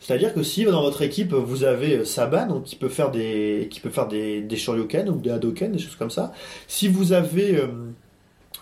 [0.00, 3.68] C'est-à-dire que si dans votre équipe vous avez euh, Saban, donc qui peut faire des,
[3.70, 6.32] qui peut faire des, des shoryuken ou des hadoken, des choses comme ça.
[6.68, 7.68] Si vous avez euh,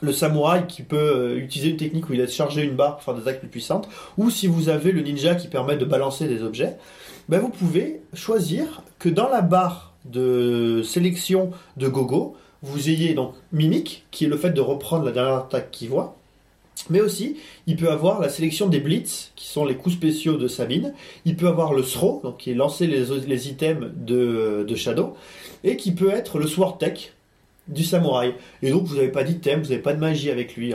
[0.01, 3.05] le samouraï qui peut euh, utiliser une technique où il a chargé une barre pour
[3.05, 6.29] faire des attaques plus puissantes, ou si vous avez le ninja qui permet de balancer
[6.29, 6.77] des objets,
[7.29, 13.35] ben vous pouvez choisir que dans la barre de sélection de Gogo, vous ayez donc
[13.53, 16.17] Mimic, qui est le fait de reprendre la dernière attaque qu'il voit,
[16.89, 17.37] mais aussi
[17.67, 20.95] il peut avoir la sélection des Blitz, qui sont les coups spéciaux de Sabine,
[21.25, 25.15] il peut avoir le Throw, donc qui est lancer les, items de, de Shadow,
[25.63, 27.13] et qui peut être le Sword Tech
[27.69, 28.35] du samouraï.
[28.63, 30.75] Et donc vous n'avez pas d'item, vous n'avez pas de magie avec lui.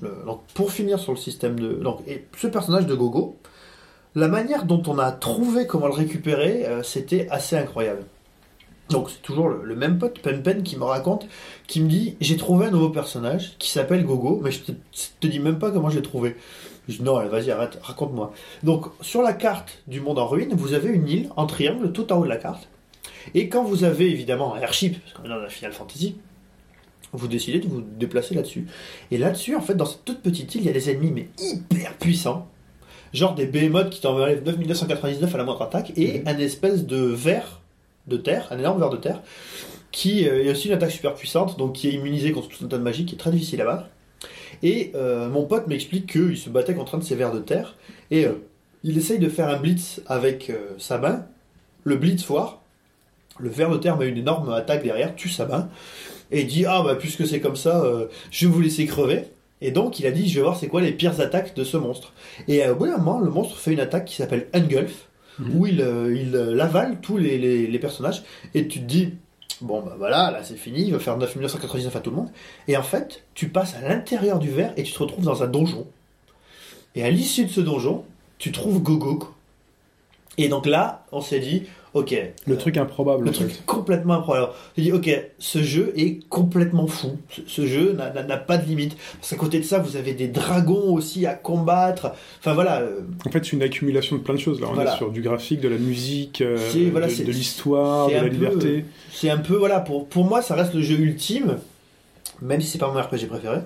[0.00, 1.74] Le- donc, pour finir sur le système de...
[1.74, 3.36] Donc, et ce personnage de Gogo,
[4.14, 8.04] la manière dont on a trouvé comment le récupérer, euh, c'était assez incroyable.
[8.90, 11.26] Donc c'est toujours le, même pote, Pen Pen, qui me raconte,
[11.66, 14.72] qui me dit j'ai trouvé un nouveau personnage qui s'appelle Gogo, mais je te,
[15.20, 16.36] te dis même pas comment je l'ai trouvé.
[16.88, 18.32] Je dis non, vas-y, arrête, raconte-moi.
[18.64, 22.12] Donc sur la carte du monde en ruine, vous avez une île en triangle tout
[22.12, 22.68] en haut de la carte.
[23.34, 26.16] Et quand vous avez évidemment un airship, parce qu'on est dans la Final Fantasy,
[27.12, 28.66] vous décidez de vous déplacer là-dessus.
[29.10, 31.28] Et là-dessus, en fait, dans cette toute petite île, il y a des ennemis, mais
[31.38, 32.48] hyper puissants.
[33.12, 37.60] Genre des behemoths qui t'enlèvent 9999 à la moindre attaque, et un espèce de ver
[38.06, 39.22] de terre, un énorme ver de terre,
[39.90, 42.68] qui euh, est aussi une attaque super puissante, donc qui est immunisé contre tout un
[42.68, 43.86] tas de magie, qui est très difficile à battre.
[44.62, 47.76] Et euh, mon pote m'explique qu'il se battait contre un de ces vers de terre,
[48.10, 48.32] et euh,
[48.84, 51.26] il essaye de faire un blitz avec euh, sa main,
[51.84, 52.61] le blitz foire,
[53.38, 55.68] le ver de terre met une énorme attaque derrière, tue sa main,
[56.30, 59.24] et dit Ah bah puisque c'est comme ça, euh, je vais vous laisser crever.
[59.60, 61.76] Et donc il a dit Je vais voir c'est quoi les pires attaques de ce
[61.76, 62.12] monstre.
[62.48, 65.08] Et euh, au bout d'un moment, le monstre fait une attaque qui s'appelle Engulf,
[65.54, 68.22] où il, euh, il euh, avale tous les, les- les personnages,
[68.54, 69.14] et tu te dis
[69.60, 72.28] Bon bah voilà, là c'est fini, il va faire 9999 à tout le monde.
[72.66, 75.46] Et en fait, tu passes à l'intérieur du verre et tu te retrouves dans un
[75.46, 75.86] donjon.
[76.96, 78.04] Et à l'issue de ce donjon,
[78.38, 79.28] tu trouves Gogo.
[80.38, 83.24] Et donc là, on s'est dit, ok, Le euh, truc improbable.
[83.24, 83.44] le en fait.
[83.44, 84.48] truc complètement improbable.
[84.78, 87.18] J'ai dit, ok, ce jeu est complètement fou.
[87.28, 88.96] Ce, ce jeu n'a- pas de limite.
[89.20, 92.12] Parce qu'à côté de ça, vous avez des dragons aussi à combattre.
[92.40, 94.58] Enfin voilà, euh, En fait, c'est une accumulation de plein de choses.
[94.60, 94.94] Là, on Voilà.
[94.94, 96.56] est sur du graphique, de la musique, euh,
[96.90, 98.84] voilà, de, l'histoire, de la peu- liberté.
[99.12, 101.58] c'est un peu, voilà, pour, pour moi, ça reste le jeu ultime.
[102.40, 103.58] Même si c'est pas mon RPG préféré.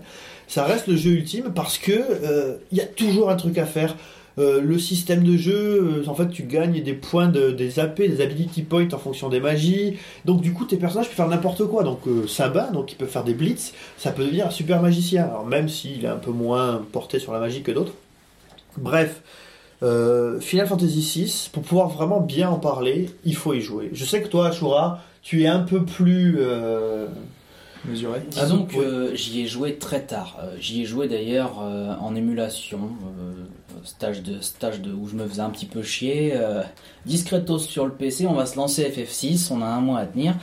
[0.48, 3.66] Ça reste le jeu ultime parce que euh, il y a toujours un truc à
[3.66, 3.96] faire.
[4.38, 8.02] Euh, le système de jeu, euh, en fait, tu gagnes des points, de, des AP,
[8.02, 9.96] des ability points en fonction des magies.
[10.26, 11.82] Donc, du coup, tes personnages peuvent faire n'importe quoi.
[11.84, 12.26] Donc, euh,
[12.72, 15.30] donc il peut faire des blitz, ça peut devenir un super magicien.
[15.46, 17.92] Même s'il est un peu moins porté sur la magie que d'autres.
[18.76, 19.22] Bref,
[19.82, 23.88] euh, Final Fantasy VI, pour pouvoir vraiment bien en parler, il faut y jouer.
[23.94, 26.38] Je sais que toi, Ashura, tu es un peu plus.
[27.86, 28.20] Euh, Mesuré.
[28.30, 30.38] Disons Ah, que j'y ai joué très tard.
[30.42, 32.78] Euh, J'y ai joué d'ailleurs euh, en émulation,
[33.20, 33.32] euh,
[33.84, 36.32] stage de stage de où je me faisais un petit peu chier.
[36.34, 36.62] euh,
[37.04, 40.34] discretos sur le PC, on va se lancer FF6, on a un mois à tenir.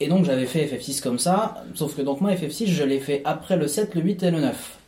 [0.00, 3.20] Et donc j'avais fait FF6 comme ça, sauf que donc moi FF6 je l'ai fait
[3.24, 4.78] après le 7, le 8 et le 9.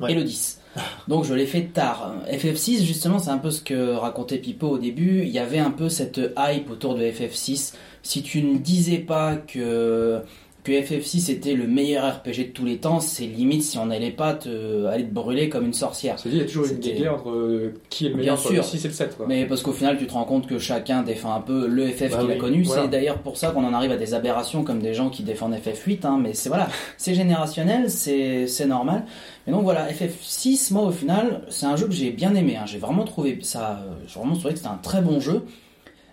[0.00, 0.12] Ouais.
[0.12, 0.60] Et le 10.
[1.08, 2.14] Donc je l'ai fait tard.
[2.32, 5.72] FF6 justement c'est un peu ce que racontait Pipo au début, il y avait un
[5.72, 7.72] peu cette hype autour de FF6.
[8.04, 10.20] Si tu ne disais pas que
[10.62, 14.10] que FF6 était le meilleur RPG de tous les temps, c'est limite si on n'allait
[14.10, 16.18] pas te, aller te brûler comme une sorcière.
[16.18, 18.34] C'est dit, il y a toujours une guerre entre euh, qui est le Bien meilleur
[18.38, 18.56] entre sûr.
[18.56, 19.16] le 6 et le 7.
[19.16, 19.26] Quoi.
[19.26, 22.10] Mais parce qu'au final, tu te rends compte que chacun défend un peu le FF
[22.10, 22.62] Bah qu'il a connu.
[22.62, 22.82] voilà.
[22.82, 25.54] C'est d'ailleurs pour ça qu'on en arrive à des aberrations comme des gens qui défendent
[25.54, 26.06] FF8.
[26.06, 29.04] Hein, mais c'est voilà, c'est générationnel, c'est c'est normal.
[29.46, 32.56] Mais donc voilà, FF6, moi au final, c'est un jeu que j'ai bien aimé.
[32.56, 32.64] hein.
[32.66, 35.42] J'ai vraiment trouvé ça, euh, j'ai vraiment trouvé que c'était un très bon jeu.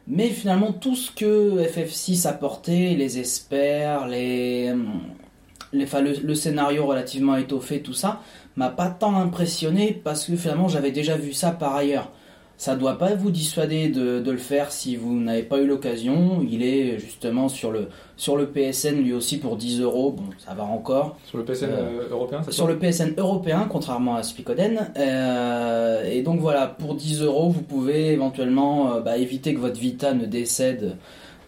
[0.07, 4.73] Mais finalement, tout ce que FF6 apportait, les espers, les,
[5.73, 8.21] le, le scénario relativement étoffé, tout ça,
[8.55, 12.11] m'a pas tant impressionné parce que finalement j'avais déjà vu ça par ailleurs.
[12.59, 16.43] Ça doit pas vous dissuader de, de le faire si vous n'avez pas eu l'occasion.
[16.49, 20.11] Il est justement sur le, sur le PSN lui aussi pour 10 euros.
[20.11, 21.17] Bon, ça va encore.
[21.25, 24.91] Sur le PSN Euh, euh, européen, Sur le PSN européen, contrairement à Spicoden.
[24.97, 29.79] Euh, et donc voilà, pour 10 euros, vous pouvez éventuellement euh, bah, éviter que votre
[29.79, 30.95] Vita ne décède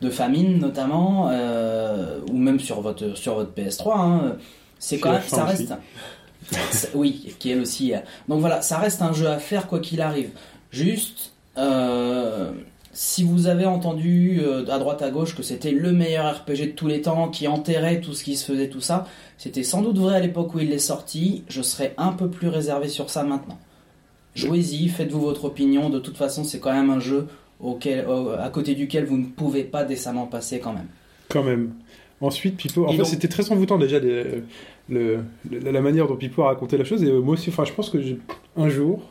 [0.02, 3.92] de famine, notamment, euh, ou même sur votre, sur votre PS3.
[3.98, 4.36] hein.
[4.78, 5.74] C'est quand même, ça reste.
[6.96, 7.94] Oui, qui elle aussi.
[8.28, 10.30] Donc voilà, ça reste un jeu à faire quoi qu'il arrive.
[10.72, 12.52] Juste, euh,
[12.94, 16.72] si vous avez entendu euh, à droite à gauche que c'était le meilleur RPG de
[16.76, 19.08] tous les temps, qui enterrait tout ce qui se faisait, tout ça,
[19.38, 21.44] c'était sans doute vrai à l'époque où il est sorti.
[21.48, 23.58] Je serais un peu plus réservé sur ça maintenant.
[24.36, 25.90] Jouez-y, faites-vous votre opinion.
[25.90, 27.28] De toute façon, c'est quand même un jeu
[27.60, 30.88] auquel, au- à côté duquel vous ne pouvez pas décemment passer quand même.
[31.30, 31.72] Quand même.
[32.22, 34.44] Ensuite, Pipo, en fait, c'était très envoûtant déjà les-
[34.90, 37.04] le, le- la manière dont Pipo a raconté la chose.
[37.04, 38.20] Et moi aussi, enfin, je pense que j'ai-
[38.58, 39.02] un jour,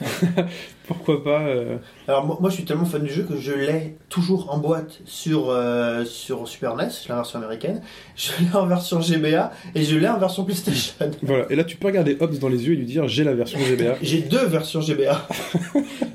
[0.86, 1.40] pourquoi pas.
[1.42, 1.76] euh,
[2.08, 5.00] Alors moi, moi, je suis tellement fan du jeu que je l'ai toujours en boîte
[5.04, 7.82] sur, euh, sur Super NES, la version américaine,
[8.16, 11.10] je l'ai en version GBA et je l'ai en version PlayStation.
[11.22, 11.46] voilà.
[11.50, 13.58] Et là, tu peux regarder Hobbs dans les yeux et lui dire j'ai la version
[13.58, 13.96] GBA.
[14.02, 15.26] J'ai deux versions GBA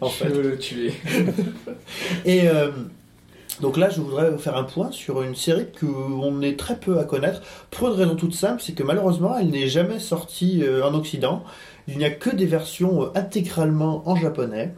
[0.02, 0.28] en Je fait.
[0.30, 0.94] veux le tuer.
[2.26, 2.70] Et euh,
[3.62, 7.04] donc là, je voudrais faire un point sur une série qu'on est très peu à
[7.06, 7.42] connaître,
[7.72, 11.44] pour une raison toute simple, c'est que malheureusement, elle n'est jamais sortie euh, en Occident.
[11.88, 14.74] Il n'y a que des versions euh, intégralement en japonais.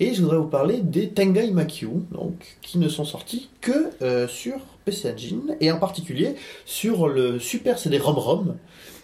[0.00, 4.28] Et je voudrais vous parler des Tengai Makyu, donc, qui ne sont sortis que euh,
[4.28, 8.56] sur PC Engine, et en particulier sur le Super CD ROM-ROM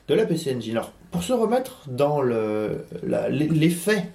[0.09, 0.73] de la PC Engine.
[0.77, 2.85] Alors, pour se remettre dans le-
[3.31, 4.09] l'effet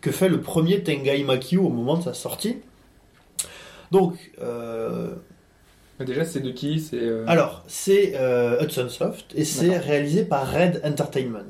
[0.00, 2.58] que fait le premier Tengai Makyu au moment de sa sortie,
[3.90, 5.08] donc, euh,
[5.98, 6.78] déjà, c'est de qui?
[6.80, 6.96] C'est.
[7.00, 8.14] euh, alors, c'est
[8.60, 11.42] Hudson Soft et c'est réalisé par Red Entertainment.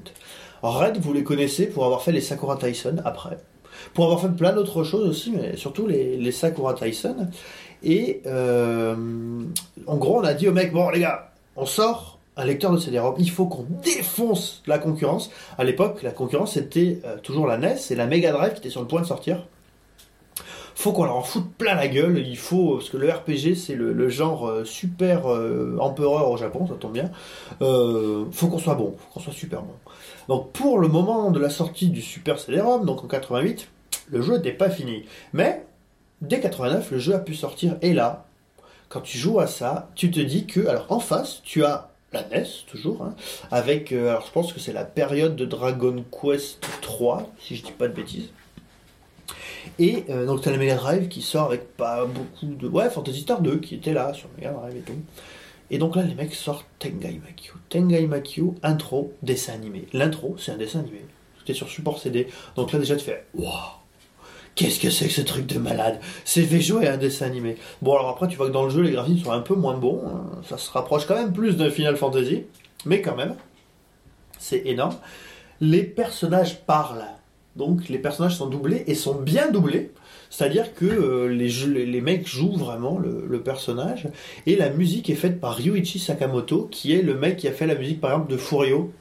[0.62, 3.38] Red, vous les connaissez pour avoir fait les Sakura Tyson après,
[3.94, 7.28] pour avoir fait plein d'autres choses aussi, mais surtout les, les Sakura Tyson.
[7.82, 8.94] Et euh,
[9.86, 12.78] en gros, on a dit au mec bon, les gars, on sort un lecteur de
[12.78, 15.30] CD-ROM, il faut qu'on défonce la concurrence.
[15.58, 18.70] À l'époque, la concurrence c'était euh, toujours la NES et la Mega Drive qui était
[18.70, 19.42] sur le point de sortir
[20.80, 22.18] faut qu'on leur en foute plein la gueule.
[22.18, 26.66] Il faut parce que le RPG c'est le, genre euh, super euh, empereur au Japon,
[26.66, 27.10] ça tombe bien.
[27.60, 29.74] Euh, faut qu'on soit bon, faut qu'on soit super bon.
[30.30, 33.68] Donc pour le moment de la sortie du Super CD-ROM, donc en 88,
[34.10, 35.02] le jeu n'était pas fini.
[35.32, 35.66] Mais
[36.20, 37.76] dès 89, le jeu a pu sortir.
[37.82, 38.26] Et là,
[38.88, 42.22] quand tu joues à ça, tu te dis que alors en face, tu as la
[42.28, 43.16] NES toujours, hein,
[43.50, 47.64] avec euh, alors je pense que c'est la période de Dragon Quest 3, si je
[47.64, 48.28] dis pas de bêtises.
[49.80, 52.68] Et euh, donc t'as la Mega Drive qui sort avec pas beaucoup de...
[52.68, 54.98] Ouais, Fantasy Star 2 qui était là sur Mega Drive et tout.
[55.70, 57.52] Et donc là les mecs sortent Tengai Makyu.
[57.68, 59.86] Tengai Makyu, intro, dessin animé.
[59.92, 61.04] L'intro c'est un dessin animé.
[61.38, 62.26] C'était sur support CD.
[62.56, 63.24] Donc là déjà tu fais...
[63.34, 63.52] Waouh
[64.56, 66.00] Qu'est-ce que c'est que ce truc de malade?
[66.24, 67.56] C'est fait à un dessin animé.
[67.82, 69.76] Bon alors après tu vois que dans le jeu les graphismes sont un peu moins
[69.76, 70.02] bons.
[70.06, 70.40] hein.
[70.48, 72.44] Ça se rapproche quand même plus d'un Final Fantasy.
[72.84, 73.36] Mais quand même,
[74.38, 74.96] c'est énorme.
[75.60, 77.04] Les personnages parlent.
[77.56, 79.92] Donc les personnages sont doublés et sont bien doublés.
[80.30, 84.08] C'est-à-dire que euh, les, jeux- les, les mecs jouent vraiment le, le personnage.
[84.46, 87.66] Et la musique est faite par Ryuichi Sakamoto, qui est le mec qui a fait
[87.66, 88.92] la musique par exemple de Furio.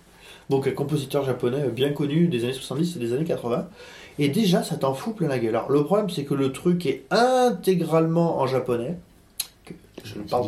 [0.49, 3.69] Donc un compositeur japonais bien connu des années 70 et des années 80.
[4.17, 5.55] Et déjà ça t'en fout plein la gueule.
[5.55, 8.97] Alors le problème c'est que le truc est intégralement en japonais.
[10.03, 10.47] Je ne parle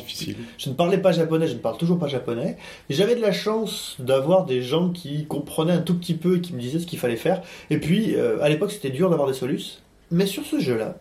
[0.58, 2.58] je ne parlais pas japonais, je ne parle toujours pas japonais.
[2.90, 6.54] J'avais de la chance d'avoir des gens qui comprenaient un tout petit peu et qui
[6.54, 7.42] me disaient ce qu'il fallait faire.
[7.70, 9.82] Et puis, euh, à l'époque, c'était dur d'avoir des solus.
[10.12, 10.98] Mais sur ce jeu-là,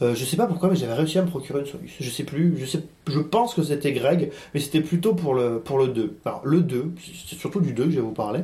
[0.00, 1.96] euh, je sais pas pourquoi, mais j'avais réussi à me procurer une solus.
[2.00, 5.58] Je sais plus, je, sais, je pense que c'était Greg, mais c'était plutôt pour le,
[5.58, 6.18] pour le 2.
[6.24, 6.92] Alors, le 2,
[7.28, 8.40] c'est surtout du 2 que je vais vous parler.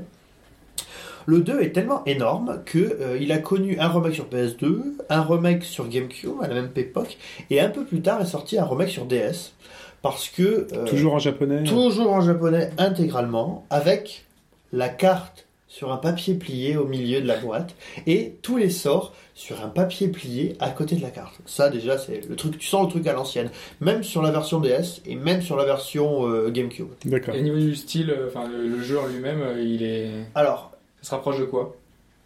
[1.27, 5.23] Le 2 est tellement énorme que euh, il a connu un remake sur PS2, un
[5.23, 7.17] remake sur GameCube à la même époque,
[7.51, 9.55] et un peu plus tard est sorti un remake sur DS.
[10.03, 11.65] Parce que euh, Toujours en japonais.
[11.65, 14.27] Toujours en japonais intégralement, avec
[14.73, 15.44] la carte
[15.77, 17.75] sur un papier plié au milieu de la boîte
[18.07, 21.35] et tous les sorts sur un papier plié à côté de la carte.
[21.47, 24.61] Ça déjà c'est le truc, tu sens le truc à l'ancienne, même sur la version
[24.61, 26.87] DS et même sur la version euh, GameCube.
[27.05, 27.35] D'accord.
[27.35, 30.11] Et au niveau du style, euh, enfin le, le jeu en lui-même, euh, il est.
[30.37, 30.71] Alors
[31.03, 31.75] Ça se rapproche de quoi?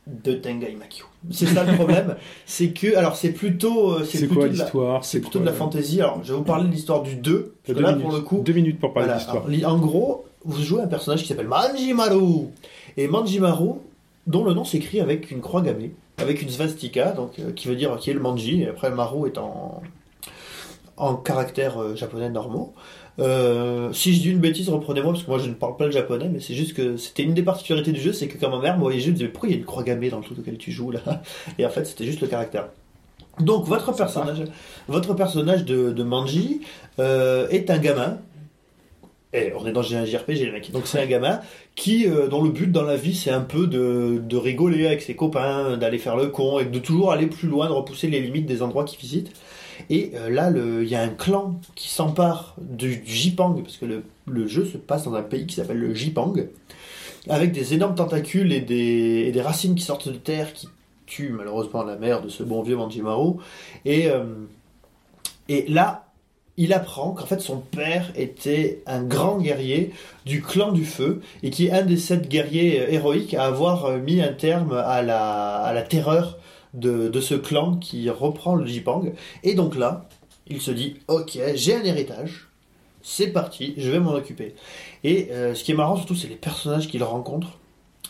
[0.06, 1.04] de Tengai Makyu.
[1.30, 4.64] C'est ça le problème, c'est que alors c'est plutôt euh, C'est plutôt quoi de la-
[4.64, 5.04] l'histoire?
[5.04, 6.00] c'est plutôt quoi, de la fantaisie.
[6.02, 8.02] Alors je vais vous parler de l'histoire du 2 T'as parce que deux là minutes.
[8.08, 9.18] pour le coup Deux minutes pour parler Voilà.
[9.18, 9.36] d'histoire.
[9.44, 12.46] Alors, li- en gros, vous jouez un personnage qui s'appelle Manjimaru.
[12.98, 13.76] Et Manjimaru,
[14.26, 17.76] dont le nom s'écrit avec une croix gammée, avec une svastika, donc euh, qui veut
[17.76, 18.62] dire qui est le Manji.
[18.62, 19.80] Et après, Maru est en,
[20.96, 22.74] en caractère euh, japonais normaux.
[23.20, 25.92] Euh, si je dis une bêtise, reprenez-moi parce que moi je ne parle pas le
[25.92, 28.60] japonais, mais c'est juste que c'était une des particularités du jeu, c'est que quand ma
[28.60, 30.18] mère me voyait jouer, elle me disait pourquoi il y a une croix gammée dans
[30.18, 31.00] le truc auquel tu joues là?
[31.58, 32.68] Et en fait, c'était juste le caractère.
[33.40, 34.42] Donc votre personnage,
[34.88, 36.60] votre personnage de, de Manji
[36.98, 38.18] euh, est un gamin.
[39.32, 40.70] Et on est dans un JRPG les mecs.
[40.72, 41.40] Donc c'est un gamin
[41.78, 45.00] qui, euh, dont le but dans la vie, c'est un peu de, de rigoler avec
[45.00, 48.20] ses copains, d'aller faire le con et de toujours aller plus loin, de repousser les
[48.20, 49.30] limites des endroits qu'il visite.
[49.88, 53.86] Et euh, là, il y a un clan qui s'empare du, du Jipang, parce que
[53.86, 56.34] le, le jeu se passe dans un pays qui s'appelle le Jipang.
[57.28, 60.68] avec des énormes tentacules et des, et des racines qui sortent de terre qui
[61.06, 63.34] tuent malheureusement la mère de ce bon vieux Manjimaru.
[63.84, 64.24] Et, euh,
[65.48, 66.07] et là,
[66.58, 69.92] il apprend qu'en fait son père était un grand guerrier
[70.26, 73.86] du clan du feu et qui est un des sept guerriers euh, héroïques à avoir
[73.86, 76.36] euh, mis un terme à la, terreur
[76.74, 79.12] de, de ce clan qui reprend le Jipang.
[79.44, 80.08] Et donc là,
[80.48, 82.48] il se dit Ok, j'ai un héritage,
[83.02, 84.54] c'est parti, je vais m'en occuper.
[85.04, 87.58] Et euh, ce qui est marrant surtout, c'est les personnages qu'il rencontre.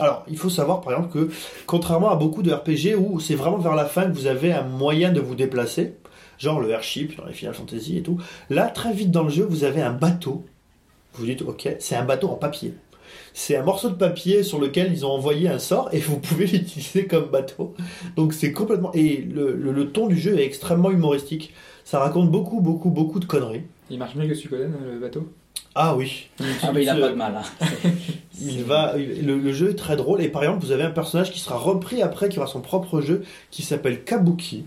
[0.00, 1.30] Alors, il faut savoir par exemple que,
[1.66, 4.62] contrairement à beaucoup de RPG où c'est vraiment vers la fin que vous avez un
[4.62, 5.96] moyen de vous déplacer,
[6.38, 8.18] genre le airship dans les Final Fantasy et tout,
[8.50, 10.44] là, très vite dans le jeu, vous avez un bateau.
[11.14, 12.74] Vous vous dites, ok, c'est un bateau en papier.
[13.34, 16.46] C'est un morceau de papier sur lequel ils ont envoyé un sort et vous pouvez
[16.52, 17.74] l'utiliser comme bateau.
[18.16, 18.92] Donc c'est complètement...
[18.94, 21.52] Et le, le- le ton du jeu est extrêmement humoristique.
[21.84, 23.62] Ça raconte beaucoup, beaucoup, beaucoup de conneries.
[23.90, 25.26] Il marche mieux que Suikoden, le bateau?
[25.74, 26.28] Ah oui.
[26.62, 27.34] Ah bah il a pas de mal.
[27.36, 27.66] hein.
[28.40, 31.32] Il va, le, le jeu est très drôle et par exemple vous avez un personnage
[31.32, 34.64] qui sera repris après, qui aura son propre jeu, qui s'appelle Kabuki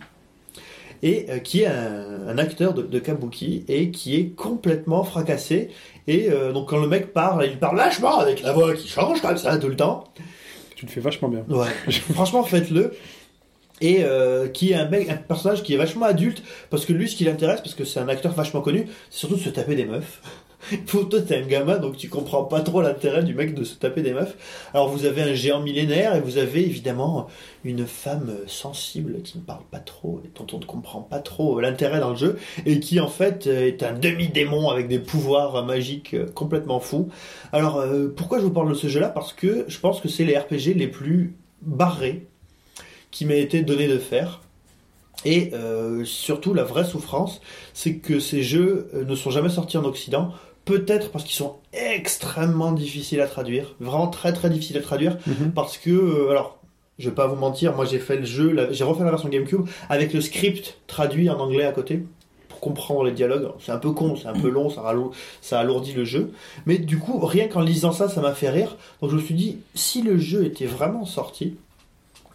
[1.03, 5.69] et euh, qui est un, un acteur de, de Kabuki et qui est complètement fracassé
[6.07, 9.21] et euh, donc quand le mec parle, il parle vachement avec la voix qui change
[9.21, 10.05] comme ça tout le temps.
[10.75, 11.43] Tu le fais vachement bien.
[11.49, 11.69] Ouais.
[12.13, 12.93] Franchement faites-le.
[13.83, 17.09] Et euh, qui est un mec, un personnage qui est vachement adulte parce que lui
[17.09, 19.75] ce qui l'intéresse parce que c'est un acteur vachement connu, c'est surtout de se taper
[19.75, 20.21] des meufs.
[20.87, 23.75] Pour toi, t'es un gamin, donc tu comprends pas trop l'intérêt du mec de se
[23.75, 24.35] taper des meufs.
[24.73, 27.27] Alors, vous avez un géant millénaire et vous avez évidemment
[27.63, 31.59] une femme sensible qui ne parle pas trop et dont on ne comprend pas trop
[31.59, 36.13] l'intérêt dans le jeu et qui en fait est un demi-démon avec des pouvoirs magiques
[36.13, 37.09] euh, complètement fous.
[37.51, 39.09] Alors, euh, pourquoi je vous parle de ce jeu-là?
[39.09, 42.27] Parce que je pense que c'est les RPG les plus barrés
[43.11, 44.41] qui m'a été donné de faire.
[45.25, 47.41] Et euh, surtout, la vraie souffrance,
[47.73, 50.31] c'est que ces jeux euh, ne sont jamais sortis en Occident.
[50.71, 55.51] Peut-être parce qu'ils sont extrêmement difficiles à traduire, vraiment très très difficiles à traduire, Mhm.
[55.53, 56.57] parce que, euh, alors,
[56.99, 59.65] je vais pas vous mentir, moi j'ai fait le jeu, j'ai refait la version GameCube
[59.89, 62.03] avec le script traduit en anglais à côté
[62.47, 63.49] pour comprendre les dialogues.
[63.59, 64.69] C'est un peu con, c'est un peu long,
[65.41, 66.31] ça alourdit le jeu,
[66.65, 68.77] mais du coup, rien qu'en lisant ça, ça m'a fait rire.
[69.01, 71.55] Donc je me suis dit, si le jeu était vraiment sorti,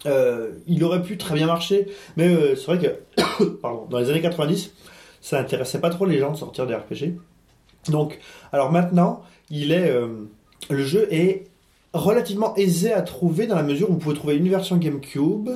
[0.05, 4.09] euh, il aurait pu très bien marcher, mais euh, c'est vrai que pardon, dans les
[4.09, 4.71] années 90,
[5.21, 7.15] ça intéressait pas trop les gens de sortir des RPG.
[7.89, 8.19] Donc,
[8.51, 10.07] alors maintenant, il est, euh,
[10.69, 11.45] le jeu est
[11.93, 15.49] relativement aisé à trouver dans la mesure où vous pouvez trouver une version GameCube,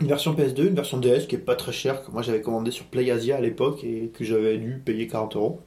[0.00, 2.70] une version PS2, une version DS qui est pas très chère, que moi j'avais commandé
[2.70, 5.60] sur PlayAsia à l'époque et que j'avais dû payer 40 euros.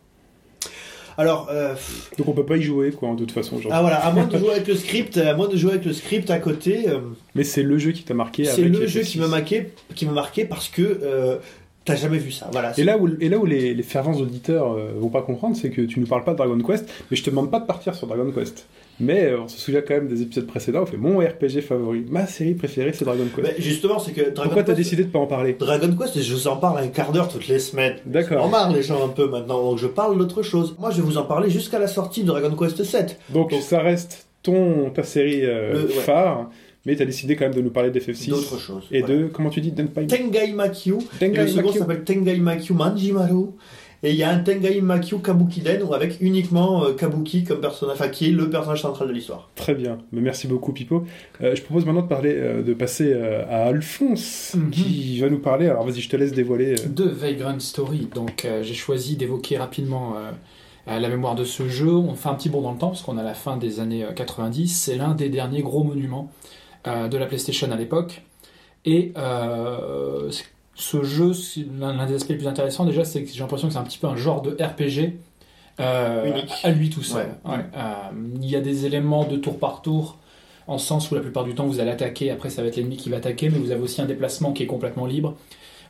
[1.19, 1.75] Alors, euh,
[2.17, 3.59] Donc on peut pas y jouer, quoi, de toute façon.
[3.59, 3.73] genre.
[3.75, 5.91] ah voilà, à moins de jouer avec le script, à moins de jouer avec le
[5.91, 6.99] script à côté, euh,
[7.35, 8.45] Mais c'est le jeu qui t'a marqué.
[8.45, 9.05] c'est le jeu FF6.
[9.05, 11.35] qui m'a marqué, qui m'a marqué parce que euh,
[11.85, 12.49] t'as jamais vu ça.
[12.51, 12.71] Voilà.
[12.77, 15.69] Et là où, et là où les, les fervents auditeurs euh, vont pas comprendre, c'est
[15.69, 17.95] que tu nous parles pas de Dragon Quest, mais je te demande pas de partir
[17.95, 18.67] sur Dragon Quest.
[19.01, 22.05] Mais euh, on se souvient quand même des épisodes précédents, on fait mon RPG favori,
[22.09, 23.47] ma série préférée c'est Dragon Quest.
[23.47, 25.53] Mais justement, c'est que Dragon Pourquoi t'as décidé de pas en parler?
[25.57, 27.95] Dragon Quest, je vous en parle un quart d'heure toutes les semaines.
[28.05, 28.49] On D'accord.
[28.49, 30.75] marre les gens un peu maintenant, donc je parle d'autre chose.
[30.79, 33.19] Moi, je vais vous en parler jusqu'à la sortie de Dragon Quest 7.
[33.29, 35.87] Donc Donc- ça reste ton ta série euh, Le- ouais.
[35.93, 36.49] phare,
[36.85, 38.83] mais t'as décidé quand même de nous parler d'FF6 D'autres choses.
[38.91, 39.15] et voilà.
[39.15, 40.07] de comment tu dis Denpai?
[40.07, 40.95] Tengai Makyu.
[41.21, 43.45] Et Dengai le second s'appelle Tengai Makyu Manjimaru.
[44.01, 47.97] Et il y a un Tengai Makyu Kabukiden ou avec uniquement euh, Kabuki comme personnage,
[47.99, 49.49] enfin qui est le personnage central de l'histoire.
[49.55, 51.03] Très bien, Mais merci beaucoup Pipo.
[51.41, 54.69] Euh, je propose maintenant de parler, euh, de passer euh, à Alphonse Mhm.
[54.71, 55.67] qui va nous parler.
[55.67, 56.75] Alors vas-y, je te laisse dévoiler.
[56.79, 56.87] euh.
[56.87, 58.07] de Vagrant Story.
[58.15, 60.13] Donc euh, j'ai choisi d'évoquer rapidement
[60.87, 61.91] la mémoire de ce jeu.
[61.93, 63.81] On fait un petit bond dans le temps parce qu'on est à la fin des
[63.81, 64.67] années euh, 90.
[64.69, 66.45] C'est l'un des derniers gros monuments euh,
[66.85, 68.21] de la PlayStation à l'époque.
[68.85, 70.31] Et euh,
[70.75, 71.31] ce jeu,
[71.79, 73.97] l'un des aspects les plus intéressants déjà, c'est que j'ai l'impression que c'est un petit
[73.97, 75.17] peu un genre de RPG
[75.79, 77.27] euh, à lui tout seul.
[77.45, 77.51] Ouais.
[77.51, 77.65] Ouais.
[77.75, 77.93] Euh,
[78.41, 80.17] il y a des éléments de tour par tour,
[80.67, 82.97] en sens où la plupart du temps vous allez attaquer, après ça va être l'ennemi
[82.97, 85.35] qui va attaquer, mais vous avez aussi un déplacement qui est complètement libre.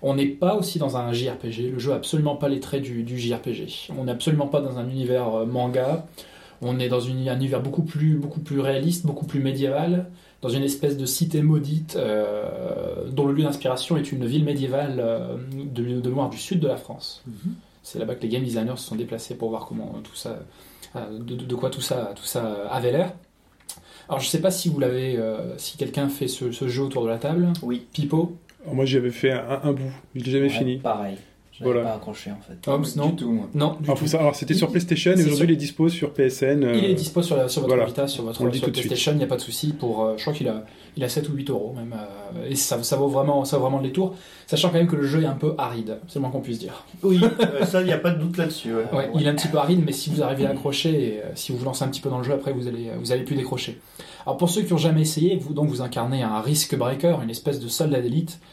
[0.01, 3.03] On n'est pas aussi dans un JRPG, le jeu n'a absolument pas les traits du,
[3.03, 3.89] du JRPG.
[3.97, 6.05] On n'est absolument pas dans un univers euh, manga,
[6.61, 10.09] on est dans une- un univers beaucoup plus, beaucoup plus réaliste, beaucoup plus médiéval,
[10.41, 14.95] dans une espèce de cité maudite euh, dont le lieu d'inspiration est une ville médiévale
[14.99, 17.23] euh, de, de loin du sud de la France.
[17.83, 20.39] C'est là-bas que les game designers se sont déplacés pour voir comment tout ça,
[20.95, 23.13] euh, de, quoi tout ça, tout ça avait l'air.
[24.07, 27.03] Alors je sais pas si vous l'avez, euh, si quelqu'un fait ce, ce jeu autour
[27.03, 27.49] de la table.
[27.61, 27.85] Oui.
[27.93, 28.37] Pipo.
[28.63, 30.77] Alors, moi j'avais fait un, un bout, je l'ai jamais Ouais, fini.
[30.77, 31.17] Pareil.
[31.59, 31.89] J'avais Voilà.
[31.89, 32.67] pas accroché en fait.
[32.71, 33.49] Hobbs, non Du tout, moi.
[33.53, 34.01] Non, du Alors, tout.
[34.03, 36.63] faut savoir- alors, c'était sur PlayStation et aujourd'hui sur- il est dispo sur PSN.
[36.63, 37.85] euh, Il est dispo sur, la- sur votre voilà.
[37.87, 38.71] Vita, sur votre sur.
[38.71, 39.73] PlayStation, il n'y a pas de souci.
[39.73, 40.63] Pour, euh, je crois qu'il a,
[40.95, 41.93] il a 7 ou 8 euros même.
[41.93, 44.15] euh, et ça, ça, vaut vraiment, ça vaut vraiment le détour.
[44.47, 46.59] Sachant quand même que le jeu est un peu aride, c'est le moins qu'on puisse
[46.59, 46.85] dire.
[47.03, 48.73] Oui, euh, ça, il n'y a pas de doute là-dessus.
[48.73, 48.85] ouais.
[48.97, 51.23] Ouais, Il est un petit peu aride, mais si vous arrivez à accrocher et euh,
[51.35, 53.23] si vous vous lancez un petit peu dans le jeu, après vous allez, vous allez
[53.23, 53.79] plus décrocher.
[54.25, 57.29] Alors pour ceux qui n'ont jamais essayé, vous donc vous incarnez un Risk Breaker, une
[57.29, 58.45] espèce de soldat d'élite euh,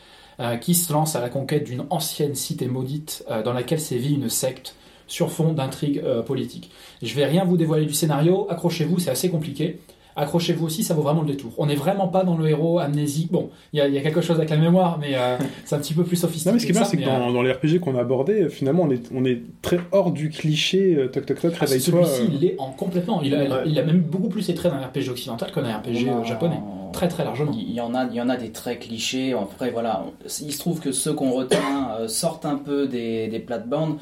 [0.58, 4.28] qui se lance à la conquête d'une ancienne cité maudite euh, dans laquelle sévit une
[4.28, 4.74] secte
[5.06, 6.70] sur fond d'intrigues euh, politiques.
[7.02, 9.78] Je vais rien vous dévoiler du scénario, accrochez-vous, c'est assez compliqué.
[10.16, 11.52] Accrochez-vous aussi, ça vaut vraiment le détour.
[11.58, 13.30] On n'est vraiment pas dans le héros amnésique.
[13.30, 15.74] Bon, il y, a- il y a quelque chose avec la mémoire, mais euh, c'est
[15.74, 16.48] un petit peu plus sophistiqué.
[16.50, 18.00] Non, mais ce qui est bien, c'est que euh, dans, dans les RPG qu'on a
[18.00, 21.52] abordés, euh, finalement, on est, on est très hors du cliché euh, toc toc toc,
[21.60, 22.04] Ah, réveille-toi.
[22.06, 22.38] Celui-ci, euh.
[22.40, 23.20] il est en complètement.
[23.22, 23.62] Il a, Ouais.
[23.66, 26.60] il a même beaucoup plus les traits d'un RPG occidental qu'un RPG a- japonais.
[26.92, 27.52] Très très largement.
[27.54, 29.34] Il y en a, il y en a des très clichés.
[29.34, 30.06] Après, voilà,
[30.40, 33.96] il se trouve que ceux qu'on retient sortent un peu des, des plates-bandes.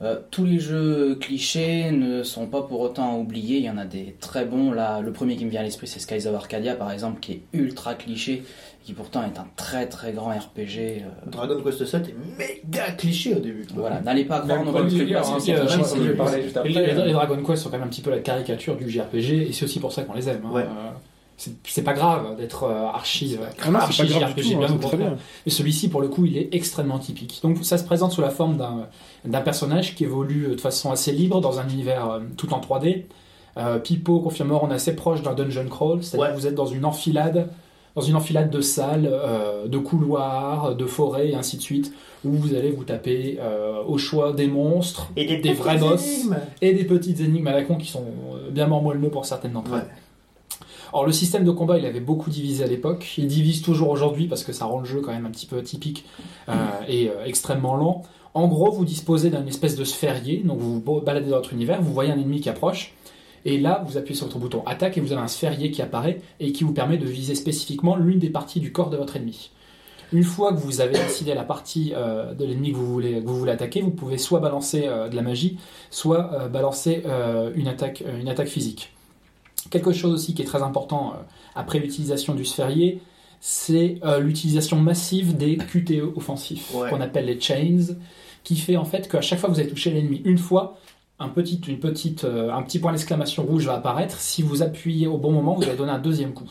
[0.00, 3.56] Euh, tous les jeux clichés ne sont pas pour autant oubliés.
[3.58, 4.70] Il y en a des très bons.
[4.70, 7.32] Là, le premier qui me vient à l'esprit, c'est Skies of Arcadia, par exemple, qui
[7.32, 8.44] est ultra cliché,
[8.84, 10.78] qui pourtant est un très très grand RPG.
[11.02, 13.66] euh, Dragon Quest 7 est méga cliché au début.
[13.74, 15.52] voilà, n'allez pas croire Gillier, parce hein, cliché,
[16.64, 19.48] Et, les- et Dragon Quest sont quand même un petit peu la caricature du JRPG,
[19.48, 20.42] et c'est aussi pour ça qu'on les aime.
[20.46, 20.52] hein.
[20.52, 20.62] Ouais.
[20.62, 20.90] Euh,
[21.64, 24.52] c'est- pas grave d'être euh, archi, euh, Ah non, c'est archi pas grave du JRPG,
[24.52, 25.16] tout, bien hein, très bien.
[25.46, 27.40] Et celui-ci, pour le coup, il est extrêmement typique.
[27.42, 28.86] Donc ça se présente sous la forme d'un
[29.24, 32.60] d'un personnage qui évolue euh, de façon assez libre dans un univers euh, tout en
[32.60, 33.06] 3D.
[33.56, 36.34] Euh, Pipo confirme, on est assez proche d'un dungeon crawl, c'est-à-dire Ouais.
[36.34, 37.48] que vous êtes dans une enfilade,
[37.96, 41.92] dans une enfilade de salles, euh, de couloirs, de forêts et ainsi de suite,
[42.24, 45.88] où vous allez vous taper euh, au choix des monstres Et des, Des vrais petites
[45.88, 46.06] boss.
[46.06, 46.36] énigmes.
[46.62, 48.04] et des petites énigmes à la con qui sont
[48.50, 49.80] bien mormolleux pour certaines d'entre elles.
[49.80, 49.88] Ouais.
[50.92, 53.14] Alors le système de combat, il avait beaucoup divisé à l'époque.
[53.18, 55.58] Il divise toujours aujourd'hui parce que ça rend le jeu quand même un petit peu
[55.58, 56.04] atypique
[56.48, 56.54] euh,
[56.88, 58.02] et euh, extrêmement lent.
[58.34, 61.82] En gros, vous disposez d'une espèce de sphérié, donc vous vous baladez dans votre univers,
[61.82, 62.94] vous voyez un ennemi qui approche,
[63.44, 66.20] et là vous appuyez sur votre bouton attaque et vous avez un sphérié qui apparaît
[66.38, 69.50] et qui vous permet de viser spécifiquement l'une des parties du corps de votre ennemi.
[70.12, 73.80] Une fois que vous avez décidé la partie euh, de l'ennemi que vous voulez, attaquer,
[73.82, 75.58] vous pouvez soit balancer de la magie,
[75.90, 77.02] soit balancer
[77.56, 78.04] une attaque
[78.46, 78.92] physique.
[79.70, 81.22] Quelque chose aussi qui est très important euh,
[81.54, 83.00] après l'utilisation du sphérié,
[83.40, 86.90] c'est euh, l'utilisation massive des QTE offensifs, Ouais.
[86.90, 87.94] qu'on appelle les chains,
[88.44, 90.78] qui fait en fait qu'à chaque fois que vous avez touché l'ennemi une fois,
[91.20, 94.18] un petit, une petite, euh, un petit point d'exclamation rouge va apparaître.
[94.20, 96.50] Si vous appuyez au bon moment, vous allez donner un deuxième coup,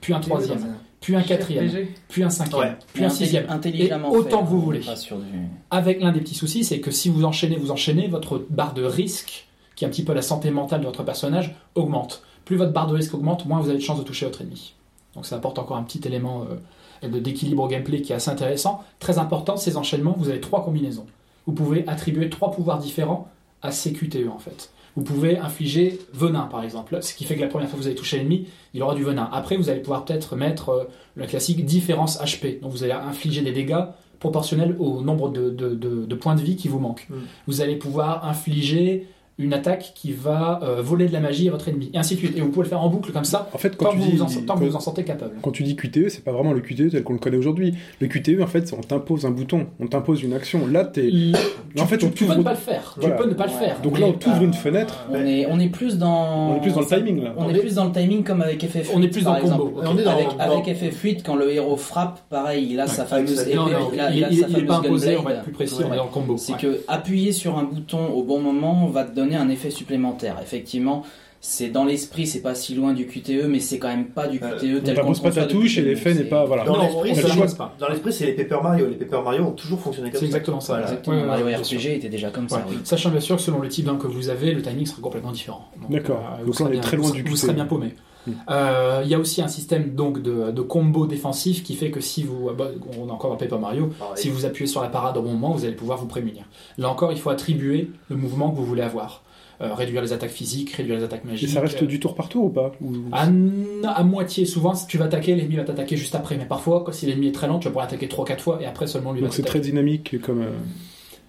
[0.00, 0.58] puis un troisième,
[1.00, 1.70] puis un quatrième,
[2.08, 2.76] puis un cinquième, Ouais.
[2.94, 3.46] puis un sixième.
[3.48, 4.80] Intelligemment Et autant fait, que vous voulez.
[5.70, 8.84] Avec l'un des petits soucis, c'est que si vous enchaînez, vous enchaînez, votre barre de
[8.84, 12.22] risque, qui est un petit peu la santé mentale de votre personnage, augmente.
[12.46, 14.72] Plus votre barre de risque augmente, moins vous avez de chances de toucher votre ennemi.
[15.14, 16.44] Donc ça apporte encore un petit élément
[17.02, 18.82] euh, de- d'équilibre au gameplay qui est assez intéressant.
[19.00, 21.04] Très important, ces enchaînements, vous avez trois combinaisons.
[21.46, 23.28] Vous pouvez attribuer trois pouvoirs différents
[23.62, 24.70] à ces QTE en fait.
[24.96, 27.86] Vous pouvez infliger venin par exemple, ce qui fait que la première fois que vous
[27.88, 29.28] allez toucher l'ennemi, il aura du venin.
[29.32, 30.84] Après, vous allez pouvoir peut-être mettre euh,
[31.16, 32.60] le classique différence HP.
[32.60, 33.84] Donc vous allez infliger des dégâts
[34.20, 37.06] proportionnels au nombre de, de- de- de points de vie qui vous manquent.
[37.10, 37.14] Mm.
[37.46, 39.06] Vous allez pouvoir infliger
[39.38, 42.20] une attaque qui va euh, voler de la magie à votre ennemi, et ainsi de
[42.20, 42.38] suite.
[42.38, 44.04] Et vous pouvez le faire en boucle comme ça, En fait, quand tant, tu vous,
[44.10, 45.32] dis, vous en, tant que quand- vous en sentez capable.
[45.42, 47.74] quand tu dis QTE, c'est pas vraiment le QTE tel qu'on le connaît aujourd'hui.
[48.00, 50.66] Le QTE, en fait, c'est on t'impose un bouton, on t'impose une action.
[50.66, 51.10] Là, t'es.
[51.10, 51.32] Tu,
[51.82, 52.94] En fait, tu- on tu peux ne pas le faire.
[52.98, 53.14] Voilà.
[53.16, 53.80] Tu peux ne pas le faire.
[53.82, 55.06] Donc là, on t'ouvre euh, une fenêtre.
[55.10, 56.52] On est, on est plus dans.
[56.52, 57.34] On est plus dans le timing là.
[57.36, 58.90] On est plus dans le timing comme avec FF8.
[58.94, 59.74] On est plus dans le combo.
[59.84, 63.04] On est dans- avec, dans- avec FF8, quand le héros frappe, pareil, il a sa
[63.04, 63.52] fameuse épée,
[63.92, 65.96] il a, sa il est pas fameuse imposé, on va être plus précis, on est
[65.96, 66.36] dans le combo.
[66.38, 70.36] C'est que appuyer sur un bouton au bon moment va te donner un effet supplémentaire.
[70.42, 71.02] Effectivement,
[71.40, 74.40] c'est dans l'esprit, c'est pas si loin du QTE, mais c'est quand même pas du
[74.42, 76.44] Euh, QTE On tel qu'on pas ta touche et le l'effet n'est pas.
[76.44, 76.64] Voilà.
[76.64, 77.22] Dans l'esprit, c'est
[78.12, 78.86] c'est les Paper Mario.
[78.88, 80.26] Les Paper Mario ont toujours fonctionné comme C'est ça.
[80.26, 80.72] exactement ça.
[80.74, 80.88] Voilà.
[80.88, 81.24] exactement.
[81.26, 81.78] Mario Ouais, sûr.
[81.78, 82.76] RPG était déjà comme ça, oui.
[82.84, 85.68] Sachant bien sûr que selon le type que vous avez, le timing sera complètement différent.
[85.90, 86.16] D'accord.
[86.34, 87.66] euh, Donc vous là, serez on est bien- très loin vous- du Vous serez bien
[87.66, 87.94] paumé.
[88.50, 92.00] Euh, Il y a aussi un système donc de, de combo défensif qui fait que
[92.00, 94.14] si vous, bah, on est encore dans Paper Mario, Pareil.
[94.16, 96.44] si vous appuyez sur la parade au bon moment, vous allez pouvoir vous prémunir.
[96.78, 99.22] Là encore, il faut attribuer le mouvement que vous voulez avoir.
[99.62, 101.48] Euh, réduire les attaques physiques, réduire les attaques Et magiques.
[101.48, 103.26] ça reste du tour par tour ou pas Ou- À,
[103.90, 106.36] à moitié, souvent, si tu vas attaquer, l'ennemi va t'attaquer juste après.
[106.36, 108.86] Mais parfois, si l'ennemi est très lent, tu vas pouvoir attaquer 3-4 fois et après
[108.86, 110.42] seulement lui va Donc c'est très dynamique comme.
[110.42, 110.50] euh,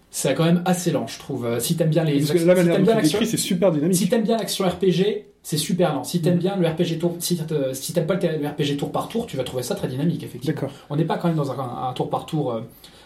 [0.10, 1.46] C'est quand même assez lent, je trouve.
[1.46, 3.38] Euh, Si t'aimes bien les Parce que si la manière t'aimes dont bien tu c'est
[3.38, 3.98] super dynamique.
[3.98, 6.04] si t'aimes bien l'action RPG, c'est super lent.
[6.04, 6.40] Si t'aimes Mm.
[6.40, 9.38] bien le RPG tour, si t'aimes si t'aimes pas le RPG tour par tour, tu
[9.38, 10.56] vas trouver ça très dynamique, effectivement.
[10.56, 10.72] D'accord.
[10.90, 12.62] On n'est pas quand même dans un, un tour par tour, euh,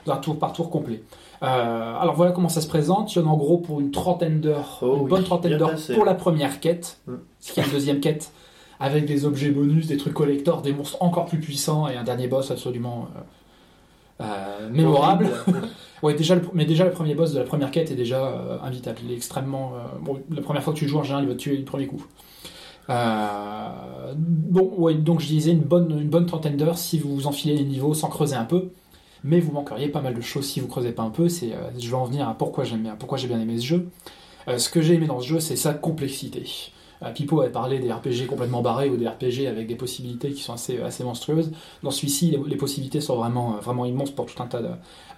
[0.05, 1.01] dans un tour par tour complet.
[1.43, 3.13] Euh, alors voilà comment ça se présente.
[3.15, 5.57] Il y en a en gros pour une trentaine d'heures, Oh une oui, bonne trentaine
[5.57, 7.13] d'heures pour la première quête, Mm.
[7.39, 8.31] ce qui est la deuxième quête,
[8.79, 12.27] avec des objets bonus, des trucs collector, des monstres encore plus puissants et un dernier
[12.27, 13.07] boss absolument,
[14.21, 15.29] euh, mémorable.
[16.03, 18.57] ouais, déjà, le, mais déjà le premier boss de la première quête est déjà euh,
[18.61, 18.99] invitable.
[19.05, 19.73] Il est extrêmement.
[19.75, 21.63] euh, bon, la première fois que tu joues en général, il va te tuer du
[21.63, 22.05] premier coup.
[22.89, 27.65] Euh, bon, ouais, donc je disais une bonne, une trentaine d'heures si vous enfilez les
[27.65, 28.69] niveaux sans creuser un peu.
[29.23, 31.29] Mais vous manqueriez pas mal de choses si vous creusez pas un peu.
[31.29, 33.89] C'est, je vais en venir à pourquoi j'aime bien, pourquoi j'ai bien aimé ce jeu.
[34.57, 36.43] Ce que j'ai aimé dans ce jeu, c'est sa complexité.
[37.03, 40.41] Euh, Pipo avait parlé des RPG complètement barrés ou des RPG avec des possibilités qui
[40.41, 41.51] sont assez, assez monstrueuses.
[41.83, 44.69] Dans celui-ci, les, possibilités sont vraiment, euh, vraiment immenses pour tout un, tas de,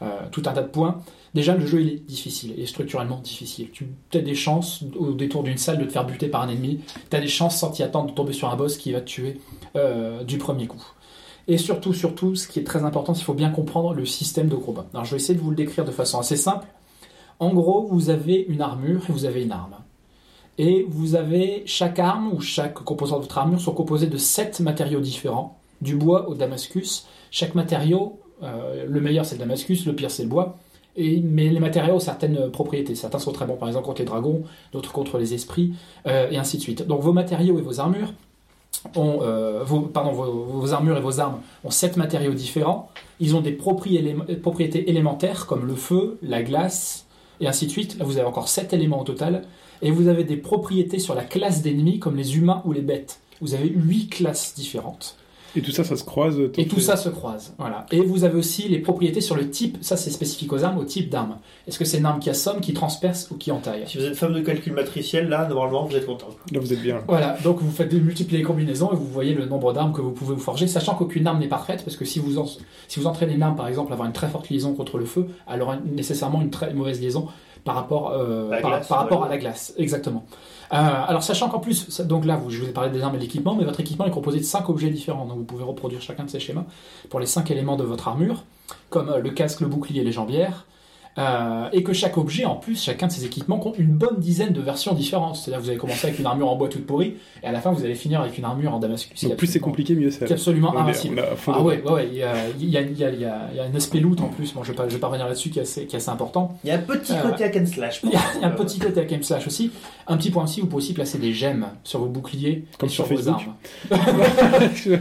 [0.02, 1.02] euh, tout un tas de points.
[1.34, 3.70] Déjà, le jeu il est difficile, il est structurellement difficile.
[3.72, 6.80] Tu as des chances, au détour d'une salle, de te faire buter par un ennemi.
[7.10, 9.06] Tu as des chances, sans t'y attendre, de tomber sur un boss qui va te
[9.06, 9.42] tuer
[9.76, 10.84] euh, du premier coup.
[11.48, 14.56] Et surtout, surtout, ce qui est très important, qu'il faut bien comprendre le système de
[14.56, 14.86] combat.
[14.94, 16.68] Alors, je vais essayer de vous le décrire de façon assez simple.
[17.40, 19.76] En gros, vous avez une armure et vous avez une arme.
[20.57, 24.59] Et vous avez chaque arme ou chaque composant de votre armure sont composés de sept
[24.59, 27.07] matériaux différents, du bois au damascus.
[27.32, 30.57] Chaque matériau, euh, le meilleur c'est le damascus, le pire c'est le bois.
[30.95, 32.93] Mais les matériaux ont certaines propriétés.
[32.93, 35.73] Certains sont très bons, par exemple contre les dragons, d'autres contre les esprits,
[36.06, 36.85] euh, et ainsi de suite.
[36.85, 38.14] Donc vos matériaux et vos armures
[38.95, 42.90] ont, euh, pardon, vos, armures et vos armes ont sept matériaux différents.
[43.19, 47.07] Ils ont des propriétés élémentaires comme le feu, la glace,
[47.40, 47.98] et ainsi de suite.
[47.98, 49.43] Là, vous avez encore sept éléments au total.
[49.84, 53.20] Et vous avez des propriétés sur la classe d'ennemis comme les humains ou les bêtes.
[53.42, 55.18] Vous avez huit classes différentes.
[55.56, 56.40] Et tout ça, ça se croise.
[56.40, 57.53] euh, Et tout ça se croise.
[57.60, 57.86] Voilà.
[57.92, 60.84] Et vous avez aussi les propriétés sur le type, ça c'est spécifique aux armes, au
[60.84, 61.38] type d'arme.
[61.68, 64.16] Est-ce que c'est une arme qui assomme, qui transperce ou qui entaille Si vous êtes
[64.16, 66.30] fan de calcul matriciel, là, normalement, vous êtes content.
[66.52, 67.03] Là, vous êtes bien.
[67.08, 70.02] Voilà, donc vous faites des multiplier les combinaisons et vous voyez le nombre d'armes que
[70.02, 72.48] vous pouvez vous forger, sachant qu'aucune arme n'est parfaite, parce que si vous, en-
[72.88, 75.06] si vous entraînez une arme, par exemple, à avoir une très forte liaison contre le
[75.06, 77.28] feu, elle aura nécessairement une très mauvaise liaison
[77.64, 79.27] par rapport, euh, La par, glace, par rapport ouais.
[79.27, 79.74] à la glace.
[79.77, 80.25] Exactement.
[80.74, 83.17] Euh, alors sachant qu'en plus, donc là, vous, je vous ai parlé des armes et
[83.17, 86.01] de l'équipement, mais votre équipement est composé de 5 objets différents, donc vous pouvez reproduire
[86.01, 86.66] chacun de ces schémas
[87.09, 88.43] pour les 5 éléments de votre armure,
[88.90, 90.66] comme euh, le casque, le bouclier et les jambières.
[91.19, 94.51] Euh, et que chaque objet, en plus, chacun de ces équipements compte une bonne dizaine
[94.51, 95.35] de versions différentes.
[95.35, 97.61] C'est-à-dire que vous allez commencer avec une armure en bois toute pourrie, et à la
[97.61, 99.24] fin vous allez finir avec une armure en damascus.
[99.25, 100.25] Donc plus c'est compliqué, mieux c'est.
[100.25, 101.24] qui est absolument invincible.
[101.48, 104.00] Ah ouais, ouais, ouais, il y a, il y y a- y y un aspect
[104.00, 105.64] loot en plus, bon, je ne vais, pas- je vais pas revenir là-dessus, qui est
[105.64, 106.58] assez, qui est assez important.
[106.64, 108.01] Il y a un petit Euh, côté hack and slash.
[108.03, 109.72] Il y a, il y a un petit côté à slash aussi.
[110.08, 112.92] Un petit point aussi, vous pouvez aussi placer des gemmes sur vos boucliers Comme et
[112.92, 113.35] sur vos Facebook.
[113.35, 113.53] armes.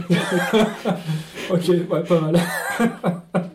[1.49, 2.39] Ok, ouais, pas mal.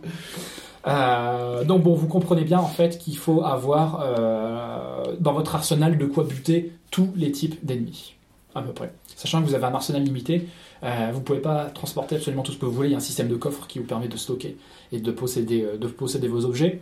[0.88, 5.98] Euh, donc bon, vous comprenez bien en fait qu'il faut avoir euh, dans votre arsenal
[5.98, 8.14] de quoi buter tous les types d'ennemis,
[8.54, 8.92] à peu près.
[9.14, 10.48] Sachant que vous avez un arsenal limité,
[10.82, 12.88] euh, vous pouvez pas transporter absolument tout ce que vous voulez.
[12.88, 14.56] Il y a un système de coffre qui vous permet de stocker
[14.92, 16.80] et de posséder, de posséder vos objets.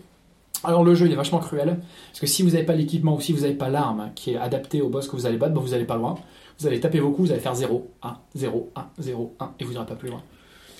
[0.64, 1.78] Alors le jeu il est vachement cruel,
[2.08, 4.36] parce que si vous n'avez pas l'équipement ou si vous n'avez pas l'arme qui est
[4.36, 6.14] adaptée au boss que vous allez battre, ben, vous n'allez pas loin.
[6.58, 9.64] Vous allez taper vos coups, vous allez faire 0, 1, 0, 1, 0, 1, et
[9.64, 10.22] vous n'irez pas plus loin.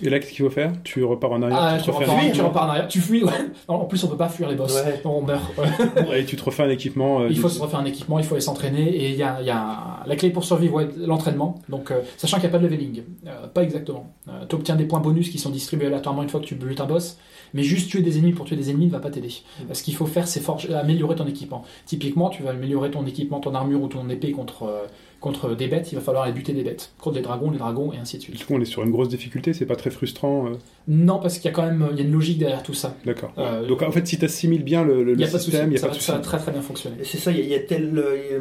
[0.02, 0.73] Et là, qu'est-ce qu'il faut faire?
[0.84, 2.31] Tu repars en arrière, Ah, tu, tu refais repars, un...
[2.31, 3.33] tu repars en arrière, tu fuis, ouais.
[3.68, 4.75] Non, en plus, on peut pas fuir les boss.
[4.84, 5.00] Ouais.
[5.05, 5.42] On meurt.
[5.58, 6.20] ouais.
[6.20, 7.20] Et tu te refais un équipement.
[7.23, 9.23] euh, Il faut du- se refaire un équipement, il faut aller s'entraîner, et il y
[9.23, 11.60] a, y la clé pour survivre, ouais, l'entraînement.
[11.68, 14.12] Donc, euh, sachant qu'il n'y a pas de leveling, Euh, pas exactement.
[14.49, 16.86] tu obtiens des points bonus qui sont distribués aléatoirement une fois que tu butes un
[16.86, 17.16] boss,
[17.55, 19.28] mais juste tuer des ennemis pour tuer des ennemis ne va pas t'aider.
[19.60, 19.73] Mm.
[19.75, 21.62] Ce qu'il faut faire, c'est forger- améliorer ton équipement.
[21.86, 24.84] Typiquement, tu vas améliorer ton équipement, ton armure ou ton épée contre, euh,
[25.20, 26.93] contre des bêtes, il va falloir aller buter des bêtes.
[27.01, 28.36] Contre des dragons, les dragons, et ainsi de suite.
[28.36, 30.47] Du coup, on est sur une grosse difficulté, c'est pas très frustrant.
[30.47, 30.51] euh,
[30.89, 32.95] Non, parce qu'il y a quand même il y a une logique derrière tout ça.
[33.05, 33.33] D'accord.
[33.39, 35.39] Euh, Donc en fait, si tu assimiles bien le, le- Il n'y a le pas
[35.39, 36.28] de souci, système, il n'y a ça, pas de va- ça va souci.
[36.28, 36.97] très très bien fonctionner.
[37.01, 37.99] Et C'est ça, il y, a- il y a tel.
[37.99, 38.41] euh,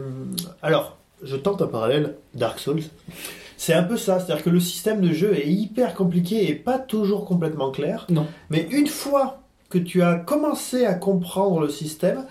[0.61, 2.81] a- Alors, je tente un parallèle, Dark Souls.
[3.57, 6.77] C'est un peu ça, c'est-à-dire que le système de jeu est hyper compliqué et pas
[6.77, 8.05] toujours complètement clair.
[8.09, 8.27] Non.
[8.49, 9.39] Mais une fois
[9.69, 12.25] que tu as commencé à comprendre le système,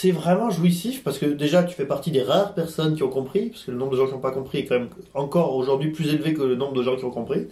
[0.00, 3.48] c'est vraiment jouissif parce que déjà tu fais partie des rares personnes qui ont compris,
[3.48, 5.90] parce que le nombre de gens qui n'ont pas compris est quand même encore aujourd'hui
[5.90, 7.48] plus élevé que le nombre de gens qui ont compris.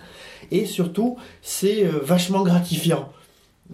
[0.52, 3.08] Et surtout, c'est euh, vachement gratifiant.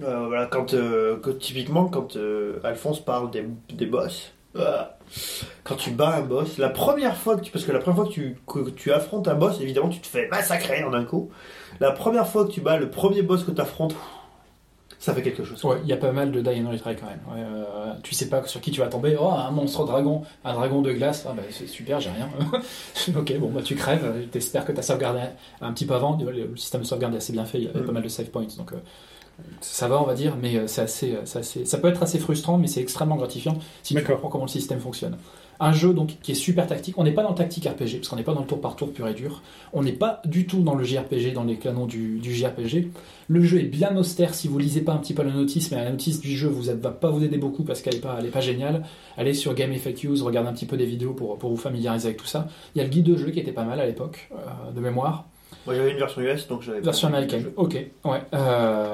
[0.03, 2.17] Euh, quand, euh, que- typiquement, quand
[2.65, 7.79] Alphonse parle des, boss, quand tu bats un boss, la première fois parce que la
[7.79, 10.95] première fois que tu, que tu affrontes un boss, évidemment, tu te fais massacrer en
[10.95, 11.31] un coup.
[11.79, 13.95] La première fois que tu bats le premier boss que tu affrontes,
[15.03, 15.63] ça fait quelque chose.
[15.65, 17.19] Ouais, il y a pas mal de die and retry quand même.
[17.29, 19.17] Ouais, euh, tu sais pas sur qui tu vas tomber.
[19.21, 21.27] Oh, un monstre dragon, un dragon de glace.
[21.29, 22.29] Ah bah c'est super, j'ai rien.
[23.19, 24.29] ok, bon bah tu crèves.
[24.31, 25.21] T'espères que t'as sauvegardé
[25.61, 26.17] un petit peu avant.
[26.17, 27.59] Le système de sauvegarde est assez bien fait.
[27.59, 27.87] Il y avait Mm.
[27.87, 28.77] pas mal de save points, donc euh,
[29.61, 30.37] ça va, on va dire.
[30.41, 34.03] Mais euh, c'est assez, ça peut être assez frustrant, mais c'est extrêmement gratifiant si tu
[34.05, 35.17] comprends comment le système fonctionne.
[35.65, 36.99] Un jeu donc qui est super tactique.
[36.99, 38.75] On n'est pas dans le tactique RPG parce qu'on n'est pas dans le tour par
[38.75, 39.43] tour pur et dur.
[39.73, 42.89] On n'est pas du tout dans le JRPG, dans les canons du, JRPG.
[43.29, 45.77] Le jeu est bien austère si vous lisez pas un petit peu la notice, mais
[45.77, 48.41] la notice du jeu vous aide- va pas vous aider beaucoup parce qu'elle est pas,
[48.41, 48.85] géniale.
[49.17, 52.19] Allez sur Game FAQs, regardez un petit peu des vidéos pour, pour vous familiariser avec
[52.19, 52.49] tout ça.
[52.75, 54.81] Il y a le guide de jeu qui était pas mal à l'époque, euh, de
[54.81, 55.27] mémoire.
[55.67, 56.81] Moi j'avais une version US, donc j'avais.
[56.81, 57.47] Version américaine.
[57.57, 57.75] Ok,
[58.05, 58.23] ouais.
[58.35, 58.91] Euh,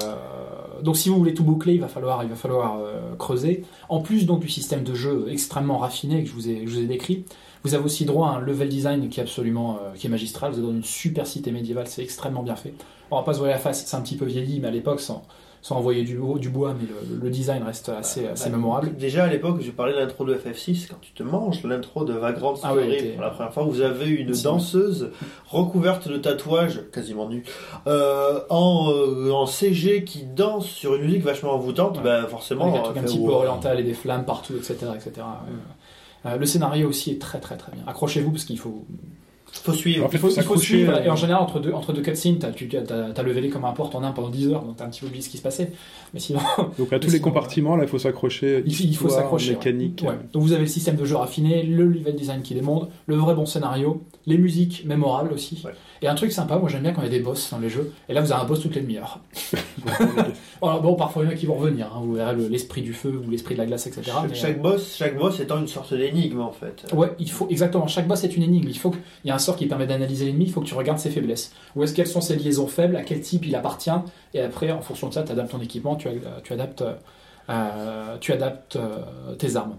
[0.81, 3.63] donc si vous voulez tout boucler, il va falloir, il va falloir euh, creuser.
[3.89, 6.79] En plus donc du système de jeu extrêmement raffiné que je vous ai, je vous
[6.79, 7.25] ai décrit,
[7.63, 10.51] vous avez aussi droit à un level design qui est absolument euh, qui est magistral.
[10.51, 12.73] Vous êtes dans une super cité médiévale, c'est extrêmement bien fait.
[13.11, 14.99] On va pas se voir la face, c'est un petit peu vieilli, mais à l'époque,
[14.99, 15.23] sans,
[15.61, 18.95] sans envoyer du, du bois, mais le, le design reste assez, assez Bah, mémorable.
[18.95, 22.13] Déjà à l'époque, j'ai parlé de l'intro de FF6, quand tu te manges l'intro de
[22.13, 25.11] Vagrant Ah Story t'es- pour la première fois, vous avez une danseuse
[25.49, 27.43] recouverte de tatouages, quasiment nue,
[27.87, 32.03] euh, en, euh, en CG qui danse sur une musique vachement envoûtante, Ouais.
[32.03, 32.65] ben forcément.
[32.67, 34.75] Avec un truc un petit peu oriental et des flammes partout, etc.
[34.95, 35.25] etc.
[36.25, 37.81] Euh, le scénario aussi est très très très bien.
[37.87, 38.85] Accrochez-vous parce qu'il faut,
[39.51, 40.05] Faut suivre.
[40.05, 40.93] En fait, il faut, faut il faut s'accrocher, suivre.
[40.95, 43.71] euh, Et en général, entre deux, entre deux cutscenes, t'as, tu as, levé comme un
[43.71, 45.41] porte en un pendant 10 heures, donc t'as un petit peu oublié ce qui se
[45.43, 45.71] passait.
[46.13, 46.39] Mais sinon,
[46.77, 48.63] Donc à tous les compartiments, là, il faut s'accrocher.
[48.65, 49.51] il, il faut s'accrocher.
[49.51, 49.55] ouais.
[49.57, 50.03] Mécanique.
[50.07, 50.15] Ouais.
[50.33, 53.33] Donc vous avez le système de jeu raffiné, le level design qui démonte, le vrai
[53.35, 55.61] bon scénario, les musiques mémorables aussi.
[55.65, 55.71] Ouais.
[56.01, 57.69] Et un truc sympa, moi j'aime bien quand il y a des boss dans les
[57.69, 57.91] jeux.
[58.07, 59.19] Et là vous avez un boss toutes les demi-heures.
[60.61, 61.87] Alors, bon, parfois il y en a qui vont revenir.
[61.87, 62.01] hein.
[62.03, 64.03] Vous verrez le- l'esprit du feu ou l'esprit de la glace, etc.
[64.05, 66.85] Chaque, Mais, chaque boss, chaque boss étant une sorte d'énigme en fait.
[66.91, 67.87] euh, Ouais, il faut exactement.
[67.87, 68.67] Chaque boss est une énigme.
[68.69, 70.45] Il faut qu'il y a un sort qui permet d'analyser l'ennemi.
[70.45, 71.51] Il faut que tu regardes ses faiblesses.
[71.75, 73.89] Où est-ce qu'elles sont ses liaisons faibles À quel type il appartient
[74.33, 75.95] Et après, en fonction de ça, tu adaptes ton équipement.
[75.95, 76.83] Tu, a- tu adaptes,
[77.49, 79.77] euh, tu adaptes euh, tes armes.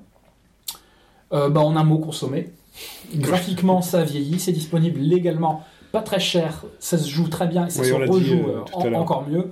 [1.33, 2.51] Euh, bah, en un mot, consommer.
[3.15, 4.39] Graphiquement, ça vieillit.
[4.41, 5.63] C'est disponible légalement.
[5.93, 6.65] Pas très cher.
[6.79, 8.01] Ça se joue très bien et ça Oui, se dit,
[8.35, 9.51] rejoue euh, en- encore mieux.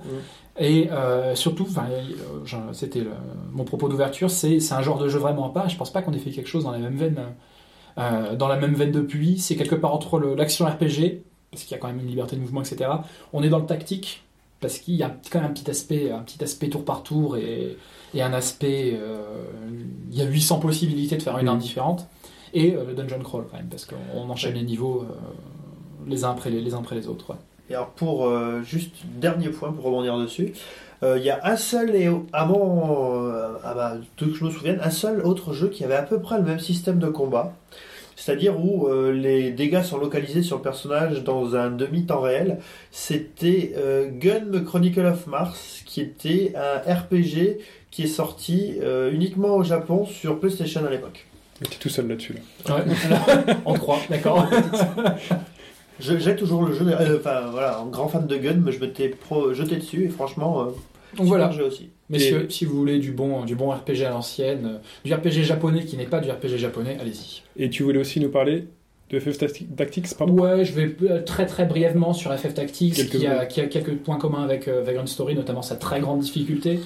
[0.61, 1.67] Et euh, surtout,
[2.73, 3.03] c'était
[3.53, 5.69] mon propos d'ouverture, c'est c'est un genre de jeu vraiment à part.
[5.69, 7.17] Je pense pas qu'on ait fait quelque chose dans la même veine,
[7.97, 9.37] euh, dans la même veine depuis.
[9.39, 12.41] C'est quelque part entre l'action RPG, parce qu'il y a quand même une liberté de
[12.41, 12.89] mouvement, etc.
[13.33, 14.23] On est dans le tactique,
[14.61, 17.37] parce qu'il y a quand même un petit aspect, un petit aspect tour par tour
[17.37, 17.77] et,
[18.13, 19.21] et un aspect, euh,
[20.11, 21.49] il y a 800 possibilités de faire une Mhm.
[21.49, 22.07] arme différente.
[22.53, 25.05] Et euh, le dungeon crawl quand même, parce qu'on enchaîne les niveaux
[26.07, 27.29] les uns après les, les uns après les autres.
[27.31, 27.35] ouais.
[27.69, 28.27] Et alors pour
[28.63, 30.53] juste dernier point pour rebondir dessus,
[31.03, 34.49] euh, il y a un seul et à mon euh, ma- de que je me
[34.49, 37.53] souvienne, un seul autre jeu qui avait à peu près le même système de combat.
[38.21, 42.57] C'est-à-dire où euh, les dégâts sont localisés sur le personnage dans un demi-temps réel.
[42.91, 47.59] C'était euh, Gun Chronicle of Mars, qui était un RPG
[47.91, 51.25] qui est sorti euh, uniquement au Japon sur PlayStation à l'époque.
[51.61, 52.35] T'es tout seul là-dessus.
[52.67, 52.75] Là.
[52.75, 52.83] Ouais,
[53.65, 54.47] on croit, d'accord.
[55.99, 58.79] Je- J'ai toujours le jeu, euh, enfin voilà, un grand fan de Gun, mais je
[58.79, 60.65] m'étais pro- jeté dessus et franchement, euh,
[61.17, 61.89] Donc voilà, jeu aussi.
[62.09, 65.83] Messieurs, si vous voulez du bon, du bon RPG à l'ancienne, euh, du RPG japonais
[65.85, 67.41] qui n'est pas du RPG japonais, allez-y.
[67.57, 68.65] Et tu voulais aussi nous parler
[69.11, 72.93] de FF Tacti- Tactics, pardon Ouais, je vais euh, très très brièvement sur FF Tactics,
[73.25, 76.79] a, qui a quelques points communs avec euh, Vagrant Story, notamment sa très grande difficulté,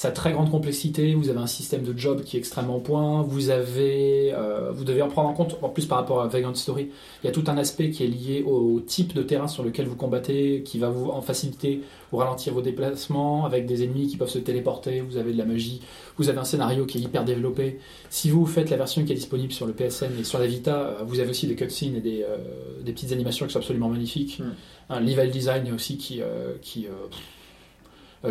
[0.00, 1.12] sa très grande complexité.
[1.12, 3.20] Vous avez un système de job qui est extrêmement point.
[3.20, 6.54] Vous avez, euh, vous devez en prendre en compte, en plus par rapport à Vagrant
[6.54, 6.88] Story,
[7.22, 9.84] il y a tout un aspect qui est lié au type de terrain sur lequel
[9.84, 14.16] vous combattez, qui va vous en faciliter ou ralentir vos déplacements, avec des ennemis qui
[14.16, 15.02] peuvent se téléporter.
[15.02, 15.82] Vous avez de la magie.
[16.16, 17.78] Vous avez un scénario qui est hyper développé.
[18.08, 20.76] Si vous faites la version qui est disponible sur le PSN et sur la Vita,
[20.76, 22.38] euh, vous avez aussi des cutscenes et des, euh,
[22.82, 24.38] des petites animations qui sont absolument magnifiques.
[24.38, 24.94] Mm.
[24.94, 26.86] Un level design aussi qui, euh, qui,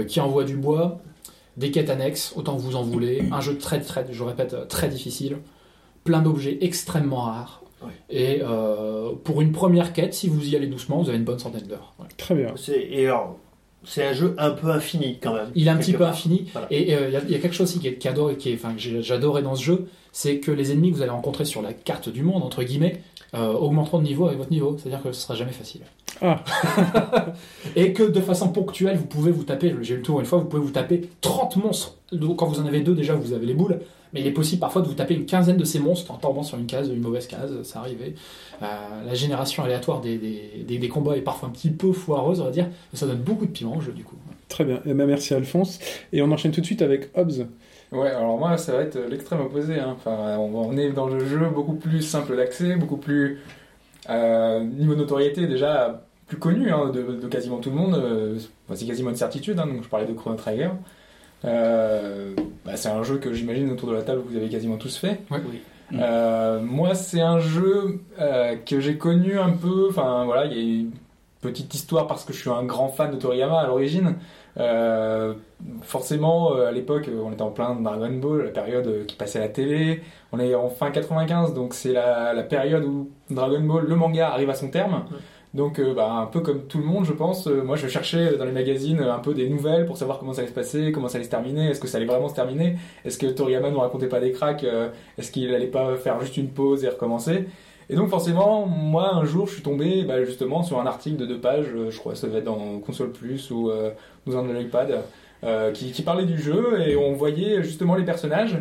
[0.08, 1.00] qui envoie du bois.
[1.58, 3.24] Des quêtes annexes, autant que vous en voulez.
[3.32, 5.38] Un jeu très, très, je répète, euh, très difficile.
[6.04, 7.62] Plein d'objets extrêmement rares.
[7.82, 7.90] Ouais.
[8.10, 11.40] Et euh, pour une première quête, si vous y allez doucement, vous avez une bonne
[11.40, 11.94] centaine d'heures.
[12.18, 12.54] Très bien.
[12.56, 13.38] C'est et alors,
[13.86, 15.50] c'est un jeu un peu infini quand même.
[15.56, 16.10] Il est un petit peu part.
[16.10, 16.48] infini.
[16.52, 16.68] Voilà.
[16.72, 18.36] Et euh, il y, a- il y a quelque chose aussi qui est, qui adore-
[18.38, 21.02] qui est- enfin, que j'ai- j'adorais dans ce jeu, c'est que les ennemis que vous
[21.02, 23.02] allez rencontrer sur la carte du monde, entre guillemets,
[23.36, 24.76] euh, augmenteront de niveau avec votre niveau.
[24.78, 25.82] C'est-à-dire que ce sera jamais facile.
[26.22, 26.44] Ah.
[27.76, 30.40] et que de façon ponctuelle, vous pouvez vous taper, j'ai eu le tour une fois,
[30.40, 31.96] vous pouvez vous taper 30 monstres.
[32.38, 33.80] Quand vous en avez deux, déjà, vous avez les boules.
[34.12, 36.42] Mais il est possible parfois de vous taper une quinzaine de ces monstres en tombant
[36.42, 38.16] sur une case, une mauvaise case, ça arrivait.
[38.64, 38.66] Euh,
[39.06, 42.46] la génération aléatoire des, des- des- des combats est parfois un petit peu foireuse, on
[42.46, 44.16] va dire, mais ça donne beaucoup de piment au jeu du coup.
[44.48, 44.82] Très bien.
[44.88, 45.78] Eh ben, merci Alphonse.
[46.12, 47.46] Et on enchaîne tout de suite avec Hobbs.
[47.92, 49.80] Ouais, alors moi, ça va être l'extrême opposé.
[49.80, 49.96] hein.
[49.98, 53.40] Enfin, on, on est dans le jeu beaucoup plus simple d'accès, beaucoup plus.
[54.10, 57.96] euh, niveau notoriété, déjà plus connu hein, de, de quasiment tout le monde.
[57.96, 58.38] euh,
[58.76, 59.60] c'est quasiment une certitude.
[59.60, 60.70] hein, donc, je parlais de Chrono Trigger.
[61.46, 62.34] Euh,
[62.66, 65.22] bah, c'est un jeu que j'imagine autour de la table vous avez quasiment tous fait.
[65.32, 65.40] Ouais.
[65.94, 69.88] Euh, moi, c'est un jeu euh, que j'ai connu un peu.
[69.90, 70.92] Enfin, voilà, il y a une
[71.42, 74.16] petite histoire parce que je suis un grand fan de Toriyama à l'origine.
[74.58, 75.34] Euh,
[75.84, 79.16] forcément, euh, à l'époque, euh, on était en plein Dragon Ball, la période euh, qui
[79.16, 80.02] passait à la télé.
[80.32, 84.30] On est en fin 95, donc c'est la, la période où Dragon Ball, le manga,
[84.30, 85.06] arrive à son terme.
[85.56, 88.52] Donc, bah, un peu comme tout le monde, je pense, moi je cherchais dans les
[88.52, 91.26] magazines un peu des nouvelles pour savoir comment ça allait se passer, comment ça allait
[91.26, 94.20] se terminer, est-ce que ça allait vraiment se terminer, est-ce que Toriyama ne racontait pas
[94.20, 94.64] des cracks,
[95.18, 97.48] est-ce qu'il allait pas faire juste une pause et recommencer?
[97.90, 101.26] Et donc forcément, moi un jour je suis tombé bah, justement sur un article de
[101.26, 103.92] deux pages, euh, je crois que ça devait être dans Console Plus ou euh,
[104.28, 105.00] dans un de l'iPad,
[105.44, 108.58] euh, qui, qui parlait du jeu et on voyait justement les personnages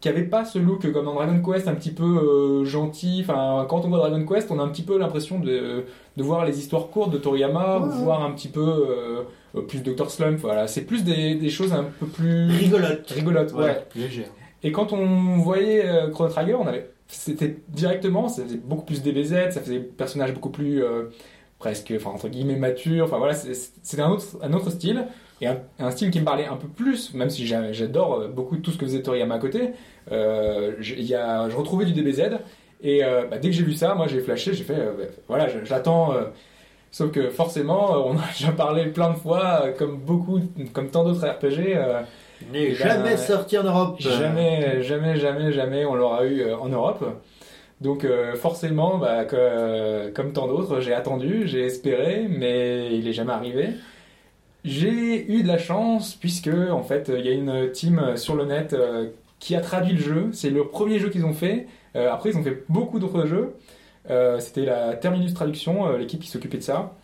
[0.00, 3.20] qui avaient pas ce look comme dans Dragon Quest un petit peu euh, gentil.
[3.24, 5.84] Enfin, quand on voit Dragon Quest, on a un petit peu l'impression de,
[6.16, 8.60] de voir les histoires courtes de Toriyama, ou voir un petit peu
[9.56, 10.10] euh, plus Dr.
[10.10, 10.38] Slump.
[10.40, 13.10] Voilà, c'est plus des, des choses un peu plus Rigolote.
[13.10, 13.52] rigolotes.
[13.54, 13.64] ouais.
[13.64, 13.86] Ouais.
[13.88, 14.26] Plus légère.
[14.62, 19.02] Et quand on voyait euh, Chrono Trigger, on avait, c'était directement, ça faisait beaucoup plus
[19.02, 21.04] DBZ, ça faisait des personnages beaucoup plus euh,
[21.58, 23.04] presque, enfin entre guillemets matures.
[23.06, 25.06] Enfin voilà, c'était un autre, un autre style
[25.40, 28.28] et un, un style qui me parlait un peu plus, même si j'a- j'adore euh,
[28.28, 29.70] beaucoup tout ce que faisait Toriyama à côté.
[30.12, 32.38] Euh, il y a, je retrouvais du DBZ
[32.82, 35.48] et euh, bah, dès que j'ai vu ça, moi j'ai flashé, j'ai fait, bah, voilà,
[35.48, 36.14] je- j'attends.
[36.90, 40.40] Sauf que forcément, on a déjà parlé plein de fois, comme beaucoup,
[40.72, 41.76] comme tant d'autres RPG.
[42.42, 43.96] Euh, n'est ben, jamais sorti en Europe.
[44.00, 47.04] Jamais, jamais, jamais, jamais on l'aura eu euh, en Europe.
[47.80, 53.06] Donc euh, forcément, bah, que- euh, comme tant d'autres, j'ai attendu, j'ai espéré, mais il
[53.06, 53.68] est jamais arrivé.
[54.64, 58.44] J'ai eu de la chance puisque en fait il y a une team sur le
[58.46, 59.08] net euh,
[59.38, 60.28] qui a traduit le jeu.
[60.32, 61.66] C'est le premier jeu qu'ils ont fait.
[61.94, 63.54] Euh, après ils ont fait beaucoup d'autres jeux.
[64.10, 66.94] Euh, C'était la Terminus Traduction, euh, l'équipe qui s'occupait de ça.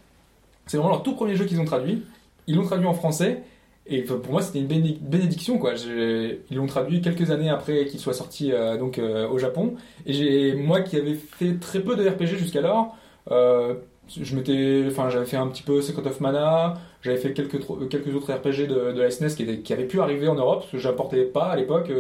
[0.67, 2.03] C'est vraiment leur tout premier jeu qu'ils ont traduit.
[2.49, 3.43] Ils l'ont traduit en français.
[3.87, 5.73] Et pour moi, c'était une béné- bénédiction, quoi.
[5.75, 9.75] Ils l'ont traduit quelques années après qu'il soit sorti euh, donc euh, au Japon.
[10.07, 12.97] Et moi qui avais fait très peu de RPG jusqu'alors,
[13.33, 13.75] euh,
[14.09, 18.33] je enfin, j'avais fait un petit peu Secret of Mana, j'avais fait quelques quelques autres
[18.33, 21.25] RPG de, de la SNES qui, étaient- avaient pu arriver en Europe parce que j'apportais
[21.25, 21.91] pas à l'époque,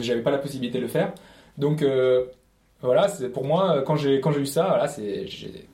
[0.00, 1.12] j'avais pas la possibilité de le faire.
[1.58, 1.84] Donc
[2.80, 5.68] voilà, pour moi quand j'ai quand j'ai eu ça, voilà, c'est j'ai-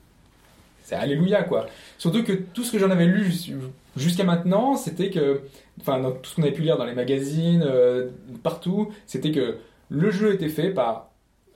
[0.89, 1.67] c'est alléluia quoi.
[1.97, 3.53] Surtout que tout ce que j'en avais lu jus-
[3.95, 5.41] jusqu'à maintenant, c'était que,
[5.79, 8.07] enfin, dans tout ce qu'on avait pu lire dans les magazines, euh,
[8.43, 9.57] partout, c'était que
[9.89, 11.09] le jeu était fait par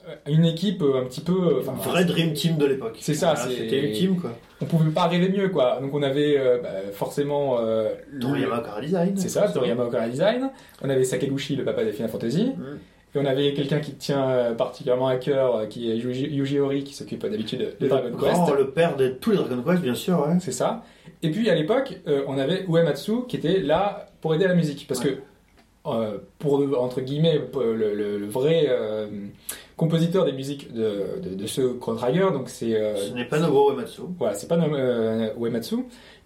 [0.08, 1.60] euh, une équipe euh, un petit peu.
[1.62, 2.98] enfin, Un vrai Dream Team de l'époque.
[3.00, 4.32] C'est ça, Voilà, c'est- C'était ultime quoi.
[4.62, 5.80] on pouvait pas rêver mieux quoi.
[5.82, 7.90] Donc on avait euh, bah, forcément euh,
[8.20, 9.16] Toriyama Design.
[9.18, 10.50] c'est ça, Toriyama Okara Design.
[10.82, 12.52] On avait Sakaguchi, le papa des Final Fantasy.
[12.58, 12.78] Mm.
[13.16, 16.60] Et on avait quelqu'un qui tient euh, particulièrement à cœur, euh, qui est Yuji, Yuji
[16.60, 18.58] Horii, qui s'occupe euh, d'habitude de Dragon Quest.
[18.58, 20.36] le père de tous les Dragon Quest, bien sûr, ouais.
[20.40, 20.84] C'est ça.
[21.22, 24.56] Et puis à l'époque, euh, on avait Uematsu qui était là pour aider à la
[24.56, 24.86] musique.
[24.88, 25.10] Parce que,
[25.86, 29.08] euh, pour entre guillemets, le, le- le vrai euh,
[29.78, 32.76] compositeur des musiques de, de, de ce Chrono Trigger, donc c'est.
[32.76, 34.02] euh, Ce n'est pas Nobuo Uematsu.
[34.20, 35.78] voilà, c'est pas euh, Uematsu,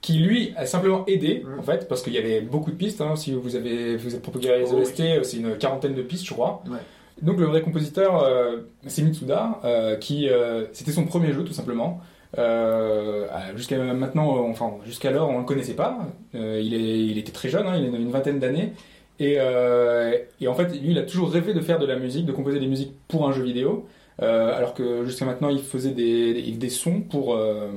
[0.01, 1.59] qui lui a simplement aidé, Mm.
[1.59, 3.01] en fait, parce qu'il y avait beaucoup de pistes.
[3.01, 3.15] hein.
[3.15, 4.81] si vous avez, vous êtes les Oh, oui.
[4.81, 6.61] OST, euh, c'est une quarantaine de pistes, je crois.
[6.69, 6.77] Ouais.
[7.21, 9.59] Donc le vrai compositeur, euh, c'est Mitsuda,
[9.99, 10.29] qui
[10.71, 11.99] c'était son premier jeu tout simplement.
[12.37, 15.97] Euh, jusqu'à maintenant, enfin jusqu'alors, on le connaissait pas.
[16.35, 18.73] Euh, il, est, il était très jeune, hein, il a une vingtaine d'années.
[19.19, 22.25] Et, euh, et en fait, lui, il a toujours rêvé de faire de la musique,
[22.25, 23.87] de composer des musiques pour un jeu vidéo.
[24.21, 27.67] Euh, alors que jusqu'à maintenant, il faisait des, des, des sons pour, euh,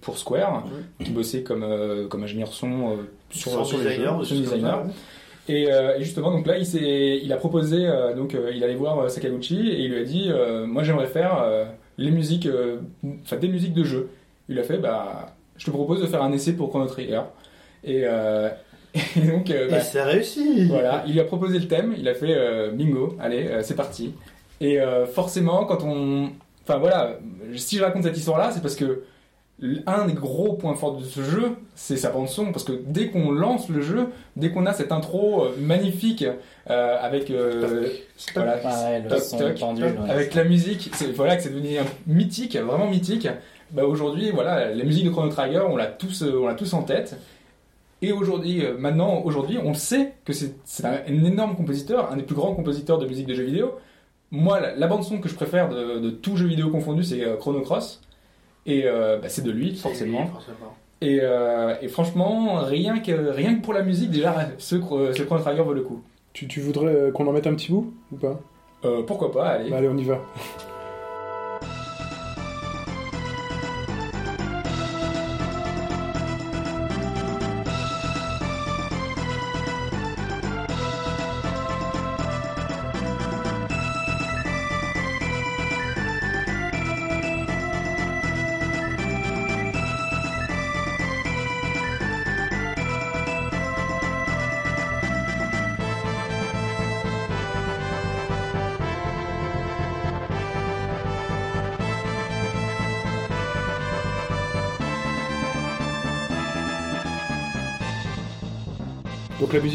[0.00, 0.66] pour Square,
[1.04, 1.66] qui bossait comme,
[2.08, 2.98] comme ingénieur son
[3.30, 4.90] sur, sur les designer, jeux, ça, ouais.
[5.48, 6.82] Et, et justement, donc là, il,
[7.22, 10.30] il a proposé, donc il allait voir Sakaguchi et il lui a dit,
[10.66, 11.44] moi j'aimerais faire
[11.98, 12.48] les musiques,
[13.22, 14.10] enfin des musiques de jeu.
[14.48, 17.22] Il a fait, bah, je te propose de faire un essai pour Chrono Trigger.
[17.84, 18.48] Et, euh,
[18.94, 20.66] et donc, euh, bah, Et réussi.
[20.66, 23.76] voilà, il lui a proposé le thème, il a fait euh, bingo, allez, euh, c'est
[23.76, 24.12] parti.
[24.60, 26.30] Et euh, forcément, quand on.
[26.64, 27.18] Enfin voilà,
[27.56, 29.02] si je raconte cette histoire-là, c'est parce que
[29.86, 32.52] un des gros points forts de ce jeu, c'est sa bande-son.
[32.52, 36.24] Parce que dès qu'on lance le jeu, dès qu'on a cette intro magnifique
[36.70, 37.30] euh, avec.
[37.30, 37.88] euh,
[38.34, 40.10] voilà, Ah ouais, le toc, son toc, pendule, toc, ouais.
[40.10, 43.28] avec la musique, c'est voilà que c'est devenu mythique, vraiment mythique.
[43.72, 46.82] Bah aujourd'hui, voilà, la musique de Chrono Trigger, on l'a tous, on l'a tous en
[46.82, 47.16] tête.
[48.02, 50.54] Et aujourd'hui, euh, maintenant, aujourd'hui, on le sait que c'est
[50.84, 53.72] un, un énorme compositeur, un des plus grands compositeurs de musique de jeux vidéo.
[54.30, 57.22] Moi, la, la bande son que je préfère de, de tout jeu vidéo confondu, c'est
[57.24, 58.00] euh, Chrono Cross.
[58.66, 60.26] Et euh, bah, c'est de lui, forcément.
[61.02, 65.22] Et, euh, et franchement, rien que, rien que pour la musique, déjà, ce, Chro- ce
[65.22, 66.02] Chrono Trigger vaut le coup.
[66.32, 68.38] Tu, tu voudrais qu'on en mette un petit bout ou pas?
[68.84, 69.68] Euh, pourquoi pas, allez.
[69.70, 70.20] Bah, Allez, on y va.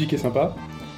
[0.06, 0.54] Musique est sympa.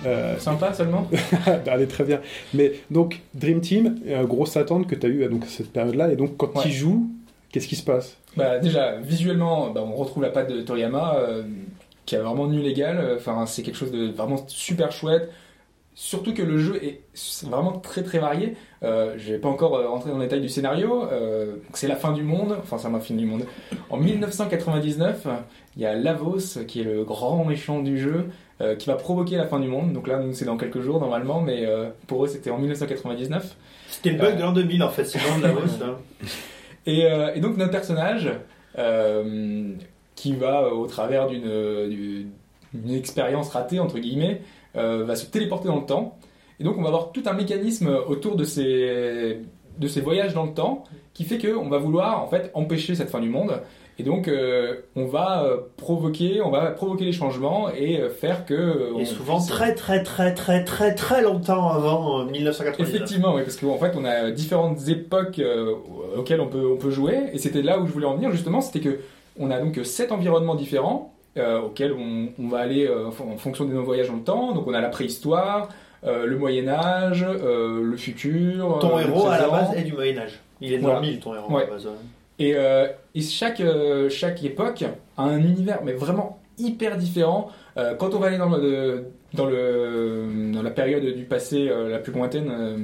[0.06, 1.08] Euh, Sympa seulement
[1.66, 2.20] elle est très bien.
[2.54, 6.12] Mais donc, Dream Team, euh, grosse attente que tu as eue à donc, cette période-là.
[6.12, 6.62] Et donc, quand Ouais.
[6.66, 7.08] ils jouent,
[7.50, 8.16] qu'est-ce qui se passe?
[8.36, 11.42] Bah déjà, visuellement, bah, on retrouve la patte de Toriyama, euh,
[12.06, 13.14] qui a vraiment nu légal.
[13.16, 15.30] Enfin, c'est quelque chose de vraiment super chouette.
[15.94, 17.00] Surtout que le jeu est
[17.48, 18.54] vraiment très très varié.
[18.84, 21.02] Euh, je vais pas encore rentrer dans les détails du scénario.
[21.74, 22.56] C'est la fin du monde.
[22.62, 23.46] Enfin, c'est la fin du monde.
[23.90, 25.26] En 1999,
[25.76, 28.26] il y a Lavos qui est le grand méchant du jeu
[28.60, 29.92] euh, qui va provoquer la fin du monde.
[29.92, 33.56] Donc là, nous, c'est dans quelques jours normalement, mais euh, pour eux, c'était en 1999.
[33.88, 35.78] C'était le bug de l'an 2000 en fait, c'est de la bosse.
[35.82, 35.96] hein.
[36.86, 38.30] Et, euh, et donc notre personnage,
[38.78, 39.72] euh,
[40.14, 42.22] qui va euh, au travers d'une euh,
[42.90, 44.40] expérience ratée entre guillemets,
[44.76, 46.16] euh, va se téléporter dans le temps.
[46.60, 49.38] Et donc on va avoir tout un mécanisme autour de ces
[49.78, 50.82] de ces voyages dans le temps
[51.14, 53.60] qui fait que on va vouloir en fait empêcher cette fin du monde.
[54.00, 58.44] Et donc euh, on va euh, provoquer, on va provoquer les changements et euh, faire
[58.46, 62.24] que euh, on Et souvent puisse- très très très très très très longtemps avant euh,
[62.26, 62.94] 1999.
[62.94, 65.74] Effectivement, oui, parce qu'en fait, on a différentes époques euh,
[66.16, 68.60] auxquelles on peut, on peut jouer, et c'était là où je voulais en venir, justement,
[68.60, 69.00] c'était que
[69.40, 71.12] on a donc sept environnements différents
[71.64, 74.52] auxquels on, on va aller en fonction de nos voyages dans le temps.
[74.54, 75.68] Donc on a la préhistoire,
[76.04, 78.78] le Moyen-Âge, euh, le futur.
[78.80, 80.40] Ton le héros à la base est du Moyen-Âge.
[80.60, 80.96] Il est Voilà.
[80.96, 81.64] l'an 1000 ton héros à Ouais.
[81.66, 81.88] la base.
[82.40, 82.88] Et, euh,
[83.18, 84.84] et chaque, euh, chaque époque
[85.16, 87.50] a un univers, mais vraiment hyper différent.
[87.76, 91.88] Euh, quand on va aller dans, le, dans, le, dans la période du passé euh,
[91.88, 92.76] la plus lointaine, euh,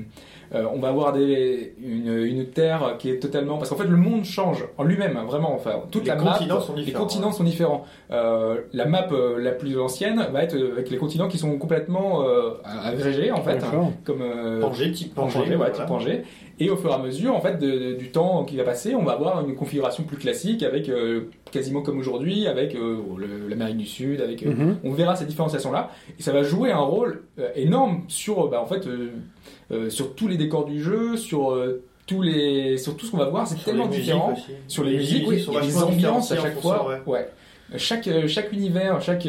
[0.55, 3.59] euh, on va avoir des, une, une terre qui est totalement...
[3.59, 5.53] Parce qu'en fait, le monde change en lui-même, hein, vraiment.
[5.55, 7.85] Enfin, toute Les la map, continents sont les différents, continents sont différents.
[8.13, 12.23] Euh, la map euh, la plus ancienne va être avec les continents qui sont complètement
[12.23, 12.51] euh,
[12.85, 13.57] agrégés, en fait.
[13.59, 13.91] D'accord.
[14.05, 15.71] Comme, euh, Pangée, type ouais, voilà.
[15.71, 16.23] type Pangée.
[16.60, 18.94] Et au fur et à mesure, en fait, de- de- du temps qui va passer,
[18.94, 22.99] on va avoir une configuration plus classique avec euh, quasiment comme aujourd'hui, avec euh,
[23.49, 24.42] l'Amérique du Sud, avec.
[24.44, 24.76] euh, Mhm.
[24.84, 28.66] On verra ces différenciations-là, et ça va jouer un rôle euh, énorme sur, bah, en
[28.66, 29.10] fait, euh,
[29.73, 33.16] euh, sur tous les décors du jeu, sur euh, tous les, sur tout ce qu'on
[33.18, 33.47] va voir.
[33.49, 34.33] C'est tellement les différent.
[34.34, 34.52] aussi.
[34.68, 36.89] Sur les, musiques, oui, vachement ambiances à chaque fois.
[36.89, 37.00] ouais.
[37.07, 37.28] Ouais.
[37.78, 39.26] Chaque, chaque univers, chaque,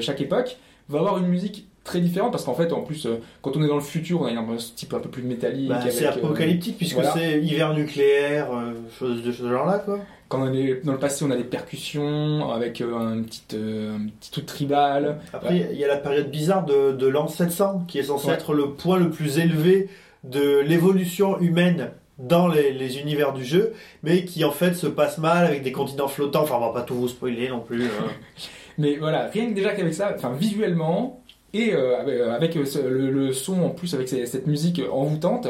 [0.00, 0.56] chaque époque
[0.88, 3.68] va avoir une musique très différente parce qu'en fait, en plus, euh, quand on est
[3.68, 5.68] dans le futur, on a une ambiance type un peu plus métallique.
[5.68, 7.12] Bah, c'est euh, apocalyptique puisque voilà.
[7.12, 9.98] c'est hiver nucléaire, euh, choses de ce genre-là quoi.
[10.28, 14.06] Quand on est dans le passé, on a des percussions avec euh, un, petit, un
[14.18, 15.18] petit truc tribal.
[15.32, 18.34] Après, il y a la période bizarre de, de l'an 700 qui est censé Ouais.
[18.34, 19.88] être le point le plus élevé
[20.24, 23.72] de l'évolution humaine dans les, les univers du jeu,
[24.04, 26.42] mais qui en fait se passe mal avec des continents flottants.
[26.44, 27.84] Enfin, on va pas tout vous spoiler non plus.
[27.86, 27.88] hein.
[28.78, 31.21] Mais voilà, rien que déjà qu'avec ça, enfin visuellement
[31.54, 31.98] et euh,
[32.34, 35.48] avec, euh, euh, le, son en plus avec cette musique envoûtante,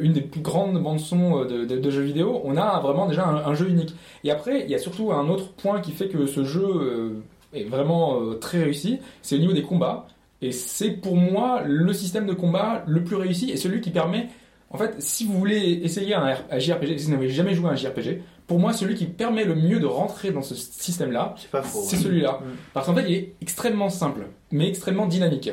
[0.00, 3.26] une des plus grandes bandes son de, de- de jeux vidéo, on a vraiment déjà
[3.26, 3.94] un, jeu unique.
[4.24, 7.22] Et après, il y a surtout un autre point qui fait que ce jeu
[7.54, 10.06] est vraiment très réussi, c'est au niveau des combats.
[10.42, 14.28] Et c'est pour moi le système de combat le plus réussi et celui qui permet,
[14.68, 17.76] en fait, si vous voulez essayer un JRPG, si vous n'avez jamais joué à un
[17.76, 18.20] JRPG,
[18.50, 22.02] pour moi, celui qui permet le mieux de rentrer dans ce système-là, C'est ouais.
[22.02, 22.40] celui-là.
[22.40, 22.46] Mm.
[22.74, 25.52] Parce qu'en fait, il est extrêmement simple, mais extrêmement dynamique.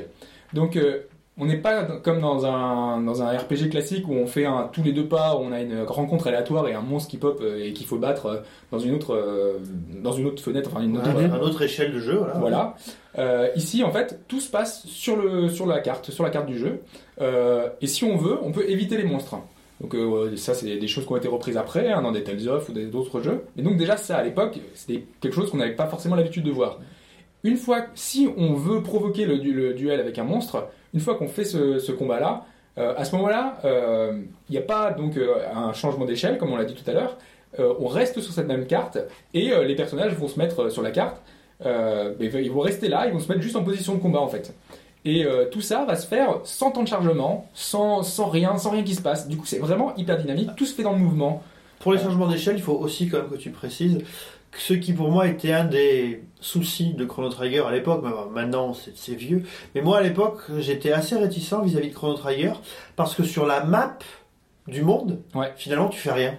[0.54, 1.02] Donc, euh,
[1.38, 4.82] on n'est pas comme dans un, dans un RPG classique où on fait un, tous
[4.82, 7.64] les deux pas, où on a une rencontre aléatoire et un monstre qui pop euh,
[7.64, 8.38] et qu'il faut battre euh,
[8.72, 9.60] dans une autre, euh,
[10.02, 11.16] dans une autre fenêtre, enfin une autre.
[11.16, 12.18] Ouais, une autre échelle de jeu.
[12.18, 12.40] Voilà.
[12.40, 12.76] Voilà.
[13.20, 16.48] Euh, ici, en fait, tout se passe sur, le, sur la carte, sur la carte
[16.48, 16.82] du jeu.
[17.22, 19.36] Euh, et si on veut, on peut éviter les monstres.
[19.82, 22.48] Donc euh, ça, c'est des choses qui ont été reprises après, hein, dans des Tales
[22.50, 23.44] of ou d'autres jeux.
[23.58, 26.52] Et donc déjà, ça, à l'époque, c'était quelque chose qu'on n'avait pas forcément l'habitude de
[26.52, 26.80] voir.
[27.44, 31.16] Une fois, si on veut provoquer le, du- le duel avec un monstre, une fois
[31.16, 32.46] qu'on fait ce, combat-là,
[32.80, 35.14] euh, à ce moment-là, euh, il n'y a pas donc
[35.54, 37.18] un changement d'échelle, comme on l'a dit tout à l'heure.
[37.60, 39.00] On reste sur cette même carte
[39.34, 41.22] et les personnages vont se mettre sur la carte.
[41.66, 44.54] Ils vont rester là, ils vont se mettre juste en position de combat en fait.
[45.10, 48.72] Et euh, tout ça va se faire sans temps de chargement, sans, sans rien, sans
[48.72, 49.28] rien qui se passe.
[49.30, 51.42] Du coup, c'est vraiment hyper dynamique, tout se fait dans le mouvement.
[51.80, 54.00] Pour les changements d'échelle, il faut aussi quand même que tu précises
[54.52, 58.04] que ce qui pour moi était un des soucis de Chrono Trigger à l'époque,
[58.34, 59.44] maintenant c'est vieux,
[59.76, 62.54] mais moi à l'époque j'étais assez réticent vis-à-vis de Chrono Trigger
[62.96, 63.98] parce que sur la map
[64.68, 65.52] du monde, Ouais.
[65.58, 66.36] finalement tu fais rien.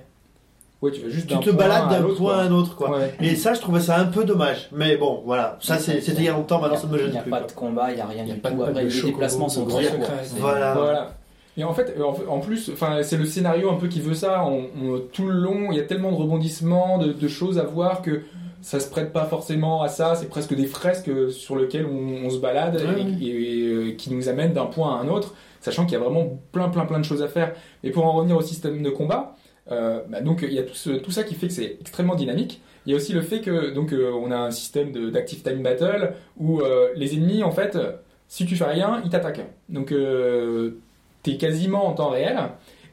[0.80, 2.90] Ouais, tu vas juste Tu d'un te balades d'un point à un autre quoi.
[2.98, 3.12] Ouais.
[3.20, 6.24] Et ça je trouvais ça un peu dommage, mais bon voilà, ça c'est- c'était il
[6.26, 7.30] y a longtemps, maintenant ça me Il gêne n'y a plus.
[7.30, 7.46] pas quoi.
[7.48, 8.60] de combat, il n'y a rien Il y a du pas de- tout.
[8.60, 9.90] pas de Après, les déplacements sont très
[10.38, 10.74] Voilà.
[10.74, 11.10] Voilà.
[11.56, 11.96] Et en fait,
[12.28, 14.44] en, plus, enfin, c'est le scénario un peu qui veut ça.
[14.44, 17.64] On- on- tout le long, il y a tellement de rebondissements, de, de choses à
[17.64, 18.20] voir que
[18.62, 20.14] ça se prête pas forcément à ça.
[20.14, 23.04] C'est presque des fresques sur lesquelles on, on se balade Ouais.
[23.20, 25.98] et, et, euh, qui nous amènent d'un point à un autre, sachant qu'il y a
[25.98, 27.52] vraiment plein, plein, plein de choses à faire.
[27.82, 29.34] Et pour en revenir au système de combat,
[29.70, 32.60] bah, donc il y a tout, ce- tout ça qui fait que c'est extrêmement dynamique.
[32.86, 35.62] Il y a aussi le fait que donc euh, on a un système d'active time
[35.62, 37.76] battle où euh, les ennemis en fait,
[38.28, 39.46] si tu fais rien, ils t'attaquent.
[39.68, 40.72] Donc euh,
[41.22, 42.38] t'es quasiment en temps réel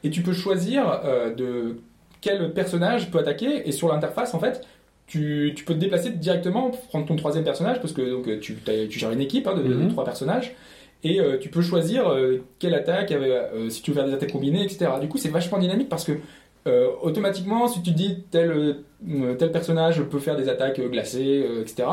[0.03, 1.77] et tu peux choisir euh, de
[2.21, 4.61] quel personnage peut attaquer et sur l'interface en fait
[5.07, 8.55] tu, tu peux te déplacer directement, prendre ton troisième personnage, parce que donc, tu,
[8.89, 9.89] tu gères une équipe hein, de, Mhm.
[9.89, 10.55] trois personnages,
[11.03, 14.31] et euh, tu peux choisir euh, quelle attaque, euh, si tu veux faire des attaques
[14.31, 14.89] combinées, etc.
[14.99, 16.13] Du coup, c'est vachement dynamique parce que
[16.67, 18.51] euh, automatiquement, si tu dis tel,
[19.07, 21.83] euh, tel personnage peut faire des attaques euh, glacées, euh, etc.,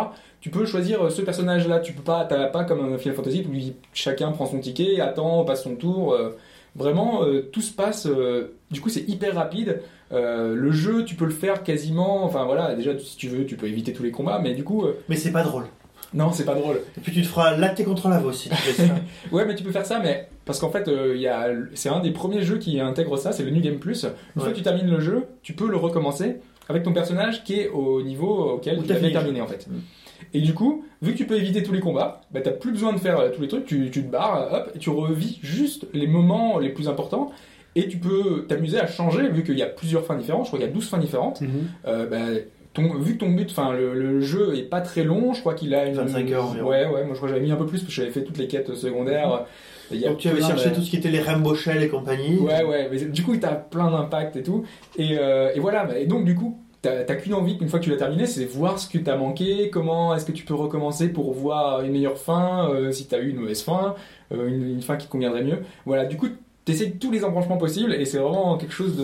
[0.40, 1.80] tu peux choisir ce personnage-là.
[1.80, 3.54] Tu peux pas, t'as pas comme un Final Fantasy où
[3.94, 6.14] chacun prend son ticket, attend, passe son tour.
[6.14, 6.36] euh,
[6.74, 7.20] vraiment,
[7.52, 8.08] tout se passe.
[8.70, 9.82] du coup, c'est hyper rapide.
[10.10, 12.24] Le jeu, tu peux le faire quasiment.
[12.24, 14.84] Enfin voilà, déjà si tu veux, tu peux éviter tous les combats, mais du coup,
[15.08, 15.66] Mais c'est pas drôle.
[16.14, 16.80] non, c'est pas drôle.
[16.96, 18.94] Et puis tu te feras latter contre la voix si tu fais ça.
[19.30, 22.42] Ouais, mais tu peux faire ça, mais parce qu'en fait, euh, c'est un des premiers
[22.42, 24.06] jeux qui intègre ça, c'est le New Game Plus.
[24.36, 26.36] Une fois que tu termines le jeu, tu peux le recommencer
[26.68, 29.12] avec ton personnage qui est au niveau auquel Où tu fini.
[29.12, 29.66] terminé en fait.
[30.34, 32.92] Et du coup, vu que tu peux éviter tous les combats, bah, t'as plus besoin
[32.92, 35.86] de faire euh, tous les trucs, tu, tu te barres, hop, et tu revis juste
[35.92, 37.32] les moments les plus importants.
[37.74, 40.58] Et tu peux t'amuser à changer, vu qu'il y a plusieurs fins différentes, je crois
[40.58, 41.40] qu'il y a 12 fins différentes.
[41.40, 41.48] Mhm.
[41.86, 42.40] Euh, bah,
[42.74, 45.54] ton, vu que ton but, enfin le, le jeu est pas très long, je crois
[45.54, 46.68] qu'il a une 25 heures environ.
[46.70, 48.24] Ouais, ouais, moi je crois que j'avais mis un peu plus parce que j'avais fait
[48.24, 49.28] toutes les quêtes secondaires.
[49.40, 51.82] Il y a Donc tu avais cherché de- tout ce qui était les Rainbow Shell
[51.82, 52.38] et compagnie.
[52.38, 54.64] Ouais, ouais, mais du coup t'as plein d'impact et tout.
[54.96, 57.84] Et, euh, et voilà, bah, et donc du coup t'as qu'une envie, une fois que
[57.84, 61.08] tu l'as terminé, c'est voir ce que t'as manqué, comment est-ce que tu peux recommencer
[61.10, 63.94] pour voir une meilleure fin, euh, si t'as eu une mauvaise fin,
[64.32, 65.60] euh, une, une fin qui conviendrait mieux.
[65.86, 66.26] Voilà, du coup
[66.64, 68.94] t'essayes tous les embranchements possibles et c'est vraiment quelque chose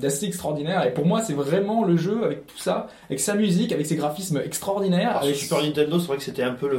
[0.00, 0.84] d'assez extraordinaire.
[0.86, 3.96] Et pour moi, c'est vraiment le jeu avec tout ça, avec sa musique, avec ses
[3.96, 5.10] graphismes extraordinaires.
[5.10, 6.78] Alors, avec Super Nintendo, c'est vrai que c'était un peu le.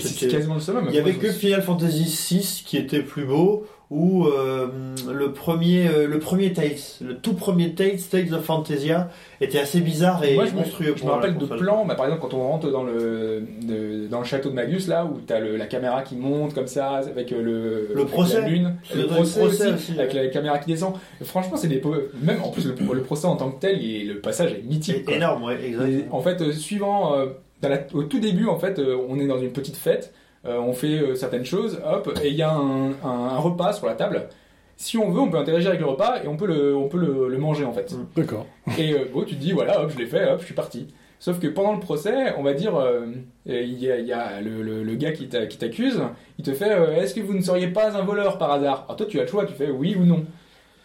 [0.00, 0.76] c'était- quasiment le seul.
[0.88, 4.68] Il y avait que Final Fantasy VI qui était plus beau, ou euh,
[5.12, 6.70] le premier, euh, le premier Tales,
[7.02, 9.10] le tout premier Tales, Tales of Fantasia,
[9.42, 10.94] était assez bizarre et Moi, je monstrueux.
[10.96, 14.20] je me rappelle de plans, bah, par exemple quand on rentre dans le, de- dans
[14.20, 17.32] le château de Magus, là, où tu as la caméra qui monte comme ça, avec
[17.32, 18.40] euh, le, Le avec procès.
[18.40, 20.94] la lune, Le le procès procès, aussi, aussi, avec la caméra qui descend.
[21.20, 21.82] Et franchement, c'est des.
[22.22, 25.04] Même en plus, le, procès en tant que tel, est- le passage est mythique.
[25.04, 25.16] Quoi.
[25.16, 26.16] énorme, ouais, Et exactement.
[26.16, 27.26] en fait, suivant, euh,
[27.60, 30.14] dans la- au tout début, en fait, euh, on est dans une petite fête,
[30.44, 33.86] on fait euh, certaines choses, hop, et il y a un, un- un repas sur
[33.86, 34.28] la table.
[34.76, 36.98] Si on veut, on peut interagir avec le repas et on peut le, on peut
[36.98, 37.94] le, le manger en fait.
[38.16, 38.46] D'accord.
[38.78, 40.88] Et euh, bon, tu te dis, voilà, hop, je l'ai fait, hop, je suis parti.
[41.20, 43.06] Sauf que pendant le procès, on va dire, euh,
[43.46, 46.02] il y a, il y a le, le- le gars qui t'a- qui t'accuse,
[46.38, 48.84] il te fait, euh, est-ce que vous ne seriez pas un voleur par hasard?
[48.86, 50.24] Alors toi, tu as le choix, tu fais oui ou non.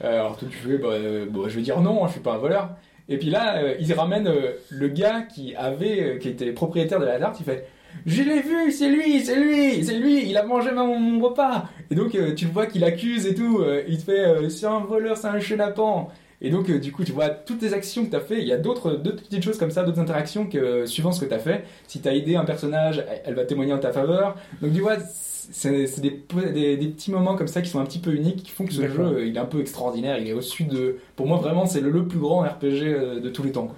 [0.04, 2.34] Euh, alors toi, tu fais, bah, euh, bon, je vais dire non, je suis pas
[2.34, 2.70] un voleur.
[3.10, 7.00] Et puis là, euh, il ramène euh, le gars qui avait, euh, qui était propriétaire
[7.00, 7.68] de la darte, il fait,
[8.06, 11.66] je l'ai vu, c'est lui, c'est lui, c'est lui, il a mangé mon, mon repas.
[11.92, 14.66] Et donc, euh, tu vois qu'il accuse et tout, euh, il te fait, euh, c'est
[14.66, 16.10] un voleur, c'est un chenapan.
[16.42, 18.40] Et donc, du coup, tu vois toutes les actions que tu as fait.
[18.42, 21.34] Il y a d'autres petites choses comme ça, d'autres interactions que, suivant ce que tu
[21.34, 21.64] as fait.
[21.88, 24.36] Si tu as aidé un personnage, elle- va témoigner en ta faveur.
[24.62, 26.22] Donc, tu vois, c'est des,
[26.54, 28.74] des, des petits moments comme ça qui sont un petit peu uniques, qui font que
[28.74, 30.20] ce jeu, il est un peu extraordinaire.
[30.20, 30.98] Il est au-dessus de.
[31.16, 33.68] Pour moi, vraiment, c'est le, le plus grand RPG de tous les temps.
[33.68, 33.76] quoi.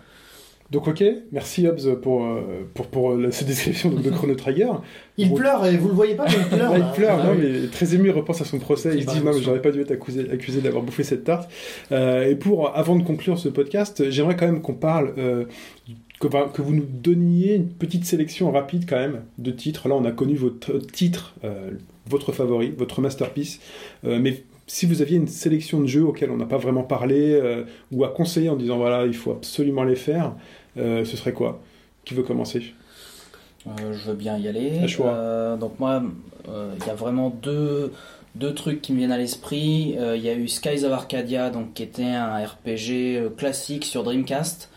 [0.71, 2.41] Donc ok, merci Hobbs pour, euh,
[2.73, 4.71] pour, pour euh, cette description de Chrono Trigger.
[5.17, 5.35] Il Bon.
[5.35, 6.71] pleure et vous le voyez pas, mais il pleure.
[6.71, 6.77] Là.
[6.77, 9.07] il pleure, Ah non, mais très ému, il repense à son procès, il se dit
[9.07, 9.41] non, mais émotion.
[9.43, 11.49] j'aurais pas dû être accusé, accusé d'avoir bouffé cette tarte.
[11.91, 15.45] Euh, et pour, avant de conclure ce podcast, j'aimerais quand même qu'on parle, euh,
[16.19, 19.87] que, vous nous donniez une petite sélection rapide quand même de titres.
[19.87, 21.71] Là, on a connu votre titre, euh,
[22.07, 23.59] votre favori, votre masterpiece,
[24.05, 27.31] Euh, mais si vous aviez une sélection de jeux auxquels on n'a pas vraiment parlé,
[27.33, 30.35] euh, ou à conseiller en disant voilà, il faut absolument les faire,
[30.75, 31.61] ce serait quoi?
[32.05, 32.73] Qui veut commencer?
[33.67, 34.87] Euh, je veux bien y aller.
[34.87, 35.11] Choix.
[35.11, 36.01] Euh, donc moi,
[36.47, 37.91] euh, il y a vraiment deux,
[38.35, 39.95] deux trucs qui me viennent à l'esprit.
[39.97, 43.85] Euh, Il y a eu Skies of Arcadia, donc qui était un RPG euh, classique
[43.85, 44.69] sur Dreamcast.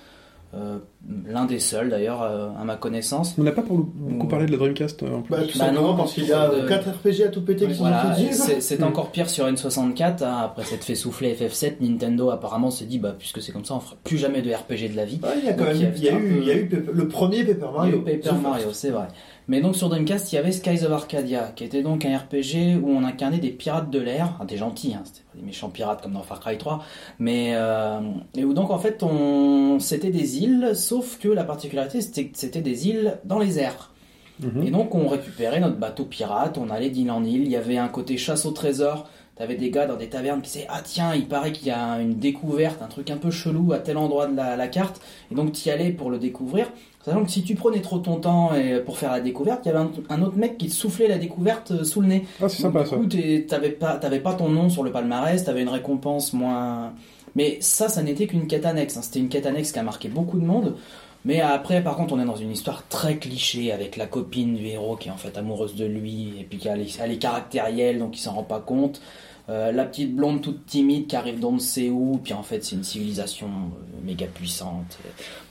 [0.54, 0.78] Euh,
[1.26, 3.34] L'un des seuls d'ailleurs, euh, à ma connaissance.
[3.38, 5.32] On n'a pas pour- beaucoup parlé de la Dreamcast euh, en plus.
[5.34, 7.66] Bah, tout Bah simplement non, parce qu'il y a euh, 4 RPG à tout péter
[7.66, 8.14] qui sont Voilà,
[8.60, 8.84] c'est Mm.
[8.84, 10.22] encore pire sur N64.
[10.22, 10.36] hein.
[10.44, 13.80] Après s'être fait souffler FF7, Nintendo apparemment s'est dit bah puisque c'est comme ça, on
[13.80, 15.18] fera plus jamais de RPG de la vie.
[15.22, 16.54] Ouais, il y a quand Donc, même, il y a un eu, peu- y a
[16.56, 17.96] eu le premier Paper Il y a Mario.
[17.96, 19.08] eu Paper Mario, c'est vrai.
[19.52, 22.80] Mais donc sur Dreamcast, il y avait Skies of Arcadia, qui était donc un RPG
[22.82, 25.68] où on incarnait des pirates de l'air, Ah, des gentils, hein, c'était pas des méchants
[25.68, 26.82] pirates comme dans Far Cry 3,
[27.18, 28.00] mais euh,
[28.34, 32.38] et où donc en fait on c'était des îles, sauf que la particularité c'était que
[32.38, 33.92] c'était des îles dans les airs.
[34.40, 34.62] Mhm.
[34.62, 37.76] Et donc on récupérait notre bateau pirate, on allait d'île en île, il y avait
[37.76, 39.06] un côté chasse au trésor,
[39.36, 42.00] t'avais des gars dans des tavernes qui disaient ah tiens il paraît qu'il y a
[42.00, 45.34] une découverte, un truc un peu chelou à tel endroit de la, la carte, et
[45.34, 46.68] donc t'y allais pour le découvrir.
[47.04, 49.70] Sachant que si tu prenais trop ton temps et- pour faire la découverte, il y
[49.72, 52.24] avait un, un autre mec qui te soufflait la découverte euh, sous le nez.
[52.40, 52.96] Ah, c'est sympa du ça.
[52.96, 56.92] coup, t'es- t'avais pas, t'avais pas ton nom sur le palmarès, t'avais une récompense moins.
[57.34, 58.96] Mais ça, ça n'était qu'une quête annexe.
[58.96, 59.02] hein.
[59.02, 60.76] C'était une quête annexe qui a marqué beaucoup de monde.
[61.24, 64.66] Mais après, par contre, on est dans une histoire très cliché avec la copine du
[64.66, 66.80] héros qui est en fait amoureuse de lui et puis qui elle
[67.12, 69.00] est caractérielle donc il s'en rend pas compte.
[69.48, 72.64] Euh, la petite blonde toute timide qui arrive d'on ne sait où, puis en fait
[72.64, 74.98] c'est une civilisation euh, méga puissante.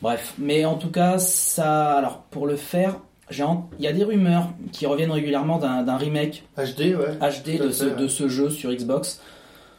[0.02, 1.94] Bref, mais en tout cas, ça.
[1.98, 3.00] Alors pour le faire,
[3.42, 7.18] en- il y a des rumeurs qui reviennent régulièrement d'un remake HD, ouais.
[7.20, 9.22] HD ce, de ce jeu sur Xbox.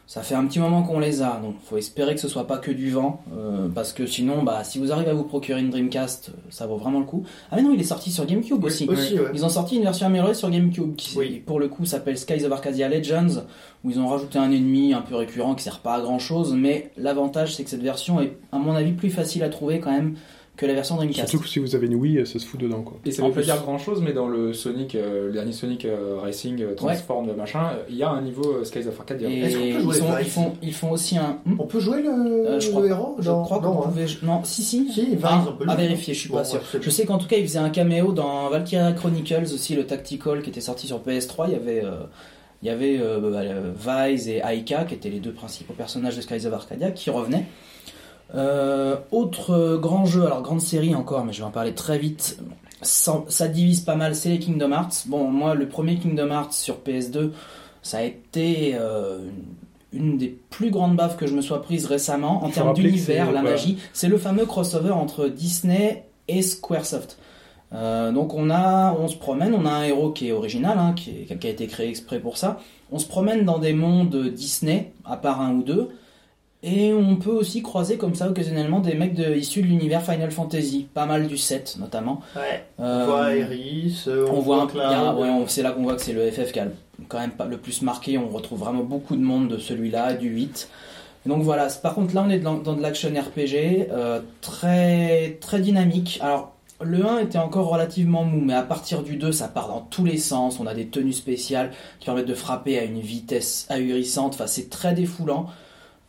[0.05, 2.57] Ça fait un petit moment qu'on les a, donc faut espérer que ce soit pas
[2.57, 5.69] que du vent, euh, parce que sinon, bah, si vous arrivez à vous procurer une
[5.69, 7.23] Dreamcast, euh, ça vaut vraiment le coup.
[7.49, 8.85] Ah mais non, il est sorti sur GameCube aussi.
[8.89, 9.31] Aussi, ouais.
[9.33, 11.41] Ils ont sorti une version améliorée sur GameCube qui, Oui.
[11.45, 13.43] pour le coup, s'appelle Skies of Arcadia Legends,
[13.85, 16.53] où ils ont rajouté un ennemi un peu récurrent qui sert pas à grand chose,
[16.53, 19.91] mais l'avantage c'est que cette version est, à mon avis, plus facile à trouver quand
[19.91, 20.15] même
[20.55, 21.27] que la version Dreamcast.
[21.29, 22.99] Surtout que si vous avez une Wii, ça se fout dedans, quoi.
[23.05, 25.51] Et ça En veut pas dire grand chose, mais dans le Sonic, euh, le dernier
[25.51, 28.99] Sonic euh, Racing euh, Transform machin, euh, il y a un niveau euh, Skies of
[28.99, 29.29] Arcadia.
[29.29, 31.39] Et Est-ce qu'on peut ils, sont- ils font, ils font aussi un.
[31.45, 33.81] Hmm On peut jouer le, Euh, je crois- le héros Je crois qu'on hein.
[33.85, 34.05] pouvait.
[34.21, 34.91] Non, si, si.
[34.93, 35.83] Si, Vice, Ah, on peut le à jouer.
[35.87, 36.59] vérifier, je suis Bon, pas sûr.
[36.59, 39.87] ouais, Je sais qu'en tout cas, il faisait un caméo dans Valkyria Chronicles aussi, le
[39.87, 41.45] Tactical qui était sorti sur PS3.
[41.47, 42.03] Il y avait, euh,
[42.61, 46.15] il y avait euh, bah, euh, Vise et Aika qui étaient les deux principaux personnages
[46.15, 47.45] de Skies of Arcadia qui revenaient.
[48.35, 51.97] Euh, autre euh, grand jeu, alors grande série encore, mais je vais en parler très
[51.99, 52.37] vite.
[52.81, 55.03] Ça divise pas mal, c'est les Kingdom Hearts.
[55.07, 57.31] Bon, moi, le premier Kingdom Hearts sur PS2,
[57.81, 59.19] ça a été euh,
[59.93, 63.41] une des plus grandes baffes que je me sois prise récemment en termes d'univers, la
[63.51, 63.77] magie.
[63.93, 67.17] C'est le fameux crossover entre Disney et Squaresoft.
[67.73, 70.93] Euh, donc on a, on se promène, on a un héros qui est original, hein,
[70.95, 72.59] qui, est- qui a été créé exprès pour ça.
[72.91, 75.89] On se promène dans des mondes Disney, à part un ou deux,
[76.63, 80.31] et on peut aussi croiser comme ça occasionnellement des mecs de, issus de l'univers Final
[80.31, 82.21] Fantasy, pas mal du 7 notamment.
[82.35, 82.63] Ouais.
[82.79, 86.13] Euh, On voit Iris, euh, on voit a- ouais, c'est là qu'on voit que c'est
[86.13, 86.67] le FF qui a
[87.09, 88.17] quand même pas le plus marqué.
[88.17, 90.69] On retrouve vraiment beaucoup de monde de celui-là, du 8.
[91.25, 95.59] Donc voilà, par contre là on est dans, dans de l'action RPG, euh, très, très
[95.59, 96.19] dynamique.
[96.21, 96.51] Alors
[96.81, 100.03] le 1 était encore relativement mou, mais à partir du 2 ça part dans tous
[100.05, 100.59] les sens.
[100.59, 104.33] On a des tenues spéciales qui permettent de frapper à une vitesse ahurissante.
[104.33, 105.47] Enfin c'est très défoulant.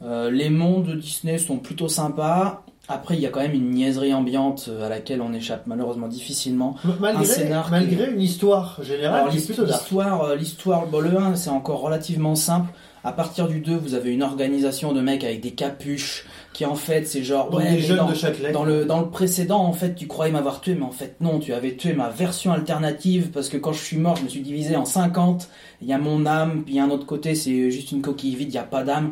[0.04, 2.62] Euh, les mondes de Disney sont plutôt sympas.
[2.88, 6.08] Après, il y a quand même une niaiserie ambiante euh, à laquelle on échappe malheureusement
[6.08, 6.76] difficilement.
[7.00, 11.36] Malgré, un scénar qui- malgré une histoire générale Alors l'histoire, euh, l'histoire, bon, le 1
[11.36, 12.68] c'est encore relativement simple.
[13.02, 16.24] À partir du 2, vous avez une organisation de mecs avec des capuches
[16.54, 18.52] qui en fait c'est genre ouais, mais jeunes dans, de Châtelet.
[18.52, 21.38] dans le dans le précédent en fait tu croyais m'avoir tué mais en fait non
[21.40, 24.40] tu avais tué ma version alternative parce que quand je suis mort je me suis
[24.40, 25.48] divisé en 50
[25.82, 28.54] il y a mon âme puis un autre côté c'est juste une coquille vide il
[28.54, 29.10] y a pas d'âme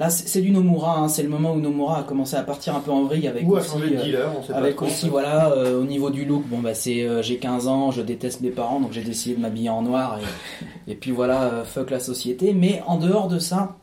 [0.00, 1.08] là c'est du Nomura hein.
[1.08, 3.56] c'est le moment où Nomura a commencé à partir un peu en vrille avec Ou
[3.56, 6.44] à aussi, euh, dealer, on sait pas avec aussi voilà euh, au niveau du look
[6.46, 9.40] bon bah c'est euh, j'ai 15 ans je déteste mes parents donc j'ai décidé de
[9.40, 12.54] m'habiller en noir et, et puis voilà fuck la société.
[12.54, 13.76] Mais en dehors de ça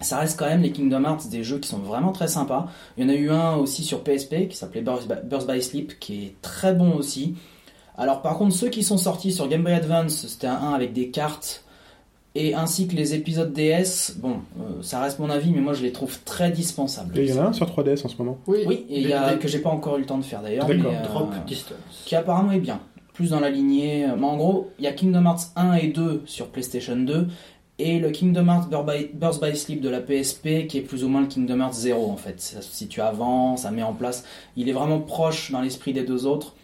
[0.00, 2.68] ça reste quand même les Kingdom Hearts des jeux qui sont vraiment très sympas.
[2.96, 5.60] Il y en a eu un aussi sur PSP qui s'appelait Burst by, Burst by
[5.60, 7.34] Sleep qui est très bon aussi.
[7.98, 10.92] Alors par contre ceux qui sont sortis sur Game Boy Advance c'était un 1 avec
[10.92, 11.64] des cartes
[12.38, 15.82] et ainsi que les épisodes DS bon euh, ça reste mon avis mais moi je
[15.82, 18.38] les trouve très dispensables Et il y en a un sur 3DS en ce moment.
[18.46, 20.24] Oui, oui, et il y a Des- que j'ai pas encore eu le temps de
[20.24, 20.66] faire d'ailleurs.
[20.66, 20.92] D'accord.
[20.92, 21.76] mais, euh, Drop Distance.
[22.04, 22.80] qui apparemment est bien.
[23.14, 24.04] Plus dans la lignée.
[24.04, 27.28] euh, Mais en gros, il y a Kingdom Hearts 1 et 2 sur PlayStation 2
[27.78, 31.04] et le Kingdom Hearts Burst by, Burst by Sleep de la PSP qui est plus
[31.04, 32.40] ou moins le Kingdom Hearts 0 en fait.
[32.40, 34.24] Ça se situe avant, ça met en place.
[34.56, 36.54] Il est vraiment proche dans l'esprit des deux autres.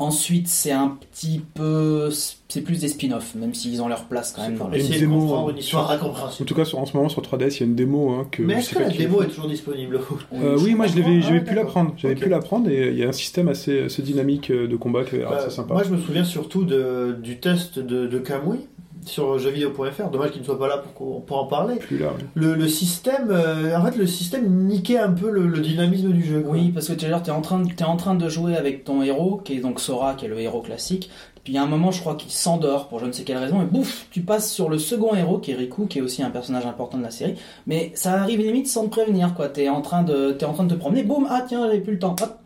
[0.00, 2.08] Ensuite, c'est un petit peu.
[2.48, 4.84] C'est plus des spin-offs, même s'ils ont leur place quand même dans Et le.
[4.84, 7.60] une démo, euh, une histoire En tout cas, sur- en ce moment sur 3DS, il
[7.60, 8.42] y a une démo hein, que.
[8.42, 10.00] Mais est-ce que la démo est toujours disponible
[10.32, 11.92] Euh, oui, moi je l'avais, Ah, j'avais pu la prendre.
[11.98, 12.20] J'avais Ok.
[12.22, 15.04] pu la prendre et il y a un système assez, assez dynamique euh, de combat
[15.04, 15.74] qui est Bah, assez sympa.
[15.74, 18.58] Moi, je me souviens surtout de, du test de, de Kamui
[19.06, 20.10] sur jeuxvideo.fr.
[20.10, 21.76] Dommage qu'il ne soit pas là pour, qu'on- pour en parler.
[21.76, 22.06] Plus là.
[22.08, 22.24] ouais.
[22.34, 26.22] Le, le système, euh, en fait, le système niquait un peu le, le dynamisme du
[26.24, 26.40] jeu.
[26.40, 26.52] quoi.
[26.52, 29.02] Oui, parce que tu es en, train de- t'es en train de jouer avec ton
[29.02, 31.10] héros, qui est donc Sora, qui est le héros classique.
[31.42, 33.38] Puis il y a un moment, je crois qu'il s'endort pour je ne sais quelle
[33.38, 36.22] raison, et bouf, tu passes sur le second héros, qui est Riku, qui est aussi
[36.22, 37.34] un personnage important de la série.
[37.66, 39.48] Mais ça arrive limite sans te prévenir, quoi.
[39.48, 41.94] T'es en train de, t'es en train de te promener, boum, ah tiens, j'avais plus
[41.94, 42.36] le temps, hop.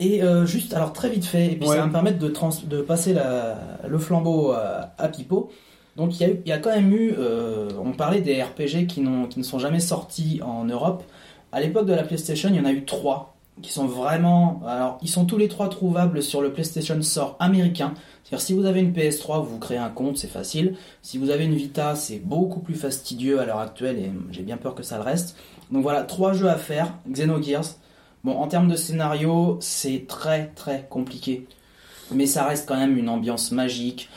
[0.00, 1.74] Et euh, juste, alors très vite fait, et puis Ouais.
[1.74, 3.58] ça va me permettre de, trans- de passer la-
[3.88, 5.50] le flambeau à, à Pipo.
[5.98, 9.58] Donc il y, a quand même eu, euh, on parlait des RPG qui, ne sont
[9.58, 11.02] jamais sortis en Europe.
[11.50, 14.62] À l'époque de la PlayStation, il y en a eu trois qui sont vraiment.
[14.64, 17.94] Alors, ils sont tous les trois trouvables sur le PlayStation Store américain.
[18.22, 20.76] C'est-à-dire, si vous avez une PS3, vous vous créez un compte, c'est facile.
[21.02, 24.56] Si vous avez une Vita, c'est beaucoup plus fastidieux à l'heure actuelle et j'ai bien
[24.56, 25.36] peur que ça le reste.
[25.72, 26.94] Donc voilà, trois jeux à faire.
[27.10, 27.74] Xenogears.
[28.22, 31.48] Bon, en termes de scénario, c'est très très compliqué.
[32.12, 34.08] Mais ça reste quand même une ambiance magique.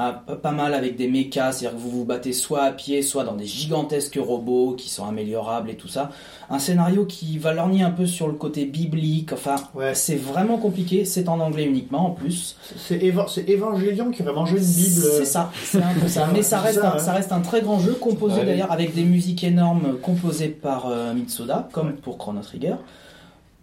[0.00, 3.24] Ah, pas- mal avec des mechas, c'est-à-dire que vous vous battez soit à pied, soit
[3.24, 6.10] dans des gigantesques robots qui sont améliorables et tout ça.
[6.50, 9.94] Un scénario qui va lorgner un peu sur le côté biblique, enfin, Ouais.
[9.94, 12.56] c'est vraiment compliqué, c'est en anglais uniquement en plus.
[12.76, 15.02] C'est Éva- Évangélion qui aurait mangé une Bible.
[15.18, 16.28] C'est ça, c'est un peu ça.
[16.32, 16.98] Mais ça reste, ça, un, hein.
[17.00, 18.46] ça reste un très grand jeu, composé Ouais.
[18.46, 22.76] d'ailleurs avec des musiques énormes composées par euh, Mitsuda, comme pour Chrono Trigger.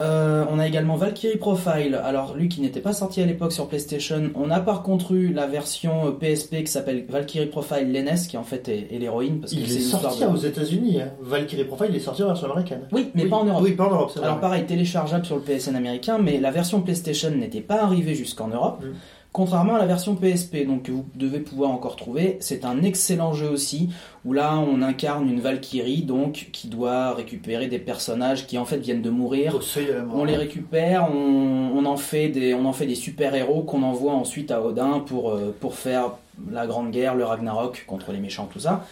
[0.02, 1.96] Euh, on a également Valkyrie Profile.
[2.04, 5.32] Alors lui qui n'était pas sorti à l'époque sur PlayStation, on a par contre eu
[5.32, 9.40] la version euh, PSP qui s'appelle Valkyrie Profile Lennes, qui en fait est, est l'héroïne
[9.40, 11.00] parce que Il est sorti de- aux États-Unis.
[11.02, 11.12] Hein.
[11.22, 12.82] Valkyrie Profile, il est sorti en version américaine.
[12.92, 13.30] Oui, mais Oui.
[13.30, 13.62] pas en Europe.
[13.64, 14.28] Oui, pas en Europe, c'est vrai.
[14.28, 18.50] Alors pareil, téléchargeable sur le PSN américain, mais la version PlayStation n'était pas arrivée jusqu'en
[18.50, 18.88] Europe, Mm.
[19.36, 22.38] Contrairement à la version PSP, donc que vous devez pouvoir encore trouver.
[22.40, 23.90] C'est un excellent jeu aussi,
[24.24, 28.78] où là on incarne une Valkyrie, donc qui doit récupérer des personnages qui en fait
[28.78, 29.52] viennent de mourir.
[29.52, 30.16] Mort.
[30.16, 33.84] On les récupère, on, on en fait des, on en fait des super héros qu'on
[33.84, 36.12] envoie ensuite à Odin pour, euh, pour faire
[36.50, 38.86] la grande guerre, le Ragnarok contre les méchants, tout ça.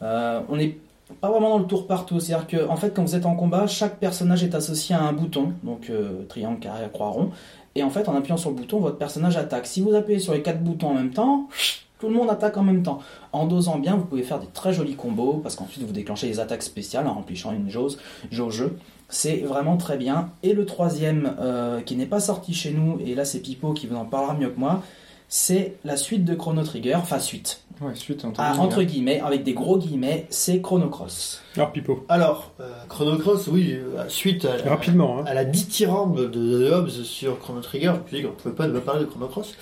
[0.00, 0.74] Euh, on n'est
[1.20, 3.66] pas vraiment dans le tour partout, c'est-à-dire que en fait quand vous êtes en combat,
[3.66, 7.30] chaque personnage est associé à un bouton, donc euh, triangle, carré, croix, rond,
[7.74, 9.66] et en fait en appuyant sur le bouton, votre personnage attaque.
[9.66, 11.48] Si vous appuyez sur les quatre boutons en même temps,
[11.98, 13.00] tout le monde attaque en même temps.
[13.32, 16.40] En dosant bien, vous pouvez faire des très jolis combos, parce qu'ensuite vous déclenchez les
[16.40, 17.92] attaques spéciales en remplissant une jauge,
[18.30, 18.64] jauge.
[19.08, 20.30] C'est vraiment très bien.
[20.42, 23.86] Et le troisième, euh, qui n'est pas sorti chez nous, et là c'est Pipo qui
[23.86, 24.82] vous en parlera mieux que moi,
[25.28, 28.64] c'est la suite de Chrono Trigger, enfin suite, Ouais, suite entre Ah, guillemets.
[28.64, 31.42] entre guillemets, avec des gros guillemets, c'est Chrono Cross.
[31.56, 35.18] Alors, Pipo, Alors, euh, Chrono Cross, oui, euh, suite à, rapidement.
[35.18, 35.24] Hein.
[35.26, 38.34] à la dithyrambe de, de Hobbes sur Chrono Trigger, je me suis dit qu'on ne
[38.34, 39.54] pouvait pas ne pas parler de Chrono Cross.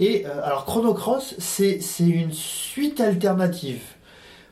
[0.00, 3.80] Et euh, alors, Chrono Cross, c'est c'est une suite alternative.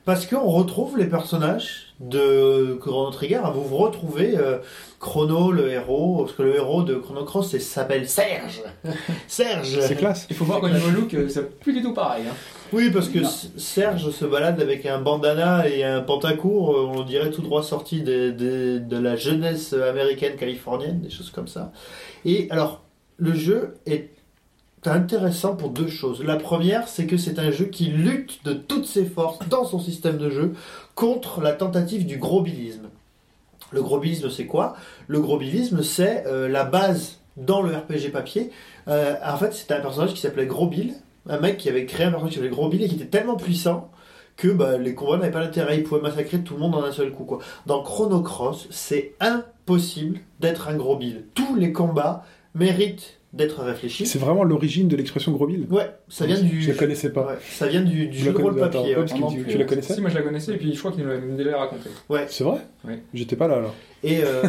[0.04, 3.36] Parce qu'on retrouve les personnages de Chrono Trigger.
[3.44, 4.58] hein, Vous vous retrouvez euh,
[5.00, 8.62] Chrono, le héros, parce que le héros de Chrono Cross c'est- s'appelle Serge.
[9.28, 10.26] Serge C'est classe.
[10.30, 12.24] Il faut voir qu'au niveau look, c'est plus du tout pareil.
[12.28, 12.34] hein.
[12.72, 13.28] Oui, parce que Non.
[13.56, 18.02] Serge se balade avec un bandana et un pantacourt, euh, on dirait tout droit sorti
[18.02, 21.70] des- des- de la jeunesse américaine californienne, des choses comme ça.
[22.24, 22.82] Et alors,
[23.18, 24.10] le jeu est
[24.86, 26.22] intéressant pour deux choses.
[26.24, 29.78] La première, c'est que c'est un jeu qui lutte de toutes ses forces dans son
[29.78, 30.52] système de jeu
[30.94, 32.88] contre la tentative du grobilisme.
[33.72, 34.76] Le grobilisme, c'est quoi?
[35.08, 38.50] Le grobilisme, c'est euh, la base dans le RPG papier.
[38.88, 40.94] Euh, en fait, c'était un personnage qui s'appelait Grobil,
[41.28, 43.90] un mec qui avait créé un personnage qui s'appelait Grobil et qui était tellement puissant
[44.36, 46.92] que bah, les combats n'avaient pas d'intérêt, il pouvait massacrer tout le monde en un
[46.92, 47.38] seul coup.
[47.66, 51.26] Dans Chrono Cross, c'est impossible d'être un Grobil.
[51.34, 52.24] Tous les combats
[52.54, 54.06] méritent d'être réfléchis.
[54.06, 55.66] C'est vraiment l'origine de l'expression gros bill.
[55.70, 56.62] Ouais, ça vient du.
[56.62, 57.26] Je la connaissais pas.
[57.26, 58.96] Ouais, ça vient du, du jeu de rôle connais- attends, papier.
[58.96, 59.04] ouais.
[59.20, 59.66] Non dit- plus, tu la hein.
[59.68, 61.90] connaissais Si, moi je la connaissais, et puis je crois qu'il nous l'avait déjà raconté.
[62.28, 62.94] C'est vrai Oui.
[63.12, 63.74] J'étais pas là alors.
[64.02, 64.42] Et euh,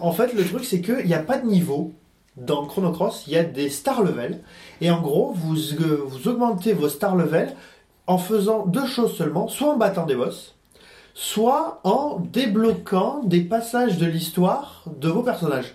[0.00, 1.92] en, en fait, le truc, c'est qu'il n'y a pas de niveau.
[2.36, 4.40] Dans Chrono Cross, il y a des star level.
[4.80, 7.52] Et en gros, vous, euh, vous augmentez vos star level
[8.06, 9.48] en faisant deux choses seulement.
[9.48, 10.54] Soit en battant des boss,
[11.12, 15.74] soit en débloquant des passages de l'histoire de vos personnages.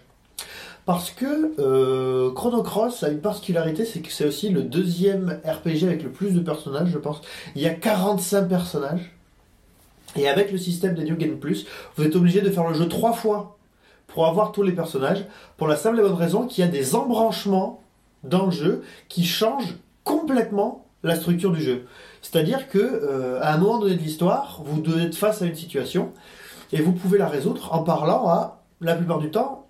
[0.88, 5.84] Parce que euh, Chrono Cross a une particularité, c'est que c'est aussi le deuxième RPG
[5.84, 7.20] avec le plus de personnages, je pense.
[7.56, 9.14] Il y a 45 personnages.
[10.16, 11.68] Et avec le système des New Game Plus,
[11.98, 13.58] vous êtes obligé de faire le jeu trois fois
[14.08, 15.26] pour avoir tous les personnages,
[15.58, 17.84] pour la simple et bonne raison qu'il y a des embranchements
[18.24, 19.76] dans le jeu qui changent
[20.06, 21.86] complètement la structure du jeu.
[22.22, 25.56] C'est-à-dire que euh, à un moment donné de l'histoire, vous devez être face à une
[25.56, 26.14] situation
[26.72, 29.67] et vous pouvez la résoudre en parlant à la plupart du temps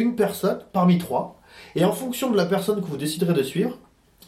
[0.00, 1.40] une personne parmi trois.
[1.74, 3.78] Et en fonction de la personne que vous déciderez de suivre,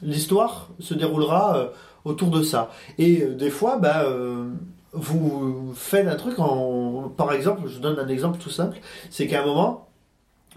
[0.02, 1.68] l'histoire se déroulera euh,
[2.04, 2.70] autour de ça.
[2.98, 4.50] Et euh, des fois, bah, euh,
[4.92, 7.12] vous faites un truc en.
[7.16, 8.78] Par exemple, je vous donne un exemple tout simple
[9.10, 9.88] c'est qu'à un moment,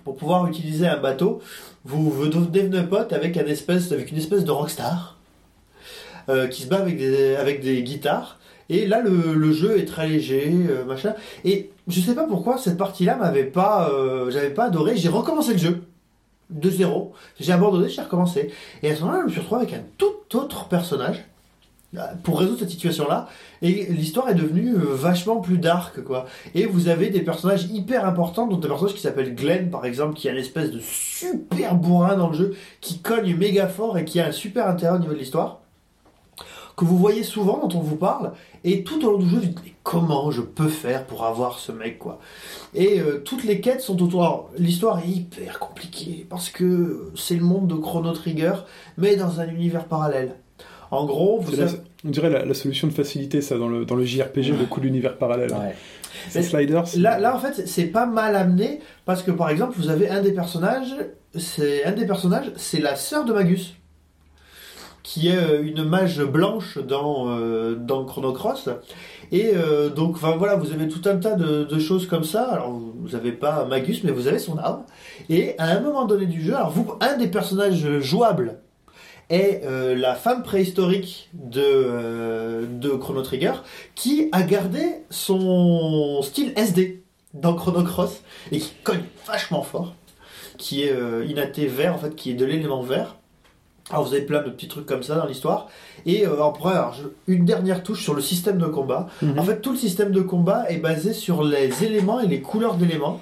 [0.04, 1.42] pour pouvoir utiliser un bateau,
[1.84, 5.18] vous, vous devenez pote avec, un espèce, avec une espèce de rockstar
[6.50, 8.40] qui se bat avec des guitares.
[8.72, 11.14] Et là, le, jeu est très léger, euh, machin.
[11.44, 14.96] Et je sais pas pourquoi cette partie-là m'avait pas, euh, j'avais pas adoré.
[14.96, 15.84] J'ai recommencé le jeu
[16.50, 17.12] de zéro.
[17.38, 18.50] J'ai abandonné, j'ai recommencé.
[18.82, 21.26] Et à ce moment-là, je me suis retrouvé avec un tout autre personnage
[21.98, 23.28] euh, pour résoudre cette situation-là.
[23.62, 26.26] Et l'histoire est devenue vachement plus dark, quoi.
[26.56, 30.16] Et vous avez des personnages hyper importants, dont un personnage qui s'appelle Glenn, par exemple,
[30.16, 34.06] qui est une espèce de super bourrin dans le jeu, qui cogne méga fort et
[34.06, 35.60] qui a un super intérêt au niveau de l'histoire.
[36.78, 38.32] Que vous voyez souvent, dont on vous parle,
[38.64, 41.58] et tout au long du jeu, vous dites, mais comment je peux faire pour avoir
[41.60, 42.20] ce mec, quoi?
[42.76, 44.50] Et euh, toutes les quêtes sont autour.
[44.58, 48.54] L'histoire est hyper compliquée, parce que c'est le monde de Chrono Trigger,
[48.98, 50.36] mais dans un univers parallèle.
[50.92, 53.86] En gros, vous la- avez- on dirait la, la solution de facilité, ça, dans le,
[53.86, 55.52] dans le JRPG, le coup de l'univers parallèle.
[55.54, 55.76] Ouais.
[56.30, 56.84] C'est Sliders.
[56.98, 60.10] Là, là, en fait, c'est- c'est pas mal amené parce que, par exemple, vous avez
[60.10, 60.94] un des personnages,
[61.38, 63.76] c'est un des personnages, c'est la sœur de Magus.
[65.12, 67.76] Qui est euh, une mage blanche dans, euh,
[68.08, 68.70] Chrono Cross.
[69.34, 72.44] Et euh, donc, enfin, voilà, vous avez tout un tas de, choses comme ça.
[72.44, 74.84] Alors, vous n'avez pas Magus, mais vous avez son arme.
[75.30, 76.54] Et à un moment donné du jeu,
[77.02, 78.60] un des personnages jouables
[79.30, 79.64] est
[79.96, 83.54] la femme préhistorique de, de Chrono Trigger
[83.96, 89.96] qui a gardé son style SD dans Chrono Cross et qui cogne vachement fort,
[90.58, 90.94] qui est
[91.28, 93.21] Inaté vert en fait, qui est de l'élément vert.
[93.90, 95.68] Alors vous avez plein de petits trucs comme ça dans l'histoire.
[96.06, 99.08] Et euh, alors, je- une dernière touche sur le système de combat.
[99.22, 99.40] Mhm.
[99.40, 102.76] En fait, tout le système de combat est basé sur les éléments et les couleurs
[102.76, 103.22] d'éléments.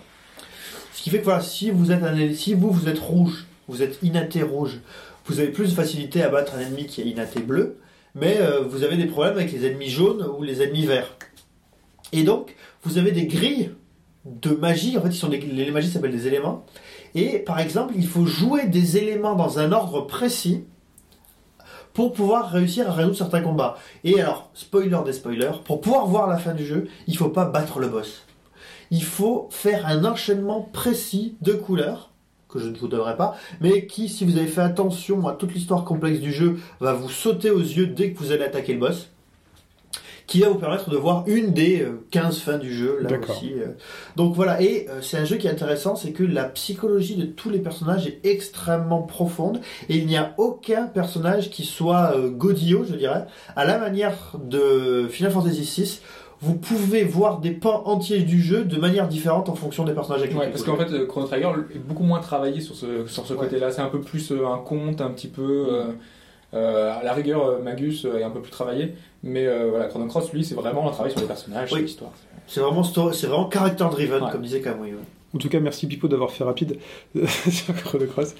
[0.93, 3.81] Ce qui fait que voilà, si vous êtes un, si vous vous êtes rouge, vous
[3.81, 4.79] êtes inaté rouge,
[5.25, 7.77] vous avez plus de facilité à battre un ennemi qui est inaté bleu,
[8.15, 11.15] mais euh, vous avez des problèmes avec les ennemis jaunes ou les ennemis verts.
[12.11, 13.71] Et donc, vous avez des grilles
[14.25, 14.97] de magie.
[14.97, 16.65] En fait, ils sont des- les magies s'appellent des éléments.
[17.15, 20.63] Et par exemple, il faut jouer des éléments dans un ordre précis
[21.93, 23.77] pour pouvoir réussir à résoudre certains combats.
[24.03, 27.45] Et alors, spoiler des spoilers, pour pouvoir voir la fin du jeu, il faut pas
[27.45, 28.25] battre le boss.
[28.91, 32.11] Il faut faire un enchaînement précis de couleurs
[32.47, 35.53] que je ne vous donnerai pas, mais qui, si vous avez fait attention à toute
[35.53, 38.79] l'histoire complexe du jeu, va vous sauter aux yeux dès que vous allez attaquer le
[38.79, 39.11] boss,
[40.29, 43.51] qui va vous permettre de voir une des euh, 15 fins du jeu, là aussi.
[43.57, 43.69] euh.
[44.15, 47.25] Donc voilà, et euh, c'est un jeu qui est intéressant, c'est que la psychologie de
[47.25, 49.59] tous les personnages est extrêmement profonde,
[49.89, 53.25] et il n'y a aucun personnage qui soit euh, godillot, je dirais,
[53.55, 55.99] à la manière de Final Fantasy VI,
[56.41, 60.21] vous pouvez voir des pans entiers du jeu de manière différente en fonction des personnages
[60.21, 63.25] avec Ouais, parce qu'en fait, euh, Chrono Trigger est beaucoup moins travaillé sur ce, sur
[63.25, 63.39] ce Ouais.
[63.39, 63.71] côté-là.
[63.71, 65.41] C'est un peu plus euh, un conte, un petit peu.
[65.41, 65.91] euh, euh,
[66.53, 68.95] à la rigueur, euh, Magus euh, est un peu plus travaillé.
[69.23, 71.81] Mais euh, voilà, Chrono Cross, lui, c'est vraiment un travail sur les personnages, Oui.
[71.81, 72.11] l'histoire.
[72.47, 74.31] C'est vraiment, c'est vraiment character driven, Ouais.
[74.31, 74.93] comme disait ouais.
[75.35, 76.79] En tout cas, merci Pipo d'avoir fait rapide
[77.49, 78.33] sur Chrono Cross.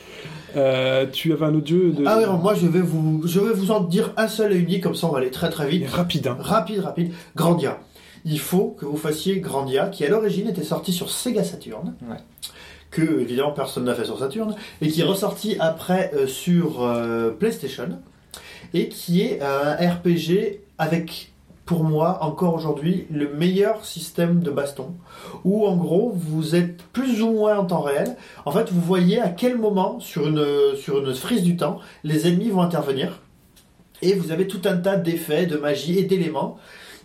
[0.55, 2.03] Euh, tu avais un autre jeu de...
[2.07, 4.81] Ah oui, moi je vais, vous, je vais vous en dire un seul et unique,
[4.81, 5.87] comme ça on va aller très très vite.
[5.87, 6.37] Rapide, hein.
[6.39, 7.13] Rapide, rapide.
[7.35, 7.77] Grandia.
[8.25, 11.95] Il faut que vous fassiez Grandia, qui à l'origine était sorti sur Sega Saturn.
[12.09, 12.17] Ouais.
[12.91, 14.55] Que évidemment personne n'a fait sur Saturn.
[14.81, 17.99] Et qui est ressorti après euh, sur euh, PlayStation.
[18.73, 21.31] Et qui est euh, un RPG avec,
[21.65, 24.93] pour moi, encore aujourd'hui, le meilleur système de baston.
[25.45, 28.15] Où en gros, vous êtes plus ou moins en temps réel.
[28.45, 32.27] En fait, vous voyez à quel moment, sur une, sur une frise du temps, les
[32.27, 33.21] ennemis vont intervenir.
[34.01, 36.57] Et vous avez tout un tas d'effets, de magie et d'éléments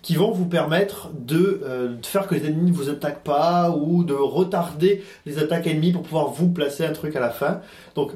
[0.05, 3.71] qui vont vous permettre de, euh, de faire que les ennemis ne vous attaquent pas
[3.71, 7.63] ou de retarder les attaques ennemies pour pouvoir vous placer un truc à la fin.
[7.95, 8.13] Donc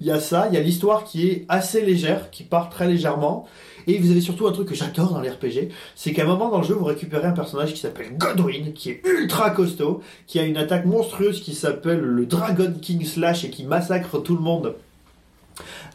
[0.00, 2.88] il y a ça, il y a l'histoire qui est assez légère, qui part très
[2.88, 3.46] légèrement.
[3.86, 6.48] Et vous avez surtout un truc que j'adore dans les RPG, c'est qu'à un moment
[6.48, 10.40] dans le jeu, vous récupérez un personnage qui s'appelle Godwin, qui est ultra costaud, qui
[10.40, 14.42] a une attaque monstrueuse qui s'appelle le Dragon King Slash et qui massacre tout le
[14.42, 14.74] monde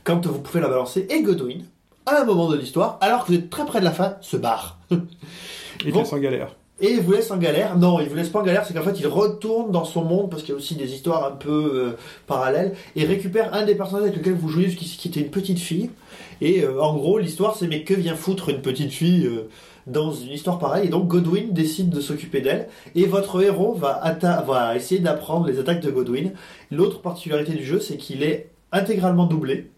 [0.05, 1.07] quand vous pouvez la balancer.
[1.09, 1.65] Et Godwin,
[2.17, 4.37] à un moment de l'histoire, alors que vous êtes très près de la fin, se
[4.37, 4.77] barre.
[4.91, 4.97] Il
[5.91, 5.99] Bon.
[5.99, 6.55] te laisse en galère.
[6.81, 7.77] Et il vous laisse en galère.
[7.77, 10.29] Non, il vous laisse pas en galère, c'est qu'en fait il retourne dans son monde
[10.29, 13.75] parce qu'il y a aussi des histoires un peu euh, parallèles et récupère un des
[13.75, 15.89] personnages avec lequel vous jouiez qui, qui était une petite fille.
[16.39, 19.49] Et euh, en gros, l'histoire c'est mais que vient foutre une petite fille euh,
[19.87, 20.85] dans une histoire pareille?
[20.85, 25.81] Et donc Godwin décide de s'occuper d'elle et votre héros va essayer d'apprendre les attaques
[25.81, 26.31] de Godwin.
[26.71, 29.69] L'autre particularité du jeu, c'est qu'il est intégralement doublé.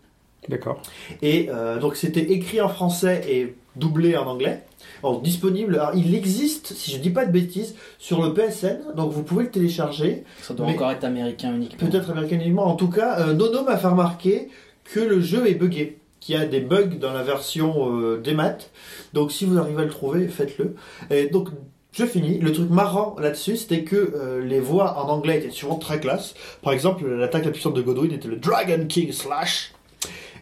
[0.50, 0.82] D'accord.
[1.22, 4.64] Et euh, donc c'était écrit en français et doublé en anglais.
[5.04, 9.12] Alors disponible, alors, il existe, si je dis pas de bêtises, sur le PSN, donc
[9.12, 11.88] vous pouvez le télécharger, Ça doit Mais- encore être américain uniquement.
[11.88, 12.66] peut-être américanement.
[12.66, 14.50] En tout cas, euh, Nono m'a fait remarquer
[14.84, 18.34] que le jeu est buggé, qu'il y a des bugs dans la version euh, des
[18.34, 18.72] maths.
[19.14, 20.76] Donc si vous arrivez à le trouver, faites-le.
[21.10, 21.50] Et donc
[21.94, 22.40] je finis.
[22.40, 26.34] Le truc marrant là-dessus, c'était que euh, les voix en anglais étaient souvent très classe.
[26.62, 29.74] Par exemple, l'attaque la plus puissante de Godwin était le Dragon King Slash.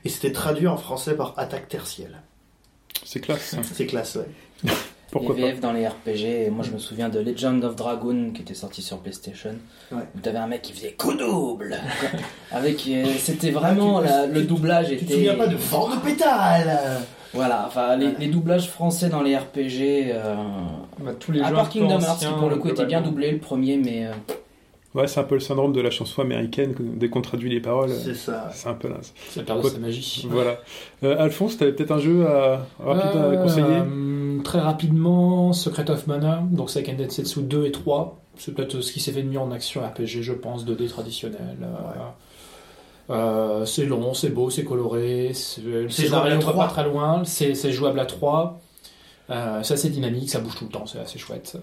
[0.06, 2.22] Et c'était traduit en français par attaque tertielle.
[3.06, 3.54] C'est classe.
[3.58, 3.62] hein.
[3.64, 4.72] C'est classe, ouais.
[5.12, 8.30] Pourquoi les VF dans les RPG, et moi je me souviens de Legend of Dragoon
[8.32, 9.56] qui était sorti sur PlayStation,
[9.92, 10.04] Ouais.
[10.16, 11.76] où t'avais un mec qui faisait coup double.
[12.52, 15.06] Avec, euh, c'était vraiment Ah, tu- la- le doublage Tu était.
[15.06, 16.80] te souviens pas de vent de pétale
[17.34, 20.12] Voilà, enfin les, les doublages français dans les RPG.
[20.14, 20.36] euh,
[21.00, 23.40] Bah, tous les à part Kingdom Hearts qui pour le coup était bien doublé le
[23.40, 24.12] premier, mais euh,
[24.96, 27.92] Ouais, c'est un peu le syndrome de la chanson américaine, dès qu'on traduit les paroles,
[27.92, 28.50] C'est ça.
[28.54, 28.98] c'est un peu là.
[29.30, 30.26] Ça perd de sa magie.
[30.30, 30.58] Voilà.
[31.04, 35.92] Euh, Alphonse, t'avais peut-être un jeu à, rapide à Euh, conseiller euh, Très rapidement, Secret
[35.92, 38.20] of Mana, donc Seiken Densetsu 2 et 3.
[38.38, 41.58] C'est peut-être ce qui s'est fait de mieux en action RPG, je pense, 2D traditionnel.
[41.62, 45.32] Euh, euh, c'est long, c'est beau, c'est coloré.
[45.34, 45.62] c'est-
[46.08, 48.60] jouable à pas très loin, c'est jouable à 3.
[49.30, 51.54] Euh, c'est assez dynamique, ça bouge tout le temps, c'est assez chouette.
[51.56, 51.60] Euh,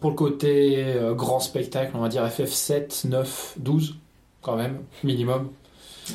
[0.00, 3.96] pour le côté euh, grand spectacle, on va dire FF7, 9, 12,
[4.42, 5.50] quand même, minimum.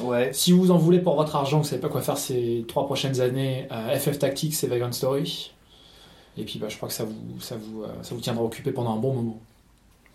[0.01, 0.29] Ouais.
[0.33, 3.21] Si vous en voulez pour votre argent, vous savez pas quoi faire ces trois prochaines
[3.21, 5.51] années, euh, FF Tactics et Vagrant Story.
[6.37, 8.71] Et puis bah, je crois que ça vous, ça, vous, euh, ça vous tiendra occupé
[8.71, 9.39] pendant un bon moment.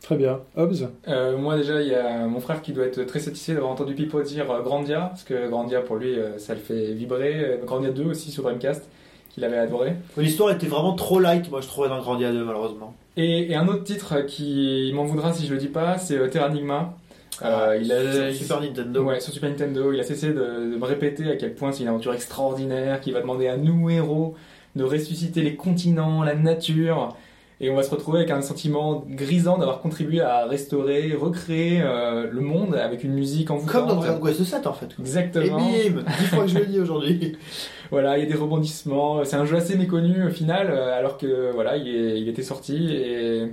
[0.04, 0.40] Très bien.
[0.54, 3.72] Hobbs Euh, moi déjà, il y a mon frère qui doit être très satisfait d'avoir
[3.72, 7.40] entendu Pipo dire euh, Grandia, parce que Grandia pour lui, euh, ça le fait vibrer.
[7.42, 8.86] Euh, Grandia 2 aussi sur Dreamcast,
[9.34, 9.94] qu'il avait adoré.
[10.16, 12.94] L'histoire était vraiment trop light, moi je trouvais dans Grandia 2 malheureusement.
[13.16, 16.28] Et, et un autre titre qui m'en voudra si je le dis pas, c'est euh,
[16.28, 16.94] Terranigma.
[17.42, 19.02] Euh, il a, Sur Super Nintendo.
[19.02, 21.82] Ouais, sur Super Nintendo, il a cessé de, de me répéter à quel point c'est
[21.82, 24.36] une aventure extraordinaire, qui va demander à nous héros
[24.76, 27.16] de ressusciter les continents, la nature,
[27.60, 32.26] et on va se retrouver avec un sentiment grisant d'avoir contribué à restaurer, recréer euh,
[32.31, 34.86] le monde avec une musique en Comme dans Dragon Quest 7 en fait.
[34.86, 35.57] Et Exactement.
[35.58, 37.36] bim 10 fois que je le dis aujourd'hui.
[37.91, 39.24] Voilà, il y a des rebondissements.
[39.24, 42.42] C'est un jeu assez méconnu au final, euh, alors que voilà, il, est- il était
[42.42, 43.52] sorti et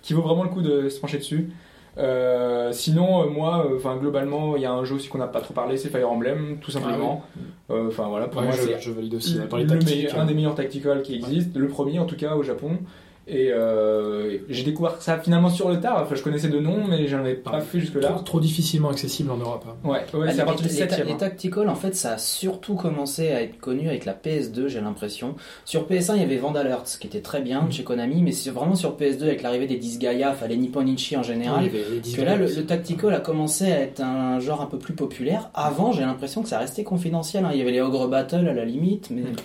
[0.00, 1.50] qui vaut vraiment le coup de se pencher dessus.
[1.98, 5.26] Euh, sinon, euh, moi, euh, enfin globalement, il y a un jeu aussi qu'on n'a
[5.26, 7.22] pas trop parlé, c'est Fire Emblem, tout simplement.
[7.70, 9.34] Euh, Enfin voilà, pour Ouais, moi, je, je valide aussi.
[9.34, 10.22] le- le meilleur- hein.
[10.22, 12.78] un des meilleurs tactical qui existe, le premier en tout cas au Japon.
[13.28, 16.00] Et euh, j'ai découvert ça finalement sur le tard.
[16.02, 18.88] Enfin, je connaissais de nom, mais j'en ai pas Ah, fait jusque trop, trop difficilement
[18.90, 19.64] accessible en Europe.
[19.68, 19.88] hein.
[19.88, 21.94] Ouais, ouais, Ah, c'est à partir les, du les ta- 7 les tactical, en fait,
[21.94, 25.36] ça a surtout commencé à être connu avec la PS2, j'ai l'impression.
[25.64, 27.70] Sur PS1, il y avait Vandal Hearts, qui était très bien Mm.
[27.72, 31.22] chez Konami, mais c'est vraiment sur PS2, avec l'arrivée des Disgaea, enfin les Nipponichi en
[31.22, 34.78] général, les que là, le, le tactical a commencé à être un genre un peu
[34.78, 35.48] plus populaire.
[35.54, 37.44] Avant, j'ai l'impression que ça restait confidentiel.
[37.44, 37.50] hein.
[37.52, 39.36] Il y avait les Ogre Battle à la limite, mais Mm.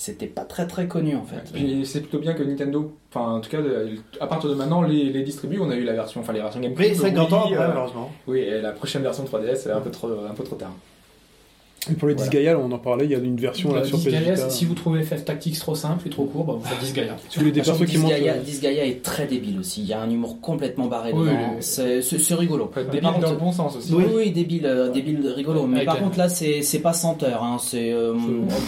[0.00, 1.52] C'était pas très très connu en fait.
[1.52, 4.80] Puis c'est plutôt bien que Nintendo, enfin en tout cas, de- à partir de maintenant,
[4.80, 5.58] les, les distribue.
[5.60, 6.78] On a eu la version, enfin les versions GameCube.
[6.80, 8.10] Mais 50 ans euh, malheureusement.
[8.26, 10.72] Oui, et la prochaine version 3DS, c'est un peu trop, un peu trop tard.
[11.90, 12.28] Et pour les Voilà.
[12.30, 14.66] Disgaea, on en parlait, il y a une version là Euh, sur Disgaea, PS si
[14.66, 17.16] vous trouvez FF Tactics trop simple et trop court, bah, vous faites Disgaea.
[17.30, 17.70] Si vous des qui.
[17.86, 19.80] Disgaea, euh, Disgaea est très débile aussi.
[19.80, 21.38] Il y a un humour complètement barré Oui, dedans.
[21.56, 21.56] oui.
[21.62, 22.70] C'est rigolo.
[22.76, 23.94] Mais débile par dans contre- le bon sens aussi.
[23.94, 25.66] Oui, oui, débile, euh, débile rigolo.
[25.66, 27.42] Mais par la- contre, là, c'est pas 100 heures.
[27.42, 27.56] Hein.
[27.58, 28.14] C'est euh,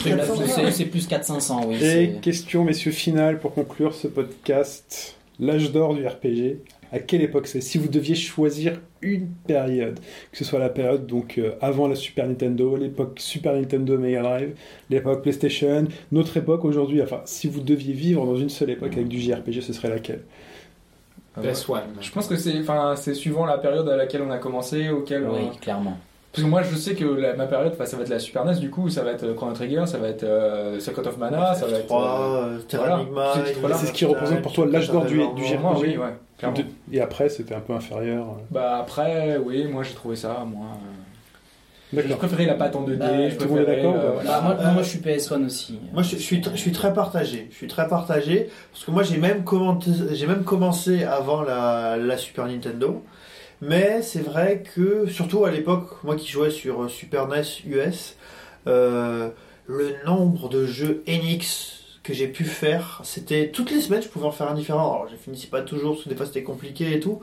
[0.02, 1.76] C'est- là, 400, c'est- c'est plus 400-500, oui.
[1.84, 5.16] Et question, messieurs, finale pour conclure ce podcast.
[5.39, 6.58] L'âge d'or du RPG,
[6.92, 7.60] à quelle époque c'est?
[7.60, 9.98] Si vous deviez choisir une période,
[10.30, 14.22] que ce soit la période donc euh, avant la Super Nintendo, l'époque Super Nintendo Mega
[14.22, 14.54] Drive,
[14.90, 19.08] l'époque PlayStation, notre époque aujourd'hui, enfin, si vous deviez vivre dans une seule époque avec
[19.08, 20.22] du JRPG, ce serait laquelle?
[21.38, 21.80] Euh, PS1.
[22.00, 25.24] Je pense que c'est, enfin, c'est suivant la période à laquelle on a commencé, auquel.
[25.24, 25.96] Oui, on- clairement.
[26.33, 28.55] Parce que moi, je sais que la- ma période, ça va être la Super NES.
[28.59, 31.55] Du coup, ça va être euh, Chrono Trigger, ça va être euh, Secret of Mana,
[31.55, 31.86] ça va être.
[31.86, 33.33] 3, euh, euh, Terranigma.
[33.75, 35.43] C'est ce qui représente pour toi l'âge d'or du- du
[35.81, 36.57] oui, ouais, clairement.
[36.57, 36.65] De-
[36.97, 38.23] Et après, c'était un peu inférieur.
[38.25, 38.43] euh.
[38.51, 40.69] Bah après, oui, moi j'ai trouvé ça, moi.
[41.94, 44.31] euh, Je préférais la patte en 2D, Bah, je tout préférais, d'accord, euh, bah, voilà.
[44.31, 45.78] Bah, moi, Euh, moi, je suis PS1 aussi.
[45.93, 47.49] Moi, je, je suis, tr- je suis très partagé.
[47.51, 51.99] Je suis très partagé parce que moi, j'ai même, commenté- j'ai même commencé avant la,
[51.99, 53.05] la Super Nintendo.
[53.62, 58.16] Mais c'est vrai que, surtout à l'époque, moi qui jouais sur euh, Super NES US,
[58.66, 59.31] euh,
[59.68, 64.26] le nombre de jeux Enix que j'ai pu faire, c'était toutes les semaines, je pouvais
[64.26, 64.92] en faire un différent.
[64.94, 67.20] Alors, je finissais pas toujours, parce que des fois c'était compliqué et tout.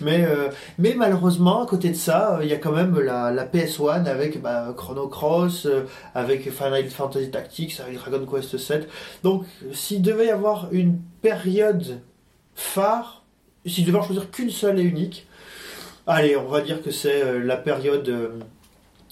[0.00, 0.48] Mais, euh,
[0.78, 4.40] mais malheureusement, à côté de ça, il y a quand même la, la PS1 avec
[4.40, 5.68] bah, Chrono Cross,
[6.14, 8.86] avec Final Fantasy Tactics, avec Dragon Quest VII.
[9.22, 12.00] Donc, s'il devait y avoir une période
[12.54, 13.22] phare,
[13.66, 15.26] s'il devait en choisir qu'une seule et unique,
[16.06, 18.38] allez, on va dire que c'est euh, la période euh,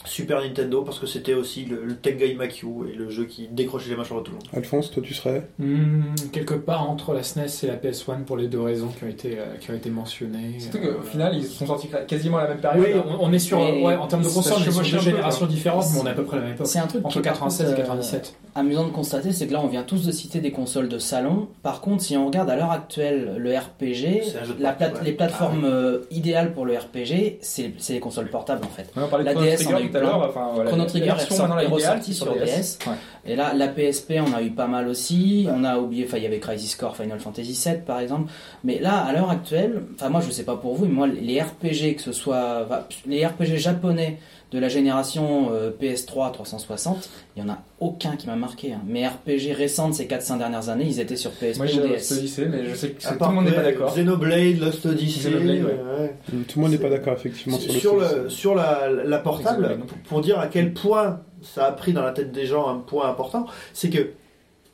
[0.05, 3.91] Super Nintendo, parce que c'était aussi le, le Tengai Makyu et le jeu qui décrochait
[3.91, 4.47] les mâchoires de tout le monde.
[4.55, 8.49] Alphonse, toi, tu serais Hmm, quelque part entre la SNES et la PS1 pour les
[8.49, 10.59] deux raisons qui ont été, euh, qui ont été mentionnées.
[10.59, 12.85] Surtout Euh, qu'au final, ils sont sortis quasiment à la même période.
[12.85, 13.59] Oui, on, on est sur.
[13.61, 16.15] Ouais, en termes de console, on est sur deux générations différentes, mais on est à
[16.15, 16.67] peu près à la même époque.
[16.67, 18.35] C'est un truc Entre qui, par 96 et contre, euh, 97.
[18.55, 21.49] amusant de constater, c'est que là, on vient tous de citer des consoles de salon.
[21.63, 24.23] Par contre, si on regarde à l'heure actuelle le RPG,
[24.59, 25.05] la plate- ouais.
[25.05, 28.91] les plateformes euh, idéales pour le RPG, c'est c'est les consoles portables en fait.
[28.97, 30.19] Ouais, on parlait de La DS, on a eu tout à l'heure.
[30.19, 30.29] plein.
[30.29, 32.79] Enfin, voilà, Chrono la Trigger est ressorti sur DS.
[32.87, 32.95] Ouais.
[33.25, 35.47] Et là, la PSP, on a eu pas mal aussi.
[35.51, 38.31] On a oublié, enfin, il y avait Crisis Core, Final Fantasy VII par exemple.
[38.65, 41.41] Mais là, à l'heure actuelle, enfin, moi je sais pas pour vous, mais moi, les
[41.41, 42.67] RPG, que ce soit
[43.07, 44.19] les RPG japonais
[44.53, 48.73] de la génération euh, PS3 360, il y en a aucun qui m'a marqué.
[48.75, 48.83] hein.
[48.87, 51.81] Mes RPG récents de ces 4-5 dernières années, ils étaient sur PSP Moi ou j'ai
[51.81, 51.89] DS.
[51.89, 53.93] Lost Odyssey, mais je sais que tout part le monde n'est pas d'accord.
[53.95, 55.31] Xenoblade, Lost Odyssey.
[55.31, 55.81] Xenoblade, ouais.
[56.01, 56.15] ouais.
[56.47, 58.23] Tout le monde n'est pas d'accord, effectivement, sur le sur, sujet.
[58.25, 62.03] le, sur la, la portable, Xenoblade pour dire à quel point ça a pris dans
[62.03, 64.11] la tête des gens un point important, c'est que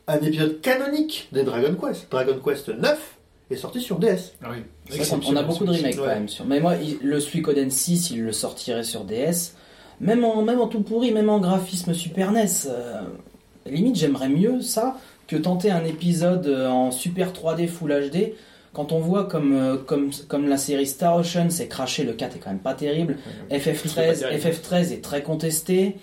[0.08, 3.15] un épisode canonique des Dragon Quest, Dragon Quest 9,
[3.50, 4.34] est sorti sur DS.
[4.42, 4.58] Ah oui.
[5.26, 6.00] On a beaucoup de remakes Ouais.
[6.02, 6.44] quand même sur.
[6.47, 9.55] Mais moi, il- le Suikoden 6, il le sortirait sur DS.
[10.01, 12.47] Même en, même en tout pourri, même en graphisme Super NES.
[12.68, 13.01] euh,
[13.67, 14.97] limite, j'aimerais mieux ça
[15.27, 18.33] que tenter un épisode euh, en Super 3D Full HD.
[18.73, 22.36] quand on voit comme, euh, comme, comme la série Star Ocean s'est craché, le 4
[22.36, 23.17] est quand même pas terrible.
[23.51, 24.41] FF13, terrible.
[24.41, 25.97] FF13 est très contesté.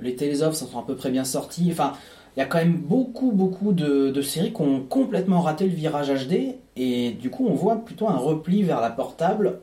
[0.00, 1.68] Les Tales sont à peu près bien sortis.
[1.70, 1.92] Enfin,
[2.36, 5.74] il y a quand même beaucoup, beaucoup de, de séries qui ont complètement raté le
[5.74, 6.56] virage HD.
[6.76, 9.60] Et du coup, on voit plutôt un repli vers la portable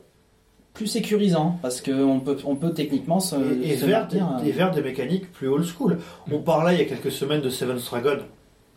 [0.74, 1.58] plus sécurisant.
[1.62, 4.70] Parce qu'on peut, on peut techniquement se, Et, et se vers, des, euh, et vers
[4.70, 5.98] des mécaniques plus old school.
[6.30, 8.18] On parlait il y a quelques semaines de Seven's Dragon,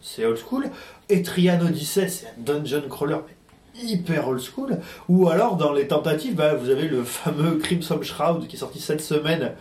[0.02, 0.66] c'est old school.
[1.10, 4.80] Etrian Odyssey, c'est un dungeon crawler mais hyper old school.
[5.10, 8.80] Ou alors dans les tentatives, bah, vous avez le fameux Crimson Shroud qui est sorti
[8.80, 9.54] cette semaine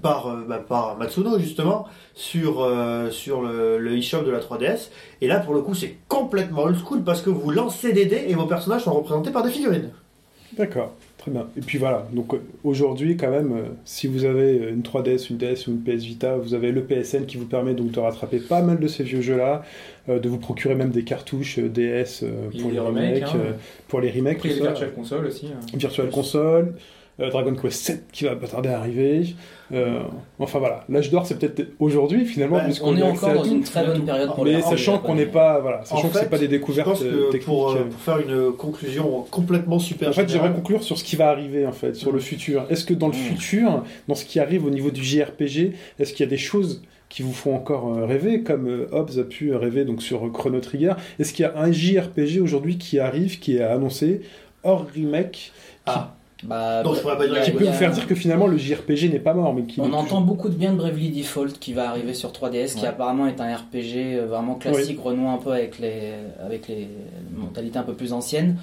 [0.00, 4.88] par, euh, bah, par Matsuno justement sur, euh, sur le, le eShop de la 3DS.
[5.20, 8.24] Et là pour le coup c'est complètement old school parce que vous lancez des dés
[8.28, 9.90] et vos personnages sont représentés par des figurines.
[10.56, 10.92] D'accord,
[11.22, 11.46] très bien.
[11.56, 15.36] Et puis voilà, donc euh, aujourd'hui quand même, euh, si vous avez une 3DS, une
[15.36, 18.38] DS ou une PS Vita, vous avez le PSN qui vous permet donc de rattraper
[18.40, 19.62] pas mal de ces vieux jeux-là,
[20.08, 23.14] euh, de vous procurer même des cartouches euh, DS euh, Et pour les les remakes,
[23.14, 23.38] remakes, hein.
[23.38, 23.52] euh,
[23.88, 24.54] pour les remakes, a les.
[24.54, 25.46] Virtual Console aussi.
[25.46, 25.60] hein.
[25.78, 26.74] Virtual Console,
[27.20, 29.34] euh, Dragon Quest 7 qui va pas tarder à arriver.
[29.72, 30.00] Euh,
[30.38, 33.50] enfin voilà, l'âge d'or c'est peut-être aujourd'hui finalement, puisqu'on on est encore dans tout.
[33.50, 36.18] une très bonne période pour Mais les sachant qu'on n'est pas, voilà, sachant En que
[36.18, 37.44] c'est pas des Je découvertes pense euh, que techniques.
[37.46, 41.28] pour, pour faire une conclusion complètement super En fait, j'aimerais conclure sur ce qui va
[41.30, 42.66] arriver en fait, sur le futur.
[42.70, 43.16] Est-ce que dans le Mm.
[43.16, 46.82] futur, dans ce qui arrive au niveau du JRPG, est-ce qu'il y a des choses
[47.08, 50.94] qui vous font encore rêver, comme Hobbs a pu rêver donc sur Chrono Trigger?
[51.18, 54.22] Est-ce qu'il y a un JRPG aujourd'hui qui arrive, qui est annoncé,
[54.64, 55.52] hors remake,
[55.86, 56.14] Ah.
[56.42, 59.10] Bah, Donc, je pourrais pas dire qui peut vous faire dire que finalement le JRPG
[59.12, 61.88] n'est pas mort, mais qui On entend beaucoup de bien de Bravely Default qui va
[61.88, 65.78] arriver sur 3DS, qui apparemment est un RPG euh, vraiment classique, renouant un peu avec
[65.78, 66.14] les,
[66.44, 66.88] avec les
[67.36, 68.56] mentalités un peu plus anciennes.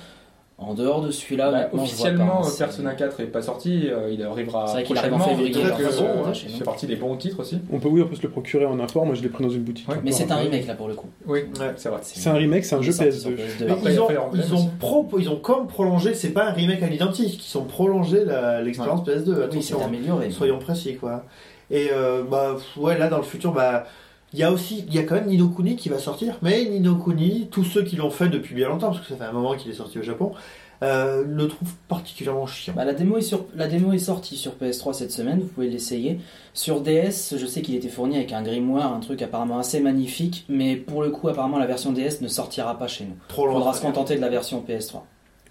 [0.61, 4.21] En dehors de celui-là, Bah, officiellement, pas, hein, Persona 4 est pas sorti, euh, il
[4.23, 6.53] arrivera C'est vrai qu'il arrive en février, donc, très, très bon, ouais, chez nous.
[6.57, 7.59] C'est parti des bons titres aussi.
[7.71, 9.05] On peut, oui, on peut se le procurer en import.
[9.05, 9.87] Moi, je l'ai pris dans une boutique.
[9.87, 11.07] Ouais, Mais c'est un remake là pour le coup.
[11.25, 11.71] Oui, Ouais.
[11.77, 11.99] c'est vrai.
[12.03, 13.35] C'est un remake, c'est un jeu est sorti sur PS2.
[13.35, 13.65] PS2.
[13.65, 14.67] Mais Après, il y ils, a ont, Fire Emblem ils, ont aussi.
[14.79, 18.25] pro- ils ont comme prolongé, c'est pas un remake à l'identique, ils ont prolongé
[18.63, 20.29] l'expérience PS2, Oui, c'est amélioré.
[20.29, 21.23] soyons précis quoi.
[21.71, 23.85] Et euh, bah ouais, là dans le futur, bah
[24.33, 26.65] il y a aussi, il y a quand même Nino Kuni qui va sortir, mais
[26.65, 29.31] Nino Kuni, tous ceux qui l'ont fait depuis bien longtemps, parce que ça fait un
[29.31, 30.33] moment qu'il est sorti au Japon,
[30.81, 32.73] euh, le trouvent particulièrement chiant.
[32.75, 35.67] Bah, la, démo est sur, la démo est sortie sur PS3 cette semaine, vous pouvez
[35.67, 36.19] l'essayer.
[36.53, 40.45] Sur DS, je sais qu'il était fourni avec un grimoire, un truc apparemment assez magnifique,
[40.47, 43.15] mais pour le coup, apparemment, la version DS ne sortira pas chez nous.
[43.27, 45.01] Trop faudra se contenter de la version PS3.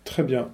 [0.04, 0.48] Très bien.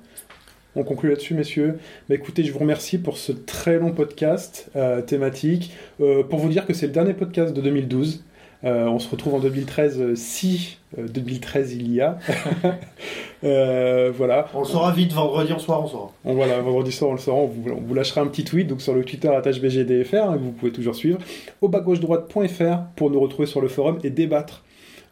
[0.77, 1.79] On conclut là-dessus, messieurs.
[2.09, 5.73] Bah, écoutez, je vous remercie pour ce très long podcast euh, thématique.
[6.01, 8.25] Euh, pour vous dire que c'est le dernier podcast de 2012.
[8.65, 12.19] Euh, on se retrouve en 2013 euh, si euh, 2013 il y a.
[13.43, 14.49] Euh, voilà.
[14.55, 16.13] On le saura vite, vendredi en soir, on saura.
[16.25, 17.43] On, voilà, vendredi soir, on le saura.
[17.43, 20.39] On vous, on vous lâchera un petit tweet donc sur le Twitter BGDFR hein, que
[20.39, 21.19] vous pouvez toujours suivre.
[21.61, 24.65] Au bas gauche droite.fr pour nous retrouver sur le forum et débattre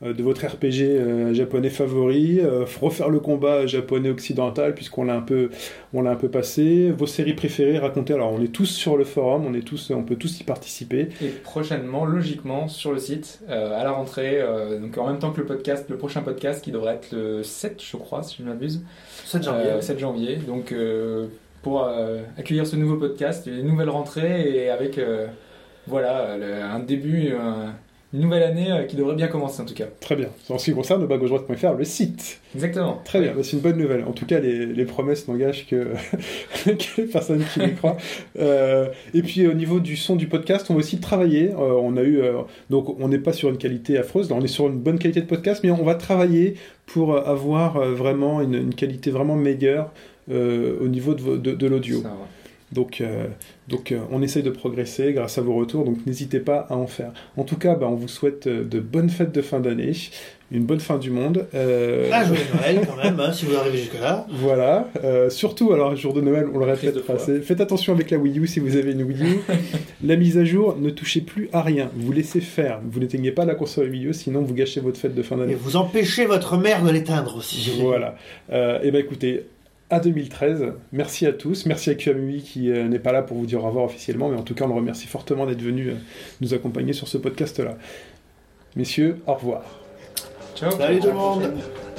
[0.02, 5.20] de votre RPG euh, japonais favori, euh, refaire le combat japonais occidental puisqu'on l'a un
[5.20, 5.50] peu,
[5.94, 8.14] on l'a un peu passé, vos séries préférées, raconter.
[8.14, 11.08] Alors on est tous sur le forum, on est tous, on peut tous y participer.
[11.22, 15.30] Et prochainement, logiquement, sur le site, euh, à la rentrée, euh, donc en même temps
[15.30, 18.42] que le podcast, le prochain podcast qui devrait être le 7, je crois, si je
[18.42, 18.82] ne m'abuse.
[19.24, 19.66] 7 janvier.
[19.70, 20.36] Euh, 7 janvier.
[20.36, 21.26] Donc euh,
[21.62, 25.26] pour euh, accueillir ce nouveau podcast, une nouvelle rentrée et avec euh,
[25.86, 27.74] voilà le- un début, un-
[28.12, 29.86] une nouvelle année euh, qui devrait bien commencer en tout cas.
[30.00, 30.28] Très bien.
[30.50, 32.40] En ce qui concerne au bas gauche droite.fr, le site.
[32.54, 33.00] Exactement.
[33.04, 34.04] Très bien, c'est une bonne nouvelle.
[34.04, 35.88] En tout cas, les, les promesses n'engagent que,
[36.64, 37.96] que les personnes qui y croient.
[38.38, 41.50] Euh, et puis au niveau du son du podcast, on va aussi travailler.
[41.52, 44.42] Euh, on a eu, euh, donc on n'est pas sur une qualité affreuse, là, on
[44.42, 46.54] est sur une bonne qualité de podcast, mais on va travailler
[46.86, 49.90] pour avoir euh, vraiment une, une qualité vraiment meilleure
[50.30, 52.02] euh, au niveau de, de, de l'audio.
[52.72, 53.26] Donc, euh,
[53.68, 56.86] donc euh, on essaye de progresser grâce à vos retours, donc n'hésitez pas à en
[56.86, 57.12] faire.
[57.36, 59.92] En tout cas, bah, on vous souhaite euh, de bonnes fêtes de fin d'année,
[60.50, 61.46] une bonne fin du monde.
[61.54, 64.26] Euh, Ah, joyeux Noël quand même, hein, si vous arrivez jusque-là.
[64.30, 64.88] voilà,
[65.28, 67.40] surtout alors jour de Noël, on le répète assez.
[67.42, 69.40] Faites attention avec la Wii U si vous avez une Wii U.
[70.04, 71.90] la mise à jour, ne touchez plus à rien.
[71.94, 72.80] Vous laissez faire.
[72.90, 75.40] Vous n'éteignez pas la console Wii U, sinon vous gâchez votre fête de fin Et
[75.40, 75.54] d'année.
[75.54, 77.70] vous empêchez votre mère de l'éteindre aussi.
[77.80, 78.16] Voilà.
[78.50, 79.44] Et ben écoutez,
[79.92, 81.66] à 2013, merci à tous.
[81.66, 84.38] Merci à QAMUI qui euh, n'est pas là pour vous dire au revoir officiellement, mais
[84.38, 85.94] en tout cas on le remercie fortement d'être venu euh,
[86.40, 87.76] nous accompagner sur ce podcast-là.
[88.74, 89.62] Messieurs, au revoir.
[90.56, 90.70] Ciao.
[90.70, 91.91] Salut tout le monde prochaine.